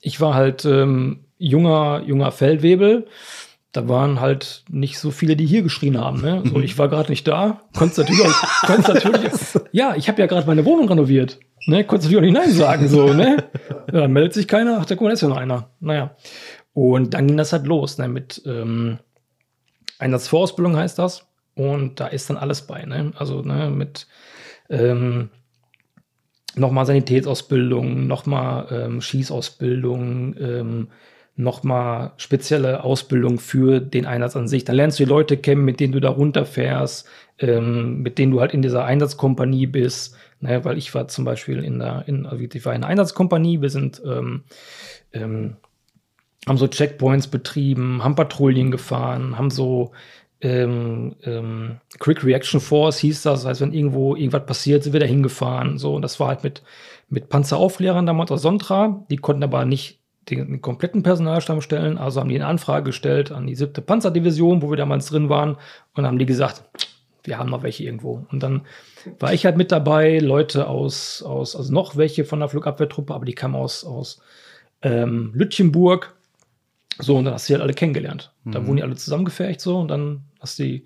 ich 0.02 0.20
war 0.20 0.34
halt 0.34 0.66
ähm, 0.66 1.25
junger, 1.38 2.04
junger 2.06 2.32
Feldwebel. 2.32 3.08
Da 3.72 3.90
waren 3.90 4.22
halt 4.22 4.64
nicht 4.70 5.00
so 5.00 5.12
viele, 5.12 5.36
die 5.36 5.46
hier 5.46 5.62
geschrien 5.62 6.00
haben. 6.00 6.22
Ne? 6.22 6.44
So, 6.46 6.60
ich 6.62 6.78
war 6.78 6.88
gerade 6.88 7.10
nicht 7.10 7.28
da. 7.28 7.62
Konntest 7.78 7.98
natürlich, 8.00 8.34
konntest 8.62 8.88
natürlich 8.88 9.32
ja, 9.72 9.96
ich 9.96 10.08
habe 10.08 10.22
ja 10.22 10.28
gerade 10.28 10.48
meine 10.48 10.64
Wohnung 10.64 10.88
renoviert. 10.88 11.40
Ne? 11.66 11.84
Konntest 11.84 12.10
natürlich 12.10 12.34
auch 12.34 12.40
nicht 12.40 12.46
Nein 12.46 12.56
sagen. 12.56 12.88
So, 12.88 13.14
ne? 13.14 13.44
dann 13.88 14.14
meldet 14.14 14.34
sich 14.34 14.48
keiner. 14.48 14.78
Ach, 14.80 14.86
da 14.86 14.96
guck 14.96 15.04
mal, 15.04 15.10
da 15.10 15.14
ist 15.14 15.22
ja 15.22 15.28
noch 15.28 15.38
einer. 15.38 15.70
Naja. 15.82 16.16
Und 16.74 17.14
dann 17.14 17.28
ging 17.28 17.38
das 17.38 17.52
halt 17.52 17.68
los, 17.68 17.98
ne? 17.98 18.08
mit 18.08 18.42
ähm, 18.46 19.00
Einsatzvorausbildung 20.00 20.78
heißt 20.78 21.00
das. 21.00 21.28
Und 21.56 22.00
da 22.00 22.08
ist 22.08 22.30
dann 22.30 22.38
alles 22.38 22.64
bei. 22.64 22.84
Ne? 22.84 23.14
Also 23.18 23.42
ne, 23.42 23.70
mit 23.70 24.08
ähm, 24.70 25.30
nochmal 26.56 26.86
Sanitätsausbildung, 26.86 28.08
nochmal 28.08 28.68
ähm, 28.72 29.02
Schießausbildung, 29.02 30.36
ähm, 30.38 30.88
nochmal 31.36 32.14
spezielle 32.18 32.84
Ausbildung 32.84 33.40
für 33.40 33.80
den 33.82 34.06
Einsatz 34.06 34.36
an 34.36 34.48
sich. 34.48 34.64
Dann 34.64 34.78
lernst 34.78 35.00
du 35.00 35.04
die 35.04 35.10
Leute 35.10 35.38
kennen, 35.38 35.66
mit 35.66 35.80
denen 35.80 35.94
du 35.94 36.00
da 36.00 36.10
runterfährst, 36.10 37.08
ähm, 37.40 38.02
mit 38.02 38.18
denen 38.18 38.32
du 38.32 38.40
halt 38.40 38.54
in 38.54 38.62
dieser 38.62 38.86
Einsatzkompanie 38.86 39.68
bist. 39.68 40.16
Ne, 40.42 40.64
weil 40.66 40.78
ich 40.78 40.94
war 40.94 41.08
zum 41.08 41.26
Beispiel 41.26 41.64
in 41.64 41.80
der, 41.80 42.04
in, 42.08 42.26
also 42.26 42.44
ich 42.44 42.66
war 42.66 42.76
in 42.76 42.82
der 42.82 42.90
Einsatzkompanie, 42.90 43.62
wir 43.62 43.70
sind 43.70 44.02
ähm, 44.06 44.44
ähm, 45.14 45.56
haben 46.48 46.58
so 46.58 46.68
Checkpoints 46.68 47.28
betrieben, 47.28 48.04
haben 48.04 48.16
Patrouillen 48.16 48.70
gefahren, 48.70 49.38
haben 49.38 49.50
so 49.50 49.92
ähm, 50.42 51.16
ähm, 51.24 51.78
Quick 52.00 52.24
Reaction 52.24 52.60
Force 52.60 53.00
hieß 53.00 53.24
das, 53.24 53.42
das 53.42 53.50
heißt, 53.50 53.62
wenn 53.62 53.74
irgendwo 53.74 54.16
irgendwas 54.16 54.46
passiert, 54.46 54.84
sind 54.84 54.94
wir 54.94 55.00
da 55.00 55.06
hingefahren. 55.06 55.78
So, 55.78 55.96
und 55.96 56.02
das 56.02 56.20
war 56.20 56.28
halt 56.28 56.44
mit, 56.44 56.62
mit 57.10 57.30
Panzeraufklärern 57.30 58.06
damals 58.06 58.32
aus 58.32 58.42
Sontra. 58.42 59.06
Die 59.10 59.18
konnten 59.18 59.44
aber 59.44 59.66
nicht 59.66 60.02
den, 60.30 60.62
kompletten 60.62 61.04
Personalstamm 61.04 61.62
stellen, 61.62 61.98
also 61.98 62.20
haben 62.20 62.30
die 62.30 62.36
eine 62.36 62.48
Anfrage 62.48 62.86
gestellt 62.86 63.32
an 63.32 63.48
die 63.48 63.56
siebte 63.56 63.82
Panzerdivision, 63.82 64.62
wo 64.62 64.70
wir 64.70 64.78
damals 64.78 65.08
drin 65.08 65.30
waren, 65.30 65.58
und 65.94 66.06
haben 66.06 66.20
die 66.20 66.26
gesagt, 66.26 66.64
wir 67.24 67.38
haben 67.38 67.50
noch 67.50 67.64
welche 67.64 67.84
irgendwo. 67.84 68.26
Und 68.32 68.44
dann 68.44 68.62
war 69.20 69.34
ich 69.34 69.46
halt 69.46 69.58
mit 69.58 69.72
dabei, 69.72 70.20
Leute 70.20 70.68
aus, 70.68 71.24
aus 71.24 71.56
also 71.56 71.74
noch 71.74 71.96
welche 71.96 72.26
von 72.26 72.40
der 72.40 72.50
Flugabwehrtruppe, 72.50 73.14
aber 73.14 73.26
die 73.26 73.34
kamen 73.34 73.56
aus, 73.56 73.84
aus 73.84 74.22
ähm, 74.82 75.32
Lütchenburg. 75.34 76.16
So, 77.00 77.18
und 77.18 77.26
dann 77.26 77.34
hast 77.34 77.48
du 77.48 77.52
die 77.52 77.56
halt 77.56 77.64
alle 77.64 77.74
kennengelernt. 77.74 78.32
Da 78.46 78.60
Mhm. 78.60 78.68
wurden 78.68 78.78
die 78.78 78.84
alle 78.84 78.96
zusammengefercht 78.96 79.60
so 79.60 79.80
und 79.80 79.90
dann 79.90 80.22
hast 80.40 80.60
du 80.60 80.64
die 80.64 80.86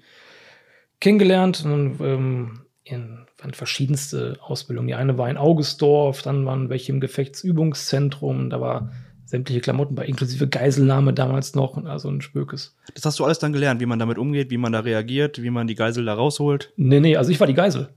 kennengelernt 0.99 1.63
und 1.65 1.99
dann 1.99 2.07
ähm, 2.07 2.61
in, 2.83 3.25
waren 3.37 3.53
verschiedenste 3.53 4.37
Ausbildungen. 4.41 4.87
Die 4.87 4.95
eine 4.95 5.17
war 5.17 5.29
in 5.29 5.37
Augusdorf, 5.37 6.21
dann 6.21 6.45
waren 6.45 6.69
welche 6.69 6.91
im 6.91 6.99
Gefechtsübungszentrum, 6.99 8.49
da 8.49 8.59
war 8.59 8.91
sämtliche 9.29 9.61
Klamotten 9.61 9.93
bei, 9.93 10.05
inklusive 10.05 10.47
Geiselnahme 10.47 11.13
damals 11.13 11.53
noch, 11.53 11.77
also 11.85 12.09
ein 12.09 12.21
Spökes. 12.21 12.75
Das 12.95 13.05
hast 13.05 13.19
du 13.19 13.25
alles 13.25 13.37
dann 13.37 13.53
gelernt, 13.53 13.79
wie 13.79 13.85
man 13.85 13.99
damit 13.99 14.17
umgeht, 14.17 14.49
wie 14.49 14.57
man 14.57 14.71
da 14.71 14.79
reagiert, 14.79 15.41
wie 15.43 15.51
man 15.51 15.67
die 15.67 15.75
Geisel 15.75 16.03
da 16.05 16.15
rausholt. 16.15 16.73
Nee, 16.77 16.99
nee, 16.99 17.15
also 17.15 17.31
ich 17.31 17.39
war 17.39 17.45
die 17.45 17.53
Geisel. 17.53 17.89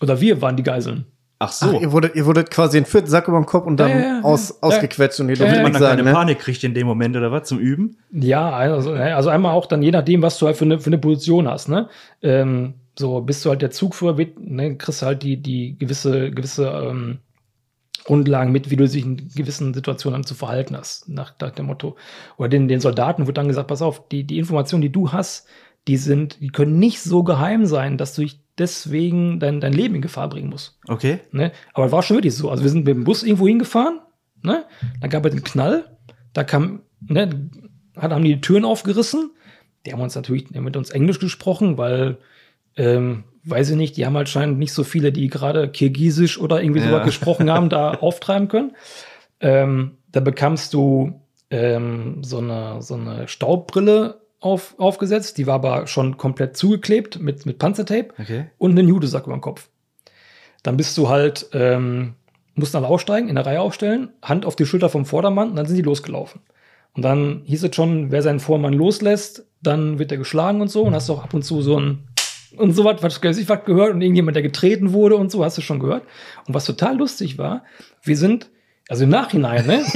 Oder 0.00 0.20
wir 0.20 0.42
waren 0.42 0.56
die 0.56 0.64
Geiseln. 0.64 1.04
Ach 1.38 1.52
so. 1.52 1.66
Ach, 1.76 1.80
ihr 1.80 1.92
wurdet, 1.92 2.16
ihr 2.16 2.26
wurdet 2.26 2.50
quasi 2.50 2.76
einen 2.76 2.86
vierten 2.86 3.06
Sack 3.08 3.28
über 3.28 3.38
den 3.38 3.46
Kopf 3.46 3.66
und 3.66 3.76
dann 3.78 3.90
Ja, 3.90 3.98
ja, 3.98 4.02
ja. 4.02 4.20
aus, 4.22 4.48
Ja. 4.50 4.56
ausgequetscht 4.60 5.20
und 5.20 5.28
ihr 5.28 5.36
ja, 5.36 5.62
man 5.62 5.72
dann 5.72 5.80
sagen, 5.80 5.96
keine 5.98 6.10
ne? 6.10 6.12
Panik 6.12 6.38
kriegt 6.40 6.64
in 6.64 6.74
dem 6.74 6.86
Moment 6.88 7.16
oder 7.16 7.30
was 7.30 7.48
zum 7.48 7.60
Üben? 7.60 7.96
Ja, 8.10 8.50
also, 8.50 8.92
also 8.92 9.30
einmal 9.30 9.52
auch 9.54 9.66
dann 9.66 9.80
je 9.82 9.92
nachdem, 9.92 10.22
was 10.22 10.38
du 10.38 10.46
halt 10.46 10.56
für 10.56 10.64
eine, 10.64 10.80
für 10.80 10.88
eine 10.88 10.98
Position 10.98 11.48
hast, 11.48 11.68
ne? 11.68 11.88
Ähm, 12.20 12.74
so, 12.98 13.20
bist 13.20 13.44
du 13.44 13.50
halt 13.50 13.62
der 13.62 13.70
Zugführer, 13.70 14.16
ne, 14.38 14.76
kriegst 14.76 15.00
du 15.02 15.06
halt 15.06 15.22
die, 15.22 15.36
die 15.38 15.78
gewisse, 15.78 16.30
gewisse 16.32 16.66
ähm, 16.66 17.18
Grundlagen 18.10 18.50
mit, 18.50 18.70
wie 18.70 18.76
du 18.76 18.88
dich 18.88 19.04
in 19.04 19.16
gewissen 19.16 19.72
Situationen 19.72 20.24
zu 20.24 20.34
verhalten 20.34 20.76
hast, 20.76 21.08
nach, 21.08 21.32
nach 21.40 21.52
dem 21.52 21.66
Motto. 21.66 21.96
Oder 22.38 22.48
den, 22.48 22.66
den 22.66 22.80
Soldaten 22.80 23.28
wird 23.28 23.38
dann 23.38 23.46
gesagt, 23.46 23.68
pass 23.68 23.82
auf, 23.82 24.08
die, 24.08 24.24
die 24.24 24.38
Informationen, 24.38 24.82
die 24.82 24.90
du 24.90 25.12
hast, 25.12 25.46
die 25.86 25.96
sind, 25.96 26.40
die 26.40 26.48
können 26.48 26.80
nicht 26.80 27.00
so 27.00 27.22
geheim 27.22 27.66
sein, 27.66 27.98
dass 27.98 28.16
du 28.16 28.22
dich 28.22 28.40
deswegen 28.58 29.38
dein, 29.38 29.60
dein 29.60 29.72
Leben 29.72 29.94
in 29.94 30.02
Gefahr 30.02 30.28
bringen 30.28 30.50
musst. 30.50 30.76
Okay. 30.88 31.20
Ne? 31.30 31.52
Aber 31.72 31.86
es 31.86 31.92
war 31.92 32.02
schon 32.02 32.16
wirklich 32.16 32.34
so. 32.34 32.50
Also 32.50 32.64
wir 32.64 32.70
sind 32.70 32.84
mit 32.84 32.96
dem 32.96 33.04
Bus 33.04 33.22
irgendwo 33.22 33.46
hingefahren, 33.46 34.00
ne? 34.42 34.64
Dann 35.00 35.10
gab 35.10 35.24
es 35.24 35.30
einen 35.30 35.44
Knall, 35.44 35.96
da 36.32 36.42
kam, 36.42 36.82
ne, 37.00 37.48
hat, 37.96 38.10
haben 38.10 38.24
die, 38.24 38.34
die 38.34 38.40
Türen 38.40 38.64
aufgerissen. 38.64 39.30
Die 39.86 39.92
haben 39.92 40.00
uns 40.00 40.16
natürlich 40.16 40.50
mit 40.50 40.76
uns 40.76 40.90
Englisch 40.90 41.20
gesprochen, 41.20 41.78
weil, 41.78 42.18
ähm, 42.76 43.22
weiß 43.44 43.70
ich 43.70 43.76
nicht, 43.76 43.96
die 43.96 44.06
haben 44.06 44.16
halt 44.16 44.28
scheinend 44.28 44.58
nicht 44.58 44.72
so 44.72 44.84
viele, 44.84 45.12
die 45.12 45.28
gerade 45.28 45.68
Kirgisisch 45.68 46.38
oder 46.40 46.62
irgendwie 46.62 46.80
Ja. 46.80 46.88
sowas 46.90 47.04
gesprochen 47.04 47.50
haben, 47.50 47.68
da 47.68 47.90
auftreiben 48.00 48.48
können. 48.48 48.72
Ähm, 49.40 49.92
da 50.12 50.20
bekamst 50.20 50.74
du 50.74 51.20
ähm, 51.50 52.22
so, 52.22 52.38
eine, 52.38 52.82
so 52.82 52.94
eine 52.94 53.26
Staubbrille 53.28 54.20
auf, 54.40 54.74
aufgesetzt, 54.78 55.38
die 55.38 55.46
war 55.46 55.54
aber 55.56 55.86
schon 55.86 56.16
komplett 56.16 56.56
zugeklebt 56.56 57.20
mit, 57.20 57.44
mit 57.46 57.58
Panzertape 57.58 58.08
Okay. 58.20 58.46
und 58.58 58.78
einen 58.78 58.88
Judesack 58.88 59.24
über 59.26 59.36
den 59.36 59.40
Kopf. 59.42 59.68
Dann 60.62 60.76
bist 60.76 60.96
du 60.98 61.08
halt, 61.08 61.48
ähm, 61.52 62.14
mussten 62.54 62.76
alle 62.78 62.86
aussteigen, 62.88 63.28
in 63.28 63.34
der 63.36 63.46
Reihe 63.46 63.60
aufstellen, 63.60 64.10
Hand 64.22 64.44
auf 64.46 64.56
die 64.56 64.66
Schulter 64.66 64.88
vom 64.90 65.04
Vordermann 65.06 65.50
und 65.50 65.56
dann 65.56 65.66
sind 65.66 65.76
die 65.76 65.82
losgelaufen. 65.82 66.40
Und 66.94 67.02
dann 67.02 67.42
hieß 67.44 67.62
es 67.64 67.74
schon, 67.76 68.10
wer 68.10 68.22
seinen 68.22 68.40
Vormann 68.40 68.72
loslässt, 68.72 69.46
dann 69.62 69.98
wird 69.98 70.10
er 70.10 70.18
geschlagen 70.18 70.60
und 70.60 70.68
so. 70.68 70.82
Und 70.82 70.94
hast 70.94 71.08
auch 71.08 71.22
ab 71.22 71.32
und 71.34 71.42
zu 71.44 71.62
so 71.62 71.78
ein 71.78 72.00
und 72.56 72.72
so 72.72 72.84
was, 72.84 73.02
was 73.02 73.38
ich 73.38 73.48
was 73.48 73.64
gehört 73.64 73.94
und 73.94 74.00
irgendjemand, 74.02 74.34
der 74.36 74.42
getreten 74.42 74.92
wurde 74.92 75.16
und 75.16 75.30
so, 75.30 75.44
hast 75.44 75.56
du 75.58 75.62
schon 75.62 75.78
gehört. 75.80 76.02
Und 76.46 76.54
was 76.54 76.64
total 76.64 76.96
lustig 76.96 77.38
war, 77.38 77.64
wir 78.02 78.16
sind, 78.16 78.50
also 78.88 79.04
im 79.04 79.10
Nachhinein, 79.10 79.66
ne? 79.66 79.82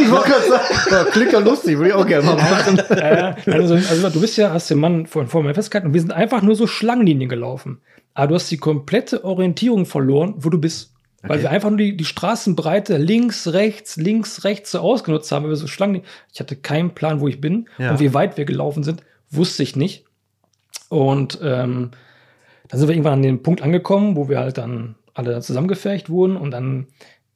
Ich 0.00 0.10
wollte 0.10 0.30
gerade 0.30 0.48
sagen, 0.90 1.10
klingt 1.12 1.32
ja 1.32 1.38
lustig, 1.38 1.76
würde 1.78 1.88
ich 1.90 1.94
auch 1.94 2.06
gerne 2.06 2.26
mal 2.26 2.36
machen. 2.36 2.78
äh, 2.90 3.34
also, 3.50 3.74
also 3.74 4.10
du 4.10 4.20
bist 4.20 4.36
ja, 4.36 4.52
hast 4.52 4.70
den 4.70 4.78
Mann 4.78 5.06
vor, 5.06 5.26
vor 5.26 5.42
mir 5.42 5.54
festgehalten 5.54 5.88
und 5.88 5.94
wir 5.94 6.00
sind 6.00 6.12
einfach 6.12 6.42
nur 6.42 6.54
so 6.56 6.66
Schlangenlinien 6.66 7.28
gelaufen. 7.28 7.80
Aber 8.14 8.28
du 8.28 8.34
hast 8.34 8.50
die 8.50 8.56
komplette 8.58 9.24
Orientierung 9.24 9.86
verloren, 9.86 10.34
wo 10.38 10.50
du 10.50 10.58
bist. 10.58 10.92
Weil 11.22 11.32
Okay. 11.32 11.42
wir 11.42 11.50
einfach 11.50 11.68
nur 11.70 11.78
die, 11.78 11.96
die 11.96 12.04
Straßenbreite 12.04 12.96
links, 12.96 13.48
rechts, 13.48 13.96
links, 13.96 14.44
rechts 14.44 14.70
so 14.72 14.78
ausgenutzt 14.80 15.30
haben, 15.32 15.44
weil 15.44 15.50
wir 15.50 15.56
so 15.56 15.66
Schlangen. 15.66 16.02
Ich 16.32 16.38
hatte 16.40 16.56
keinen 16.56 16.90
Plan, 16.94 17.20
wo 17.20 17.26
ich 17.28 17.40
bin. 17.40 17.68
Ja. 17.78 17.90
Und 17.90 18.00
wie 18.00 18.14
weit 18.14 18.36
wir 18.36 18.44
gelaufen 18.44 18.82
sind, 18.84 19.02
wusste 19.30 19.62
ich 19.62 19.74
nicht. 19.76 20.04
Und 20.88 21.38
ähm, 21.42 21.90
dann 22.68 22.78
sind 22.78 22.88
wir 22.88 22.94
irgendwann 22.94 23.14
an 23.14 23.22
den 23.22 23.42
Punkt 23.42 23.62
angekommen, 23.62 24.16
wo 24.16 24.28
wir 24.28 24.38
halt 24.38 24.58
dann 24.58 24.94
alle 25.14 25.40
zusammengefercht 25.40 26.10
wurden 26.10 26.36
und 26.36 26.52
dann, 26.52 26.86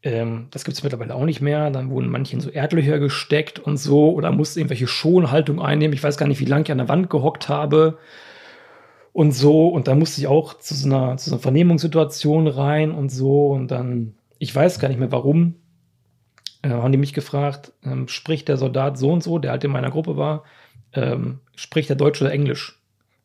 ähm, 0.02 0.46
das 0.50 0.64
gibt 0.64 0.76
es 0.76 0.84
mittlerweile 0.84 1.14
auch 1.14 1.24
nicht 1.24 1.40
mehr, 1.40 1.70
dann 1.70 1.90
wurden 1.90 2.10
manche 2.10 2.34
in 2.34 2.40
so 2.40 2.48
Erdlöcher 2.50 2.98
gesteckt 2.98 3.58
und 3.58 3.76
so 3.76 4.12
oder 4.12 4.30
musste 4.30 4.60
irgendwelche 4.60 4.86
Schonhaltung 4.86 5.60
einnehmen. 5.60 5.94
Ich 5.94 6.02
weiß 6.02 6.16
gar 6.16 6.28
nicht, 6.28 6.40
wie 6.40 6.44
lange 6.44 6.64
ich 6.64 6.72
an 6.72 6.78
der 6.78 6.88
Wand 6.88 7.10
gehockt 7.10 7.48
habe 7.48 7.98
und 9.12 9.32
so 9.32 9.68
und 9.68 9.88
dann 9.88 9.98
musste 9.98 10.20
ich 10.20 10.28
auch 10.28 10.58
zu 10.58 10.74
so 10.74 10.86
einer, 10.86 11.16
zu 11.16 11.30
so 11.30 11.36
einer 11.36 11.42
Vernehmungssituation 11.42 12.46
rein 12.46 12.92
und 12.92 13.10
so 13.10 13.48
und 13.48 13.70
dann, 13.70 14.14
ich 14.38 14.54
weiß 14.54 14.78
gar 14.78 14.88
nicht 14.88 15.00
mehr 15.00 15.12
warum, 15.12 15.56
äh, 16.62 16.68
haben 16.68 16.92
die 16.92 16.98
mich 16.98 17.14
gefragt, 17.14 17.72
ähm, 17.84 18.06
spricht 18.06 18.48
der 18.48 18.58
Soldat 18.58 18.96
so 18.96 19.10
und 19.10 19.22
so, 19.22 19.38
der 19.38 19.50
halt 19.50 19.64
in 19.64 19.72
meiner 19.72 19.90
Gruppe 19.90 20.16
war, 20.16 20.44
ähm, 20.92 21.40
spricht 21.56 21.88
der 21.88 21.96
Deutsch 21.96 22.22
oder 22.22 22.32
Englisch? 22.32 22.81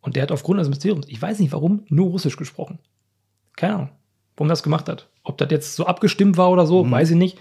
Und 0.08 0.16
der 0.16 0.24
hat 0.24 0.32
aufgrund 0.32 0.58
des 0.62 0.70
Mysteriums, 0.70 1.06
ich 1.10 1.22
weiß 1.22 1.38
nicht 1.40 1.52
warum, 1.52 1.84
nur 1.90 2.08
Russisch 2.08 2.38
gesprochen. 2.38 2.80
Keine 3.58 3.74
Ahnung, 3.74 3.90
warum 4.38 4.48
er 4.48 4.54
das 4.54 4.64
gemacht 4.64 4.88
hat. 4.88 5.10
Ob 5.22 5.38
das 5.38 5.52
jetzt 5.52 5.76
so 5.76 5.86
abgestimmt 5.86 6.38
war 6.38 6.50
oder 6.50 6.66
so, 6.66 6.86
Mhm. 6.86 6.92
weiß 6.92 7.10
ich 7.12 7.18
nicht. 7.18 7.38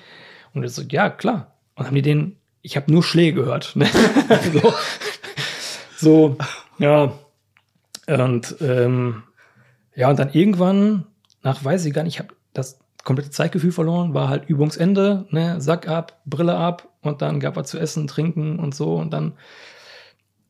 Und 0.53 0.65
er 0.65 0.69
so, 0.69 0.83
ja, 0.83 1.09
klar. 1.09 1.53
Und 1.77 1.87
haben 1.87 1.95
die 1.95 2.03
den, 2.03 2.35
ich 2.63 2.77
habe 2.77 2.91
nur 2.91 3.05
Schläge 3.05 3.43
gehört. 3.43 3.77
Ne? 3.77 3.87
so, 4.53 4.75
so, 5.97 6.37
ja. 6.81 7.13
Und 8.09 8.57
ähm, 8.61 9.23
ja, 9.95 10.11
und 10.11 10.19
dann 10.19 10.33
irgendwann, 10.33 11.07
nach 11.45 11.65
weiß 11.65 11.85
ich 11.85 11.95
gar 11.95 12.03
nicht, 12.03 12.15
ich 12.15 12.19
habe 12.19 12.35
das 12.53 12.81
komplette 13.05 13.31
Zeitgefühl 13.31 13.71
verloren, 13.71 14.13
war 14.13 14.29
halt 14.29 14.49
Übungsende, 14.49 15.27
ne, 15.31 15.61
Sack 15.61 15.87
ab, 15.87 16.21
Brille 16.27 16.57
ab 16.57 16.89
und 17.01 17.23
dann 17.23 17.39
gab 17.39 17.57
er 17.57 17.63
zu 17.63 17.79
essen, 17.79 18.09
trinken 18.09 18.59
und 18.59 18.75
so 18.75 18.97
und 18.97 19.13
dann 19.13 19.35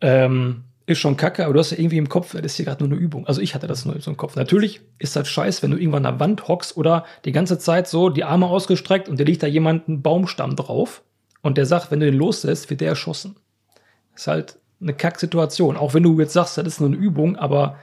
ähm, 0.00 0.64
ist 0.86 0.98
schon 0.98 1.16
kacke, 1.16 1.44
aber 1.44 1.54
du 1.54 1.60
hast 1.60 1.72
ja 1.72 1.78
irgendwie 1.78 1.98
im 1.98 2.08
Kopf, 2.08 2.32
das 2.32 2.42
ist 2.42 2.56
hier 2.56 2.64
gerade 2.64 2.84
nur 2.84 2.92
eine 2.96 3.04
Übung. 3.04 3.26
Also 3.26 3.40
ich 3.40 3.54
hatte 3.54 3.66
das 3.66 3.84
nur 3.84 4.00
so 4.00 4.10
im 4.10 4.16
Kopf. 4.16 4.36
Natürlich 4.36 4.80
ist 4.98 5.16
das 5.16 5.28
scheiß, 5.28 5.62
wenn 5.62 5.72
du 5.72 5.76
irgendwann 5.76 6.06
an 6.06 6.14
der 6.14 6.20
Wand 6.20 6.48
hockst 6.48 6.76
oder 6.76 7.04
die 7.24 7.32
ganze 7.32 7.58
Zeit 7.58 7.88
so 7.88 8.08
die 8.08 8.24
Arme 8.24 8.46
ausgestreckt 8.46 9.08
und 9.08 9.18
dir 9.18 9.24
liegt 9.24 9.42
da 9.42 9.48
jemand 9.48 9.88
ein 9.88 10.02
Baumstamm 10.02 10.54
drauf 10.54 11.02
und 11.42 11.58
der 11.58 11.66
sagt, 11.66 11.90
wenn 11.90 12.00
du 12.00 12.06
den 12.06 12.18
loslässt, 12.18 12.70
wird 12.70 12.80
der 12.80 12.90
erschossen. 12.90 13.36
Das 14.12 14.22
ist 14.22 14.26
halt 14.28 14.58
eine 14.80 14.94
Kacksituation. 14.94 15.76
Auch 15.76 15.94
wenn 15.94 16.04
du 16.04 16.18
jetzt 16.20 16.32
sagst, 16.32 16.56
das 16.56 16.66
ist 16.66 16.80
nur 16.80 16.88
eine 16.88 16.98
Übung, 16.98 17.36
aber 17.36 17.76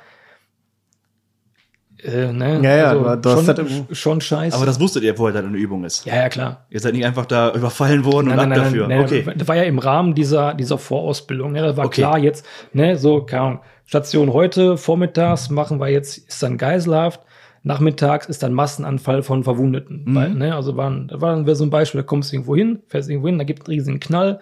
äh, 2.04 2.32
ne? 2.34 2.60
Ja, 2.64 2.76
ja, 2.78 2.92
aber 2.92 3.18
du 3.18 3.30
hast 3.30 3.46
schon, 3.46 3.56
das 3.56 3.60
im- 3.72 3.96
schon 3.96 4.22
scheiße. 4.22 4.56
Aber 4.56 4.66
das 4.66 4.80
wusstet 4.80 5.04
ihr 5.04 5.16
vorher, 5.16 5.34
dass 5.34 5.42
das 5.44 5.50
eine 5.50 5.58
Übung 5.58 5.84
ist. 5.84 6.06
ja, 6.06 6.16
ja, 6.16 6.30
klar. 6.30 6.66
Ihr 6.70 6.80
seid 6.80 6.94
nicht 6.94 7.06
einfach 7.06 7.26
da 7.26 7.52
überfallen 7.54 8.06
worden 8.06 8.30
und 8.32 8.40
ab 8.40 8.54
dafür. 8.54 8.88
nein, 8.88 9.02
okay. 9.02 9.26
Das 9.36 9.48
war 9.48 9.56
ja 9.56 9.64
im 9.64 9.80
Rahmen 9.80 10.14
dieser, 10.14 10.54
dieser 10.54 10.78
Vorausbildung. 10.78 11.52
Ne? 11.54 11.62
Da 11.62 11.78
war 11.78 11.86
Okay. 11.86 12.02
klar 12.02 12.18
jetzt, 12.20 12.46
ne, 12.74 12.96
so, 12.98 13.22
keine 13.24 13.42
Ahnung, 13.42 13.60
Station 13.86 14.32
heute, 14.34 14.78
vormittags 14.78 15.50
machen 15.50 15.80
wir 15.80 15.90
jetzt, 15.90 16.18
ist 16.18 16.42
dann 16.42 16.58
Geiselhaft, 16.58 17.22
nachmittags 17.64 18.28
ist 18.28 18.44
dann 18.44 18.54
Massenanfall 18.54 19.24
von 19.24 19.44
Verwundeten. 19.44 20.04
Mhm. 20.06 20.16
Weil, 20.16 20.30
ne, 20.34 20.56
also 20.56 20.76
waren, 20.78 21.08
da 21.08 21.22
war 21.22 21.36
dann 21.36 21.56
so 21.56 21.64
ein 21.66 21.70
Beispiel, 21.70 22.02
da 22.02 22.06
kommst 22.08 22.32
du 22.32 22.36
irgendwo 22.36 22.56
hin, 22.56 22.80
fährst 22.88 23.10
irgendwo 23.10 23.28
hin, 23.28 23.38
da 23.38 23.44
gibt 23.44 23.60
es 23.62 23.66
einen 23.68 23.74
riesigen 23.76 24.00
Knall, 24.00 24.40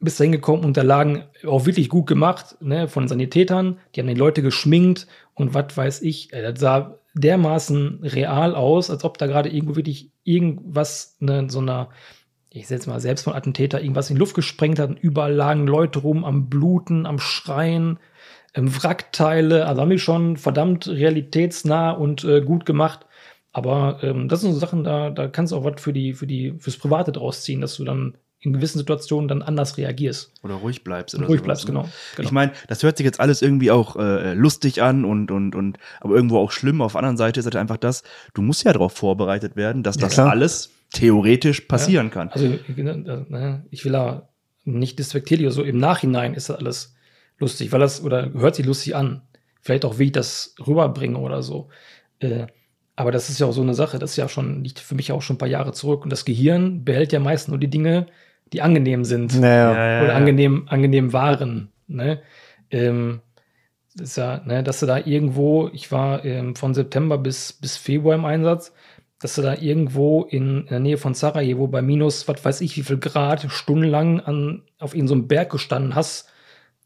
bist 0.00 0.20
da 0.20 0.24
hingekommen 0.24 0.64
und 0.64 0.76
da 0.76 0.82
lagen 0.82 1.24
auch 1.46 1.66
wirklich 1.66 1.88
gut 1.88 2.06
gemacht, 2.06 2.56
ne, 2.60 2.86
von 2.88 3.08
Sanitätern, 3.08 3.78
die 3.94 4.00
haben 4.00 4.06
die 4.06 4.14
Leute 4.14 4.42
geschminkt 4.42 5.06
und 5.38 5.54
was 5.54 5.76
weiß 5.76 6.02
ich, 6.02 6.28
das 6.28 6.60
sah 6.60 6.98
dermaßen 7.14 8.00
real 8.02 8.54
aus, 8.54 8.90
als 8.90 9.04
ob 9.04 9.18
da 9.18 9.26
gerade 9.26 9.48
irgendwo 9.48 9.76
wirklich 9.76 10.12
irgendwas, 10.24 11.16
ne, 11.20 11.46
so 11.48 11.60
einer, 11.60 11.90
ich 12.50 12.66
setze 12.66 12.90
mal 12.90 13.00
selbst 13.00 13.24
von 13.24 13.34
Attentäter, 13.34 13.80
irgendwas 13.80 14.10
in 14.10 14.16
die 14.16 14.20
Luft 14.20 14.34
gesprengt 14.34 14.78
hat 14.78 14.90
und 14.90 14.98
überall 14.98 15.32
lagen 15.32 15.66
Leute 15.66 16.00
rum 16.00 16.24
am 16.24 16.48
Bluten, 16.48 17.06
am 17.06 17.18
Schreien, 17.18 17.98
ähm, 18.54 18.74
Wrackteile, 18.82 19.66
also 19.66 19.80
haben 19.80 19.90
die 19.90 19.98
schon 19.98 20.36
verdammt 20.36 20.88
realitätsnah 20.88 21.92
und 21.92 22.24
äh, 22.24 22.40
gut 22.40 22.66
gemacht. 22.66 23.06
Aber 23.52 24.00
ähm, 24.02 24.28
das 24.28 24.42
sind 24.42 24.52
so 24.52 24.58
Sachen, 24.58 24.84
da, 24.84 25.10
da 25.10 25.28
kannst 25.28 25.52
du 25.52 25.56
auch 25.56 25.64
was 25.64 25.80
für 25.80 25.92
die, 25.92 26.14
für 26.14 26.26
die, 26.26 26.54
fürs 26.58 26.76
Private 26.76 27.12
draus 27.12 27.42
ziehen, 27.42 27.60
dass 27.60 27.76
du 27.76 27.84
dann 27.84 28.16
in 28.40 28.52
gewissen 28.52 28.78
Situationen 28.78 29.28
dann 29.28 29.42
anders 29.42 29.76
reagierst. 29.76 30.32
Oder 30.42 30.54
ruhig 30.54 30.84
bleibst. 30.84 31.14
Oder 31.14 31.26
ruhig 31.26 31.40
sowas, 31.40 31.44
bleibst, 31.44 31.64
ne? 31.64 31.72
genau. 31.72 31.88
genau. 32.16 32.26
Ich 32.26 32.32
meine, 32.32 32.52
das 32.68 32.82
hört 32.82 32.96
sich 32.96 33.04
jetzt 33.04 33.18
alles 33.18 33.42
irgendwie 33.42 33.70
auch 33.70 33.96
äh, 33.96 34.34
lustig 34.34 34.80
an 34.80 35.04
und, 35.04 35.30
und, 35.30 35.56
und, 35.56 35.78
aber 36.00 36.14
irgendwo 36.14 36.38
auch 36.38 36.52
schlimm. 36.52 36.80
Auf 36.80 36.92
der 36.92 37.00
anderen 37.00 37.16
Seite 37.16 37.40
ist 37.40 37.46
halt 37.46 37.56
einfach 37.56 37.78
das, 37.78 38.04
du 38.34 38.42
musst 38.42 38.64
ja 38.64 38.72
darauf 38.72 38.92
vorbereitet 38.92 39.56
werden, 39.56 39.82
dass 39.82 39.96
Ja, 39.96 40.02
das 40.02 40.14
klar. 40.14 40.30
alles 40.30 40.70
theoretisch 40.92 41.62
passieren 41.62 42.10
kann. 42.10 42.28
Also 42.28 42.46
ich, 42.46 42.76
ne, 42.76 43.66
ich 43.70 43.84
will 43.84 43.92
da 43.92 44.28
nicht 44.64 44.98
despektierlich 44.98 45.46
oder 45.46 45.54
so. 45.54 45.62
Im 45.64 45.78
Nachhinein 45.78 46.34
ist 46.34 46.48
das 46.48 46.58
alles 46.58 46.94
lustig, 47.38 47.72
weil 47.72 47.80
das 47.80 48.02
oder 48.02 48.32
hört 48.34 48.54
sich 48.54 48.66
lustig 48.66 48.94
an. 48.94 49.22
Vielleicht 49.60 49.84
auch, 49.84 49.98
wie 49.98 50.04
ich 50.04 50.12
das 50.12 50.54
rüberbringe 50.64 51.18
oder 51.18 51.42
so. 51.42 51.68
Äh, 52.20 52.46
aber 52.94 53.12
das 53.12 53.30
ist 53.30 53.38
ja 53.38 53.46
auch 53.46 53.52
so 53.52 53.62
eine 53.62 53.74
Sache, 53.74 53.98
das 53.98 54.12
ist 54.12 54.16
ja 54.16 54.28
schon, 54.28 54.64
liegt 54.64 54.80
für 54.80 54.94
mich 54.94 55.12
auch 55.12 55.22
schon 55.22 55.34
ein 55.34 55.38
paar 55.38 55.48
Jahre 55.48 55.72
zurück. 55.72 56.04
Und 56.04 56.10
das 56.10 56.24
Gehirn 56.24 56.84
behält 56.84 57.12
ja 57.12 57.20
meist 57.20 57.48
nur 57.48 57.58
die 57.58 57.70
Dinge, 57.70 58.06
die 58.52 58.62
angenehm 58.62 59.04
sind 59.04 59.38
Naja. 59.40 60.02
oder 60.04 60.14
angenehm, 60.14 60.64
angenehm 60.68 61.12
waren. 61.12 61.70
Ne? 61.86 62.20
Ähm, 62.70 63.20
das 63.94 64.10
ist 64.10 64.16
ja, 64.16 64.40
ne, 64.44 64.62
dass 64.62 64.80
du 64.80 64.86
da 64.86 64.98
irgendwo, 64.98 65.68
ich 65.72 65.90
war 65.90 66.24
ähm, 66.24 66.54
von 66.54 66.74
September 66.74 67.18
bis, 67.18 67.52
bis 67.54 67.76
Februar 67.76 68.14
im 68.14 68.24
Einsatz, 68.24 68.72
dass 69.20 69.34
du 69.34 69.42
da 69.42 69.54
irgendwo 69.54 70.22
in, 70.22 70.60
in 70.60 70.66
der 70.68 70.78
Nähe 70.80 70.96
von 70.98 71.14
Sarajevo 71.14 71.66
bei 71.66 71.82
minus, 71.82 72.28
was 72.28 72.44
weiß 72.44 72.60
ich, 72.60 72.76
wie 72.76 72.82
viel 72.84 72.98
Grad 72.98 73.46
stundenlang 73.50 74.20
an, 74.20 74.62
auf 74.78 74.94
irgendeinem 74.94 75.26
Berg 75.26 75.50
gestanden 75.50 75.94
hast 75.96 76.28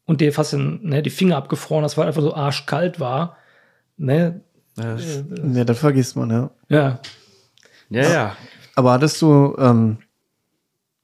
und 0.05 0.19
dir 0.21 0.33
fast 0.33 0.53
in, 0.53 0.79
ne, 0.83 1.03
die 1.03 1.11
Finger 1.11 1.37
abgefroren 1.37 1.83
hast, 1.83 1.97
weil 1.97 2.07
einfach 2.07 2.23
so 2.23 2.33
arschkalt 2.33 2.99
war. 2.99 3.37
Ne? 3.97 4.41
Ja, 4.77 4.95
Äh, 4.95 5.23
Ja, 5.53 5.63
das 5.65 5.77
vergisst 5.77 6.15
man, 6.15 6.31
ja. 6.31 6.49
ja, 6.69 6.99
ja. 7.89 8.01
ja. 8.11 8.35
Aber 8.75 8.93
hattest 8.93 9.21
du 9.21 9.55
ähm, 9.59 9.97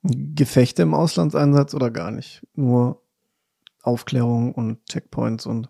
Gefechte 0.04 0.82
im 0.84 0.94
Auslandseinsatz 0.94 1.74
oder 1.74 1.92
gar 1.92 2.12
nicht? 2.12 2.42
Nur 2.56 3.02
Aufklärung 3.82 4.54
und 4.54 4.86
Checkpoints 4.86 5.46
und. 5.46 5.70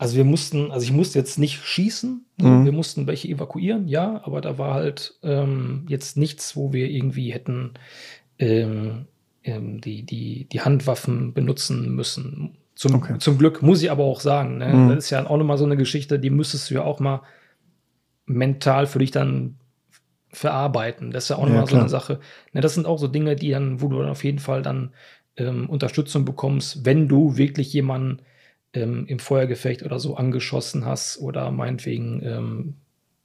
Also 0.00 0.16
wir 0.16 0.24
mussten, 0.24 0.70
also 0.70 0.84
ich 0.84 0.92
musste 0.92 1.18
jetzt 1.18 1.38
nicht 1.38 1.60
schießen, 1.60 2.24
Mhm. 2.40 2.64
wir 2.64 2.70
mussten 2.72 3.08
welche 3.08 3.26
evakuieren, 3.28 3.88
ja, 3.88 4.20
aber 4.24 4.40
da 4.40 4.56
war 4.58 4.74
halt 4.74 5.18
ähm, 5.24 5.84
jetzt 5.88 6.16
nichts, 6.16 6.54
wo 6.54 6.72
wir 6.72 6.88
irgendwie 6.88 7.32
hätten 7.32 7.74
ähm, 8.38 9.06
ähm, 9.42 9.80
die, 9.80 10.04
die, 10.04 10.44
die 10.44 10.60
Handwaffen 10.60 11.34
benutzen 11.34 11.94
müssen. 11.96 12.56
Zum, 12.76 12.94
Okay. 12.94 13.18
zum 13.18 13.38
Glück 13.38 13.60
muss 13.60 13.82
ich 13.82 13.90
aber 13.90 14.04
auch 14.04 14.20
sagen, 14.20 14.58
ne? 14.58 14.68
Mhm. 14.72 14.88
das 14.90 14.98
ist 15.06 15.10
ja 15.10 15.26
auch 15.28 15.36
nochmal 15.36 15.58
so 15.58 15.64
eine 15.64 15.76
Geschichte, 15.76 16.20
die 16.20 16.30
müsstest 16.30 16.70
du 16.70 16.74
ja 16.74 16.84
auch 16.84 17.00
mal 17.00 17.22
mental 18.26 18.86
für 18.86 19.00
dich 19.00 19.10
dann 19.10 19.56
verarbeiten. 20.32 21.10
Das 21.10 21.24
ist 21.24 21.30
ja 21.30 21.36
auch 21.36 21.46
Ja, 21.46 21.48
nochmal 21.48 21.66
so 21.66 21.72
klar. 21.72 21.82
eine 21.82 21.88
Sache. 21.88 22.20
Ne, 22.52 22.60
das 22.60 22.74
sind 22.74 22.86
auch 22.86 22.98
so 22.98 23.08
Dinge, 23.08 23.36
die 23.36 23.50
dann, 23.50 23.80
wo 23.80 23.88
du 23.88 23.98
dann 23.98 24.10
auf 24.10 24.24
jeden 24.24 24.38
Fall 24.38 24.62
dann 24.62 24.94
ähm, 25.36 25.68
Unterstützung 25.70 26.24
bekommst, 26.24 26.84
wenn 26.84 27.08
du 27.08 27.36
wirklich 27.36 27.72
jemanden 27.72 28.22
ähm, 28.74 29.06
im 29.06 29.18
Feuergefecht 29.18 29.82
oder 29.84 29.98
so 30.00 30.16
angeschossen 30.16 30.84
hast 30.84 31.18
oder 31.18 31.50
meinetwegen 31.50 32.22
ähm, 32.24 32.74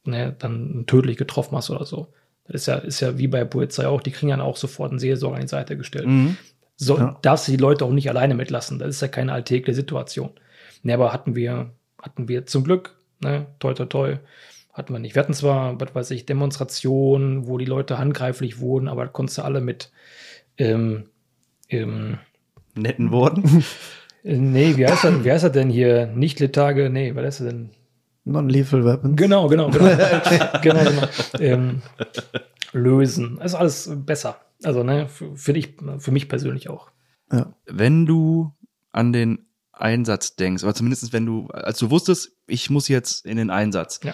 ne, 0.05 0.35
dann 0.37 0.85
tödlich 0.87 1.17
getroffen 1.17 1.55
hast 1.57 1.69
oder 1.69 1.85
so. 1.85 2.13
Das 2.45 2.61
ist 2.61 2.65
ja, 2.67 2.75
ist 2.77 2.99
ja 2.99 3.17
wie 3.17 3.27
bei 3.27 3.45
Polizei 3.45 3.87
auch, 3.87 4.01
die 4.01 4.11
kriegen 4.11 4.29
dann 4.31 4.41
auch 4.41 4.57
sofort 4.57 4.91
einen 4.91 4.99
Seelsorger 4.99 5.35
an 5.37 5.41
die 5.43 5.47
Seite 5.47 5.77
gestellt. 5.77 6.05
Mhm. 6.07 6.37
So, 6.75 6.97
Ja. 6.97 7.19
darfst 7.21 7.47
du 7.47 7.51
die 7.51 7.57
Leute 7.57 7.85
auch 7.85 7.91
nicht 7.91 8.09
alleine 8.09 8.35
mitlassen. 8.35 8.79
Das 8.79 8.89
ist 8.89 9.01
ja 9.01 9.07
keine 9.07 9.33
alltägliche 9.33 9.75
Situation. 9.75 10.31
Ne, 10.83 10.93
aber 10.93 11.13
hatten 11.13 11.35
wir, 11.35 11.71
hatten 12.01 12.27
wir 12.27 12.45
zum 12.45 12.63
Glück, 12.63 12.97
ne, 13.21 13.45
toi, 13.59 13.73
toi, 13.73 13.85
toi, 13.85 14.17
hatten 14.73 14.93
wir 14.93 14.99
nicht. 14.99 15.15
Wir 15.15 15.21
hatten 15.21 15.33
zwar, 15.33 15.79
was 15.79 15.93
weiß 15.93 16.11
ich, 16.11 16.25
Demonstrationen, 16.25 17.47
wo 17.47 17.57
die 17.57 17.65
Leute 17.65 17.97
handgreiflich 17.97 18.59
wurden, 18.59 18.87
aber 18.87 19.05
das 19.05 19.13
konntest 19.13 19.37
du 19.37 19.43
alle 19.43 19.61
mit, 19.61 19.91
ähm, 20.57 21.05
ähm, 21.69 22.17
Netten 22.75 23.11
Worten. 23.11 23.63
äh, 24.23 24.37
nee, 24.37 24.75
wie 24.77 24.87
heißt 24.87 25.03
das, 25.03 25.23
wie 25.23 25.31
heißt 25.31 25.43
das 25.43 25.51
denn 25.51 25.69
hier? 25.69 26.07
Nicht 26.07 26.39
Letage, 26.39 26.89
nee, 26.89 27.15
was 27.15 27.23
heißt 27.25 27.39
das 27.41 27.47
denn? 27.47 27.69
Non-lethal 28.25 28.85
Weapons. 28.85 29.17
Genau, 29.17 29.47
genau, 29.47 29.69
genau. 29.69 29.85
genau, 30.61 30.83
genau. 30.83 31.07
Ähm, 31.39 31.81
lösen. 32.71 33.39
Also 33.39 33.57
alles 33.57 33.91
besser. 33.93 34.37
Also, 34.63 34.83
ne, 34.83 35.09
für, 35.09 35.35
für 35.35 35.53
dich, 35.53 35.75
für 35.99 36.11
mich 36.11 36.29
persönlich 36.29 36.69
auch. 36.69 36.89
Ja. 37.31 37.53
wenn 37.65 38.05
du 38.05 38.53
an 38.91 39.11
den 39.11 39.47
Einsatz 39.71 40.35
denkst, 40.35 40.63
oder 40.63 40.75
zumindest 40.75 41.13
wenn 41.13 41.25
du, 41.25 41.47
als 41.47 41.79
du 41.79 41.89
wusstest, 41.89 42.37
ich 42.45 42.69
muss 42.69 42.87
jetzt 42.87 43.25
in 43.25 43.37
den 43.37 43.49
Einsatz, 43.49 43.99
Ja. 44.03 44.13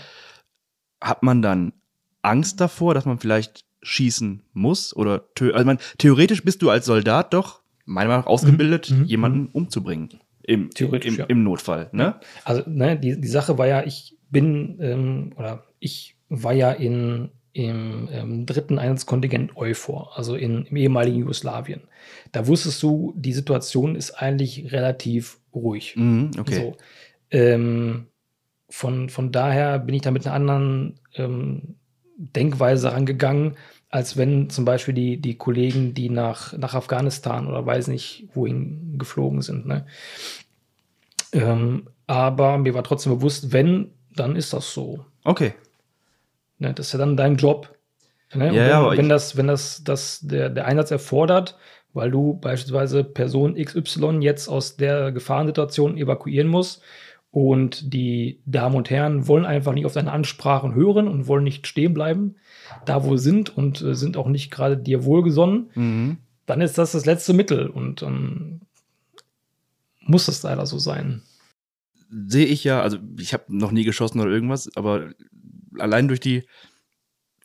Hat 1.02 1.24
man 1.24 1.42
dann 1.42 1.74
Angst 2.22 2.60
davor, 2.60 2.94
dass 2.94 3.06
man 3.06 3.20
vielleicht 3.20 3.66
schießen 3.82 4.44
muss? 4.54 4.96
Oder 4.96 5.34
tö 5.36 5.54
also 5.54 5.66
man, 5.66 5.80
theoretisch 5.98 6.44
bist 6.44 6.62
du 6.62 6.70
als 6.70 6.86
Soldat 6.86 7.34
doch, 7.34 7.62
meiner 7.86 8.10
Meinung 8.10 8.24
nach, 8.24 8.30
ausgebildet, 8.30 8.92
Mhm, 8.92 9.00
mhm, 9.00 9.06
jemanden 9.06 9.48
umzubringen. 9.48 10.10
Im, 10.44 10.72
Theoretisch, 10.72 11.14
im, 11.14 11.20
ja. 11.20 11.26
im 11.26 11.44
Notfall, 11.44 11.90
ne? 11.92 12.20
Also, 12.44 12.64
ne, 12.68 12.98
die, 12.98 13.20
die 13.22 13.28
Sache 13.28 13.58
war 13.58 13.68
ja, 13.68 13.84
ich 13.84 14.18
bin, 14.32 14.80
ähm, 14.82 15.32
oder 15.38 15.66
ich 15.80 16.16
war 16.30 16.54
ja 16.54 16.72
in, 16.72 17.30
im 17.54 18.10
ähm, 18.12 18.46
dritten 18.46 18.80
Einsatzkontingent 18.80 19.56
EUFOR, 19.56 20.18
also 20.18 20.36
in, 20.36 20.66
im 20.66 20.76
ehemaligen 20.76 21.20
Jugoslawien. 21.20 21.82
Da 22.32 22.48
wusstest 22.48 22.82
du, 22.82 23.14
die 23.16 23.34
Situation 23.34 23.96
ist 23.96 24.12
eigentlich 24.12 24.72
relativ 24.72 25.40
ruhig. 25.54 25.96
Mhm, 25.96 26.32
okay. 26.40 26.56
So. 26.56 26.78
Ähm, 27.32 28.08
von, 28.70 29.10
von 29.10 29.32
daher 29.32 29.80
bin 29.80 29.96
ich 29.96 30.02
da 30.02 30.12
mit 30.12 30.26
einer 30.26 30.36
anderen 30.36 31.00
ähm, 31.16 31.76
Denkweise 32.18 32.92
rangegangen, 32.92 33.56
als 33.90 34.18
wenn 34.18 34.50
zum 34.50 34.66
Beispiel 34.66 34.94
die, 34.94 35.18
die 35.18 35.36
Kollegen, 35.36 35.94
die 35.94 36.10
nach, 36.10 36.56
nach 36.58 36.76
Afghanistan 36.76 37.48
oder 37.48 37.66
weiß 37.66 37.88
nicht, 37.88 38.28
wohin 38.34 38.96
geflogen 38.98 39.42
sind. 39.42 39.66
Ne? 39.66 39.86
Ähm, 41.34 41.88
aber 42.06 42.58
mir 42.58 42.74
war 42.74 42.84
trotzdem 42.84 43.16
bewusst, 43.16 43.52
wenn, 43.52 43.92
dann 44.16 44.36
ist 44.36 44.54
das 44.54 44.74
so. 44.74 45.06
Okay. 45.24 45.54
Ne? 46.60 46.74
Das 46.74 46.88
ist 46.88 46.94
ja 46.94 47.00
dann 47.00 47.18
dein 47.18 47.38
Job. 47.38 47.76
Ne? 48.34 48.48
Ja, 48.48 48.52
wenn, 48.52 48.70
ja, 48.70 48.80
aber 48.80 48.98
wenn 48.98 49.10
das, 49.10 49.38
wenn 49.38 49.48
das, 49.48 49.84
das 49.84 50.20
der, 50.22 50.50
der 50.50 50.66
Einsatz 50.66 50.92
erfordert, 50.92 51.58
weil 51.94 52.12
du 52.12 52.36
beispielsweise 52.36 53.04
Person 53.04 53.56
XY 53.56 54.20
jetzt 54.22 54.48
aus 54.48 54.78
der 54.78 55.12
Gefahrensituation 55.12 55.98
evakuieren 55.98 56.48
musst 56.48 56.84
und 57.32 57.94
die 57.94 58.40
Damen 58.46 58.76
und 58.76 58.90
Herren 58.90 59.28
wollen 59.28 59.46
einfach 59.46 59.74
nicht 59.74 59.86
auf 59.86 59.94
deine 59.94 60.12
Ansprachen 60.12 60.74
hören 60.74 61.08
und 61.08 61.28
wollen 61.28 61.44
nicht 61.44 61.68
stehen 61.68 61.94
bleiben, 61.94 62.36
da 62.86 63.04
wo 63.04 63.18
sie 63.18 63.24
sind 63.24 63.56
und 63.56 63.82
äh, 63.82 63.94
sind 63.96 64.18
auch 64.18 64.28
nicht 64.28 64.50
gerade 64.52 64.78
dir 64.78 65.06
wohlgesonnen, 65.06 65.70
Mhm. 65.76 66.18
dann 66.46 66.62
ist 66.62 66.78
das 66.78 66.94
das 66.94 67.06
letzte 67.06 67.34
Mittel 67.34 67.68
und 67.68 68.02
ähm, 68.02 68.62
muss 70.02 70.28
es 70.28 70.42
leider 70.44 70.66
so 70.66 70.80
sein. 70.80 71.22
sehe 72.12 72.46
ich 72.48 72.64
ja, 72.64 72.82
also 72.82 72.98
ich 73.20 73.34
habe 73.34 73.44
noch 73.50 73.70
nie 73.72 73.84
geschossen 73.84 74.20
oder 74.20 74.32
irgendwas, 74.32 74.68
aber 74.76 75.12
allein 75.78 76.08
durch 76.08 76.20
die, 76.20 76.42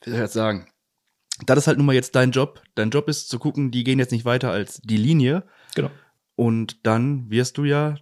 wie 0.03 0.09
soll 0.09 0.15
ich 0.15 0.19
das 0.21 0.33
sagen, 0.33 0.65
das 1.45 1.59
ist 1.59 1.67
halt 1.67 1.77
nun 1.77 1.85
mal 1.85 1.93
jetzt 1.93 2.15
dein 2.15 2.31
Job. 2.31 2.63
Dein 2.73 2.89
Job 2.89 3.07
ist 3.07 3.29
zu 3.29 3.37
gucken, 3.37 3.69
die 3.69 3.83
gehen 3.83 3.99
jetzt 3.99 4.11
nicht 4.11 4.25
weiter 4.25 4.49
als 4.49 4.81
die 4.83 4.97
Linie 4.97 5.43
Genau. 5.75 5.91
und 6.35 6.83
dann 6.87 7.29
wirst 7.29 7.59
du 7.59 7.65
ja, 7.65 7.95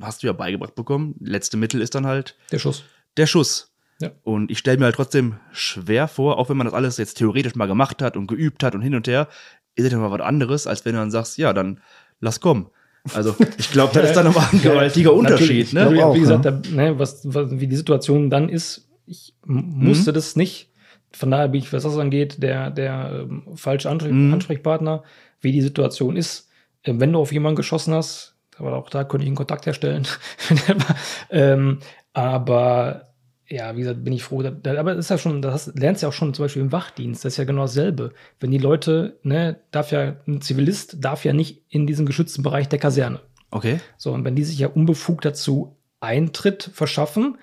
hast 0.00 0.22
du 0.22 0.26
ja 0.26 0.32
beigebracht 0.32 0.74
bekommen, 0.74 1.14
letzte 1.20 1.56
Mittel 1.56 1.80
ist 1.80 1.94
dann 1.94 2.06
halt 2.06 2.36
Der 2.50 2.58
Schuss. 2.58 2.84
der 3.16 3.26
Schuss. 3.26 3.68
Ja. 4.00 4.10
Und 4.24 4.50
ich 4.50 4.58
stelle 4.58 4.78
mir 4.78 4.86
halt 4.86 4.96
trotzdem 4.96 5.36
schwer 5.52 6.08
vor, 6.08 6.38
auch 6.38 6.48
wenn 6.48 6.56
man 6.56 6.66
das 6.66 6.74
alles 6.74 6.96
jetzt 6.96 7.18
theoretisch 7.18 7.54
mal 7.54 7.66
gemacht 7.66 8.02
hat 8.02 8.16
und 8.16 8.26
geübt 8.26 8.62
hat 8.64 8.74
und 8.74 8.80
hin 8.82 8.94
und 8.94 9.06
her, 9.06 9.28
ist 9.74 9.84
es 9.84 9.92
ja 9.92 9.98
mal 9.98 10.10
was 10.10 10.20
anderes, 10.20 10.66
als 10.66 10.84
wenn 10.84 10.94
du 10.94 10.98
dann 11.00 11.10
sagst, 11.10 11.38
ja, 11.38 11.52
dann 11.52 11.80
lass 12.20 12.40
kommen. 12.40 12.66
Also 13.14 13.34
ich 13.58 13.70
glaube, 13.70 13.92
das 13.94 14.10
ist 14.10 14.16
dann 14.16 14.26
nochmal 14.26 14.46
ein 14.52 14.62
gewaltiger 14.62 15.12
Unterschied. 15.12 15.72
Ne? 15.72 15.80
natürlich, 15.80 16.02
auch, 16.02 16.14
wie 16.14 16.20
gesagt, 16.20 16.44
da, 16.44 16.60
ne, 16.70 16.98
was, 16.98 17.22
was, 17.32 17.50
wie 17.60 17.66
die 17.66 17.76
Situation 17.76 18.30
dann 18.30 18.48
ist, 18.48 18.88
ich 19.06 19.34
musste 19.44 20.10
Mhm. 20.10 20.14
das 20.14 20.36
nicht. 20.36 20.70
Von 21.12 21.30
daher 21.30 21.48
bin 21.48 21.60
ich, 21.60 21.72
was 21.72 21.82
das 21.82 21.98
angeht, 21.98 22.42
der, 22.42 22.70
der 22.70 23.26
ähm, 23.28 23.42
falsche 23.56 23.90
Ansprech 23.90 24.12
Mhm. 24.12 24.32
Ansprechpartner, 24.34 25.02
wie 25.40 25.52
die 25.52 25.60
Situation 25.62 26.16
ist. 26.16 26.48
Ähm, 26.84 27.00
wenn 27.00 27.12
du 27.12 27.18
auf 27.18 27.32
jemanden 27.32 27.56
geschossen 27.56 27.92
hast, 27.94 28.31
aber 28.58 28.76
auch 28.76 28.90
da 28.90 29.04
könnte 29.04 29.24
ich 29.24 29.28
einen 29.28 29.36
Kontakt 29.36 29.66
herstellen. 29.66 30.06
ähm, 31.30 31.78
aber 32.12 33.12
ja, 33.48 33.76
wie 33.76 33.80
gesagt, 33.80 34.02
bin 34.04 34.12
ich 34.12 34.22
froh. 34.22 34.42
Da, 34.42 34.78
aber 34.78 34.94
das 34.94 35.06
ist 35.06 35.10
ja 35.10 35.18
schon, 35.18 35.42
das 35.42 35.72
lernst 35.74 36.02
du 36.02 36.06
ja 36.06 36.08
auch 36.08 36.14
schon 36.14 36.32
zum 36.32 36.44
Beispiel 36.44 36.62
im 36.62 36.72
Wachdienst. 36.72 37.24
Das 37.24 37.34
ist 37.34 37.36
ja 37.36 37.44
genau 37.44 37.62
dasselbe. 37.62 38.12
Wenn 38.40 38.50
die 38.50 38.58
Leute, 38.58 39.18
ne, 39.22 39.60
darf 39.70 39.92
ja, 39.92 40.16
ein 40.26 40.40
Zivilist 40.40 41.04
darf 41.04 41.24
ja 41.24 41.32
nicht 41.32 41.62
in 41.68 41.86
diesen 41.86 42.06
geschützten 42.06 42.42
Bereich 42.42 42.68
der 42.68 42.78
Kaserne. 42.78 43.20
Okay. 43.50 43.80
So, 43.98 44.12
und 44.12 44.24
wenn 44.24 44.36
die 44.36 44.44
sich 44.44 44.58
ja 44.58 44.68
unbefugt 44.68 45.24
dazu 45.24 45.76
Eintritt 46.00 46.70
verschaffen, 46.72 47.38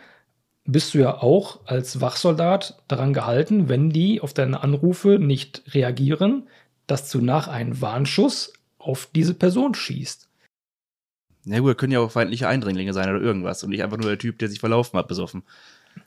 bist 0.65 0.93
du 0.93 0.99
ja 0.99 1.21
auch 1.21 1.65
als 1.65 2.01
Wachsoldat 2.01 2.81
daran 2.87 3.13
gehalten, 3.13 3.69
wenn 3.69 3.89
die 3.89 4.21
auf 4.21 4.33
deine 4.33 4.61
Anrufe 4.63 5.19
nicht 5.19 5.63
reagieren, 5.73 6.47
dass 6.87 7.09
du 7.09 7.21
nach 7.21 7.47
einem 7.47 7.81
Warnschuss 7.81 8.53
auf 8.77 9.09
diese 9.13 9.33
Person 9.33 9.75
schießt. 9.75 10.28
Na 11.45 11.59
gut, 11.59 11.77
können 11.77 11.91
ja 11.93 11.99
auch 11.99 12.11
feindliche 12.11 12.47
Eindringlinge 12.47 12.93
sein 12.93 13.09
oder 13.09 13.21
irgendwas 13.21 13.63
und 13.63 13.69
nicht 13.69 13.83
einfach 13.83 13.97
nur 13.97 14.09
der 14.09 14.17
Typ, 14.19 14.39
der 14.39 14.49
sich 14.49 14.59
verlaufen 14.59 14.97
hat, 14.99 15.07
besoffen. 15.07 15.43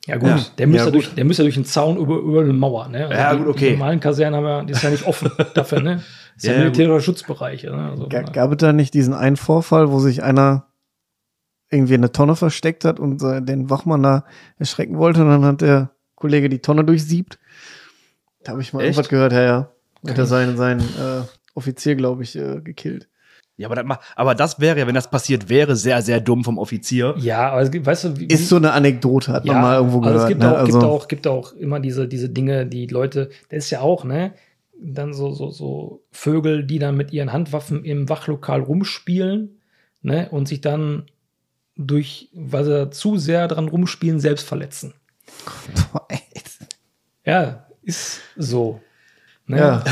Ja 0.07 0.17
gut, 0.17 0.29
Ja, 0.29 0.41
der 0.59 0.67
müsste 0.67 0.79
ja, 0.79 0.85
ja, 0.87 0.91
gut. 0.91 0.95
durch, 1.07 1.15
der 1.15 1.25
müsste 1.25 1.43
ja 1.43 1.47
durch 1.47 1.57
einen 1.57 1.65
Zaun 1.65 1.97
über, 1.97 2.17
über 2.19 2.41
eine 2.43 2.53
Mauer. 2.53 2.89
Ne? 2.89 3.07
Also 3.07 3.15
Ja, 3.15 3.33
die, 3.33 3.39
gut, 3.39 3.49
okay. 3.49 3.65
Die 3.67 3.73
normalen 3.73 4.01
Kasernen 4.01 4.37
haben 4.37 4.47
ja, 4.47 4.65
die 4.65 4.73
ist 4.73 4.83
ja 4.83 4.91
nicht 4.91 5.07
offen 5.07 5.31
dafür, 5.55 5.81
ne? 5.81 5.97
Das 5.97 6.05
ist 6.37 6.45
ja, 6.45 6.53
Ja, 6.53 6.59
ja, 6.59 6.65
militärischer 6.65 7.01
Schutzbereich. 7.01 7.65
Ne? 7.65 7.91
Also, 7.91 8.09
Ga- 8.09 8.23
Gab 8.23 8.53
es 8.53 8.57
da 8.59 8.73
nicht 8.73 8.95
diesen 8.95 9.15
einen 9.15 9.37
Vorfall, 9.37 9.91
wo 9.91 9.99
sich 10.01 10.23
einer 10.23 10.69
irgendwie 11.71 11.95
in 11.95 12.01
eine 12.01 12.13
Tonne 12.13 12.37
versteckt 12.37 12.85
hat 12.85 13.01
und 13.01 13.23
äh, 13.23 13.41
den 13.43 13.71
Wachmann 13.71 14.03
da 14.03 14.25
erschrecken 14.59 14.99
wollte 14.99 15.23
und 15.23 15.29
dann 15.29 15.45
hat 15.45 15.61
der 15.63 15.91
Kollege 16.15 16.49
die 16.49 16.59
Tonne 16.61 16.85
durchsiebt? 16.85 17.39
Da 18.45 18.53
habe 18.53 18.61
ich 18.63 18.73
mal 18.73 18.81
Echt? 18.81 18.89
irgendwas 18.89 19.09
gehört, 19.09 19.33
ja, 19.33 19.43
ja. 19.43 19.73
Hat 20.07 20.19
er 20.19 20.27
seinen, 20.27 20.57
seinen 20.57 20.81
äh, 20.81 21.23
Offizier, 21.55 21.95
glaube 21.95 22.23
ich, 22.25 22.37
äh, 22.37 22.61
gekillt. 22.61 23.09
Ja, 23.63 23.69
aber 23.69 23.83
das, 23.83 23.99
aber 24.17 24.35
das 24.35 24.61
wäre 24.61 24.79
ja, 24.79 24.87
wenn 24.87 24.95
das 24.95 25.11
passiert 25.11 25.49
wäre, 25.49 25.77
sehr, 25.77 26.03
sehr 26.03 26.21
dumm 26.21 26.45
vom 26.45 26.59
Offizier. 26.59 27.15
ja, 27.19 27.51
aber 27.51 27.63
es 27.63 27.71
gibt, 27.71 27.87
weißt 27.87 28.05
du, 28.05 28.19
wie, 28.19 28.27
Ist 28.27 28.49
so 28.49 28.57
eine 28.57 28.73
Anekdote, 28.73 29.33
hat 29.33 29.45
man 29.45 29.61
mal 29.61 29.77
irgendwo 29.77 30.01
also 30.01 30.11
gehört. 30.11 30.23
es 30.23 30.29
gibt, 30.29 30.41
ne? 30.41 30.53
auch, 30.53 30.59
also, 30.59 30.73
gibt, 30.73 30.85
auch, 30.85 31.09
gibt 31.09 31.27
auch 31.27 31.53
immer 31.55 31.81
diese, 31.81 32.09
diese 32.09 32.29
Dinge, 32.29 32.67
die 32.67 32.87
Leute, 32.87 33.31
das 33.49 33.65
ist 33.65 33.71
ja 33.71 33.81
auch, 33.81 34.05
ne? 34.05 34.35
Dann 34.85 35.15
so, 35.15 35.31
so, 35.31 35.51
so 35.51 36.03
Vögel, 36.11 36.65
die 36.65 36.81
dann 36.81 36.97
mit 36.97 37.13
ihren 37.13 37.33
Handwaffen 37.33 37.85
im 37.85 38.09
Wachlokal 38.09 38.61
rumspielen, 38.61 39.61
ne? 40.03 40.29
Und 40.31 40.49
sich 40.49 40.61
dann 40.61 41.05
durch, 41.77 42.29
weil 42.35 42.65
sie 42.65 42.91
zu 42.91 43.17
sehr 43.17 43.49
dran 43.49 43.69
rumspielen, 43.69 44.21
selbst 44.21 44.47
verletzen. 44.47 44.95
Boah, 45.93 46.07
ey. 46.09 46.19
Ja, 47.25 47.67
ist 47.83 48.21
so. 48.37 48.81
Ne? 49.47 49.59
Ja. 49.59 49.85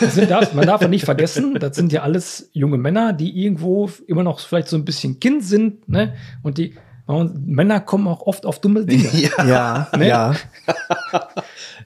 Das 0.00 0.14
sind, 0.14 0.30
darf, 0.30 0.54
man 0.54 0.66
darf 0.66 0.80
ja 0.80 0.88
nicht 0.88 1.04
vergessen, 1.04 1.54
das 1.58 1.74
sind 1.76 1.92
ja 1.92 2.02
alles 2.02 2.48
junge 2.52 2.78
Männer, 2.78 3.12
die 3.12 3.42
irgendwo 3.44 3.90
immer 4.06 4.22
noch 4.22 4.38
vielleicht 4.40 4.68
so 4.68 4.76
ein 4.76 4.84
bisschen 4.84 5.18
Kind 5.20 5.44
sind, 5.44 5.88
ne? 5.88 6.14
Und 6.42 6.58
die 6.58 6.74
und 7.06 7.48
Männer 7.48 7.80
kommen 7.80 8.06
auch 8.06 8.22
oft 8.22 8.46
auf 8.46 8.60
dumme 8.60 8.86
Dinge. 8.86 9.08
ja, 9.46 9.88
Ne? 9.96 10.08
ja. 10.08 10.34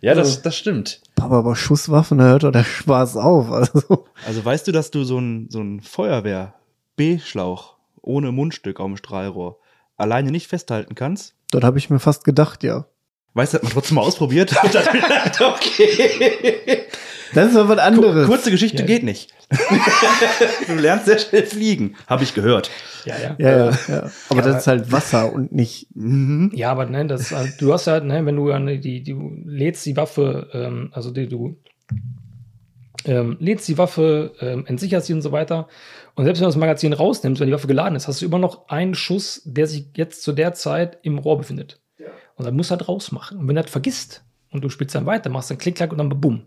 Ja, 0.03 0.14
das- 0.14 0.43
das 0.43 0.55
stimmt. 0.57 1.01
Papa, 1.14 1.39
aber 1.39 1.57
Schusswaffen, 1.57 2.19
da 2.19 2.25
hört 2.25 2.43
doch 2.43 2.53
der 2.53 2.64
Spaß 2.64 3.17
auf. 3.17 3.51
Also, 3.51 4.05
Also 4.27 4.45
weißt 4.45 4.69
du, 4.69 4.73
dass 4.73 4.91
du 4.91 5.05
so 5.05 5.19
ein, 5.19 5.49
so 5.51 5.61
ein 5.61 5.81
Feuerwehr-B-Schlauch 5.81 7.77
ohne 8.03 8.31
Mundstück 8.31 8.79
auf 8.79 8.87
dem 8.87 8.97
Strahlrohr 8.99 9.59
alleine 9.97 10.31
nicht 10.31 10.49
festhalten 10.49 10.95
kannst? 10.95 11.33
dort 11.53 11.64
habe 11.64 11.79
ich 11.79 11.89
mir 11.91 11.99
fast 11.99 12.25
gedacht, 12.25 12.62
ja. 12.64 12.85
Weißt 13.35 13.53
du, 13.55 13.57
hat 13.57 13.62
man 13.64 13.73
trotzdem 13.73 13.95
mal 13.97 14.03
ausprobiert? 14.03 14.55
Und 14.62 14.75
dann 14.75 14.85
gedacht, 14.93 15.41
okay. 15.41 16.86
Das 17.37 17.51
ist 17.51 17.57
aber 17.57 17.76
was 17.76 17.78
anderes. 17.78 18.26
Kurze 18.26 18.51
Geschichte 18.51 18.78
Ja. 18.78 18.87
geht 18.87 19.03
nicht. 19.03 19.32
du 20.66 20.74
lernst 20.74 21.07
sehr 21.07 21.18
schnell 21.18 21.45
fliegen, 21.45 21.95
habe 22.07 22.24
ich 22.24 22.34
gehört. 22.34 22.70
Ja, 23.05 23.14
ja. 23.18 23.37
Ja, 23.39 23.51
ja, 23.51 23.78
ja. 23.89 24.11
Aber 24.30 24.41
Ja, 24.41 24.47
das 24.49 24.57
ist 24.62 24.66
halt 24.66 24.91
Wasser 24.91 25.32
und 25.32 25.53
nicht. 25.53 25.95
Mhm. 25.95 26.51
Ja, 26.55 26.72
aber 26.72 26.87
ne, 26.87 27.07
das, 27.07 27.32
also, 27.32 27.53
du 27.61 27.72
hast 27.72 27.87
halt, 27.87 28.05
ne, 28.05 28.26
wenn 28.26 28.34
du 28.34 28.78
die, 28.78 29.05
du 29.05 29.37
lädst 29.45 29.87
die 29.87 29.97
Waffe, 29.97 30.49
ähm, 30.53 30.89
also 30.93 31.12
die, 31.12 31.28
du 31.28 31.57
ähm, 33.05 33.37
lädst 33.39 33.68
die 33.68 33.78
Waffe, 33.78 34.32
ähm, 34.41 34.64
entsicherst 34.66 35.07
sie 35.07 35.12
und 35.12 35.22
so 35.22 35.30
weiter. 35.30 35.68
Und 36.14 36.24
selbst 36.24 36.41
wenn 36.41 36.47
du 36.47 36.49
das 36.49 36.57
Magazin 36.57 36.93
rausnimmst, 36.93 37.41
wenn 37.41 37.47
die 37.47 37.53
Waffe 37.55 37.68
geladen 37.68 37.95
ist, 37.95 38.09
hast 38.09 38.22
du 38.22 38.26
immer 38.26 38.39
noch 38.39 38.68
einen 38.68 38.95
Schuss, 38.95 39.43
der 39.45 39.66
sich 39.66 39.91
jetzt 39.95 40.22
zu 40.22 40.32
der 40.32 40.55
Zeit 40.55 40.99
im 41.03 41.18
Rohr 41.18 41.39
befindet. 41.39 41.80
Und 42.34 42.47
dann 42.47 42.57
musst 42.57 42.70
du 42.70 42.76
halt 42.76 42.89
rausmachen. 42.89 43.39
Und 43.39 43.47
wenn 43.49 43.57
du 43.57 43.62
das 43.62 43.70
vergisst 43.70 44.24
und 44.51 44.64
du 44.64 44.68
spielst 44.68 44.95
dann 44.95 45.07
weiter, 45.07 45.30
machst 45.30 45.51
dann 45.51 45.59
Klick, 45.59 45.76
Klack 45.76 45.93
und 45.93 45.99
dann 45.99 46.09
bumm. 46.09 46.47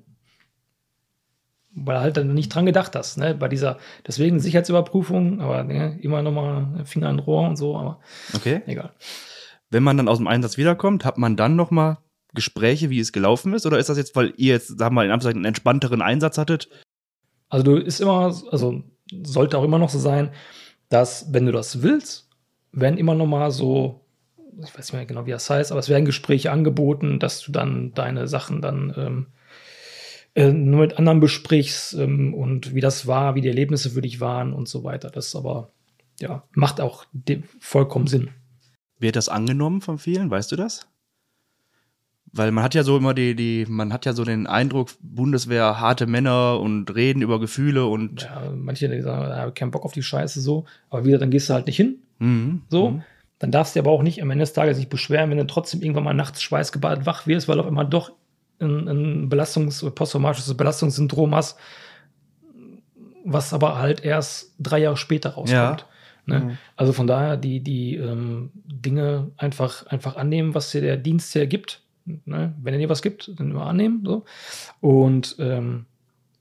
Weil 1.76 1.98
du 1.98 2.02
halt 2.02 2.18
dann 2.18 2.34
nicht 2.34 2.54
dran 2.54 2.66
gedacht 2.66 2.96
hast, 2.96 3.18
ne? 3.18 3.36
Bei 3.36 3.48
dieser, 3.48 3.78
deswegen 4.08 4.40
Sicherheitsüberprüfung, 4.40 5.40
aber 5.40 5.64
ne, 5.64 6.00
immer 6.02 6.22
nochmal 6.22 6.84
Finger 6.86 7.10
an 7.10 7.20
Rohr 7.20 7.48
und 7.48 7.58
so, 7.58 7.78
aber 7.78 8.00
Okay. 8.34 8.62
egal. 8.66 8.92
Wenn 9.70 9.84
man 9.84 9.98
dann 9.98 10.08
aus 10.08 10.18
dem 10.18 10.28
Einsatz 10.28 10.58
wiederkommt, 10.58 11.06
hat 11.06 11.18
man 11.20 11.36
dann 11.36 11.56
noch 11.56 11.70
mal 11.70 12.00
Gespräche, 12.34 12.90
wie 12.90 13.00
es 13.00 13.12
gelaufen 13.12 13.54
ist? 13.54 13.66
Oder 13.66 13.78
ist 13.78 13.90
das 13.90 13.98
jetzt, 13.98 14.16
weil 14.16 14.34
ihr 14.38 14.54
jetzt, 14.54 14.68
sagen 14.68 14.80
wir 14.80 14.92
mal, 14.92 15.06
in 15.06 15.12
Anführungszeichen 15.12 15.40
einen 15.40 15.46
entspannteren 15.46 16.02
Einsatz 16.02 16.38
hattet? 16.38 16.70
Also 17.50 17.64
du 17.64 17.76
ist 17.78 18.00
immer, 18.02 18.36
also 18.52 18.84
sollte 19.24 19.58
auch 19.58 19.64
immer 19.64 19.80
noch 19.80 19.90
so 19.90 20.00
sein, 20.00 20.32
dass 20.90 21.34
wenn 21.34 21.46
du 21.46 21.52
das 21.52 21.82
willst, 21.82 22.30
werden 22.72 22.98
immer 22.98 23.16
noch 23.16 23.26
mal 23.26 23.52
so, 23.52 24.06
ich 24.64 24.76
weiß 24.76 24.88
nicht 24.88 24.94
mehr 24.94 25.06
genau, 25.06 25.26
wie 25.26 25.32
das 25.32 25.50
heißt, 25.50 25.72
aber 25.72 25.80
es 25.80 25.90
werden 25.90 26.06
Gespräche 26.06 26.52
angeboten, 26.52 27.20
dass 27.20 27.42
du 27.42 27.52
dann 27.52 27.94
deine 27.94 28.28
Sachen 28.28 28.62
dann 28.62 28.94
ähm, 28.98 29.28
äh, 30.40 30.54
nur 30.54 30.80
mit 30.82 30.98
anderen 30.98 31.20
besprichst 31.20 31.94
ähm, 31.96 32.34
und 32.34 32.74
wie 32.74 32.82
das 32.82 33.06
war, 33.08 33.36
wie 33.36 33.42
die 33.42 33.50
Erlebnisse 33.50 33.90
für 33.92 34.02
dich 34.02 34.20
waren 34.22 34.54
und 34.54 34.68
so 34.70 34.84
weiter. 34.84 35.10
Das 35.10 35.36
aber, 35.36 35.72
ja, 36.20 36.44
macht 36.54 36.80
auch 36.82 37.06
vollkommen 37.60 38.08
Sinn. 38.08 38.30
Wird 39.00 39.16
das 39.16 39.30
angenommen 39.30 39.82
von 39.82 39.98
vielen? 39.98 40.30
Weißt 40.32 40.52
du 40.52 40.56
das? 40.56 40.88
Weil 42.32 42.52
man 42.52 42.64
hat 42.64 42.76
ja 42.76 42.84
so 42.84 42.96
immer 42.98 43.14
die, 43.14 43.36
die, 43.36 43.66
man 43.68 43.92
hat 43.92 44.06
ja 44.06 44.14
so 44.14 44.24
den 44.24 44.46
Eindruck, 44.46 44.92
Bundeswehr, 45.02 45.80
harte 45.80 46.06
Männer 46.06 46.60
und 46.60 46.94
reden 46.94 47.22
über 47.24 47.40
Gefühle 47.40 47.88
und 47.88 48.22
Ja, 48.24 48.54
manche 48.56 49.02
sagen, 49.02 49.30
ja, 49.30 49.50
keinen 49.52 49.72
Bock 49.72 49.84
auf 49.84 49.94
die 49.94 50.04
Scheiße 50.04 50.40
so, 50.40 50.66
aber 50.90 51.06
wieder, 51.06 51.18
dann 51.18 51.32
gehst 51.32 51.50
du 51.50 51.54
halt 51.56 51.66
nicht 51.66 51.78
hin. 51.78 51.98
Mhm. 52.20 52.62
So, 52.70 52.92
Mhm. 52.92 53.04
dann 53.40 53.52
darfst 53.52 53.76
du 53.76 53.80
aber 53.80 53.90
auch 53.92 54.04
nicht 54.04 54.22
am 54.22 54.30
Ende 54.30 54.44
des 54.44 54.54
Tages 54.54 54.78
nicht 54.78 54.90
beschweren, 54.92 55.32
wenn 55.32 55.38
du 55.40 55.48
trotzdem 55.48 55.82
irgendwann 55.82 56.04
mal 56.04 56.14
nachts 56.14 56.42
schweißgebadet 56.44 57.06
wach 57.08 57.26
wirst, 57.26 57.48
weil 57.48 57.60
auf 57.60 57.66
einmal 57.66 57.88
doch 57.90 58.12
ein, 58.60 58.88
ein 58.88 59.30
Belastungs-, 59.30 59.90
posttraumatisches 59.92 60.56
Belastungssyndrom 60.56 61.36
hast, 61.36 61.58
was 63.26 63.54
aber 63.54 63.78
halt 63.78 64.04
erst 64.04 64.56
drei 64.60 64.80
Jahre 64.80 64.98
später 64.98 65.32
rauskommt. 65.32 65.52
Ja. 65.82 65.86
Ne? 66.26 66.40
Mhm. 66.40 66.58
Also 66.76 66.94
von 66.94 67.08
daher 67.08 67.38
die, 67.38 67.62
die 67.62 67.96
ähm, 67.96 68.52
Dinge 68.54 69.32
einfach, 69.38 69.86
einfach 69.88 70.16
annehmen, 70.16 70.54
was 70.54 70.72
dir 70.72 70.82
der 70.82 70.98
Dienst 70.98 71.34
hier 71.34 71.48
gibt. 71.48 71.82
Ne? 72.06 72.54
Wenn 72.62 72.74
er 72.74 72.80
dir 72.80 72.90
was 72.90 73.02
gibt, 73.02 73.32
dann 73.40 73.52
immer 73.52 73.68
annehmen. 73.68 74.04
So. 74.06 74.26
Und 74.80 75.36
ähm, 75.40 75.86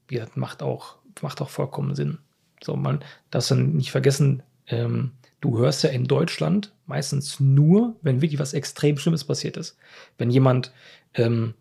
gesagt, 0.07 0.37
macht 0.37 0.61
auch, 0.61 0.95
macht 1.21 1.41
auch 1.41 1.49
vollkommen 1.49 1.95
Sinn. 1.95 2.19
So, 2.63 2.75
man 2.75 2.99
darf 3.31 3.47
dann 3.47 3.73
nicht 3.73 3.91
vergessen, 3.91 4.43
ähm, 4.67 5.11
du 5.41 5.57
hörst 5.57 5.83
ja 5.83 5.89
in 5.89 6.05
Deutschland 6.05 6.73
meistens 6.85 7.39
nur, 7.39 7.95
wenn 8.01 8.21
wirklich 8.21 8.39
was 8.39 8.53
extrem 8.53 8.97
Schlimmes 8.97 9.23
passiert 9.23 9.57
ist. 9.57 9.77
Wenn 10.17 10.29
jemand 10.29 10.71
ähm, 11.13 11.53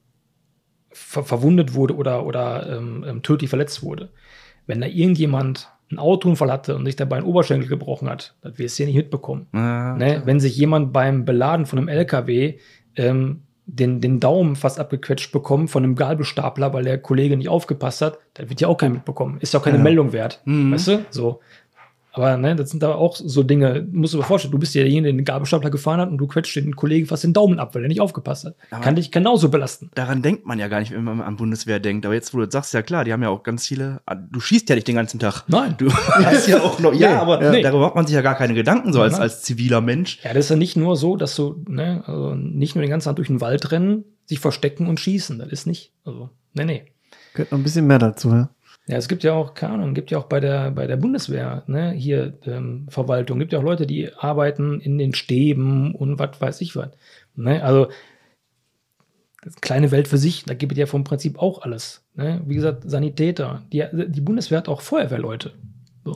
ver 0.90 1.22
verwundet 1.24 1.74
wurde 1.74 1.94
oder, 1.96 2.24
oder 2.26 2.78
ähm, 2.78 3.04
ähm, 3.06 3.22
tödlich 3.22 3.50
verletzt 3.50 3.82
wurde. 3.82 4.08
Wenn 4.66 4.80
da 4.80 4.86
irgendjemand 4.86 5.68
einen 5.90 5.98
Autounfall 5.98 6.52
hatte 6.52 6.76
und 6.76 6.84
sich 6.84 6.96
dabei 6.96 7.16
einen 7.16 7.26
Oberschenkel 7.26 7.68
gebrochen 7.68 8.08
hat, 8.10 8.34
das 8.42 8.58
wirst 8.58 8.78
du 8.78 8.82
ja 8.82 8.86
nicht 8.88 8.96
mitbekommen. 8.96 9.46
Ja, 9.54 9.94
Ne? 9.96 10.22
Wenn 10.24 10.40
sich 10.40 10.56
jemand 10.56 10.92
beim 10.92 11.24
Beladen 11.24 11.64
von 11.66 11.78
einem 11.78 11.88
LKW 11.88 12.58
ähm, 12.96 13.42
den, 13.70 14.00
den 14.00 14.18
Daumen 14.18 14.56
fast 14.56 14.80
abgequetscht 14.80 15.30
bekommt 15.30 15.70
von 15.70 15.84
einem 15.84 15.94
Gabelstapler, 15.94 16.72
weil 16.72 16.84
der 16.84 16.98
Kollege 16.98 17.36
nicht 17.36 17.50
aufgepasst 17.50 18.00
hat, 18.00 18.18
dann 18.34 18.48
wird 18.48 18.60
ja 18.62 18.68
auch 18.68 18.78
keiner 18.78 18.94
mitbekommen. 18.94 19.38
Ist 19.40 19.52
ja 19.52 19.60
auch 19.60 19.64
keine 19.64 19.76
Ja. 19.76 19.82
Meldung 19.84 20.12
wert. 20.12 20.40
Mhm. 20.46 20.72
Weißt 20.72 20.88
du? 20.88 21.04
So. 21.10 21.40
Aber 22.18 22.36
ne, 22.36 22.56
das 22.56 22.70
sind 22.70 22.82
aber 22.82 22.96
auch 22.96 23.14
so 23.16 23.44
Dinge, 23.44 23.86
musst 23.92 24.12
du 24.12 24.18
dir 24.18 24.24
vorstellen, 24.24 24.50
du 24.50 24.58
bist 24.58 24.74
ja 24.74 24.82
derjenige, 24.82 25.12
der 25.12 25.22
den 25.22 25.24
Gabelstapler 25.24 25.70
gefahren 25.70 26.00
hat 26.00 26.10
und 26.10 26.18
du 26.18 26.26
quetscht 26.26 26.56
den 26.56 26.74
Kollegen 26.74 27.06
fast 27.06 27.22
den 27.22 27.32
Daumen 27.32 27.60
ab, 27.60 27.76
weil 27.76 27.82
er 27.82 27.88
nicht 27.88 28.00
aufgepasst 28.00 28.44
hat. 28.44 28.56
Aber- 28.72 28.82
Kann 28.82 28.96
dich 28.96 29.12
genauso 29.12 29.50
belasten. 29.50 29.90
Daran 29.94 30.20
denkt 30.20 30.44
man 30.44 30.58
ja 30.58 30.66
gar 30.66 30.80
nicht, 30.80 30.90
wenn 30.90 31.04
man 31.04 31.20
an 31.20 31.36
Bundeswehr 31.36 31.78
denkt. 31.78 32.04
Aber 32.06 32.14
jetzt, 32.14 32.34
wo 32.34 32.38
du 32.38 32.44
das 32.46 32.52
sagst, 32.52 32.74
ja 32.74 32.82
klar, 32.82 33.04
die 33.04 33.12
haben 33.12 33.22
ja 33.22 33.28
auch 33.28 33.44
ganz 33.44 33.66
viele. 33.68 34.00
Du 34.32 34.40
schießt 34.40 34.68
ja 34.68 34.74
nicht 34.74 34.88
den 34.88 34.96
ganzen 34.96 35.20
Tag. 35.20 35.44
Nein. 35.46 35.76
Du 35.78 35.92
hast 35.92 36.48
ja 36.48 36.60
auch 36.60 36.80
noch. 36.80 36.92
Ja, 36.98 37.10
Nee, 37.10 37.14
aber 37.16 37.42
ja. 37.56 37.62
darüber 37.62 37.84
macht 37.86 37.94
man 37.94 38.06
sich 38.06 38.14
ja 38.16 38.22
gar 38.22 38.34
keine 38.34 38.54
Gedanken, 38.54 38.92
so 38.92 39.00
als, 39.00 39.12
Nein. 39.12 39.22
als 39.22 39.42
ziviler 39.42 39.80
Mensch. 39.80 40.18
Ja, 40.24 40.34
das 40.34 40.46
ist 40.46 40.50
ja 40.50 40.56
nicht 40.56 40.76
nur 40.76 40.96
so, 40.96 41.14
dass 41.16 41.36
du, 41.36 41.62
ne, 41.68 42.02
also 42.06 42.34
nicht 42.34 42.74
nur 42.74 42.82
den 42.82 42.90
ganzen 42.90 43.06
Tag 43.08 43.16
durch 43.16 43.28
den 43.28 43.40
Wald 43.40 43.70
rennen, 43.70 44.04
sich 44.26 44.40
verstecken 44.40 44.88
und 44.88 44.98
schießen. 44.98 45.38
Das 45.38 45.48
ist 45.48 45.66
nicht. 45.66 45.92
Also, 46.04 46.30
nee, 46.54 46.64
nee. 46.64 46.82
Gehört 47.34 47.52
noch 47.52 47.58
ein 47.58 47.62
bisschen 47.62 47.86
mehr 47.86 47.98
dazu, 48.00 48.30
ja. 48.30 48.48
Ja, 48.88 48.96
es 48.96 49.06
gibt 49.06 49.22
ja 49.22 49.34
auch, 49.34 49.52
keine 49.52 49.74
Ahnung, 49.74 49.92
gibt 49.92 50.10
ja 50.10 50.16
auch 50.16 50.24
bei 50.24 50.40
der, 50.40 50.70
bei 50.70 50.86
der 50.86 50.96
Bundeswehr, 50.96 51.62
ne, 51.66 51.92
hier 51.92 52.38
ähm, 52.46 52.86
Verwaltung, 52.88 53.38
gibt 53.38 53.52
ja 53.52 53.58
auch 53.58 53.64
Leute, 53.64 53.86
die 53.86 54.10
arbeiten 54.14 54.80
in 54.80 54.96
den 54.96 55.14
Stäben 55.14 55.94
und 55.94 56.18
was 56.18 56.40
weiß 56.40 56.62
ich 56.62 56.74
was. 56.74 56.88
Ne? 57.36 57.62
Also, 57.62 57.88
das 59.42 59.52
ist 59.52 59.56
eine 59.56 59.60
kleine 59.60 59.90
Welt 59.90 60.08
für 60.08 60.16
sich, 60.16 60.44
da 60.44 60.54
gibt 60.54 60.72
es 60.72 60.78
ja 60.78 60.86
vom 60.86 61.04
Prinzip 61.04 61.38
auch 61.38 61.62
alles. 61.62 62.02
Ne? 62.14 62.40
Wie 62.46 62.54
gesagt, 62.54 62.90
Sanitäter. 62.90 63.62
Die, 63.72 63.84
die 63.92 64.22
Bundeswehr 64.22 64.56
hat 64.58 64.68
auch 64.68 64.80
Feuerwehrleute, 64.80 65.52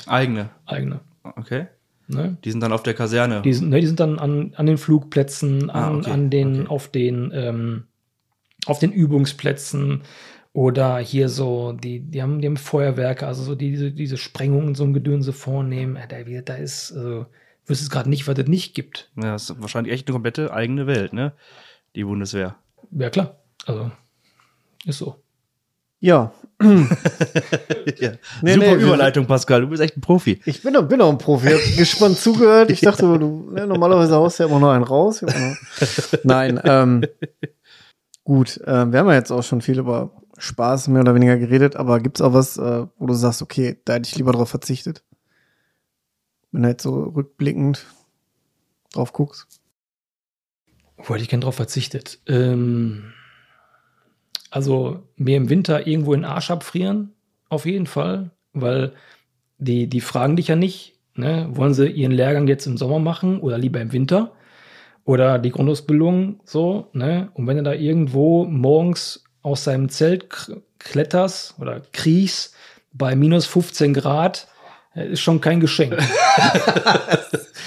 Eigene. 0.06 0.48
eigene. 0.64 1.00
Okay. 1.22 1.66
Ne? 2.08 2.38
Die 2.42 2.50
sind 2.50 2.62
dann 2.62 2.72
auf 2.72 2.82
der 2.82 2.94
Kaserne. 2.94 3.42
Die 3.42 3.52
sind, 3.52 3.68
ne, 3.68 3.80
die 3.80 3.86
sind 3.86 4.00
dann 4.00 4.18
an, 4.18 4.54
an 4.56 4.64
den 4.64 4.78
Flugplätzen, 4.78 5.68
an, 5.68 5.94
Ah, 5.94 5.98
okay, 5.98 6.10
an 6.10 6.30
den, 6.30 6.60
okay. 6.62 6.68
auf 6.70 6.88
den, 6.88 7.30
ähm, 7.34 7.84
auf 8.64 8.78
den 8.78 8.92
Übungsplätzen 8.92 10.02
oder 10.54 10.98
hier 10.98 11.28
so, 11.28 11.72
die, 11.72 12.00
die 12.00 12.20
haben, 12.22 12.40
die 12.40 12.46
haben 12.46 12.56
Feuerwerke, 12.56 13.26
also 13.26 13.42
so 13.42 13.54
diese, 13.54 13.90
diese 13.90 14.16
Sprengungen, 14.18 14.74
so 14.74 14.84
ein 14.84 14.92
Gedönse 14.92 15.32
vornehmen. 15.32 15.96
Ja, 15.96 16.06
da, 16.06 16.16
da 16.42 16.54
ist, 16.54 16.92
also, 16.92 17.26
wüsste 17.66 17.84
es 17.84 17.90
gerade 17.90 18.10
nicht, 18.10 18.26
was 18.28 18.38
es 18.38 18.46
nicht 18.48 18.74
gibt. 18.74 19.10
Ja, 19.16 19.32
das 19.32 19.48
ist 19.50 19.62
wahrscheinlich 19.62 19.92
echt 19.94 20.06
eine 20.08 20.12
komplette 20.14 20.52
eigene 20.52 20.86
Welt, 20.86 21.12
ne? 21.12 21.32
Die 21.96 22.04
Bundeswehr. 22.04 22.56
Ja, 22.90 23.08
klar. 23.10 23.36
Also, 23.66 23.90
ist 24.84 24.98
so. 24.98 25.16
Ja, 26.00 26.32
ja. 26.62 26.68
Nee, 28.42 28.54
Super 28.54 28.56
nee, 28.56 28.58
wir- 28.58 28.76
Überleitung, 28.78 29.26
Pascal. 29.26 29.60
Du 29.62 29.68
bist 29.68 29.80
echt 29.82 29.96
ein 29.96 30.00
Profi. 30.00 30.40
ich 30.44 30.62
bin, 30.62 30.74
doch- 30.74 30.82
bin 30.88 31.00
auch 31.00 31.10
ein 31.10 31.18
Profi. 31.18 31.48
Ich 31.48 31.54
hab 31.70 31.76
gespannt 31.78 32.18
zugehört. 32.18 32.70
Ich 32.70 32.80
dachte, 32.82 33.02
du, 33.18 33.50
ne, 33.52 33.66
normalerweise 33.66 34.16
haust 34.16 34.38
du 34.38 34.42
ja 34.42 34.48
immer 34.48 34.58
noch 34.58 34.70
einen 34.72 34.84
raus. 34.84 35.22
Noch- 35.22 35.56
Nein, 36.24 36.60
ähm, 36.64 37.04
gut. 38.24 38.56
Äh, 38.62 38.90
wir 38.92 38.98
haben 38.98 39.08
ja 39.08 39.14
jetzt 39.14 39.30
auch 39.30 39.42
schon 39.44 39.60
viel 39.62 39.78
über 39.78 40.10
Spaß 40.38 40.88
mehr 40.88 41.02
oder 41.02 41.14
weniger 41.14 41.36
geredet, 41.36 41.76
aber 41.76 42.00
gibt's 42.00 42.20
auch 42.20 42.32
was, 42.32 42.56
äh, 42.56 42.86
wo 42.98 43.06
du 43.06 43.14
sagst, 43.14 43.42
okay, 43.42 43.78
da 43.84 43.94
hätte 43.94 44.08
ich 44.08 44.16
lieber 44.16 44.32
drauf 44.32 44.48
verzichtet? 44.48 45.04
Wenn 46.50 46.62
du 46.62 46.68
jetzt 46.68 46.82
so 46.82 47.04
rückblickend 47.04 47.86
drauf 48.92 49.12
guckst. 49.12 49.60
Wo 50.96 51.14
hätte 51.14 51.22
ich 51.22 51.28
gern 51.28 51.40
drauf 51.40 51.56
verzichtet? 51.56 52.20
Ähm, 52.26 53.12
also 54.50 55.02
mir 55.16 55.36
im 55.36 55.48
Winter 55.48 55.86
irgendwo 55.86 56.14
in 56.14 56.20
den 56.20 56.30
Arsch 56.30 56.50
abfrieren, 56.50 57.12
auf 57.48 57.66
jeden 57.66 57.86
Fall, 57.86 58.30
weil 58.52 58.92
die, 59.58 59.86
die 59.86 60.00
fragen 60.00 60.36
dich 60.36 60.48
ja 60.48 60.56
nicht, 60.56 60.98
ne? 61.14 61.48
wollen 61.52 61.74
sie 61.74 61.88
ihren 61.88 62.12
Lehrgang 62.12 62.46
jetzt 62.48 62.66
im 62.66 62.76
Sommer 62.76 62.98
machen 62.98 63.40
oder 63.40 63.58
lieber 63.58 63.80
im 63.80 63.92
Winter 63.92 64.32
oder 65.04 65.38
die 65.38 65.50
Grundausbildung 65.50 66.40
so, 66.44 66.88
ne? 66.92 67.30
Und 67.34 67.46
wenn 67.46 67.56
du 67.56 67.62
da 67.62 67.72
irgendwo 67.72 68.44
morgens 68.44 69.24
aus 69.42 69.64
seinem 69.64 69.88
Zelt 69.88 70.26
kletterst 70.78 71.54
oder 71.58 71.82
kriechst 71.92 72.54
bei 72.92 73.16
minus 73.16 73.46
15 73.46 73.94
Grad, 73.94 74.48
äh, 74.94 75.12
ist 75.12 75.20
schon 75.20 75.40
kein 75.40 75.60
Geschenk. 75.60 75.96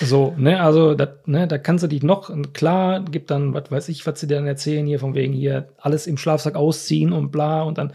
So, 0.02 0.34
ne, 0.38 0.62
also 0.62 0.94
dat, 0.94 1.28
ne, 1.28 1.48
da 1.48 1.58
kannst 1.58 1.84
du 1.84 1.88
dich 1.88 2.04
noch, 2.04 2.32
klar, 2.54 3.02
gibt 3.04 3.32
dann, 3.32 3.54
was 3.54 3.72
weiß 3.72 3.90
ich, 3.90 4.06
was 4.06 4.20
sie 4.20 4.28
dir 4.28 4.36
dann 4.36 4.48
erzählen, 4.48 4.86
hier 4.86 5.00
von 5.00 5.16
wegen 5.16 5.34
hier 5.34 5.70
alles 5.78 6.06
im 6.06 6.18
Schlafsack 6.18 6.56
ausziehen 6.56 7.14
und 7.14 7.32
bla 7.32 7.64
und 7.64 7.78
dann 7.78 7.94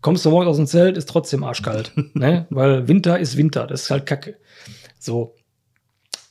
kommst 0.00 0.24
du 0.24 0.30
morgens 0.30 0.50
aus 0.50 0.56
dem 0.56 0.66
Zelt, 0.66 0.96
ist 0.96 1.08
trotzdem 1.08 1.42
arschkalt, 1.42 1.92
ne, 2.14 2.46
weil 2.50 2.86
Winter 2.86 3.18
ist 3.18 3.36
Winter, 3.36 3.66
das 3.66 3.82
ist 3.82 3.90
halt 3.90 4.06
Kacke. 4.06 4.36
So. 4.98 5.34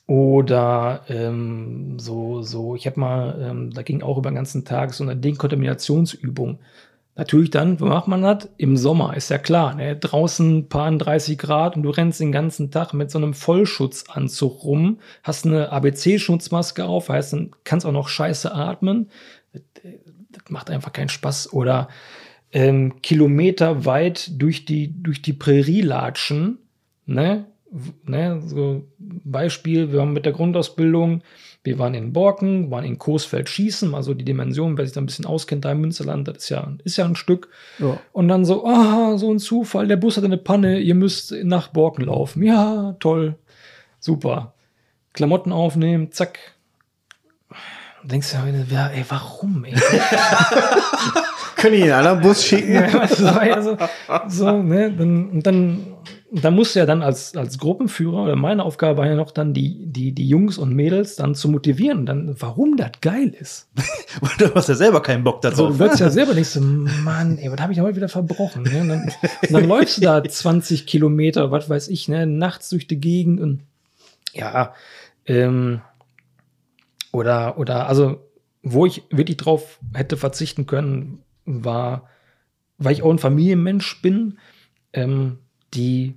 Oder 0.07 1.01
ähm, 1.09 1.97
so, 1.97 2.43
so, 2.43 2.75
ich 2.75 2.85
habe 2.85 2.99
mal, 2.99 3.41
ähm, 3.41 3.71
da 3.73 3.81
ging 3.81 4.03
auch 4.03 4.17
über 4.17 4.29
den 4.29 4.35
ganzen 4.35 4.63
Tag 4.63 4.93
so 4.93 5.03
eine 5.03 5.15
Dekontaminationsübung. 5.15 6.59
Natürlich 7.15 7.49
dann, 7.49 7.79
wo 7.79 7.85
macht 7.85 8.07
man 8.07 8.21
das? 8.21 8.49
Im 8.57 8.75
Sommer, 8.77 9.15
ist 9.15 9.29
ja 9.29 9.37
klar. 9.37 9.73
Ne? 9.73 9.95
Draußen 9.95 10.67
paar 10.67 10.91
30 10.91 11.37
Grad 11.37 11.75
und 11.75 11.83
du 11.83 11.89
rennst 11.89 12.19
den 12.19 12.33
ganzen 12.33 12.71
Tag 12.71 12.93
mit 12.93 13.09
so 13.09 13.17
einem 13.17 13.33
Vollschutzanzug 13.33 14.63
rum, 14.63 14.99
hast 15.23 15.45
eine 15.45 15.71
ABC-Schutzmaske 15.71 16.85
auf, 16.85 17.09
heißt, 17.09 17.33
dann 17.33 17.51
kannst 17.63 17.85
auch 17.85 17.93
noch 17.93 18.09
scheiße 18.09 18.53
atmen. 18.53 19.09
Das, 19.53 19.61
das 20.29 20.43
macht 20.49 20.69
einfach 20.69 20.91
keinen 20.91 21.09
Spaß. 21.09 21.53
Oder 21.53 21.87
ähm, 22.51 23.01
Kilometer 23.01 23.85
weit 23.85 24.39
durch 24.39 24.65
die, 24.65 25.01
durch 25.01 25.21
die 25.21 25.33
Prärie 25.33 25.81
latschen, 25.81 26.59
ne? 27.05 27.45
Ne? 28.05 28.41
So 28.45 28.83
Beispiel, 28.99 29.91
wir 29.91 30.01
haben 30.01 30.13
mit 30.13 30.25
der 30.25 30.33
Grundausbildung, 30.33 31.21
wir 31.63 31.79
waren 31.79 31.93
in 31.95 32.13
Borken, 32.13 32.69
waren 32.69 32.85
in 32.85 32.99
Coesfeld 32.99 33.49
schießen, 33.49 33.95
also 33.95 34.13
die 34.13 34.23
Dimension, 34.23 34.77
wer 34.77 34.85
sich 34.85 34.93
da 34.93 35.01
ein 35.01 35.07
bisschen 35.07 35.25
auskennt, 35.25 35.65
da 35.65 35.71
im 35.71 35.81
Münsterland, 35.81 36.27
das 36.27 36.37
ist 36.37 36.49
ja, 36.49 36.71
ist 36.83 36.97
ja 36.97 37.05
ein 37.05 37.15
Stück. 37.15 37.49
Ja. 37.79 37.99
Und 38.11 38.27
dann 38.27 38.45
so, 38.45 38.65
ah, 38.65 39.17
so 39.17 39.31
ein 39.31 39.39
Zufall, 39.39 39.87
der 39.87 39.97
Bus 39.97 40.17
hat 40.17 40.23
eine 40.23 40.37
Panne, 40.37 40.79
ihr 40.79 40.95
müsst 40.95 41.33
nach 41.43 41.69
Borken 41.69 42.05
laufen. 42.05 42.43
Ja, 42.43 42.95
toll, 42.99 43.35
super. 43.99 44.53
Klamotten 45.13 45.51
aufnehmen, 45.51 46.11
zack. 46.11 46.37
Und 48.03 48.11
denkst 48.11 48.31
du, 48.31 48.73
ja, 48.73 48.87
ey, 48.87 49.03
warum, 49.09 49.65
ey? 49.65 49.73
Können 51.55 51.73
die 51.73 51.81
in 51.81 51.91
einen 51.91 51.93
anderen 51.93 52.21
Bus 52.21 52.45
schicken? 52.45 52.73
Ja, 53.19 53.37
also, 53.37 53.77
so, 54.27 54.61
ne, 54.61 54.91
dann, 54.91 55.29
und 55.29 55.47
dann, 55.47 55.94
dann 56.31 56.55
musst 56.55 56.75
du 56.75 56.79
ja 56.79 56.85
dann 56.85 57.01
als, 57.03 57.35
als 57.37 57.57
Gruppenführer, 57.59 58.23
oder 58.23 58.35
meine 58.35 58.63
Aufgabe 58.63 58.97
war 58.97 59.07
ja 59.07 59.15
noch 59.15 59.31
dann, 59.31 59.53
die, 59.53 59.85
die, 59.85 60.11
die 60.11 60.27
Jungs 60.27 60.57
und 60.57 60.73
Mädels 60.73 61.15
dann 61.15 61.35
zu 61.35 61.49
motivieren, 61.49 62.05
dann, 62.05 62.35
warum 62.39 62.77
das 62.77 62.91
geil 63.01 63.33
ist. 63.39 63.69
Und 64.21 64.41
du 64.41 64.53
hast 64.55 64.69
ja 64.69 64.75
selber 64.75 65.01
keinen 65.01 65.23
Bock 65.23 65.43
Also, 65.45 65.63
darauf. 65.63 65.77
du 65.77 65.79
wirst 65.79 65.99
ja 65.99 66.09
selber 66.09 66.33
nicht 66.33 66.49
so, 66.49 66.61
Mann, 66.61 67.37
ey, 67.37 67.51
was 67.51 67.59
habe 67.59 67.73
ich 67.73 67.79
heute 67.79 67.95
wieder 67.97 68.09
verbrochen? 68.09 68.63
Ne? 68.63 68.81
Und, 68.81 68.89
dann, 68.89 69.03
und 69.03 69.51
dann 69.53 69.67
läufst 69.67 69.97
du 69.97 70.01
da 70.01 70.23
20 70.27 70.87
Kilometer, 70.87 71.51
was 71.51 71.69
weiß 71.69 71.89
ich, 71.89 72.07
ne, 72.07 72.25
nachts 72.25 72.69
durch 72.69 72.87
die 72.87 72.99
Gegend 72.99 73.39
und 73.39 73.61
ja, 74.33 74.73
ähm, 75.25 75.81
oder, 77.11 77.57
oder, 77.57 77.87
also, 77.87 78.19
wo 78.63 78.85
ich 78.85 79.03
wirklich 79.11 79.37
drauf 79.37 79.79
hätte 79.93 80.17
verzichten 80.17 80.65
können, 80.65 81.19
war, 81.45 82.09
weil 82.77 82.93
ich 82.93 83.03
auch 83.03 83.11
ein 83.11 83.19
Familienmensch 83.19 84.01
bin, 84.01 84.39
ähm, 84.91 85.37
die 85.75 86.15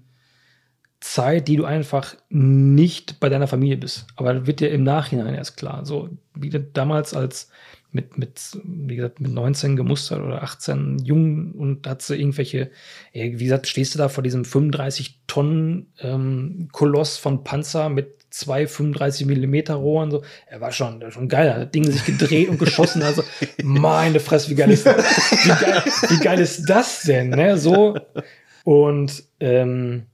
Zeit, 1.00 1.46
die 1.48 1.56
du 1.56 1.64
einfach 1.64 2.16
nicht 2.28 3.20
bei 3.20 3.28
deiner 3.28 3.46
Familie 3.46 3.76
bist. 3.76 4.06
Aber 4.16 4.34
das 4.34 4.46
wird 4.46 4.60
dir 4.60 4.70
im 4.70 4.82
Nachhinein 4.82 5.34
erst 5.34 5.56
klar. 5.56 5.84
So 5.84 6.10
wie 6.34 6.50
das 6.50 6.62
damals 6.72 7.14
als 7.14 7.50
mit, 7.90 8.18
mit, 8.18 8.40
wie 8.64 8.96
gesagt, 8.96 9.20
mit 9.20 9.32
19 9.32 9.76
gemustert 9.76 10.20
oder 10.20 10.42
18 10.42 10.98
jung 10.98 11.52
und 11.52 11.86
hat 11.86 12.02
sie 12.02 12.16
irgendwelche, 12.16 12.70
wie 13.12 13.32
gesagt, 13.32 13.66
stehst 13.66 13.94
du 13.94 13.98
da 13.98 14.08
vor 14.08 14.22
diesem 14.22 14.44
35 14.44 15.20
Tonnen 15.26 15.92
ähm, 16.00 16.68
Koloss 16.72 17.16
von 17.16 17.44
Panzer 17.44 17.88
mit 17.88 18.18
zwei 18.30 18.66
35 18.66 19.26
Millimeter 19.26 19.74
Rohren, 19.76 20.10
so, 20.10 20.22
er 20.46 20.60
war 20.60 20.70
schon, 20.70 21.02
schon 21.10 21.28
geil, 21.28 21.50
hat 21.50 21.62
das 21.62 21.70
Ding 21.70 21.90
sich 21.90 22.04
gedreht 22.04 22.50
und 22.50 22.58
geschossen, 22.58 23.02
also, 23.02 23.22
meine 23.62 24.20
Fresse, 24.20 24.50
wie 24.50 24.54
geil 24.54 24.70
ist, 24.70 24.84
wie 24.84 25.48
geil, 25.48 25.82
wie 26.10 26.18
geil 26.22 26.38
ist 26.38 26.68
das 26.68 27.02
denn, 27.04 27.30
ne, 27.30 27.56
so, 27.56 27.96
und, 28.64 29.24
ähm, 29.40 30.06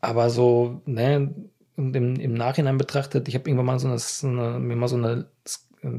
aber 0.00 0.30
so, 0.30 0.82
ne, 0.86 1.34
im, 1.76 2.16
im 2.16 2.34
Nachhinein 2.34 2.78
betrachtet, 2.78 3.28
ich 3.28 3.34
habe 3.34 3.48
irgendwann 3.48 3.66
mal 3.66 3.78
so 3.78 3.88
eine, 3.88 3.98
so 3.98 4.28
eine, 4.28 4.58
mir 4.58 4.76
mal 4.76 4.88
so 4.88 4.96
eine 4.96 5.26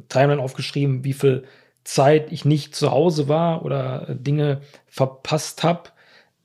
Timeline 0.09 0.41
aufgeschrieben, 0.41 1.03
wie 1.03 1.13
viel 1.13 1.45
Zeit 1.83 2.31
ich 2.31 2.45
nicht 2.45 2.75
zu 2.75 2.91
Hause 2.91 3.27
war 3.27 3.63
oder 3.63 4.15
Dinge 4.15 4.61
verpasst 4.87 5.63
habe, 5.63 5.89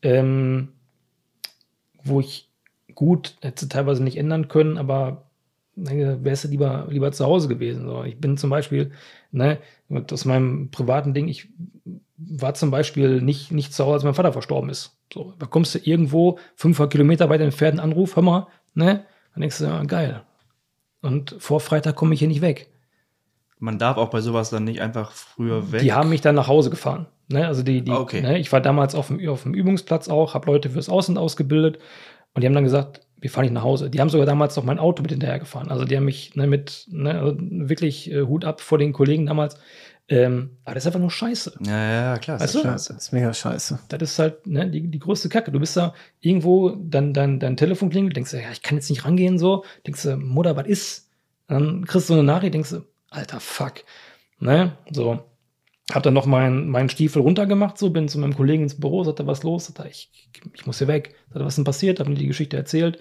ähm, 0.02 0.68
wo 2.02 2.20
ich 2.20 2.50
gut 2.94 3.36
hätte 3.40 3.68
teilweise 3.68 4.02
nicht 4.02 4.18
ändern 4.18 4.48
können, 4.48 4.76
aber 4.76 5.30
wärst 5.76 6.44
du 6.44 6.48
lieber, 6.48 6.86
lieber 6.90 7.12
zu 7.12 7.24
Hause 7.24 7.48
gewesen. 7.48 7.86
So. 7.86 8.04
Ich 8.04 8.20
bin 8.20 8.36
zum 8.36 8.50
Beispiel, 8.50 8.92
ne, 9.32 9.58
aus 10.10 10.24
meinem 10.24 10.70
privaten 10.70 11.14
Ding, 11.14 11.28
ich 11.28 11.48
war 12.28 12.54
zum 12.54 12.70
Beispiel 12.70 13.20
nicht, 13.22 13.50
nicht 13.50 13.72
zu 13.72 13.84
Hause, 13.84 13.94
als 13.94 14.04
mein 14.04 14.14
Vater 14.14 14.32
verstorben 14.32 14.70
ist. 14.70 14.98
So, 15.12 15.34
da 15.38 15.46
kommst 15.46 15.74
du 15.74 15.78
irgendwo 15.78 16.38
500 16.56 16.92
Kilometer 16.92 17.28
weit 17.30 17.40
entfernt 17.40 17.80
einen 17.80 17.92
Anruf, 17.92 18.16
hör 18.16 18.22
mal, 18.22 18.46
ne? 18.74 19.04
Dann 19.34 19.40
denkst 19.40 19.58
du, 19.58 19.64
ja, 19.64 19.82
geil. 19.84 20.22
Und 21.02 21.36
vor 21.38 21.60
Freitag 21.60 21.96
komme 21.96 22.14
ich 22.14 22.20
hier 22.20 22.28
nicht 22.28 22.42
weg. 22.42 22.68
Man 23.58 23.78
darf 23.78 23.96
auch 23.96 24.08
bei 24.08 24.20
sowas 24.20 24.50
dann 24.50 24.64
nicht 24.64 24.80
einfach 24.80 25.12
früher 25.12 25.70
weg. 25.72 25.82
Die 25.82 25.92
haben 25.92 26.08
mich 26.08 26.20
dann 26.20 26.34
nach 26.34 26.48
Hause 26.48 26.70
gefahren. 26.70 27.06
Ne? 27.28 27.46
Also 27.46 27.62
die, 27.62 27.82
die, 27.82 27.92
okay. 27.92 28.22
ne? 28.22 28.38
Ich 28.38 28.50
war 28.52 28.60
damals 28.60 28.94
auf 28.94 29.08
dem, 29.08 29.26
auf 29.28 29.44
dem 29.44 29.54
Übungsplatz 29.54 30.08
auch, 30.08 30.34
habe 30.34 30.50
Leute 30.50 30.70
fürs 30.70 30.88
Ausland 30.88 31.18
ausgebildet 31.18 31.78
und 32.34 32.42
die 32.42 32.46
haben 32.46 32.54
dann 32.54 32.64
gesagt, 32.64 33.02
wir 33.20 33.30
fahren 33.30 33.44
nicht 33.44 33.52
nach 33.52 33.62
Hause. 33.62 33.90
Die 33.90 34.00
haben 34.00 34.08
sogar 34.08 34.26
damals 34.26 34.56
noch 34.56 34.64
mein 34.64 34.78
Auto 34.78 35.02
mit 35.02 35.10
hinterher 35.10 35.38
gefahren. 35.38 35.68
Also 35.68 35.84
die 35.84 35.96
haben 35.96 36.06
mich 36.06 36.34
ne, 36.36 36.46
mit 36.46 36.86
ne, 36.90 37.20
also 37.20 37.36
wirklich 37.38 38.10
äh, 38.10 38.22
Hut 38.22 38.44
ab 38.44 38.60
vor 38.60 38.78
den 38.78 38.92
Kollegen 38.92 39.26
damals. 39.26 39.58
Ähm, 40.12 40.56
aber 40.64 40.74
das 40.74 40.82
ist 40.82 40.86
einfach 40.88 41.00
nur 41.00 41.12
Scheiße. 41.12 41.54
ja, 41.60 41.92
ja, 41.92 42.18
klar. 42.18 42.40
Weißt 42.40 42.56
ist 42.56 42.64
du? 42.64 42.68
scheiße. 42.68 42.94
Das 42.94 43.04
ist 43.04 43.12
mega 43.12 43.32
scheiße. 43.32 43.78
Das 43.88 44.02
ist 44.02 44.18
halt 44.18 44.44
ne, 44.44 44.68
die, 44.68 44.88
die 44.88 44.98
größte 44.98 45.28
Kacke. 45.28 45.52
Du 45.52 45.60
bist 45.60 45.76
da 45.76 45.94
irgendwo, 46.18 46.70
dann 46.70 47.14
dein, 47.14 47.38
dein 47.38 47.56
Telefon 47.56 47.90
klingelt, 47.90 48.16
denkst 48.16 48.32
du, 48.32 48.42
ja, 48.42 48.50
ich 48.50 48.62
kann 48.62 48.76
jetzt 48.76 48.90
nicht 48.90 49.04
rangehen, 49.04 49.38
so. 49.38 49.64
Denkst 49.86 50.02
du, 50.02 50.16
Mutter, 50.16 50.56
was 50.56 50.66
ist? 50.66 51.10
Dann 51.46 51.84
kriegst 51.84 52.10
du 52.10 52.14
eine 52.14 52.24
Nachricht, 52.24 52.54
denkst 52.54 52.70
du, 52.70 52.84
alter 53.08 53.38
Fuck. 53.38 53.84
Ne? 54.40 54.72
So. 54.90 55.20
Hab 55.92 56.02
dann 56.02 56.14
noch 56.14 56.26
meinen 56.26 56.68
meinen 56.68 56.88
Stiefel 56.88 57.22
runtergemacht, 57.22 57.78
so, 57.78 57.90
bin 57.90 58.08
zu 58.08 58.18
meinem 58.18 58.34
Kollegen 58.34 58.64
ins 58.64 58.80
Büro, 58.80 59.04
sagte, 59.04 59.28
was 59.28 59.44
los? 59.44 59.66
Sagte, 59.66 59.88
ich, 59.88 60.10
ich 60.54 60.66
muss 60.66 60.78
hier 60.78 60.88
weg. 60.88 61.14
Sagte, 61.28 61.44
was 61.44 61.52
ist 61.52 61.58
denn 61.58 61.64
passiert? 61.64 62.00
Hab 62.00 62.08
mir 62.08 62.14
die 62.14 62.26
Geschichte 62.26 62.56
erzählt. 62.56 62.98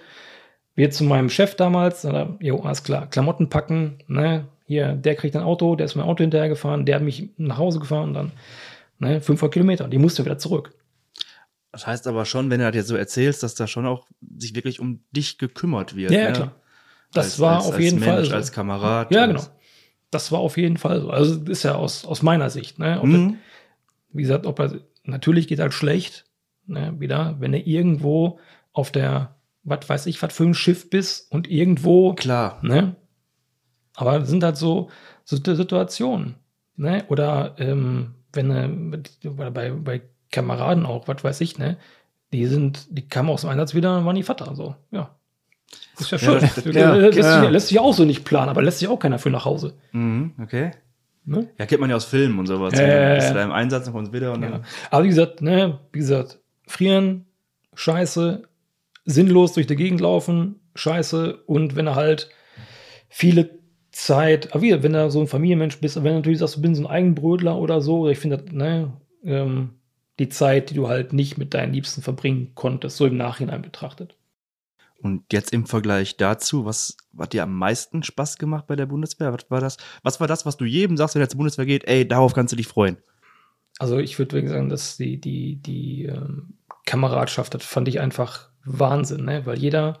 Wir 0.76 0.92
zu 0.92 1.02
meinem 1.02 1.28
Chef 1.28 1.56
damals, 1.56 2.02
sagte, 2.02 2.36
jo, 2.40 2.60
alles 2.60 2.84
klar, 2.84 3.08
Klamotten 3.10 3.48
packen, 3.48 3.98
ne? 4.06 4.46
Hier, 4.70 4.92
der 4.94 5.16
kriegt 5.16 5.34
ein 5.34 5.42
Auto, 5.42 5.74
der 5.74 5.86
ist 5.86 5.96
mein 5.96 6.06
Auto 6.06 6.22
hinterher 6.22 6.48
gefahren, 6.48 6.86
der 6.86 6.94
hat 6.94 7.02
mich 7.02 7.28
nach 7.38 7.58
Hause 7.58 7.80
gefahren 7.80 8.10
und 8.10 8.14
dann, 8.14 8.32
ne, 9.00 9.20
500 9.20 9.52
Kilometer, 9.52 9.88
die 9.88 9.98
musste 9.98 10.24
wieder 10.24 10.38
zurück. 10.38 10.72
Das 11.72 11.88
heißt 11.88 12.06
aber 12.06 12.24
schon, 12.24 12.50
wenn 12.50 12.60
du 12.60 12.66
das 12.66 12.76
jetzt 12.76 12.86
so 12.86 12.94
erzählst, 12.94 13.42
dass 13.42 13.56
da 13.56 13.66
schon 13.66 13.84
auch 13.84 14.06
sich 14.38 14.54
wirklich 14.54 14.78
um 14.78 15.00
dich 15.10 15.38
gekümmert 15.38 15.96
wird. 15.96 16.12
Ja, 16.12 16.20
ja 16.20 16.26
ne? 16.28 16.32
klar. 16.34 16.52
Das 17.12 17.24
Als- 17.24 17.40
war 17.40 17.56
als, 17.56 17.66
auf 17.66 17.74
als 17.74 17.82
jeden 17.82 17.98
Mensch, 17.98 18.12
Fall 18.12 18.24
so. 18.26 18.34
Als 18.34 18.52
Kamerad. 18.52 19.10
Ja, 19.12 19.26
genau. 19.26 19.42
Das 20.12 20.30
war 20.30 20.38
auf 20.38 20.56
jeden 20.56 20.76
Fall 20.76 21.00
so. 21.00 21.10
Also 21.10 21.42
ist 21.46 21.64
ja 21.64 21.74
aus, 21.74 22.04
aus 22.04 22.22
meiner 22.22 22.48
Sicht. 22.48 22.78
Ne? 22.78 23.00
Ob 23.00 23.06
Mhm. 23.08 23.28
das, 23.32 23.38
wie 24.12 24.22
gesagt, 24.22 24.46
ob 24.46 24.60
er, 24.60 24.80
natürlich 25.02 25.48
geht 25.48 25.58
halt 25.58 25.74
schlecht, 25.74 26.26
ne? 26.66 26.94
wieder, 27.00 27.34
wenn 27.40 27.50
du 27.50 27.58
irgendwo 27.58 28.38
auf 28.72 28.92
der, 28.92 29.34
was 29.64 29.88
weiß 29.88 30.06
ich, 30.06 30.22
was 30.22 30.32
für 30.32 30.44
ein 30.44 30.54
Schiff 30.54 30.90
bist 30.90 31.32
und 31.32 31.50
irgendwo, 31.50 32.14
Klar. 32.14 32.60
ne? 32.62 32.94
Aber 34.00 34.18
das 34.18 34.28
sind 34.28 34.42
halt 34.42 34.56
so, 34.56 34.90
so 35.24 35.36
Situationen. 35.36 36.36
Ne? 36.76 37.04
Oder 37.08 37.54
ähm, 37.58 38.14
wenn 38.32 39.02
oder 39.24 39.50
bei, 39.50 39.70
bei 39.70 40.02
Kameraden 40.30 40.86
auch, 40.86 41.08
was 41.08 41.24
weiß 41.24 41.40
ich, 41.40 41.58
ne? 41.58 41.76
Die 42.32 42.46
sind, 42.46 42.86
die 42.90 43.08
kamen 43.08 43.28
aus 43.28 43.40
dem 43.40 43.50
Einsatz 43.50 43.74
wieder 43.74 43.98
und 43.98 44.04
waren 44.04 44.14
die 44.14 44.22
Vater. 44.22 44.54
So, 44.54 44.76
ja. 44.92 45.10
Ist 45.98 46.10
ja 46.12 46.18
schön. 46.18 46.40
Ja, 46.72 46.94
lässt, 46.94 47.18
ja. 47.18 47.40
Sich, 47.42 47.50
lässt 47.50 47.68
sich 47.68 47.78
auch 47.80 47.92
so 47.92 48.04
nicht 48.04 48.24
planen, 48.24 48.48
aber 48.48 48.62
lässt 48.62 48.78
sich 48.78 48.88
auch 48.88 48.98
keiner 48.98 49.18
für 49.18 49.30
nach 49.30 49.44
Hause. 49.44 49.74
Mhm, 49.92 50.32
okay. 50.40 50.70
Ne? 51.24 51.48
Ja, 51.58 51.66
kennt 51.66 51.80
man 51.80 51.90
ja 51.90 51.96
aus 51.96 52.06
Filmen 52.06 52.38
und 52.38 52.46
sowas. 52.46 52.78
Ja. 52.78 53.14
Bist 53.14 53.30
du 53.30 53.34
da 53.34 53.44
im 53.44 53.52
Einsatz 53.52 53.86
und 53.86 53.92
kommst 53.92 54.12
wieder 54.12 54.32
und 54.32 54.42
Ja. 54.42 54.60
Aber 54.90 55.04
wie 55.04 55.08
gesagt, 55.08 55.42
ne, 55.42 55.78
wie 55.92 55.98
gesagt, 55.98 56.38
frieren, 56.66 57.26
scheiße, 57.74 58.42
sinnlos 59.04 59.52
durch 59.52 59.66
die 59.66 59.76
Gegend 59.76 60.00
laufen, 60.00 60.60
scheiße. 60.74 61.42
Und 61.46 61.76
wenn 61.76 61.86
er 61.86 61.94
halt 61.94 62.30
viele 63.08 63.59
Zeit, 64.04 64.52
aber 64.52 64.62
wie, 64.62 64.82
wenn 64.82 64.92
du 64.92 65.10
so 65.10 65.20
ein 65.20 65.26
Familienmensch 65.26 65.78
bist, 65.80 65.96
wenn 65.96 66.04
du 66.04 66.14
natürlich 66.14 66.38
sagst, 66.38 66.56
du 66.56 66.62
bist 66.62 66.76
so 66.76 66.82
ein 66.82 66.90
Eigenbrötler 66.90 67.56
oder 67.56 67.80
so, 67.80 68.08
ich 68.08 68.18
finde, 68.18 68.44
ne, 68.50 68.92
ähm, 69.24 69.70
die 70.18 70.28
Zeit, 70.28 70.70
die 70.70 70.74
du 70.74 70.88
halt 70.88 71.12
nicht 71.12 71.38
mit 71.38 71.54
deinen 71.54 71.72
Liebsten 71.72 72.02
verbringen 72.02 72.52
konntest, 72.54 72.96
so 72.96 73.06
im 73.06 73.16
Nachhinein 73.16 73.62
betrachtet. 73.62 74.16
Und 75.02 75.32
jetzt 75.32 75.52
im 75.52 75.66
Vergleich 75.66 76.16
dazu, 76.16 76.66
was 76.66 76.96
hat 77.18 77.32
dir 77.32 77.42
am 77.42 77.56
meisten 77.56 78.02
Spaß 78.02 78.36
gemacht 78.36 78.66
bei 78.66 78.76
der 78.76 78.86
Bundeswehr? 78.86 79.32
Was 79.32 79.50
war 79.50 79.60
das? 79.60 79.78
Was 80.02 80.20
war 80.20 80.26
das, 80.26 80.44
was 80.44 80.58
du 80.58 80.66
jedem 80.66 80.98
sagst, 80.98 81.14
wenn 81.14 81.22
er 81.22 81.28
zur 81.28 81.38
Bundeswehr 81.38 81.64
geht? 81.64 81.84
Ey, 81.84 82.06
darauf 82.06 82.34
kannst 82.34 82.52
du 82.52 82.56
dich 82.56 82.66
freuen. 82.66 82.98
Also 83.78 83.98
ich 83.98 84.18
würde 84.18 84.32
wirklich 84.32 84.50
sagen, 84.50 84.68
dass 84.68 84.98
die, 84.98 85.18
die, 85.18 85.56
die 85.56 86.04
ähm, 86.04 86.58
Kameradschaft, 86.84 87.54
das 87.54 87.64
fand 87.64 87.88
ich 87.88 87.98
einfach 87.98 88.50
Wahnsinn, 88.64 89.24
ne? 89.24 89.46
weil 89.46 89.58
jeder 89.58 90.00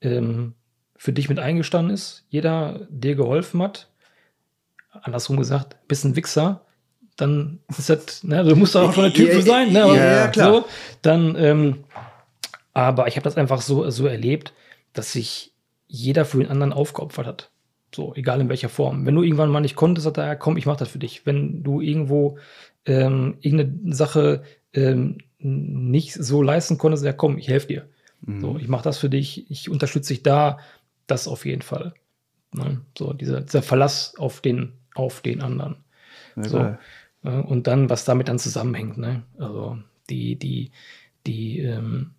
ähm, 0.00 0.54
für 0.98 1.12
dich 1.12 1.28
mit 1.28 1.38
eingestanden 1.38 1.94
ist, 1.94 2.24
jeder 2.28 2.86
dir 2.90 3.14
geholfen 3.14 3.62
hat. 3.62 3.88
Andersrum 4.90 5.36
gesagt, 5.36 5.76
bist 5.86 6.04
ein 6.04 6.16
Wichser, 6.16 6.66
dann 7.16 7.60
ist 7.68 7.88
das, 7.88 8.24
ne, 8.24 8.44
du 8.44 8.56
musst 8.56 8.76
auch 8.76 8.92
schon 8.92 9.04
der 9.04 9.14
Typ 9.14 9.30
für 9.30 9.42
sein, 9.42 9.72
ne? 9.72 9.78
Ja, 9.78 9.94
ja, 9.94 10.28
klar. 10.28 10.52
So, 10.52 10.64
dann, 11.02 11.36
ähm, 11.36 11.84
aber 12.74 13.06
ich 13.06 13.16
habe 13.16 13.24
das 13.24 13.36
einfach 13.36 13.60
so, 13.60 13.88
so 13.90 14.06
erlebt, 14.06 14.52
dass 14.92 15.12
sich 15.12 15.52
jeder 15.86 16.24
für 16.24 16.38
den 16.38 16.50
anderen 16.50 16.72
aufgeopfert 16.72 17.26
hat. 17.26 17.50
So, 17.94 18.14
egal 18.14 18.40
in 18.40 18.48
welcher 18.48 18.68
Form. 18.68 19.06
Wenn 19.06 19.14
du 19.14 19.22
irgendwann 19.22 19.50
mal 19.50 19.60
nicht 19.60 19.76
konntest, 19.76 20.04
sagt 20.04 20.18
er, 20.18 20.26
ja, 20.26 20.34
komm, 20.34 20.56
ich 20.56 20.66
mach 20.66 20.76
das 20.76 20.88
für 20.88 20.98
dich. 20.98 21.24
Wenn 21.24 21.62
du 21.62 21.80
irgendwo 21.80 22.38
ähm, 22.84 23.38
irgendeine 23.40 23.94
Sache 23.94 24.42
ähm, 24.74 25.18
nicht 25.38 26.12
so 26.12 26.42
leisten 26.42 26.76
konntest, 26.76 27.04
ja, 27.04 27.12
komm, 27.12 27.38
ich 27.38 27.48
helfe 27.48 27.68
dir. 27.68 27.88
Mhm. 28.20 28.40
So, 28.40 28.58
ich 28.58 28.68
mache 28.68 28.84
das 28.84 28.98
für 28.98 29.08
dich, 29.08 29.50
ich 29.50 29.70
unterstütze 29.70 30.12
dich 30.12 30.22
da, 30.22 30.58
das 31.10 31.28
auf 31.28 31.44
jeden 31.44 31.62
Fall. 31.62 31.94
Ne? 32.52 32.80
So, 32.96 33.12
dieser, 33.12 33.40
dieser 33.40 33.62
Verlass 33.62 34.14
auf 34.16 34.40
den, 34.40 34.72
auf 34.94 35.20
den 35.20 35.42
anderen. 35.42 35.76
Ja, 36.36 36.44
So. 36.44 36.58
geil. 36.58 36.78
Äh, 37.24 37.30
und 37.30 37.66
dann, 37.66 37.90
was 37.90 38.04
damit 38.04 38.28
dann 38.28 38.38
zusammenhängt, 38.38 38.98
ne? 38.98 39.24
Also 39.38 39.78
die, 40.08 40.36
die, 40.36 40.70
die, 41.26 41.60
ähm, 41.60 42.12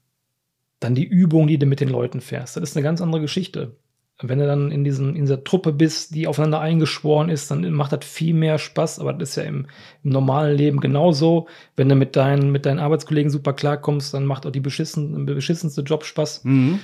dann 0.80 0.96
die 0.96 1.06
Übung, 1.06 1.48
die 1.48 1.58
du 1.58 1.66
mit 1.66 1.80
den 1.80 1.90
Leuten 1.90 2.22
fährst. 2.22 2.56
Das 2.56 2.64
ist 2.64 2.78
eine 2.78 2.84
ganz 2.84 3.02
andere 3.02 3.22
Geschichte. 3.22 3.76
Wenn 4.22 4.40
du 4.40 4.48
dann 4.48 4.70
in, 4.72 4.84
diesem, 4.84 5.16
in 5.16 5.22
dieser 5.22 5.46
Truppe 5.46 5.72
bist, 5.72 6.14
die 6.14 6.28
aufeinander 6.28 6.60
eingeschworen 6.60 7.30
ist, 7.30 7.50
dann 7.52 7.70
macht 7.72 7.94
das 7.94 8.04
viel 8.04 8.34
mehr 8.34 8.58
Spaß. 8.58 9.00
Aber 9.00 9.14
das 9.14 9.30
ist 9.30 9.36
ja 9.38 9.44
im, 9.44 9.68
im 10.04 10.12
normalen 10.12 10.58
Leben 10.58 10.82
genauso. 10.82 11.48
Wenn 11.78 11.88
du 11.88 11.96
mit 11.96 12.18
deinen, 12.18 12.52
mit 12.52 12.66
deinen 12.66 12.80
Arbeitskollegen 12.80 13.32
super 13.32 13.54
klarkommst, 13.54 14.14
dann 14.14 14.26
macht 14.26 14.46
auch 14.46 14.52
die 14.52 14.60
beschissen, 14.60 15.26
beschissenste 15.26 15.82
Job 15.82 16.04
Spaß. 16.04 16.44
Mhm. 16.44 16.80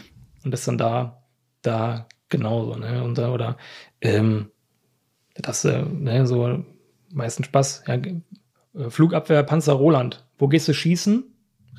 Und 0.45 0.51
das 0.51 0.61
ist 0.61 0.67
dann 0.67 0.77
da, 0.77 1.24
da 1.65 2.07
genauso. 2.29 2.75
Ne? 2.75 3.03
Und 3.03 3.17
da, 3.17 3.31
oder 3.31 3.57
ähm, 4.01 4.49
das, 5.35 5.65
äh, 5.65 5.81
ne, 5.83 6.25
so 6.25 6.63
meistens 7.11 7.45
Spaß. 7.47 7.83
Ja, 7.87 7.95
äh, 7.95 8.89
Flugabwehr 8.89 9.43
Panzer 9.43 9.73
Roland. 9.73 10.25
Wo 10.37 10.47
gehst 10.47 10.67
du 10.67 10.73
schießen? 10.73 11.23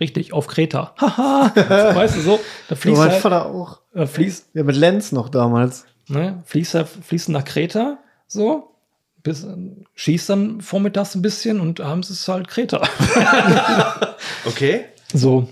Richtig, 0.01 0.33
auf 0.33 0.47
Kreta. 0.47 0.95
Haha, 1.01 1.53
weißt 1.95 2.17
du 2.17 2.21
so, 2.21 2.41
da 2.69 2.75
fließt 2.77 2.99
mein 2.99 3.11
halt, 3.13 3.23
Vater 3.23 3.47
auch. 3.47 3.81
äh, 3.95 4.07
fließt, 4.07 4.51
Ja, 4.55 4.63
mit 4.63 4.77
Lenz 4.77 5.13
noch 5.13 5.29
damals. 5.31 5.87
ne, 6.09 6.43
fließt, 6.45 6.75
halt- 6.75 6.89
fließt 6.89 7.31
nach 7.31 7.45
Kreta, 7.45 7.99
so, 8.27 8.75
bis, 9.23 9.45
äh, 9.45 9.57
schießt 9.95 10.29
dann 10.29 10.61
vormittags 10.61 11.15
ein 11.15 11.23
bisschen 11.23 11.61
und 11.61 11.81
abends 11.81 12.11
ist 12.11 12.29
halt 12.29 12.49
Kreta. 12.49 12.83
Okay. 14.47 14.85
So, 15.13 15.49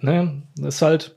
ne, 0.00 0.42
das 0.56 0.76
ist 0.76 0.82
halt, 0.82 1.16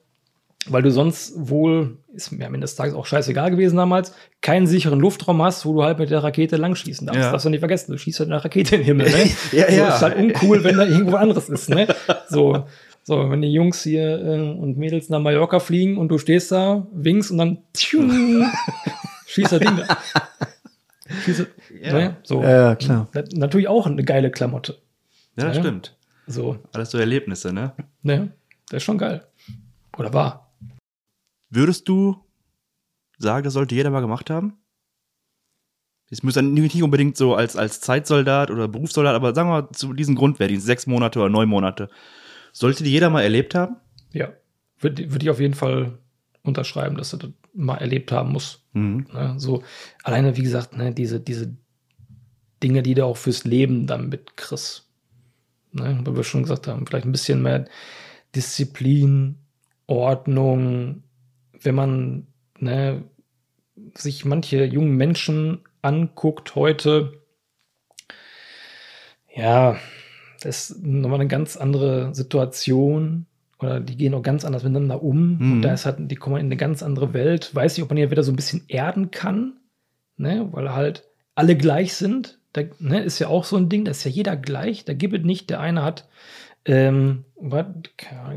weil 0.68 0.82
du 0.84 0.92
sonst 0.92 1.34
wohl, 1.36 1.98
ist 2.14 2.32
mir 2.32 2.46
am 2.48 2.54
Ende 2.54 2.66
des 2.66 2.76
Tages 2.76 2.94
auch 2.94 3.06
scheißegal 3.06 3.52
gewesen 3.52 3.78
damals, 3.78 4.14
keinen 4.42 4.68
sicheren 4.68 5.00
Luftraum 5.00 5.42
hast, 5.42 5.66
wo 5.66 5.74
du 5.74 5.84
halt 5.84 6.00
mit 6.00 6.10
der 6.10 6.24
Rakete 6.24 6.58
langschießen 6.58 7.08
darfst. 7.08 7.22
Ja. 7.22 7.32
Darfst 7.32 7.46
du 7.46 7.50
nicht 7.50 7.60
vergessen, 7.62 7.92
du 7.92 7.98
schießt 7.98 8.20
halt 8.20 8.30
eine 8.32 8.44
Rakete 8.44 8.76
in 8.76 8.82
den 8.82 8.86
Himmel, 8.86 9.10
ne? 9.10 9.30
Ja, 9.52 9.66
so, 9.70 9.74
ja. 9.78 9.96
Ist 9.96 10.02
halt 10.02 10.18
uncool, 10.18 10.64
wenn 10.64 10.78
da 10.78 10.86
irgendwo 10.86 11.16
anderes 11.18 11.48
ist, 11.50 11.70
ne? 11.70 11.88
So, 12.30 12.66
so, 13.04 13.30
wenn 13.30 13.42
die 13.42 13.52
Jungs 13.52 13.82
hier 13.84 14.20
äh, 14.20 14.40
und 14.60 14.78
Mädels 14.78 15.10
nach 15.10 15.20
Mallorca 15.20 15.60
fliegen 15.60 15.98
und 15.98 16.10
du 16.10 16.18
stehst 16.18 16.52
da, 16.52 16.86
winkst 16.94 17.32
und 17.32 17.38
dann 17.38 17.58
tschiung, 17.74 18.46
schießt 19.28 19.54
das 19.54 19.60
Ding 19.60 19.78
da. 19.78 19.98
Schießt, 21.26 21.46
Ja. 21.82 21.94
ne? 21.94 22.18
So. 22.24 22.42
Ja, 22.44 22.76
klar. 22.76 23.08
Na- 23.14 23.24
Natürlich 23.34 23.68
auch 23.68 23.86
eine 23.88 24.04
geile 24.04 24.32
Klamotte. 24.32 24.78
Ja, 25.38 25.46
das 25.48 25.58
stimmt. 25.58 25.96
So, 26.28 26.58
Alles 26.74 26.92
so 26.92 26.98
Erlebnisse, 26.98 27.52
ne? 27.52 27.74
ne? 28.04 28.30
Das 28.70 28.78
ist 28.78 28.84
schon 28.84 28.98
geil. 28.98 29.24
Oder 29.98 30.14
war. 30.14 30.51
Würdest 31.52 31.88
du 31.90 32.16
sagen, 33.18 33.44
das 33.44 33.54
sollte 33.54 33.76
jeder 33.76 33.90
mal 33.90 34.02
gemacht 34.02 34.30
haben? 34.30 34.58
Es 36.10 36.24
muss 36.24 36.34
dann 36.34 36.54
nicht 36.54 36.82
unbedingt 36.82 37.16
so 37.16 37.36
als, 37.36 37.56
als 37.56 37.80
Zeitsoldat 37.80 38.52
oder 38.52 38.68
Berufssoldat, 38.68 39.16
aber 39.16 39.36
sagen 39.36 39.50
wir 39.50 39.62
mal 39.62 39.72
zu 39.72 39.94
diesem 39.94 40.16
Grundwehrdienst, 40.16 40.66
sechs 40.66 40.88
Monate 40.88 41.20
oder 41.20 41.30
neun 41.30 41.48
Monate. 41.48 41.90
Sollte 42.54 42.84
die 42.84 42.92
jeder 42.92 43.10
mal 43.10 43.22
erlebt 43.22 43.54
haben? 43.54 43.78
Ja, 44.12 44.34
würde 44.80 45.12
würd 45.12 45.24
ich 45.24 45.30
auf 45.30 45.40
jeden 45.40 45.54
Fall 45.54 46.00
unterschreiben, 46.44 46.98
dass 46.98 47.14
er 47.14 47.20
das 47.20 47.32
mal 47.54 47.78
erlebt 47.78 48.12
haben 48.12 48.32
muss. 48.32 48.66
Mhm. 48.74 49.08
Ne? 49.14 49.36
So 49.38 49.64
alleine, 50.04 50.36
wie 50.38 50.44
gesagt, 50.44 50.76
ne, 50.76 50.94
diese, 50.94 51.20
diese 51.20 51.56
Dinge, 52.64 52.82
die 52.82 52.94
du 52.94 53.06
auch 53.06 53.18
fürs 53.18 53.44
Leben 53.44 53.88
dann 53.88 54.10
mitkriegst. 54.10 54.90
Ne? 55.74 56.00
Weil 56.04 56.16
wir 56.16 56.24
schon 56.24 56.44
gesagt 56.44 56.68
haben, 56.68 56.86
vielleicht 56.86 57.06
ein 57.06 57.12
bisschen 57.12 57.42
mehr 57.42 57.66
Disziplin, 58.36 59.38
Ordnung, 59.88 61.04
wenn 61.62 61.76
man 61.76 62.28
ne, 62.60 63.04
sich 63.96 64.26
manche 64.26 64.66
jungen 64.66 64.96
Menschen 64.96 65.62
anguckt 65.82 66.56
heute, 66.56 67.22
ja, 69.34 69.78
das 70.42 70.72
ist 70.72 70.84
nochmal 70.84 71.20
eine 71.20 71.30
ganz 71.30 71.58
andere 71.58 72.14
Situation. 72.14 73.26
Oder 73.60 73.80
die 73.80 73.96
gehen 73.96 74.14
auch 74.16 74.24
ganz 74.24 74.44
anders 74.44 74.64
miteinander 74.64 75.04
um. 75.04 75.38
Mhm. 75.38 75.52
Und 75.54 75.62
da 75.62 75.74
ist 75.74 75.86
halt, 75.86 75.98
die 76.00 76.16
kommen 76.16 76.38
in 76.38 76.48
eine 76.48 76.58
ganz 76.58 76.82
andere 76.82 77.14
Welt. 77.14 77.54
Weiß 77.54 77.78
nicht, 77.78 77.84
ob 77.84 77.90
man 77.90 77.98
hier 77.98 78.12
wieder 78.12 78.24
so 78.24 78.32
ein 78.32 78.36
bisschen 78.36 78.64
erden 78.68 79.12
kann, 79.12 79.54
ne? 80.18 80.48
weil 80.52 80.74
halt 80.74 81.08
alle 81.36 81.56
gleich 81.56 81.94
sind. 81.94 82.40
Da 82.54 82.64
ne, 82.80 83.04
ist 83.04 83.20
ja 83.20 83.28
auch 83.28 83.46
so 83.46 83.56
ein 83.58 83.70
Ding, 83.70 83.86
da 83.86 83.92
ist 83.92 84.04
ja 84.04 84.12
jeder 84.12 84.36
gleich. 84.36 84.84
Da 84.84 84.94
gibt 84.94 85.14
es 85.14 85.24
nicht, 85.24 85.50
der 85.50 85.60
eine 85.60 85.84
hat, 85.84 86.10
ähm, 86.66 87.26
was, 87.36 87.66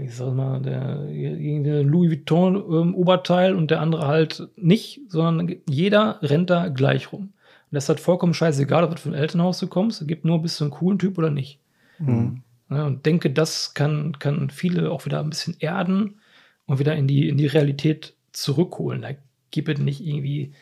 ich 0.01 0.15
sag 0.15 0.35
mal, 0.35 0.61
der 0.61 0.99
ein 1.01 1.87
Louis 1.87 2.11
Vuitton 2.11 2.57
ähm, 2.57 2.95
Oberteil 2.95 3.55
und 3.55 3.71
der 3.71 3.81
andere 3.81 4.07
halt 4.07 4.49
nicht, 4.57 5.01
sondern 5.09 5.57
jeder 5.69 6.19
rennt 6.23 6.51
da 6.51 6.69
gleich 6.69 7.13
rum. 7.13 7.23
Und 7.23 7.33
das 7.71 7.85
ist 7.85 7.89
halt 7.89 8.01
vollkommen 8.01 8.35
scheißegal, 8.35 8.85
ob 8.85 8.91
du 8.93 9.01
von 9.01 9.15
Elternhaus 9.15 9.59
du 9.59 9.67
kommst. 9.67 10.01
Es 10.01 10.07
gibt 10.07 10.25
nur, 10.25 10.41
bist 10.41 10.61
du 10.61 10.65
ein 10.65 10.71
coolen 10.71 10.99
Typ 10.99 11.19
oder 11.19 11.31
nicht. 11.31 11.59
Mhm. 11.99 12.43
Ja, 12.71 12.87
und 12.87 13.05
denke, 13.05 13.31
das 13.31 13.75
kann, 13.75 14.19
kann 14.19 14.49
viele 14.51 14.91
auch 14.91 15.05
wieder 15.05 15.21
ein 15.21 15.31
bisschen 15.31 15.57
erden 15.59 16.21
und 16.67 16.79
wieder 16.79 16.97
in 16.97 17.07
die, 17.07 17.29
in 17.29 17.37
die 17.37 17.47
Realität 17.47 18.15
zurückholen. 18.33 19.03
Da 19.03 19.11
gibt 19.51 19.69
es 19.69 19.79
nicht 19.79 20.05
irgendwie, 20.05 20.53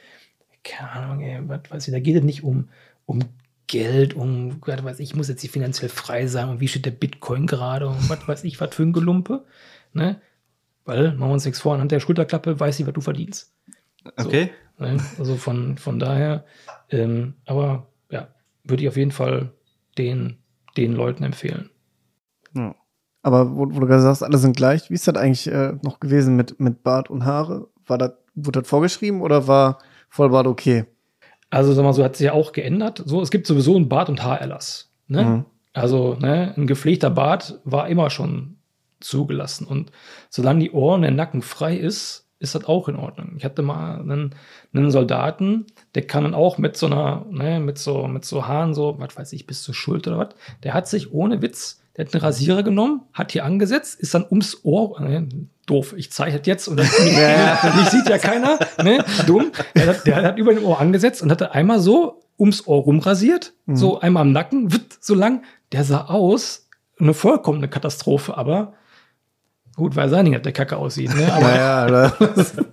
keine 0.65 0.91
Ahnung, 0.91 1.21
ey, 1.21 1.41
was 1.47 1.61
weiß 1.71 1.89
ich, 1.89 1.95
da 1.95 2.01
geht 2.01 2.17
es 2.17 2.25
nicht 2.25 2.43
um, 2.43 2.69
um 3.07 3.21
Geld, 3.73 4.13
um, 4.13 4.61
was 4.67 4.85
weiß 4.85 5.01
ich, 5.01 5.13
ich 5.13 5.17
muss 5.17 5.29
jetzt 5.29 5.41
hier 5.41 5.49
finanziell 5.49 5.89
frei 5.89 6.27
sein 6.27 6.51
und 6.51 6.61
wie 6.61 6.69
steht 6.69 6.85
der 6.85 6.91
Bitcoin 6.91 7.47
gerade 7.47 7.89
und 7.89 8.11
was 8.11 8.29
weiß 8.29 8.45
ich, 8.45 8.61
was 8.61 8.75
für 8.75 8.83
ein 8.83 8.93
Gelumpe. 8.93 9.47
Ne? 9.95 10.21
Weil, 10.85 11.15
machen 11.15 11.31
wir 11.31 11.33
uns 11.33 11.47
nichts 11.47 11.61
vor, 11.61 11.73
anhand 11.73 11.91
der 11.91 12.01
Schulterklappe 12.01 12.61
weiß 12.61 12.79
ich, 12.79 12.87
was 12.87 12.93
du 12.93 13.01
verdienst. 13.01 13.55
Okay. 14.19 14.51
Ne? 14.79 14.99
Also 15.19 15.37
von, 15.37 15.79
von 15.79 15.99
daher, 15.99 16.45
ähm, 16.91 17.33
aber 17.47 17.87
ja, 18.11 18.29
würde 18.63 18.83
ich 18.83 18.91
auf 18.91 18.99
jeden 18.99 19.11
Fall 19.11 19.53
den, 19.97 20.37
den 20.77 20.93
Leuten 20.93 21.25
empfehlen. 21.25 21.71
Ja. 22.55 22.75
Aber 23.23 23.57
wo, 23.57 23.61
wo 23.61 23.81
du 23.81 23.87
gerade 23.87 24.03
sagst, 24.03 24.23
alle 24.23 24.37
sind 24.37 24.55
gleich, 24.55 24.91
wie 24.91 24.95
ist 24.95 25.09
das 25.09 25.15
eigentlich 25.15 25.47
äh, 25.47 25.77
noch 25.81 25.99
gewesen 25.99 26.37
mit, 26.37 26.61
mit 26.61 26.83
Bart 26.83 27.09
und 27.09 27.25
Haare? 27.25 27.71
War 27.87 27.97
das, 27.97 28.13
wurde 28.35 28.61
das 28.61 28.69
vorgeschrieben 28.69 29.23
oder 29.23 29.49
war 29.49 29.79
Vollbart 30.11 30.47
okay? 30.47 30.85
Also 31.53 31.75
sag 31.75 31.83
mal 31.85 31.93
so, 31.93 32.03
hat 32.03 32.17
sich 32.17 32.25
ja 32.25 32.33
auch 32.33 32.53
geändert. 32.53 33.03
So, 33.05 33.21
es 33.21 33.31
gibt 33.31 33.47
sowieso 33.47 33.77
einen 33.77 33.91
Bart- 33.91 34.09
und 34.09 34.23
Haarerlass. 34.25 34.91
Ne? 35.07 35.23
Mhm. 35.23 35.45
Also 35.75 36.17
ne, 36.19 36.55
ein 36.57 36.67
gepflegter 36.67 37.11
Bart 37.11 37.61
war 37.65 37.89
immer 37.89 38.09
schon 38.09 38.57
zugelassen. 39.01 39.67
Und 39.67 39.93
solange 40.31 40.61
die 40.61 40.71
Ohren, 40.71 41.03
der 41.03 41.11
Nacken 41.11 41.43
frei 41.43 41.77
ist, 41.77 42.27
ist 42.39 42.55
das 42.55 42.65
auch 42.65 42.89
in 42.89 42.97
Ordnung. 42.97 43.35
Ich 43.37 43.45
hatte 43.45 43.61
mal 43.61 44.01
einen, 44.01 44.35
einen 44.73 44.91
Soldaten, 44.91 45.67
der 45.95 46.07
kann 46.07 46.25
dann 46.25 46.35
auch 46.35 46.57
mit 46.57 46.79
so 46.79 46.87
einer, 46.87 47.27
ne, 47.31 47.61
mit 47.61 47.77
so, 47.77 48.09
mit 48.09 48.25
so 48.25 48.47
Haaren, 48.47 48.73
so, 48.73 48.97
was 48.99 49.15
weiß 49.15 49.35
ich, 49.35 49.47
bis 49.47 49.63
zur 49.63 49.75
Schulter 49.75 50.13
oder 50.13 50.29
was, 50.29 50.35
der 50.63 50.73
hat 50.73 50.89
sich 50.89 51.13
ohne 51.13 51.43
Witz, 51.43 51.83
der 51.97 52.07
hat 52.07 52.15
einen 52.15 52.23
Rasierer 52.23 52.63
genommen, 52.63 53.03
hat 53.13 53.33
hier 53.33 53.45
angesetzt, 53.45 54.01
ist 54.01 54.15
dann 54.15 54.25
ums 54.25 54.65
Ohr, 54.65 54.99
ne, 55.03 55.29
doof, 55.67 55.95
ich 55.97 56.11
zeige 56.11 56.39
das 56.39 56.47
jetzt 56.47 56.69
und 56.69 56.77
das 56.77 56.91
mich 57.77 57.89
sieht 57.91 58.09
ja 58.09 58.19
keiner, 58.19 58.59
ne, 58.83 59.05
dumm. 59.27 59.53
Der 59.75 59.87
hat, 59.87 60.07
der 60.07 60.23
hat 60.23 60.39
über 60.39 60.55
dem 60.55 60.65
Ohr 60.65 60.81
angesetzt 60.81 61.23
und 61.23 61.31
hatte 61.31 61.53
einmal 61.53 61.81
so 61.81 62.23
ums 62.39 62.67
Ohr 62.67 62.83
rumrasiert, 62.83 63.53
so 63.67 64.01
einmal 64.01 64.23
am 64.23 64.33
Nacken, 64.33 64.73
witt, 64.73 64.99
so 65.01 65.15
lang. 65.15 65.45
Der 65.71 65.85
sah 65.85 66.07
aus, 66.07 66.69
eine 66.99 67.15
vollkommene 67.15 67.69
Katastrophe, 67.69 68.37
aber 68.37 68.75
gut, 69.77 69.97
weiß 69.97 70.13
er 70.13 70.23
nicht, 70.23 70.35
dass 70.35 70.43
der 70.43 70.53
Kacke 70.53 70.77
aussieht, 70.77 71.15
ne, 71.15 71.33
aber 71.33 71.55
Ja, 71.55 71.89
ja, 71.89 72.13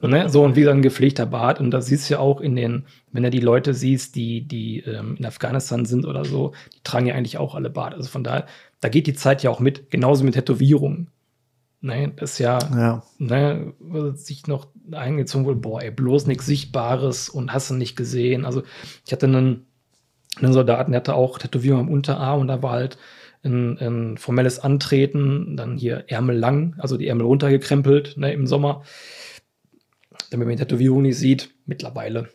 ne? 0.08 0.30
So 0.30 0.44
und 0.44 0.56
wie 0.56 0.64
so 0.64 0.70
ein 0.70 0.82
gepflegter 0.82 1.26
Bart. 1.26 1.60
Und 1.60 1.72
da 1.72 1.82
siehst 1.82 2.10
du 2.10 2.16
ja 2.16 2.20
auch 2.20 2.42
in 2.42 2.56
den, 2.56 2.86
wenn 3.12 3.24
du 3.24 3.30
die 3.30 3.40
Leute 3.40 3.74
siehst, 3.74 4.16
die, 4.16 4.48
die 4.48 4.82
ähm, 4.82 5.16
in 5.18 5.26
Afghanistan 5.26 5.86
sind 5.86 6.06
oder 6.06 6.26
so, 6.26 6.54
die 6.74 6.84
tragen 6.84 7.08
ja 7.08 7.16
eigentlich 7.16 7.38
auch 7.38 7.56
alle 7.56 7.70
Bart. 7.70 7.94
Also 7.94 8.10
von 8.10 8.24
daher, 8.24 8.46
da 8.82 8.90
geht 8.90 9.08
die 9.08 9.14
Zeit 9.14 9.44
ja 9.44 9.50
auch 9.50 9.60
mit, 9.60 9.90
genauso 9.90 10.24
mit 10.24 10.34
Tätowierungen. 10.34 11.10
Ne, 11.82 12.12
das 12.16 12.34
ist 12.34 12.40
ja, 12.40 12.60
ja. 12.76 13.04
ne, 13.20 13.74
sich 14.16 14.48
noch 14.48 14.68
eingezogen 14.92 15.46
wurde, 15.46 15.60
boah, 15.60 15.82
ey, 15.82 15.92
bloß 15.92 16.28
nichts 16.28 16.46
Sichtbares 16.46 17.30
und 17.30 17.54
hast 17.54 17.70
du 17.70 17.74
nicht 17.74 17.96
gesehen. 17.96 18.44
Also 18.44 18.64
ich 19.06 19.14
hatte 19.14 19.28
einen, 19.28 19.66
einen 20.42 20.52
Soldaten, 20.52 20.92
der 20.92 21.00
hatte 21.00 21.16
auch 21.16 21.40
Tätowierung 21.40 21.80
am 21.80 21.90
Unterarm 21.90 22.42
und 22.42 22.48
da 22.48 22.62
war 22.62 22.72
halt 22.72 22.98
ein, 23.44 23.78
ein 23.78 24.18
formelles 24.18 24.60
Antreten, 24.60 25.56
dann 25.56 25.78
hier 25.78 26.04
Ärmel 26.08 26.38
lang, 26.38 26.76
also 26.80 26.98
die 26.98 27.08
Ärmel 27.08 27.26
runtergekrempelt 27.26 28.18
ne, 28.18 28.34
im 28.34 28.46
Sommer, 28.46 28.84
damit 30.32 30.48
man 30.48 30.58
die 30.58 30.64
Tätowierung 30.64 31.04
nicht 31.04 31.18
sieht. 31.18 31.50
Mittlerweile. 31.66 32.30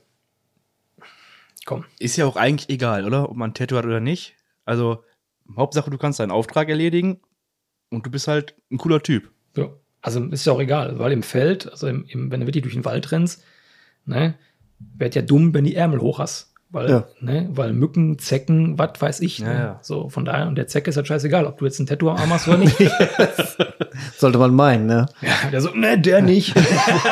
Komm. 1.66 1.84
Ist 1.99 2.16
ja 2.16 2.24
auch 2.24 2.36
eigentlich 2.36 2.70
egal, 2.70 3.05
oder? 3.05 3.28
Ob 3.28 3.36
man 3.36 3.51
ein 3.51 3.55
Tattoo 3.55 3.76
hat 3.76 3.84
oder 3.84 4.01
nicht. 4.01 4.36
Also, 4.64 5.03
Hauptsache, 5.55 5.90
du 5.90 5.99
kannst 5.99 6.20
deinen 6.20 6.30
Auftrag 6.30 6.70
erledigen 6.70 7.20
und 7.90 8.07
du 8.07 8.11
bist 8.11 8.28
halt 8.28 8.55
ein 8.70 8.78
cooler 8.78 9.03
Typ. 9.03 9.34
Ja. 9.57 9.69
Also 10.03 10.23
ist 10.25 10.45
ja 10.47 10.53
auch 10.53 10.61
egal, 10.61 10.99
weil 10.99 11.13
im 11.13 11.23
Feld, 11.23 11.71
also 11.71 11.87
im, 11.87 12.05
im, 12.09 12.31
wenn 12.31 12.41
du 12.41 12.47
wirklich 12.47 12.63
durch 12.63 12.75
den 12.75 12.85
Wald 12.85 13.11
rennst, 13.11 13.43
ne, 14.05 14.35
werd 14.99 15.15
ja 15.15 15.23
dumm, 15.23 15.55
wenn 15.55 15.65
die 15.65 15.75
Ärmel 15.77 16.01
hoch 16.01 16.19
hast. 16.19 16.51
Weil, 16.71 16.91
Ja. 16.91 17.05
ne, 17.21 17.49
weil 17.53 17.73
Mücken, 17.73 18.19
Zecken, 18.19 18.77
was 18.79 19.01
weiß 19.01 19.21
ich. 19.21 19.39
Ja, 19.39 19.47
ne? 19.47 19.55
ja. 19.55 19.79
So, 19.81 20.09
von 20.09 20.25
daher, 20.25 20.49
und 20.49 20.57
der 20.57 20.67
Zecke 20.67 20.91
ist 20.91 20.97
halt 20.97 21.07
scheißegal, 21.07 21.47
ob 21.47 21.57
du 21.59 21.65
jetzt 21.67 21.79
ein 21.79 21.87
Tattoo 21.87 22.11
am 22.11 22.17
Arm 22.17 22.31
hast 22.33 22.49
oder 22.49 22.59
nicht. 22.59 22.77
Sollte 24.19 24.39
man 24.39 24.55
meinen, 24.55 24.87
ne? 24.87 25.07
ja, 25.23 25.51
der 25.53 25.61
so, 25.61 25.71
ne, 25.71 25.99
der 25.99 26.21
nicht. 26.21 26.53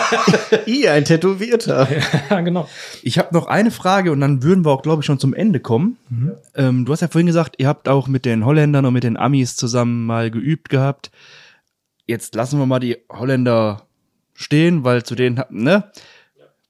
Ihr, 0.66 0.92
ein 0.92 1.04
Tätowierter. 1.04 1.86
ja, 2.30 2.40
genau. 2.40 2.68
Ich 3.02 3.18
habe 3.18 3.32
noch 3.32 3.46
eine 3.46 3.70
Frage 3.70 4.10
und 4.12 4.20
dann 4.20 4.42
würden 4.42 4.64
wir 4.64 4.70
auch, 4.72 4.82
glaube 4.82 5.00
ich, 5.00 5.06
schon 5.06 5.18
zum 5.20 5.32
Ende 5.32 5.60
kommen. 5.60 5.96
Ähm, 6.56 6.84
du 6.84 6.92
hast 6.92 7.00
ja 7.00 7.08
vorhin 7.08 7.26
gesagt, 7.26 7.54
ihr 7.58 7.68
habt 7.68 7.88
auch 7.88 8.08
mit 8.08 8.24
den 8.24 8.44
Holländern 8.44 8.84
und 8.84 8.92
mit 8.92 9.04
den 9.04 9.16
Amis 9.16 9.54
zusammen 9.56 10.06
mal 10.06 10.30
geübt 10.30 10.68
gehabt. 10.70 11.10
Jetzt 12.12 12.34
lassen 12.34 12.58
wir 12.58 12.66
mal 12.66 12.78
die 12.78 12.98
Holländer 13.10 13.86
stehen, 14.34 14.84
weil 14.84 15.02
zu 15.02 15.14
denen, 15.14 15.42
ne? 15.48 15.90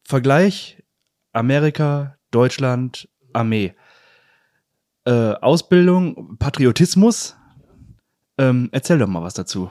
Vergleich 0.05 0.81
Amerika, 1.33 2.17
Deutschland, 2.31 3.09
Armee. 3.33 3.75
Äh, 5.05 5.33
Ausbildung, 5.41 6.37
Patriotismus. 6.39 7.35
Ähm, 8.39 8.69
erzähl 8.71 8.99
doch 8.99 9.09
mal 9.09 9.25
was 9.25 9.35
dazu. 9.35 9.69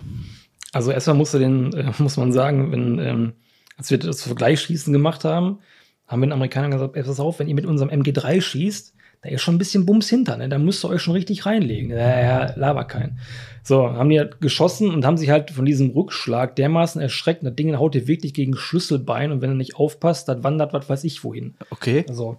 Also 0.74 0.92
erstmal 0.92 1.16
musste 1.16 1.40
den, 1.40 1.72
äh, 1.72 1.94
muss 2.00 2.18
man 2.18 2.34
sagen, 2.34 2.74
wenn, 2.74 3.00
ähm, 3.00 3.34
als 3.78 3.92
wir 3.92 3.98
das 3.98 4.24
Vergleichsschießen 4.24 4.92
gemacht 4.92 5.24
haben, 5.24 5.60
haben 6.06 6.20
wir 6.20 6.28
den 6.28 6.34
Amerikanern 6.34 6.72
gesagt, 6.72 6.96
pass 6.96 7.20
auf, 7.22 7.40
wenn 7.40 7.48
ihr 7.48 7.56
mit 7.56 7.66
unserem 7.66 7.90
MG3 7.90 8.42
schießt, 8.42 8.94
da 9.22 9.30
ist 9.30 9.42
schon 9.42 9.56
ein 9.56 9.60
bisschen 9.60 9.86
Bums 9.86 10.10
hinter, 10.10 10.36
ne? 10.38 10.50
Da 10.50 10.58
müsst 10.58 10.84
ihr 10.84 10.90
euch 10.90 11.02
schon 11.02 11.14
richtig 11.14 11.46
reinlegen. 11.46 11.92
Ja, 11.92 12.22
ja, 12.22 12.54
laber 12.56 12.86
kein. 12.86 13.20
So, 13.64 13.88
haben 13.88 14.10
die 14.10 14.18
halt 14.18 14.42
geschossen 14.42 14.90
und 14.90 15.06
haben 15.06 15.18
sich 15.18 15.30
halt 15.30 15.52
von 15.52 15.66
diesem 15.66 15.92
Rückschlag 15.92 16.56
dermaßen 16.56 17.00
erschreckt. 17.00 17.44
Das 17.44 17.56
Ding 17.56 17.78
haut 17.78 17.94
dir 17.94 18.08
wirklich 18.08 18.34
gegen 18.34 18.56
Schlüsselbein 18.56 19.32
und 19.32 19.42
wenn 19.42 19.52
du 19.52 19.56
nicht 19.56 19.76
aufpasst, 19.76 20.28
das 20.28 20.44
wandert 20.44 20.74
was 20.74 20.90
weiß 20.90 21.04
ich 21.04 21.24
wohin. 21.24 21.54
Okay. 21.70 22.04
Also 22.10 22.38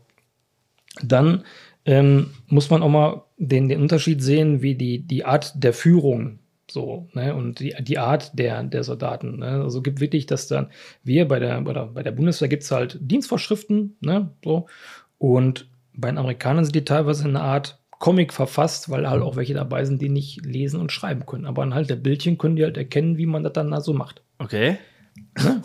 dann 1.03 1.45
ähm, 1.85 2.30
muss 2.49 2.70
man 2.70 2.83
auch 2.83 2.89
mal 2.89 3.22
den, 3.39 3.68
den 3.68 3.80
Unterschied 3.80 4.22
sehen, 4.22 4.62
wie 4.62 4.74
die, 4.74 5.07
die 5.07 5.24
Art 5.24 5.53
der 5.55 5.72
Führung 5.72 6.41
so, 6.70 7.09
ne, 7.12 7.35
und 7.35 7.61
die, 7.61 7.74
die 7.80 7.99
Art 7.99 8.39
der, 8.39 8.62
der 8.62 8.83
Soldaten. 8.83 9.39
Ne? 9.39 9.62
Also 9.62 9.83
gibt 9.83 10.01
wirklich, 10.01 10.26
dass 10.26 10.49
dann 10.49 10.70
wir 11.05 11.28
bei 11.28 11.39
der, 11.39 11.61
bei 11.61 11.72
der, 11.72 11.87
bei 11.87 12.03
der 12.03 12.12
Bundeswehr 12.12 12.49
gibt 12.49 12.62
es 12.62 12.70
halt 12.70 12.99
Dienstvorschriften, 13.01 13.97
ne, 14.01 14.30
so, 14.45 14.66
und 15.18 15.68
bei 15.95 16.09
den 16.09 16.18
Amerikanern 16.18 16.64
sind 16.64 16.74
die 16.74 16.84
teilweise 16.84 17.24
in 17.24 17.36
einer 17.36 17.45
Art 17.45 17.78
Comic 17.99 18.32
verfasst, 18.32 18.90
weil 18.90 19.09
halt 19.09 19.22
auch 19.22 19.36
welche 19.36 19.55
dabei 19.55 19.84
sind, 19.84 20.03
die 20.03 20.09
nicht 20.09 20.45
lesen 20.45 20.80
und 20.80 20.90
schreiben 20.90 21.24
können. 21.26 21.47
Aber 21.47 21.62
anhand 21.62 21.88
der 21.88 21.97
Bildchen 21.97 22.38
können 22.38 22.57
die 22.57 22.64
halt 22.64 22.76
erkennen, 22.76 23.16
wie 23.16 23.26
man 23.26 23.45
das 23.45 23.53
dann 23.53 23.70
da 23.70 23.80
so 23.80 23.93
macht. 23.93 24.22
Okay. 24.38 24.78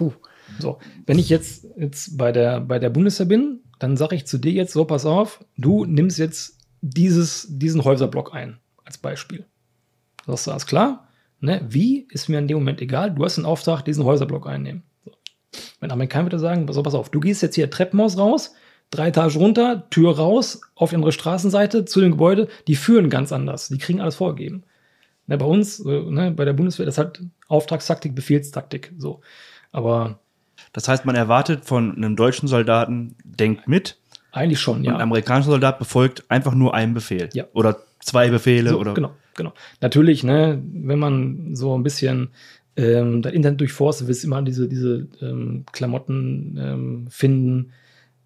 Uh, 0.00 0.12
So, 0.58 0.78
wenn 1.06 1.18
ich 1.18 1.28
jetzt, 1.28 1.66
jetzt 1.76 2.16
bei, 2.16 2.32
der, 2.32 2.60
bei 2.60 2.78
der 2.78 2.90
Bundeswehr 2.90 3.26
bin, 3.26 3.60
dann 3.78 3.96
sage 3.96 4.16
ich 4.16 4.26
zu 4.26 4.38
dir 4.38 4.52
jetzt, 4.52 4.72
so 4.72 4.84
pass 4.84 5.06
auf, 5.06 5.44
du 5.56 5.84
nimmst 5.84 6.18
jetzt 6.18 6.58
dieses, 6.80 7.46
diesen 7.50 7.84
Häuserblock 7.84 8.34
ein, 8.34 8.58
als 8.84 8.98
Beispiel. 8.98 9.46
Sagst 10.26 10.46
du, 10.46 10.50
alles 10.50 10.66
klar? 10.66 11.08
Ne? 11.40 11.60
Wie, 11.68 12.06
ist 12.10 12.28
mir 12.28 12.38
in 12.38 12.48
dem 12.48 12.58
Moment 12.58 12.80
egal, 12.80 13.12
du 13.12 13.24
hast 13.24 13.36
den 13.36 13.44
Auftrag, 13.44 13.82
diesen 13.82 14.04
Häuserblock 14.04 14.46
einnehmen. 14.46 14.82
So. 15.04 15.12
Wenn 15.80 15.90
Amerikaner 15.90 16.26
würde 16.26 16.38
sagen, 16.38 16.70
so 16.72 16.82
pass 16.82 16.94
auf, 16.94 17.10
du 17.10 17.20
gehst 17.20 17.42
jetzt 17.42 17.56
hier 17.56 17.70
Treppenhaus 17.70 18.18
raus, 18.18 18.54
drei 18.92 19.08
Etagen 19.08 19.36
runter, 19.36 19.88
Tür 19.90 20.16
raus, 20.16 20.60
auf 20.76 20.90
die 20.90 20.96
andere 20.96 21.10
Straßenseite 21.10 21.84
zu 21.84 22.00
dem 22.00 22.12
Gebäude, 22.12 22.46
die 22.68 22.76
führen 22.76 23.10
ganz 23.10 23.32
anders, 23.32 23.68
die 23.68 23.78
kriegen 23.78 24.00
alles 24.00 24.14
vorgegeben. 24.14 24.62
Ne, 25.26 25.38
bei 25.38 25.46
uns, 25.46 25.80
äh, 25.80 26.02
ne, 26.02 26.30
bei 26.30 26.44
der 26.44 26.52
Bundeswehr, 26.52 26.86
das 26.86 26.94
ist 26.94 26.98
halt 26.98 27.22
Auftragstaktik, 27.48 28.14
Befehlstaktik, 28.14 28.92
so. 28.98 29.20
Aber 29.72 30.20
Das 30.72 30.88
heißt, 30.88 31.04
man 31.04 31.16
erwartet 31.16 31.64
von 31.64 31.96
einem 31.96 32.14
deutschen 32.14 32.48
Soldaten, 32.48 33.16
denkt 33.24 33.66
mit, 33.66 33.98
Eigentlich 34.32 34.60
schon, 34.60 34.82
ja. 34.82 34.94
ein 34.94 35.00
amerikanischer 35.02 35.50
Soldat 35.50 35.78
befolgt 35.78 36.24
einfach 36.30 36.54
nur 36.54 36.74
einen 36.74 36.94
Befehl. 36.94 37.28
Ja. 37.34 37.44
Oder 37.52 37.80
zwei 38.00 38.30
Befehle 38.30 38.70
so, 38.70 38.80
oder. 38.80 38.94
Genau, 38.94 39.12
genau. 39.34 39.52
Natürlich, 39.82 40.24
ne, 40.24 40.60
wenn 40.72 40.98
man 40.98 41.54
so 41.54 41.76
ein 41.76 41.82
bisschen 41.82 42.30
ähm, 42.76 43.20
das 43.20 43.34
Internet 43.34 43.60
durchforstet, 43.60 44.08
willst 44.08 44.22
du 44.22 44.28
immer 44.28 44.40
diese, 44.40 44.68
diese 44.68 45.06
ähm, 45.20 45.66
Klamotten 45.72 46.58
ähm, 46.58 47.06
finden, 47.10 47.72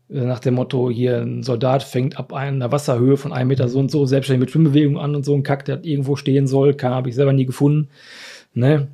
nach 0.08 0.38
dem 0.38 0.54
Motto, 0.54 0.88
hier 0.90 1.18
ein 1.18 1.42
Soldat 1.42 1.82
fängt 1.82 2.18
ab 2.18 2.32
einer 2.32 2.70
Wasserhöhe 2.70 3.16
von 3.16 3.32
einem 3.32 3.48
Meter 3.48 3.68
so 3.68 3.80
und 3.80 3.90
so 3.90 4.06
selbstständig 4.06 4.40
mit 4.40 4.50
Schwimmbewegung 4.50 4.98
an 4.98 5.16
und 5.16 5.24
so 5.24 5.34
ein 5.34 5.42
Kack, 5.42 5.64
der 5.64 5.84
irgendwo 5.84 6.16
stehen 6.16 6.46
soll, 6.46 6.74
kann 6.74 6.92
habe 6.92 7.08
ich 7.08 7.14
selber 7.14 7.32
nie 7.32 7.46
gefunden. 7.46 7.88
Ne? 8.54 8.88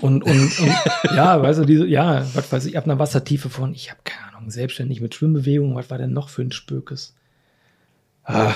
Und, 0.00 0.24
und, 0.24 0.58
und 0.58 0.76
ja, 1.16 1.40
weißt 1.40 1.60
du, 1.60 1.64
diese, 1.64 1.86
ja, 1.86 2.26
was 2.34 2.52
weiß 2.52 2.66
ich, 2.66 2.76
ab 2.76 2.84
einer 2.84 2.98
Wassertiefe 2.98 3.50
von, 3.50 3.72
ich 3.72 3.90
habe 3.90 4.00
keine 4.04 4.36
Ahnung, 4.36 4.50
selbstständig 4.50 5.00
mit 5.00 5.14
Schwimmbewegung, 5.14 5.74
was 5.74 5.90
war 5.90 5.98
denn 5.98 6.12
noch 6.12 6.28
für 6.28 6.42
ein 6.42 6.52
Spökes? 6.52 7.14
Ah, 8.24 8.54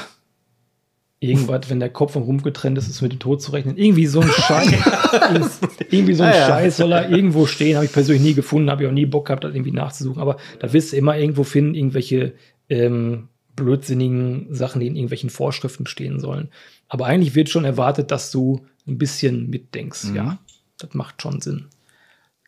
irgendwas, 1.28 1.68
wenn 1.68 1.80
der 1.80 1.90
Kopf 1.90 2.12
vom 2.12 2.22
Rumpf 2.22 2.42
getrennt 2.42 2.78
ist, 2.78 2.88
ist 2.88 3.02
mit 3.02 3.12
dem 3.12 3.18
Tod 3.18 3.42
zu 3.42 3.52
rechnen. 3.52 3.76
Irgendwie 3.76 4.06
so 4.06 4.20
ein 4.20 4.28
Scheiß. 4.28 4.70
irgendwie 5.90 6.14
so 6.14 6.22
ein 6.22 6.32
Ah, 6.32 6.36
ja. 6.36 6.46
Scheiß 6.46 6.76
soll 6.78 6.92
er 6.92 7.10
irgendwo 7.10 7.46
stehen, 7.46 7.76
habe 7.76 7.86
ich 7.86 7.92
persönlich 7.92 8.22
nie 8.22 8.34
gefunden, 8.34 8.70
habe 8.70 8.82
ich 8.82 8.88
auch 8.88 8.92
nie 8.92 9.06
Bock 9.06 9.26
gehabt, 9.26 9.44
das 9.44 9.54
irgendwie 9.54 9.72
nachzusuchen. 9.72 10.20
Aber 10.20 10.36
da 10.60 10.72
wirst 10.72 10.92
du 10.92 10.96
immer 10.96 11.16
irgendwo 11.16 11.44
finden, 11.44 11.74
irgendwelche 11.74 12.34
ähm, 12.68 13.28
blödsinnigen 13.54 14.54
Sachen, 14.54 14.80
die 14.80 14.86
in 14.86 14.96
irgendwelchen 14.96 15.30
Vorschriften 15.30 15.86
stehen 15.86 16.20
sollen. 16.20 16.50
Aber 16.88 17.06
eigentlich 17.06 17.34
wird 17.34 17.48
schon 17.48 17.64
erwartet, 17.64 18.10
dass 18.10 18.30
du 18.30 18.66
ein 18.86 18.98
bisschen 18.98 19.50
mitdenkst. 19.50 20.04
Mhm. 20.04 20.16
Ja, 20.16 20.38
das 20.78 20.94
macht 20.94 21.22
schon 21.22 21.40
Sinn. 21.40 21.66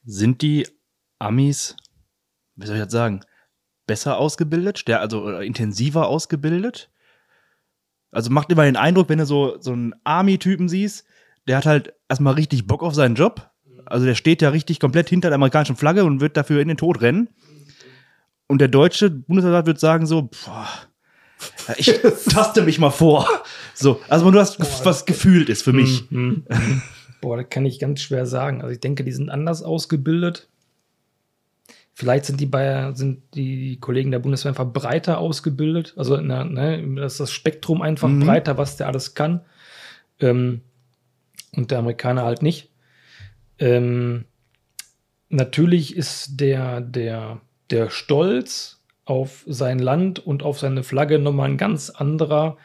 Sind 0.05 0.43
die 0.43 0.66
Amis, 1.18 1.76
wie 2.57 2.66
soll 2.66 2.76
ich 2.76 2.83
das 2.83 2.93
sagen, 2.93 3.20
besser 3.87 4.18
ausgebildet, 4.18 4.89
also 4.91 5.22
oder 5.22 5.43
intensiver 5.43 6.07
ausgebildet? 6.09 6.91
Also 8.11 8.31
macht 8.31 8.51
immer 8.51 8.65
den 8.65 8.77
Eindruck, 8.77 9.09
wenn 9.09 9.19
du 9.19 9.27
so, 9.27 9.57
so 9.61 9.73
einen 9.73 9.95
Army-Typen 10.05 10.69
siehst, 10.69 11.05
der 11.47 11.59
hat 11.59 11.67
halt 11.67 11.95
erstmal 12.09 12.35
richtig 12.35 12.67
Bock 12.67 12.83
auf 12.83 12.95
seinen 12.95 13.15
Job. 13.15 13.51
Also 13.87 14.07
der 14.07 14.15
steht 14.15 14.43
ja 14.43 14.51
richtig 14.51 14.81
komplett 14.81 15.09
hinter 15.09 15.29
der 15.29 15.37
amerikanischen 15.37 15.77
Flagge 15.77 16.05
und 16.05 16.21
wird 16.21 16.37
dafür 16.37 16.61
in 16.61 16.69
den 16.69 16.77
Tod 16.77 17.01
rennen. 17.01 17.29
Und 18.47 18.61
der 18.61 18.69
deutsche 18.69 19.11
Bundessoldat 19.11 19.67
wird 19.67 19.81
sagen 19.81 20.07
so, 20.07 20.23
boah, 20.23 20.69
ich 21.77 22.01
taste 22.31 22.63
mich 22.63 22.79
mal 22.79 22.91
vor. 22.91 23.29
So, 23.75 24.01
also 24.09 24.25
nur 24.25 24.33
das, 24.33 24.59
was 24.85 25.07
gefühlt 25.07 25.49
ist 25.49 25.63
für 25.63 25.73
mich. 25.73 26.11
Mhm. 26.11 26.45
Mhm. 26.49 26.83
Boah, 27.21 27.37
das 27.37 27.51
kann 27.51 27.67
ich 27.67 27.81
ganz 27.81 28.01
schwer 28.01 28.27
sagen. 28.27 28.63
Also 28.63 28.73
ich 28.73 28.81
denke, 28.81 29.03
die 29.03 29.11
sind 29.11 29.29
anders 29.29 29.63
ausgebildet. 29.63 30.49
Vielleicht 31.99 32.26
sind 32.26 32.38
die 32.38 32.46
bei, 32.46 32.92
sind 32.94 33.24
die 33.34 33.80
Kollegen 33.80 34.12
der 34.12 34.20
Bundeswehr 34.20 34.51
einfach 34.51 34.72
breiter 34.72 35.18
ausgebildet. 35.18 35.94
Also 35.96 36.16
na, 36.18 36.44
ne, 36.44 36.94
das 36.94 37.14
ist 37.14 37.18
das 37.18 37.32
Spektrum 37.32 37.82
einfach 37.82 38.07
Mhm. 38.07 38.20
breiter, 38.20 38.57
was 38.57 38.76
der 38.76 38.86
alles 38.86 39.16
kann. 39.16 39.40
Ähm, 40.20 40.61
und 41.57 41.72
der 41.72 41.80
Amerikaner 41.80 42.22
halt 42.22 42.40
nicht. 42.40 42.70
Ähm, 43.59 44.26
natürlich 45.28 45.96
ist 45.96 46.38
der, 46.38 46.82
der, 46.82 47.40
der 47.70 47.90
Stolz 47.90 48.80
auf 49.05 49.42
sein 49.49 49.80
Land 49.80 50.20
und 50.24 50.44
auf 50.44 50.61
seine 50.61 50.84
Flagge 50.84 51.18
nochmal 51.18 51.51
ein 51.51 51.59
ganz 51.59 51.90
anderer 51.90 52.59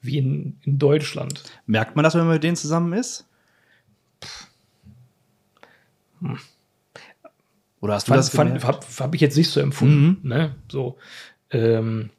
wie 0.00 0.18
in, 0.18 0.60
in 0.62 0.78
Deutschland. 0.78 1.42
Merkt 1.66 1.96
man 1.96 2.04
das, 2.04 2.14
wenn 2.14 2.26
man 2.26 2.34
mit 2.34 2.44
denen 2.44 2.54
zusammen 2.54 2.92
ist? 2.92 3.26
Oder 7.80 7.94
hast 7.94 8.08
du 8.08 8.10
fand, 8.10 8.18
das 8.18 8.28
fand, 8.30 8.48
gemerkt? 8.50 8.66
hab, 8.66 9.00
hab 9.00 9.14
ich 9.14 9.20
jetzt 9.20 9.36
nicht 9.36 9.50
so 9.50 9.60
empfunden. 9.60 10.26
Ne? 10.26 10.54
So, 10.70 10.96
ähm, 11.50 12.10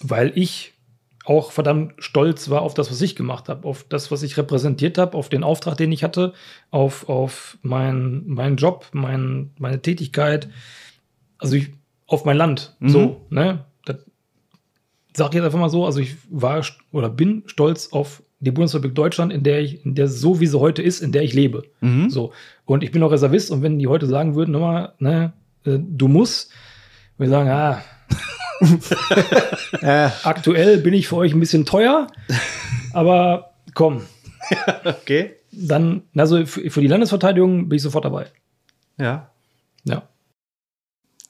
weil 0.00 0.32
ich 0.36 0.74
auch 1.24 1.52
verdammt 1.52 1.92
stolz 1.98 2.48
war 2.48 2.62
auf 2.62 2.72
das, 2.72 2.90
was 2.90 3.02
ich 3.02 3.14
gemacht 3.14 3.50
habe, 3.50 3.68
auf 3.68 3.84
das, 3.84 4.10
was 4.10 4.22
ich 4.22 4.38
repräsentiert 4.38 4.96
habe, 4.96 5.16
auf 5.16 5.28
den 5.28 5.44
Auftrag, 5.44 5.76
den 5.76 5.92
ich 5.92 6.02
hatte, 6.02 6.32
auf, 6.70 7.08
auf 7.08 7.58
mein, 7.62 8.26
meinen 8.26 8.56
Job, 8.56 8.86
mein, 8.92 9.50
meine 9.58 9.82
Tätigkeit, 9.82 10.48
also 11.36 11.56
ich, 11.56 11.70
auf 12.06 12.24
mein 12.24 12.38
Land. 12.38 12.76
Mhm. 12.80 12.88
So, 12.88 13.26
ne? 13.28 13.66
Das 13.84 13.96
sag 15.14 15.28
ich 15.28 15.34
jetzt 15.34 15.44
einfach 15.44 15.58
mal 15.58 15.68
so, 15.68 15.84
also 15.84 16.00
ich 16.00 16.16
war 16.30 16.64
oder 16.92 17.10
bin 17.10 17.42
stolz 17.46 17.92
auf 17.92 18.22
die 18.40 18.50
Bundesrepublik 18.52 18.94
Deutschland, 18.94 19.32
in 19.32 19.42
der 19.42 19.60
ich, 19.60 19.84
in 19.84 19.94
der 19.94 20.06
so 20.08 20.40
wie 20.40 20.46
sie 20.46 20.58
heute 20.58 20.82
ist, 20.82 21.00
in 21.00 21.10
der 21.12 21.22
ich 21.22 21.34
lebe. 21.34 21.64
Mhm. 21.80 22.08
So. 22.10 22.32
Und 22.64 22.82
ich 22.84 22.92
bin 22.92 23.02
auch 23.02 23.10
Reservist 23.10 23.50
und 23.50 23.62
wenn 23.62 23.78
die 23.78 23.86
heute 23.88 24.06
sagen 24.06 24.34
würden, 24.36 24.52
nochmal, 24.52 24.92
ne, 24.98 25.32
äh, 25.64 25.78
du 25.80 26.06
musst, 26.08 26.50
wir 27.16 27.28
sagen, 27.28 27.48
ah, 27.50 27.82
aktuell 30.24 30.78
bin 30.78 30.94
ich 30.94 31.08
für 31.08 31.16
euch 31.16 31.32
ein 31.32 31.40
bisschen 31.40 31.64
teuer, 31.66 32.06
aber 32.92 33.54
komm, 33.74 34.02
Okay. 34.84 35.36
dann, 35.52 36.02
also 36.16 36.44
für, 36.46 36.70
für 36.70 36.80
die 36.80 36.86
Landesverteidigung 36.86 37.68
bin 37.68 37.76
ich 37.76 37.82
sofort 37.82 38.04
dabei. 38.04 38.26
Ja, 38.98 39.30
Ja. 39.84 40.08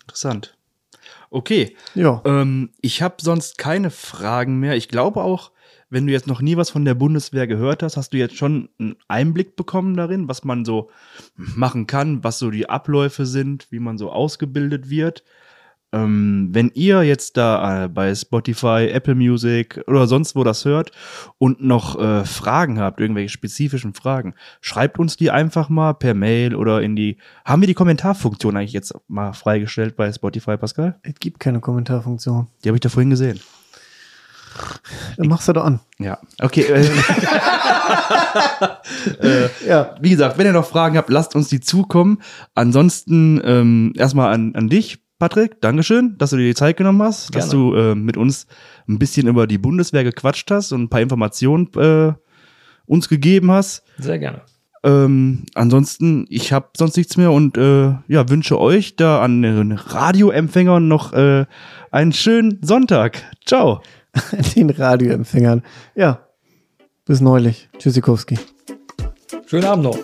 interessant. 0.02 0.54
Okay, 1.30 1.76
ja. 1.94 2.22
ähm, 2.24 2.70
ich 2.80 3.02
habe 3.02 3.16
sonst 3.20 3.58
keine 3.58 3.90
Fragen 3.90 4.58
mehr. 4.60 4.76
Ich 4.76 4.88
glaube 4.88 5.20
auch, 5.22 5.50
wenn 5.90 6.06
du 6.06 6.12
jetzt 6.12 6.26
noch 6.26 6.40
nie 6.40 6.56
was 6.56 6.70
von 6.70 6.84
der 6.84 6.94
Bundeswehr 6.94 7.46
gehört 7.46 7.82
hast, 7.82 7.96
hast 7.96 8.12
du 8.12 8.18
jetzt 8.18 8.36
schon 8.36 8.68
einen 8.78 8.96
Einblick 9.08 9.56
bekommen 9.56 9.96
darin, 9.96 10.28
was 10.28 10.44
man 10.44 10.64
so 10.64 10.90
machen 11.36 11.86
kann, 11.86 12.22
was 12.24 12.38
so 12.38 12.50
die 12.50 12.68
Abläufe 12.68 13.26
sind, 13.26 13.66
wie 13.70 13.80
man 13.80 13.98
so 13.98 14.10
ausgebildet 14.10 14.90
wird. 14.90 15.24
ähm, 15.92 16.50
wenn 16.52 16.70
ihr 16.74 17.02
jetzt 17.02 17.36
da 17.36 17.84
äh, 17.84 17.88
bei 17.88 18.14
Spotify, 18.14 18.88
Apple 18.92 19.14
Music 19.14 19.82
oder 19.86 20.06
sonst 20.06 20.36
wo 20.36 20.44
das 20.44 20.64
hört 20.64 20.92
und 21.38 21.62
noch 21.62 21.98
äh, 21.98 22.24
Fragen 22.24 22.78
habt, 22.78 23.00
irgendwelche 23.00 23.30
spezifischen 23.30 23.94
Fragen, 23.94 24.34
schreibt 24.60 24.98
uns 24.98 25.16
die 25.16 25.30
einfach 25.30 25.68
mal 25.68 25.94
per 25.94 26.14
Mail 26.14 26.54
oder 26.54 26.82
in 26.82 26.94
die. 26.94 27.16
Haben 27.44 27.62
wir 27.62 27.66
die 27.66 27.74
Kommentarfunktion 27.74 28.56
eigentlich 28.56 28.72
jetzt 28.72 28.94
mal 29.08 29.32
freigestellt 29.32 29.96
bei 29.96 30.12
Spotify, 30.12 30.56
Pascal? 30.56 30.98
Es 31.02 31.14
gibt 31.14 31.40
keine 31.40 31.60
Kommentarfunktion. 31.60 32.48
Die 32.62 32.68
habe 32.68 32.76
ich 32.76 32.82
da 32.82 32.90
vorhin 32.90 33.10
gesehen. 33.10 33.40
Dann 35.16 35.28
machst 35.28 35.48
du 35.48 35.52
doch 35.52 35.64
an. 35.64 35.80
Ja, 35.98 36.18
okay. 36.40 36.64
Äh, 39.20 39.48
Ja. 39.66 39.94
wie 40.00 40.10
gesagt, 40.10 40.38
wenn 40.38 40.46
ihr 40.46 40.52
noch 40.52 40.66
Fragen 40.66 40.96
habt, 40.96 41.10
lasst 41.10 41.34
uns 41.34 41.48
die 41.48 41.60
zukommen. 41.60 42.18
Ansonsten 42.54 43.40
ähm, 43.44 43.92
erstmal 43.96 44.32
an, 44.32 44.54
an 44.54 44.68
dich, 44.68 44.98
Patrick. 45.18 45.60
Dankeschön, 45.60 46.16
dass 46.18 46.30
du 46.30 46.36
dir 46.36 46.46
die 46.48 46.54
Zeit 46.54 46.76
genommen 46.76 47.02
hast, 47.02 47.34
dass 47.34 47.50
Gerne. 47.50 47.64
du 47.70 47.74
äh, 47.74 47.94
mit 47.94 48.16
uns 48.16 48.46
ein 48.88 48.98
bisschen 48.98 49.26
über 49.26 49.46
die 49.46 49.58
Bundeswehr 49.58 50.04
gequatscht 50.04 50.50
hast 50.50 50.72
und 50.72 50.82
ein 50.84 50.88
paar 50.88 51.00
Informationen 51.00 51.68
äh, 51.76 52.12
uns 52.86 53.08
gegeben 53.08 53.50
hast. 53.50 53.82
Sehr 53.98 54.18
gerne. 54.18 54.42
Ähm, 54.84 55.44
ansonsten, 55.54 56.24
ich 56.28 56.52
habe 56.52 56.68
sonst 56.76 56.96
nichts 56.96 57.16
mehr 57.16 57.32
und 57.32 57.58
äh, 57.58 57.94
ja, 58.06 58.28
wünsche 58.28 58.60
euch 58.60 58.94
da 58.96 59.20
an 59.22 59.42
den 59.42 59.72
Radioempfängern 59.72 60.86
noch 60.86 61.12
äh, 61.12 61.46
einen 61.90 62.12
schönen 62.12 62.60
Sonntag. 62.62 63.22
Ciao. 63.44 63.82
Den 64.56 64.70
Radioempfängern. 64.70 65.62
Ja. 65.94 66.26
Bis 67.04 67.20
neulich. 67.20 67.68
Tschüssikowski. 67.78 68.38
Schönen 69.46 69.64
Abend 69.64 69.84
noch. 69.84 69.98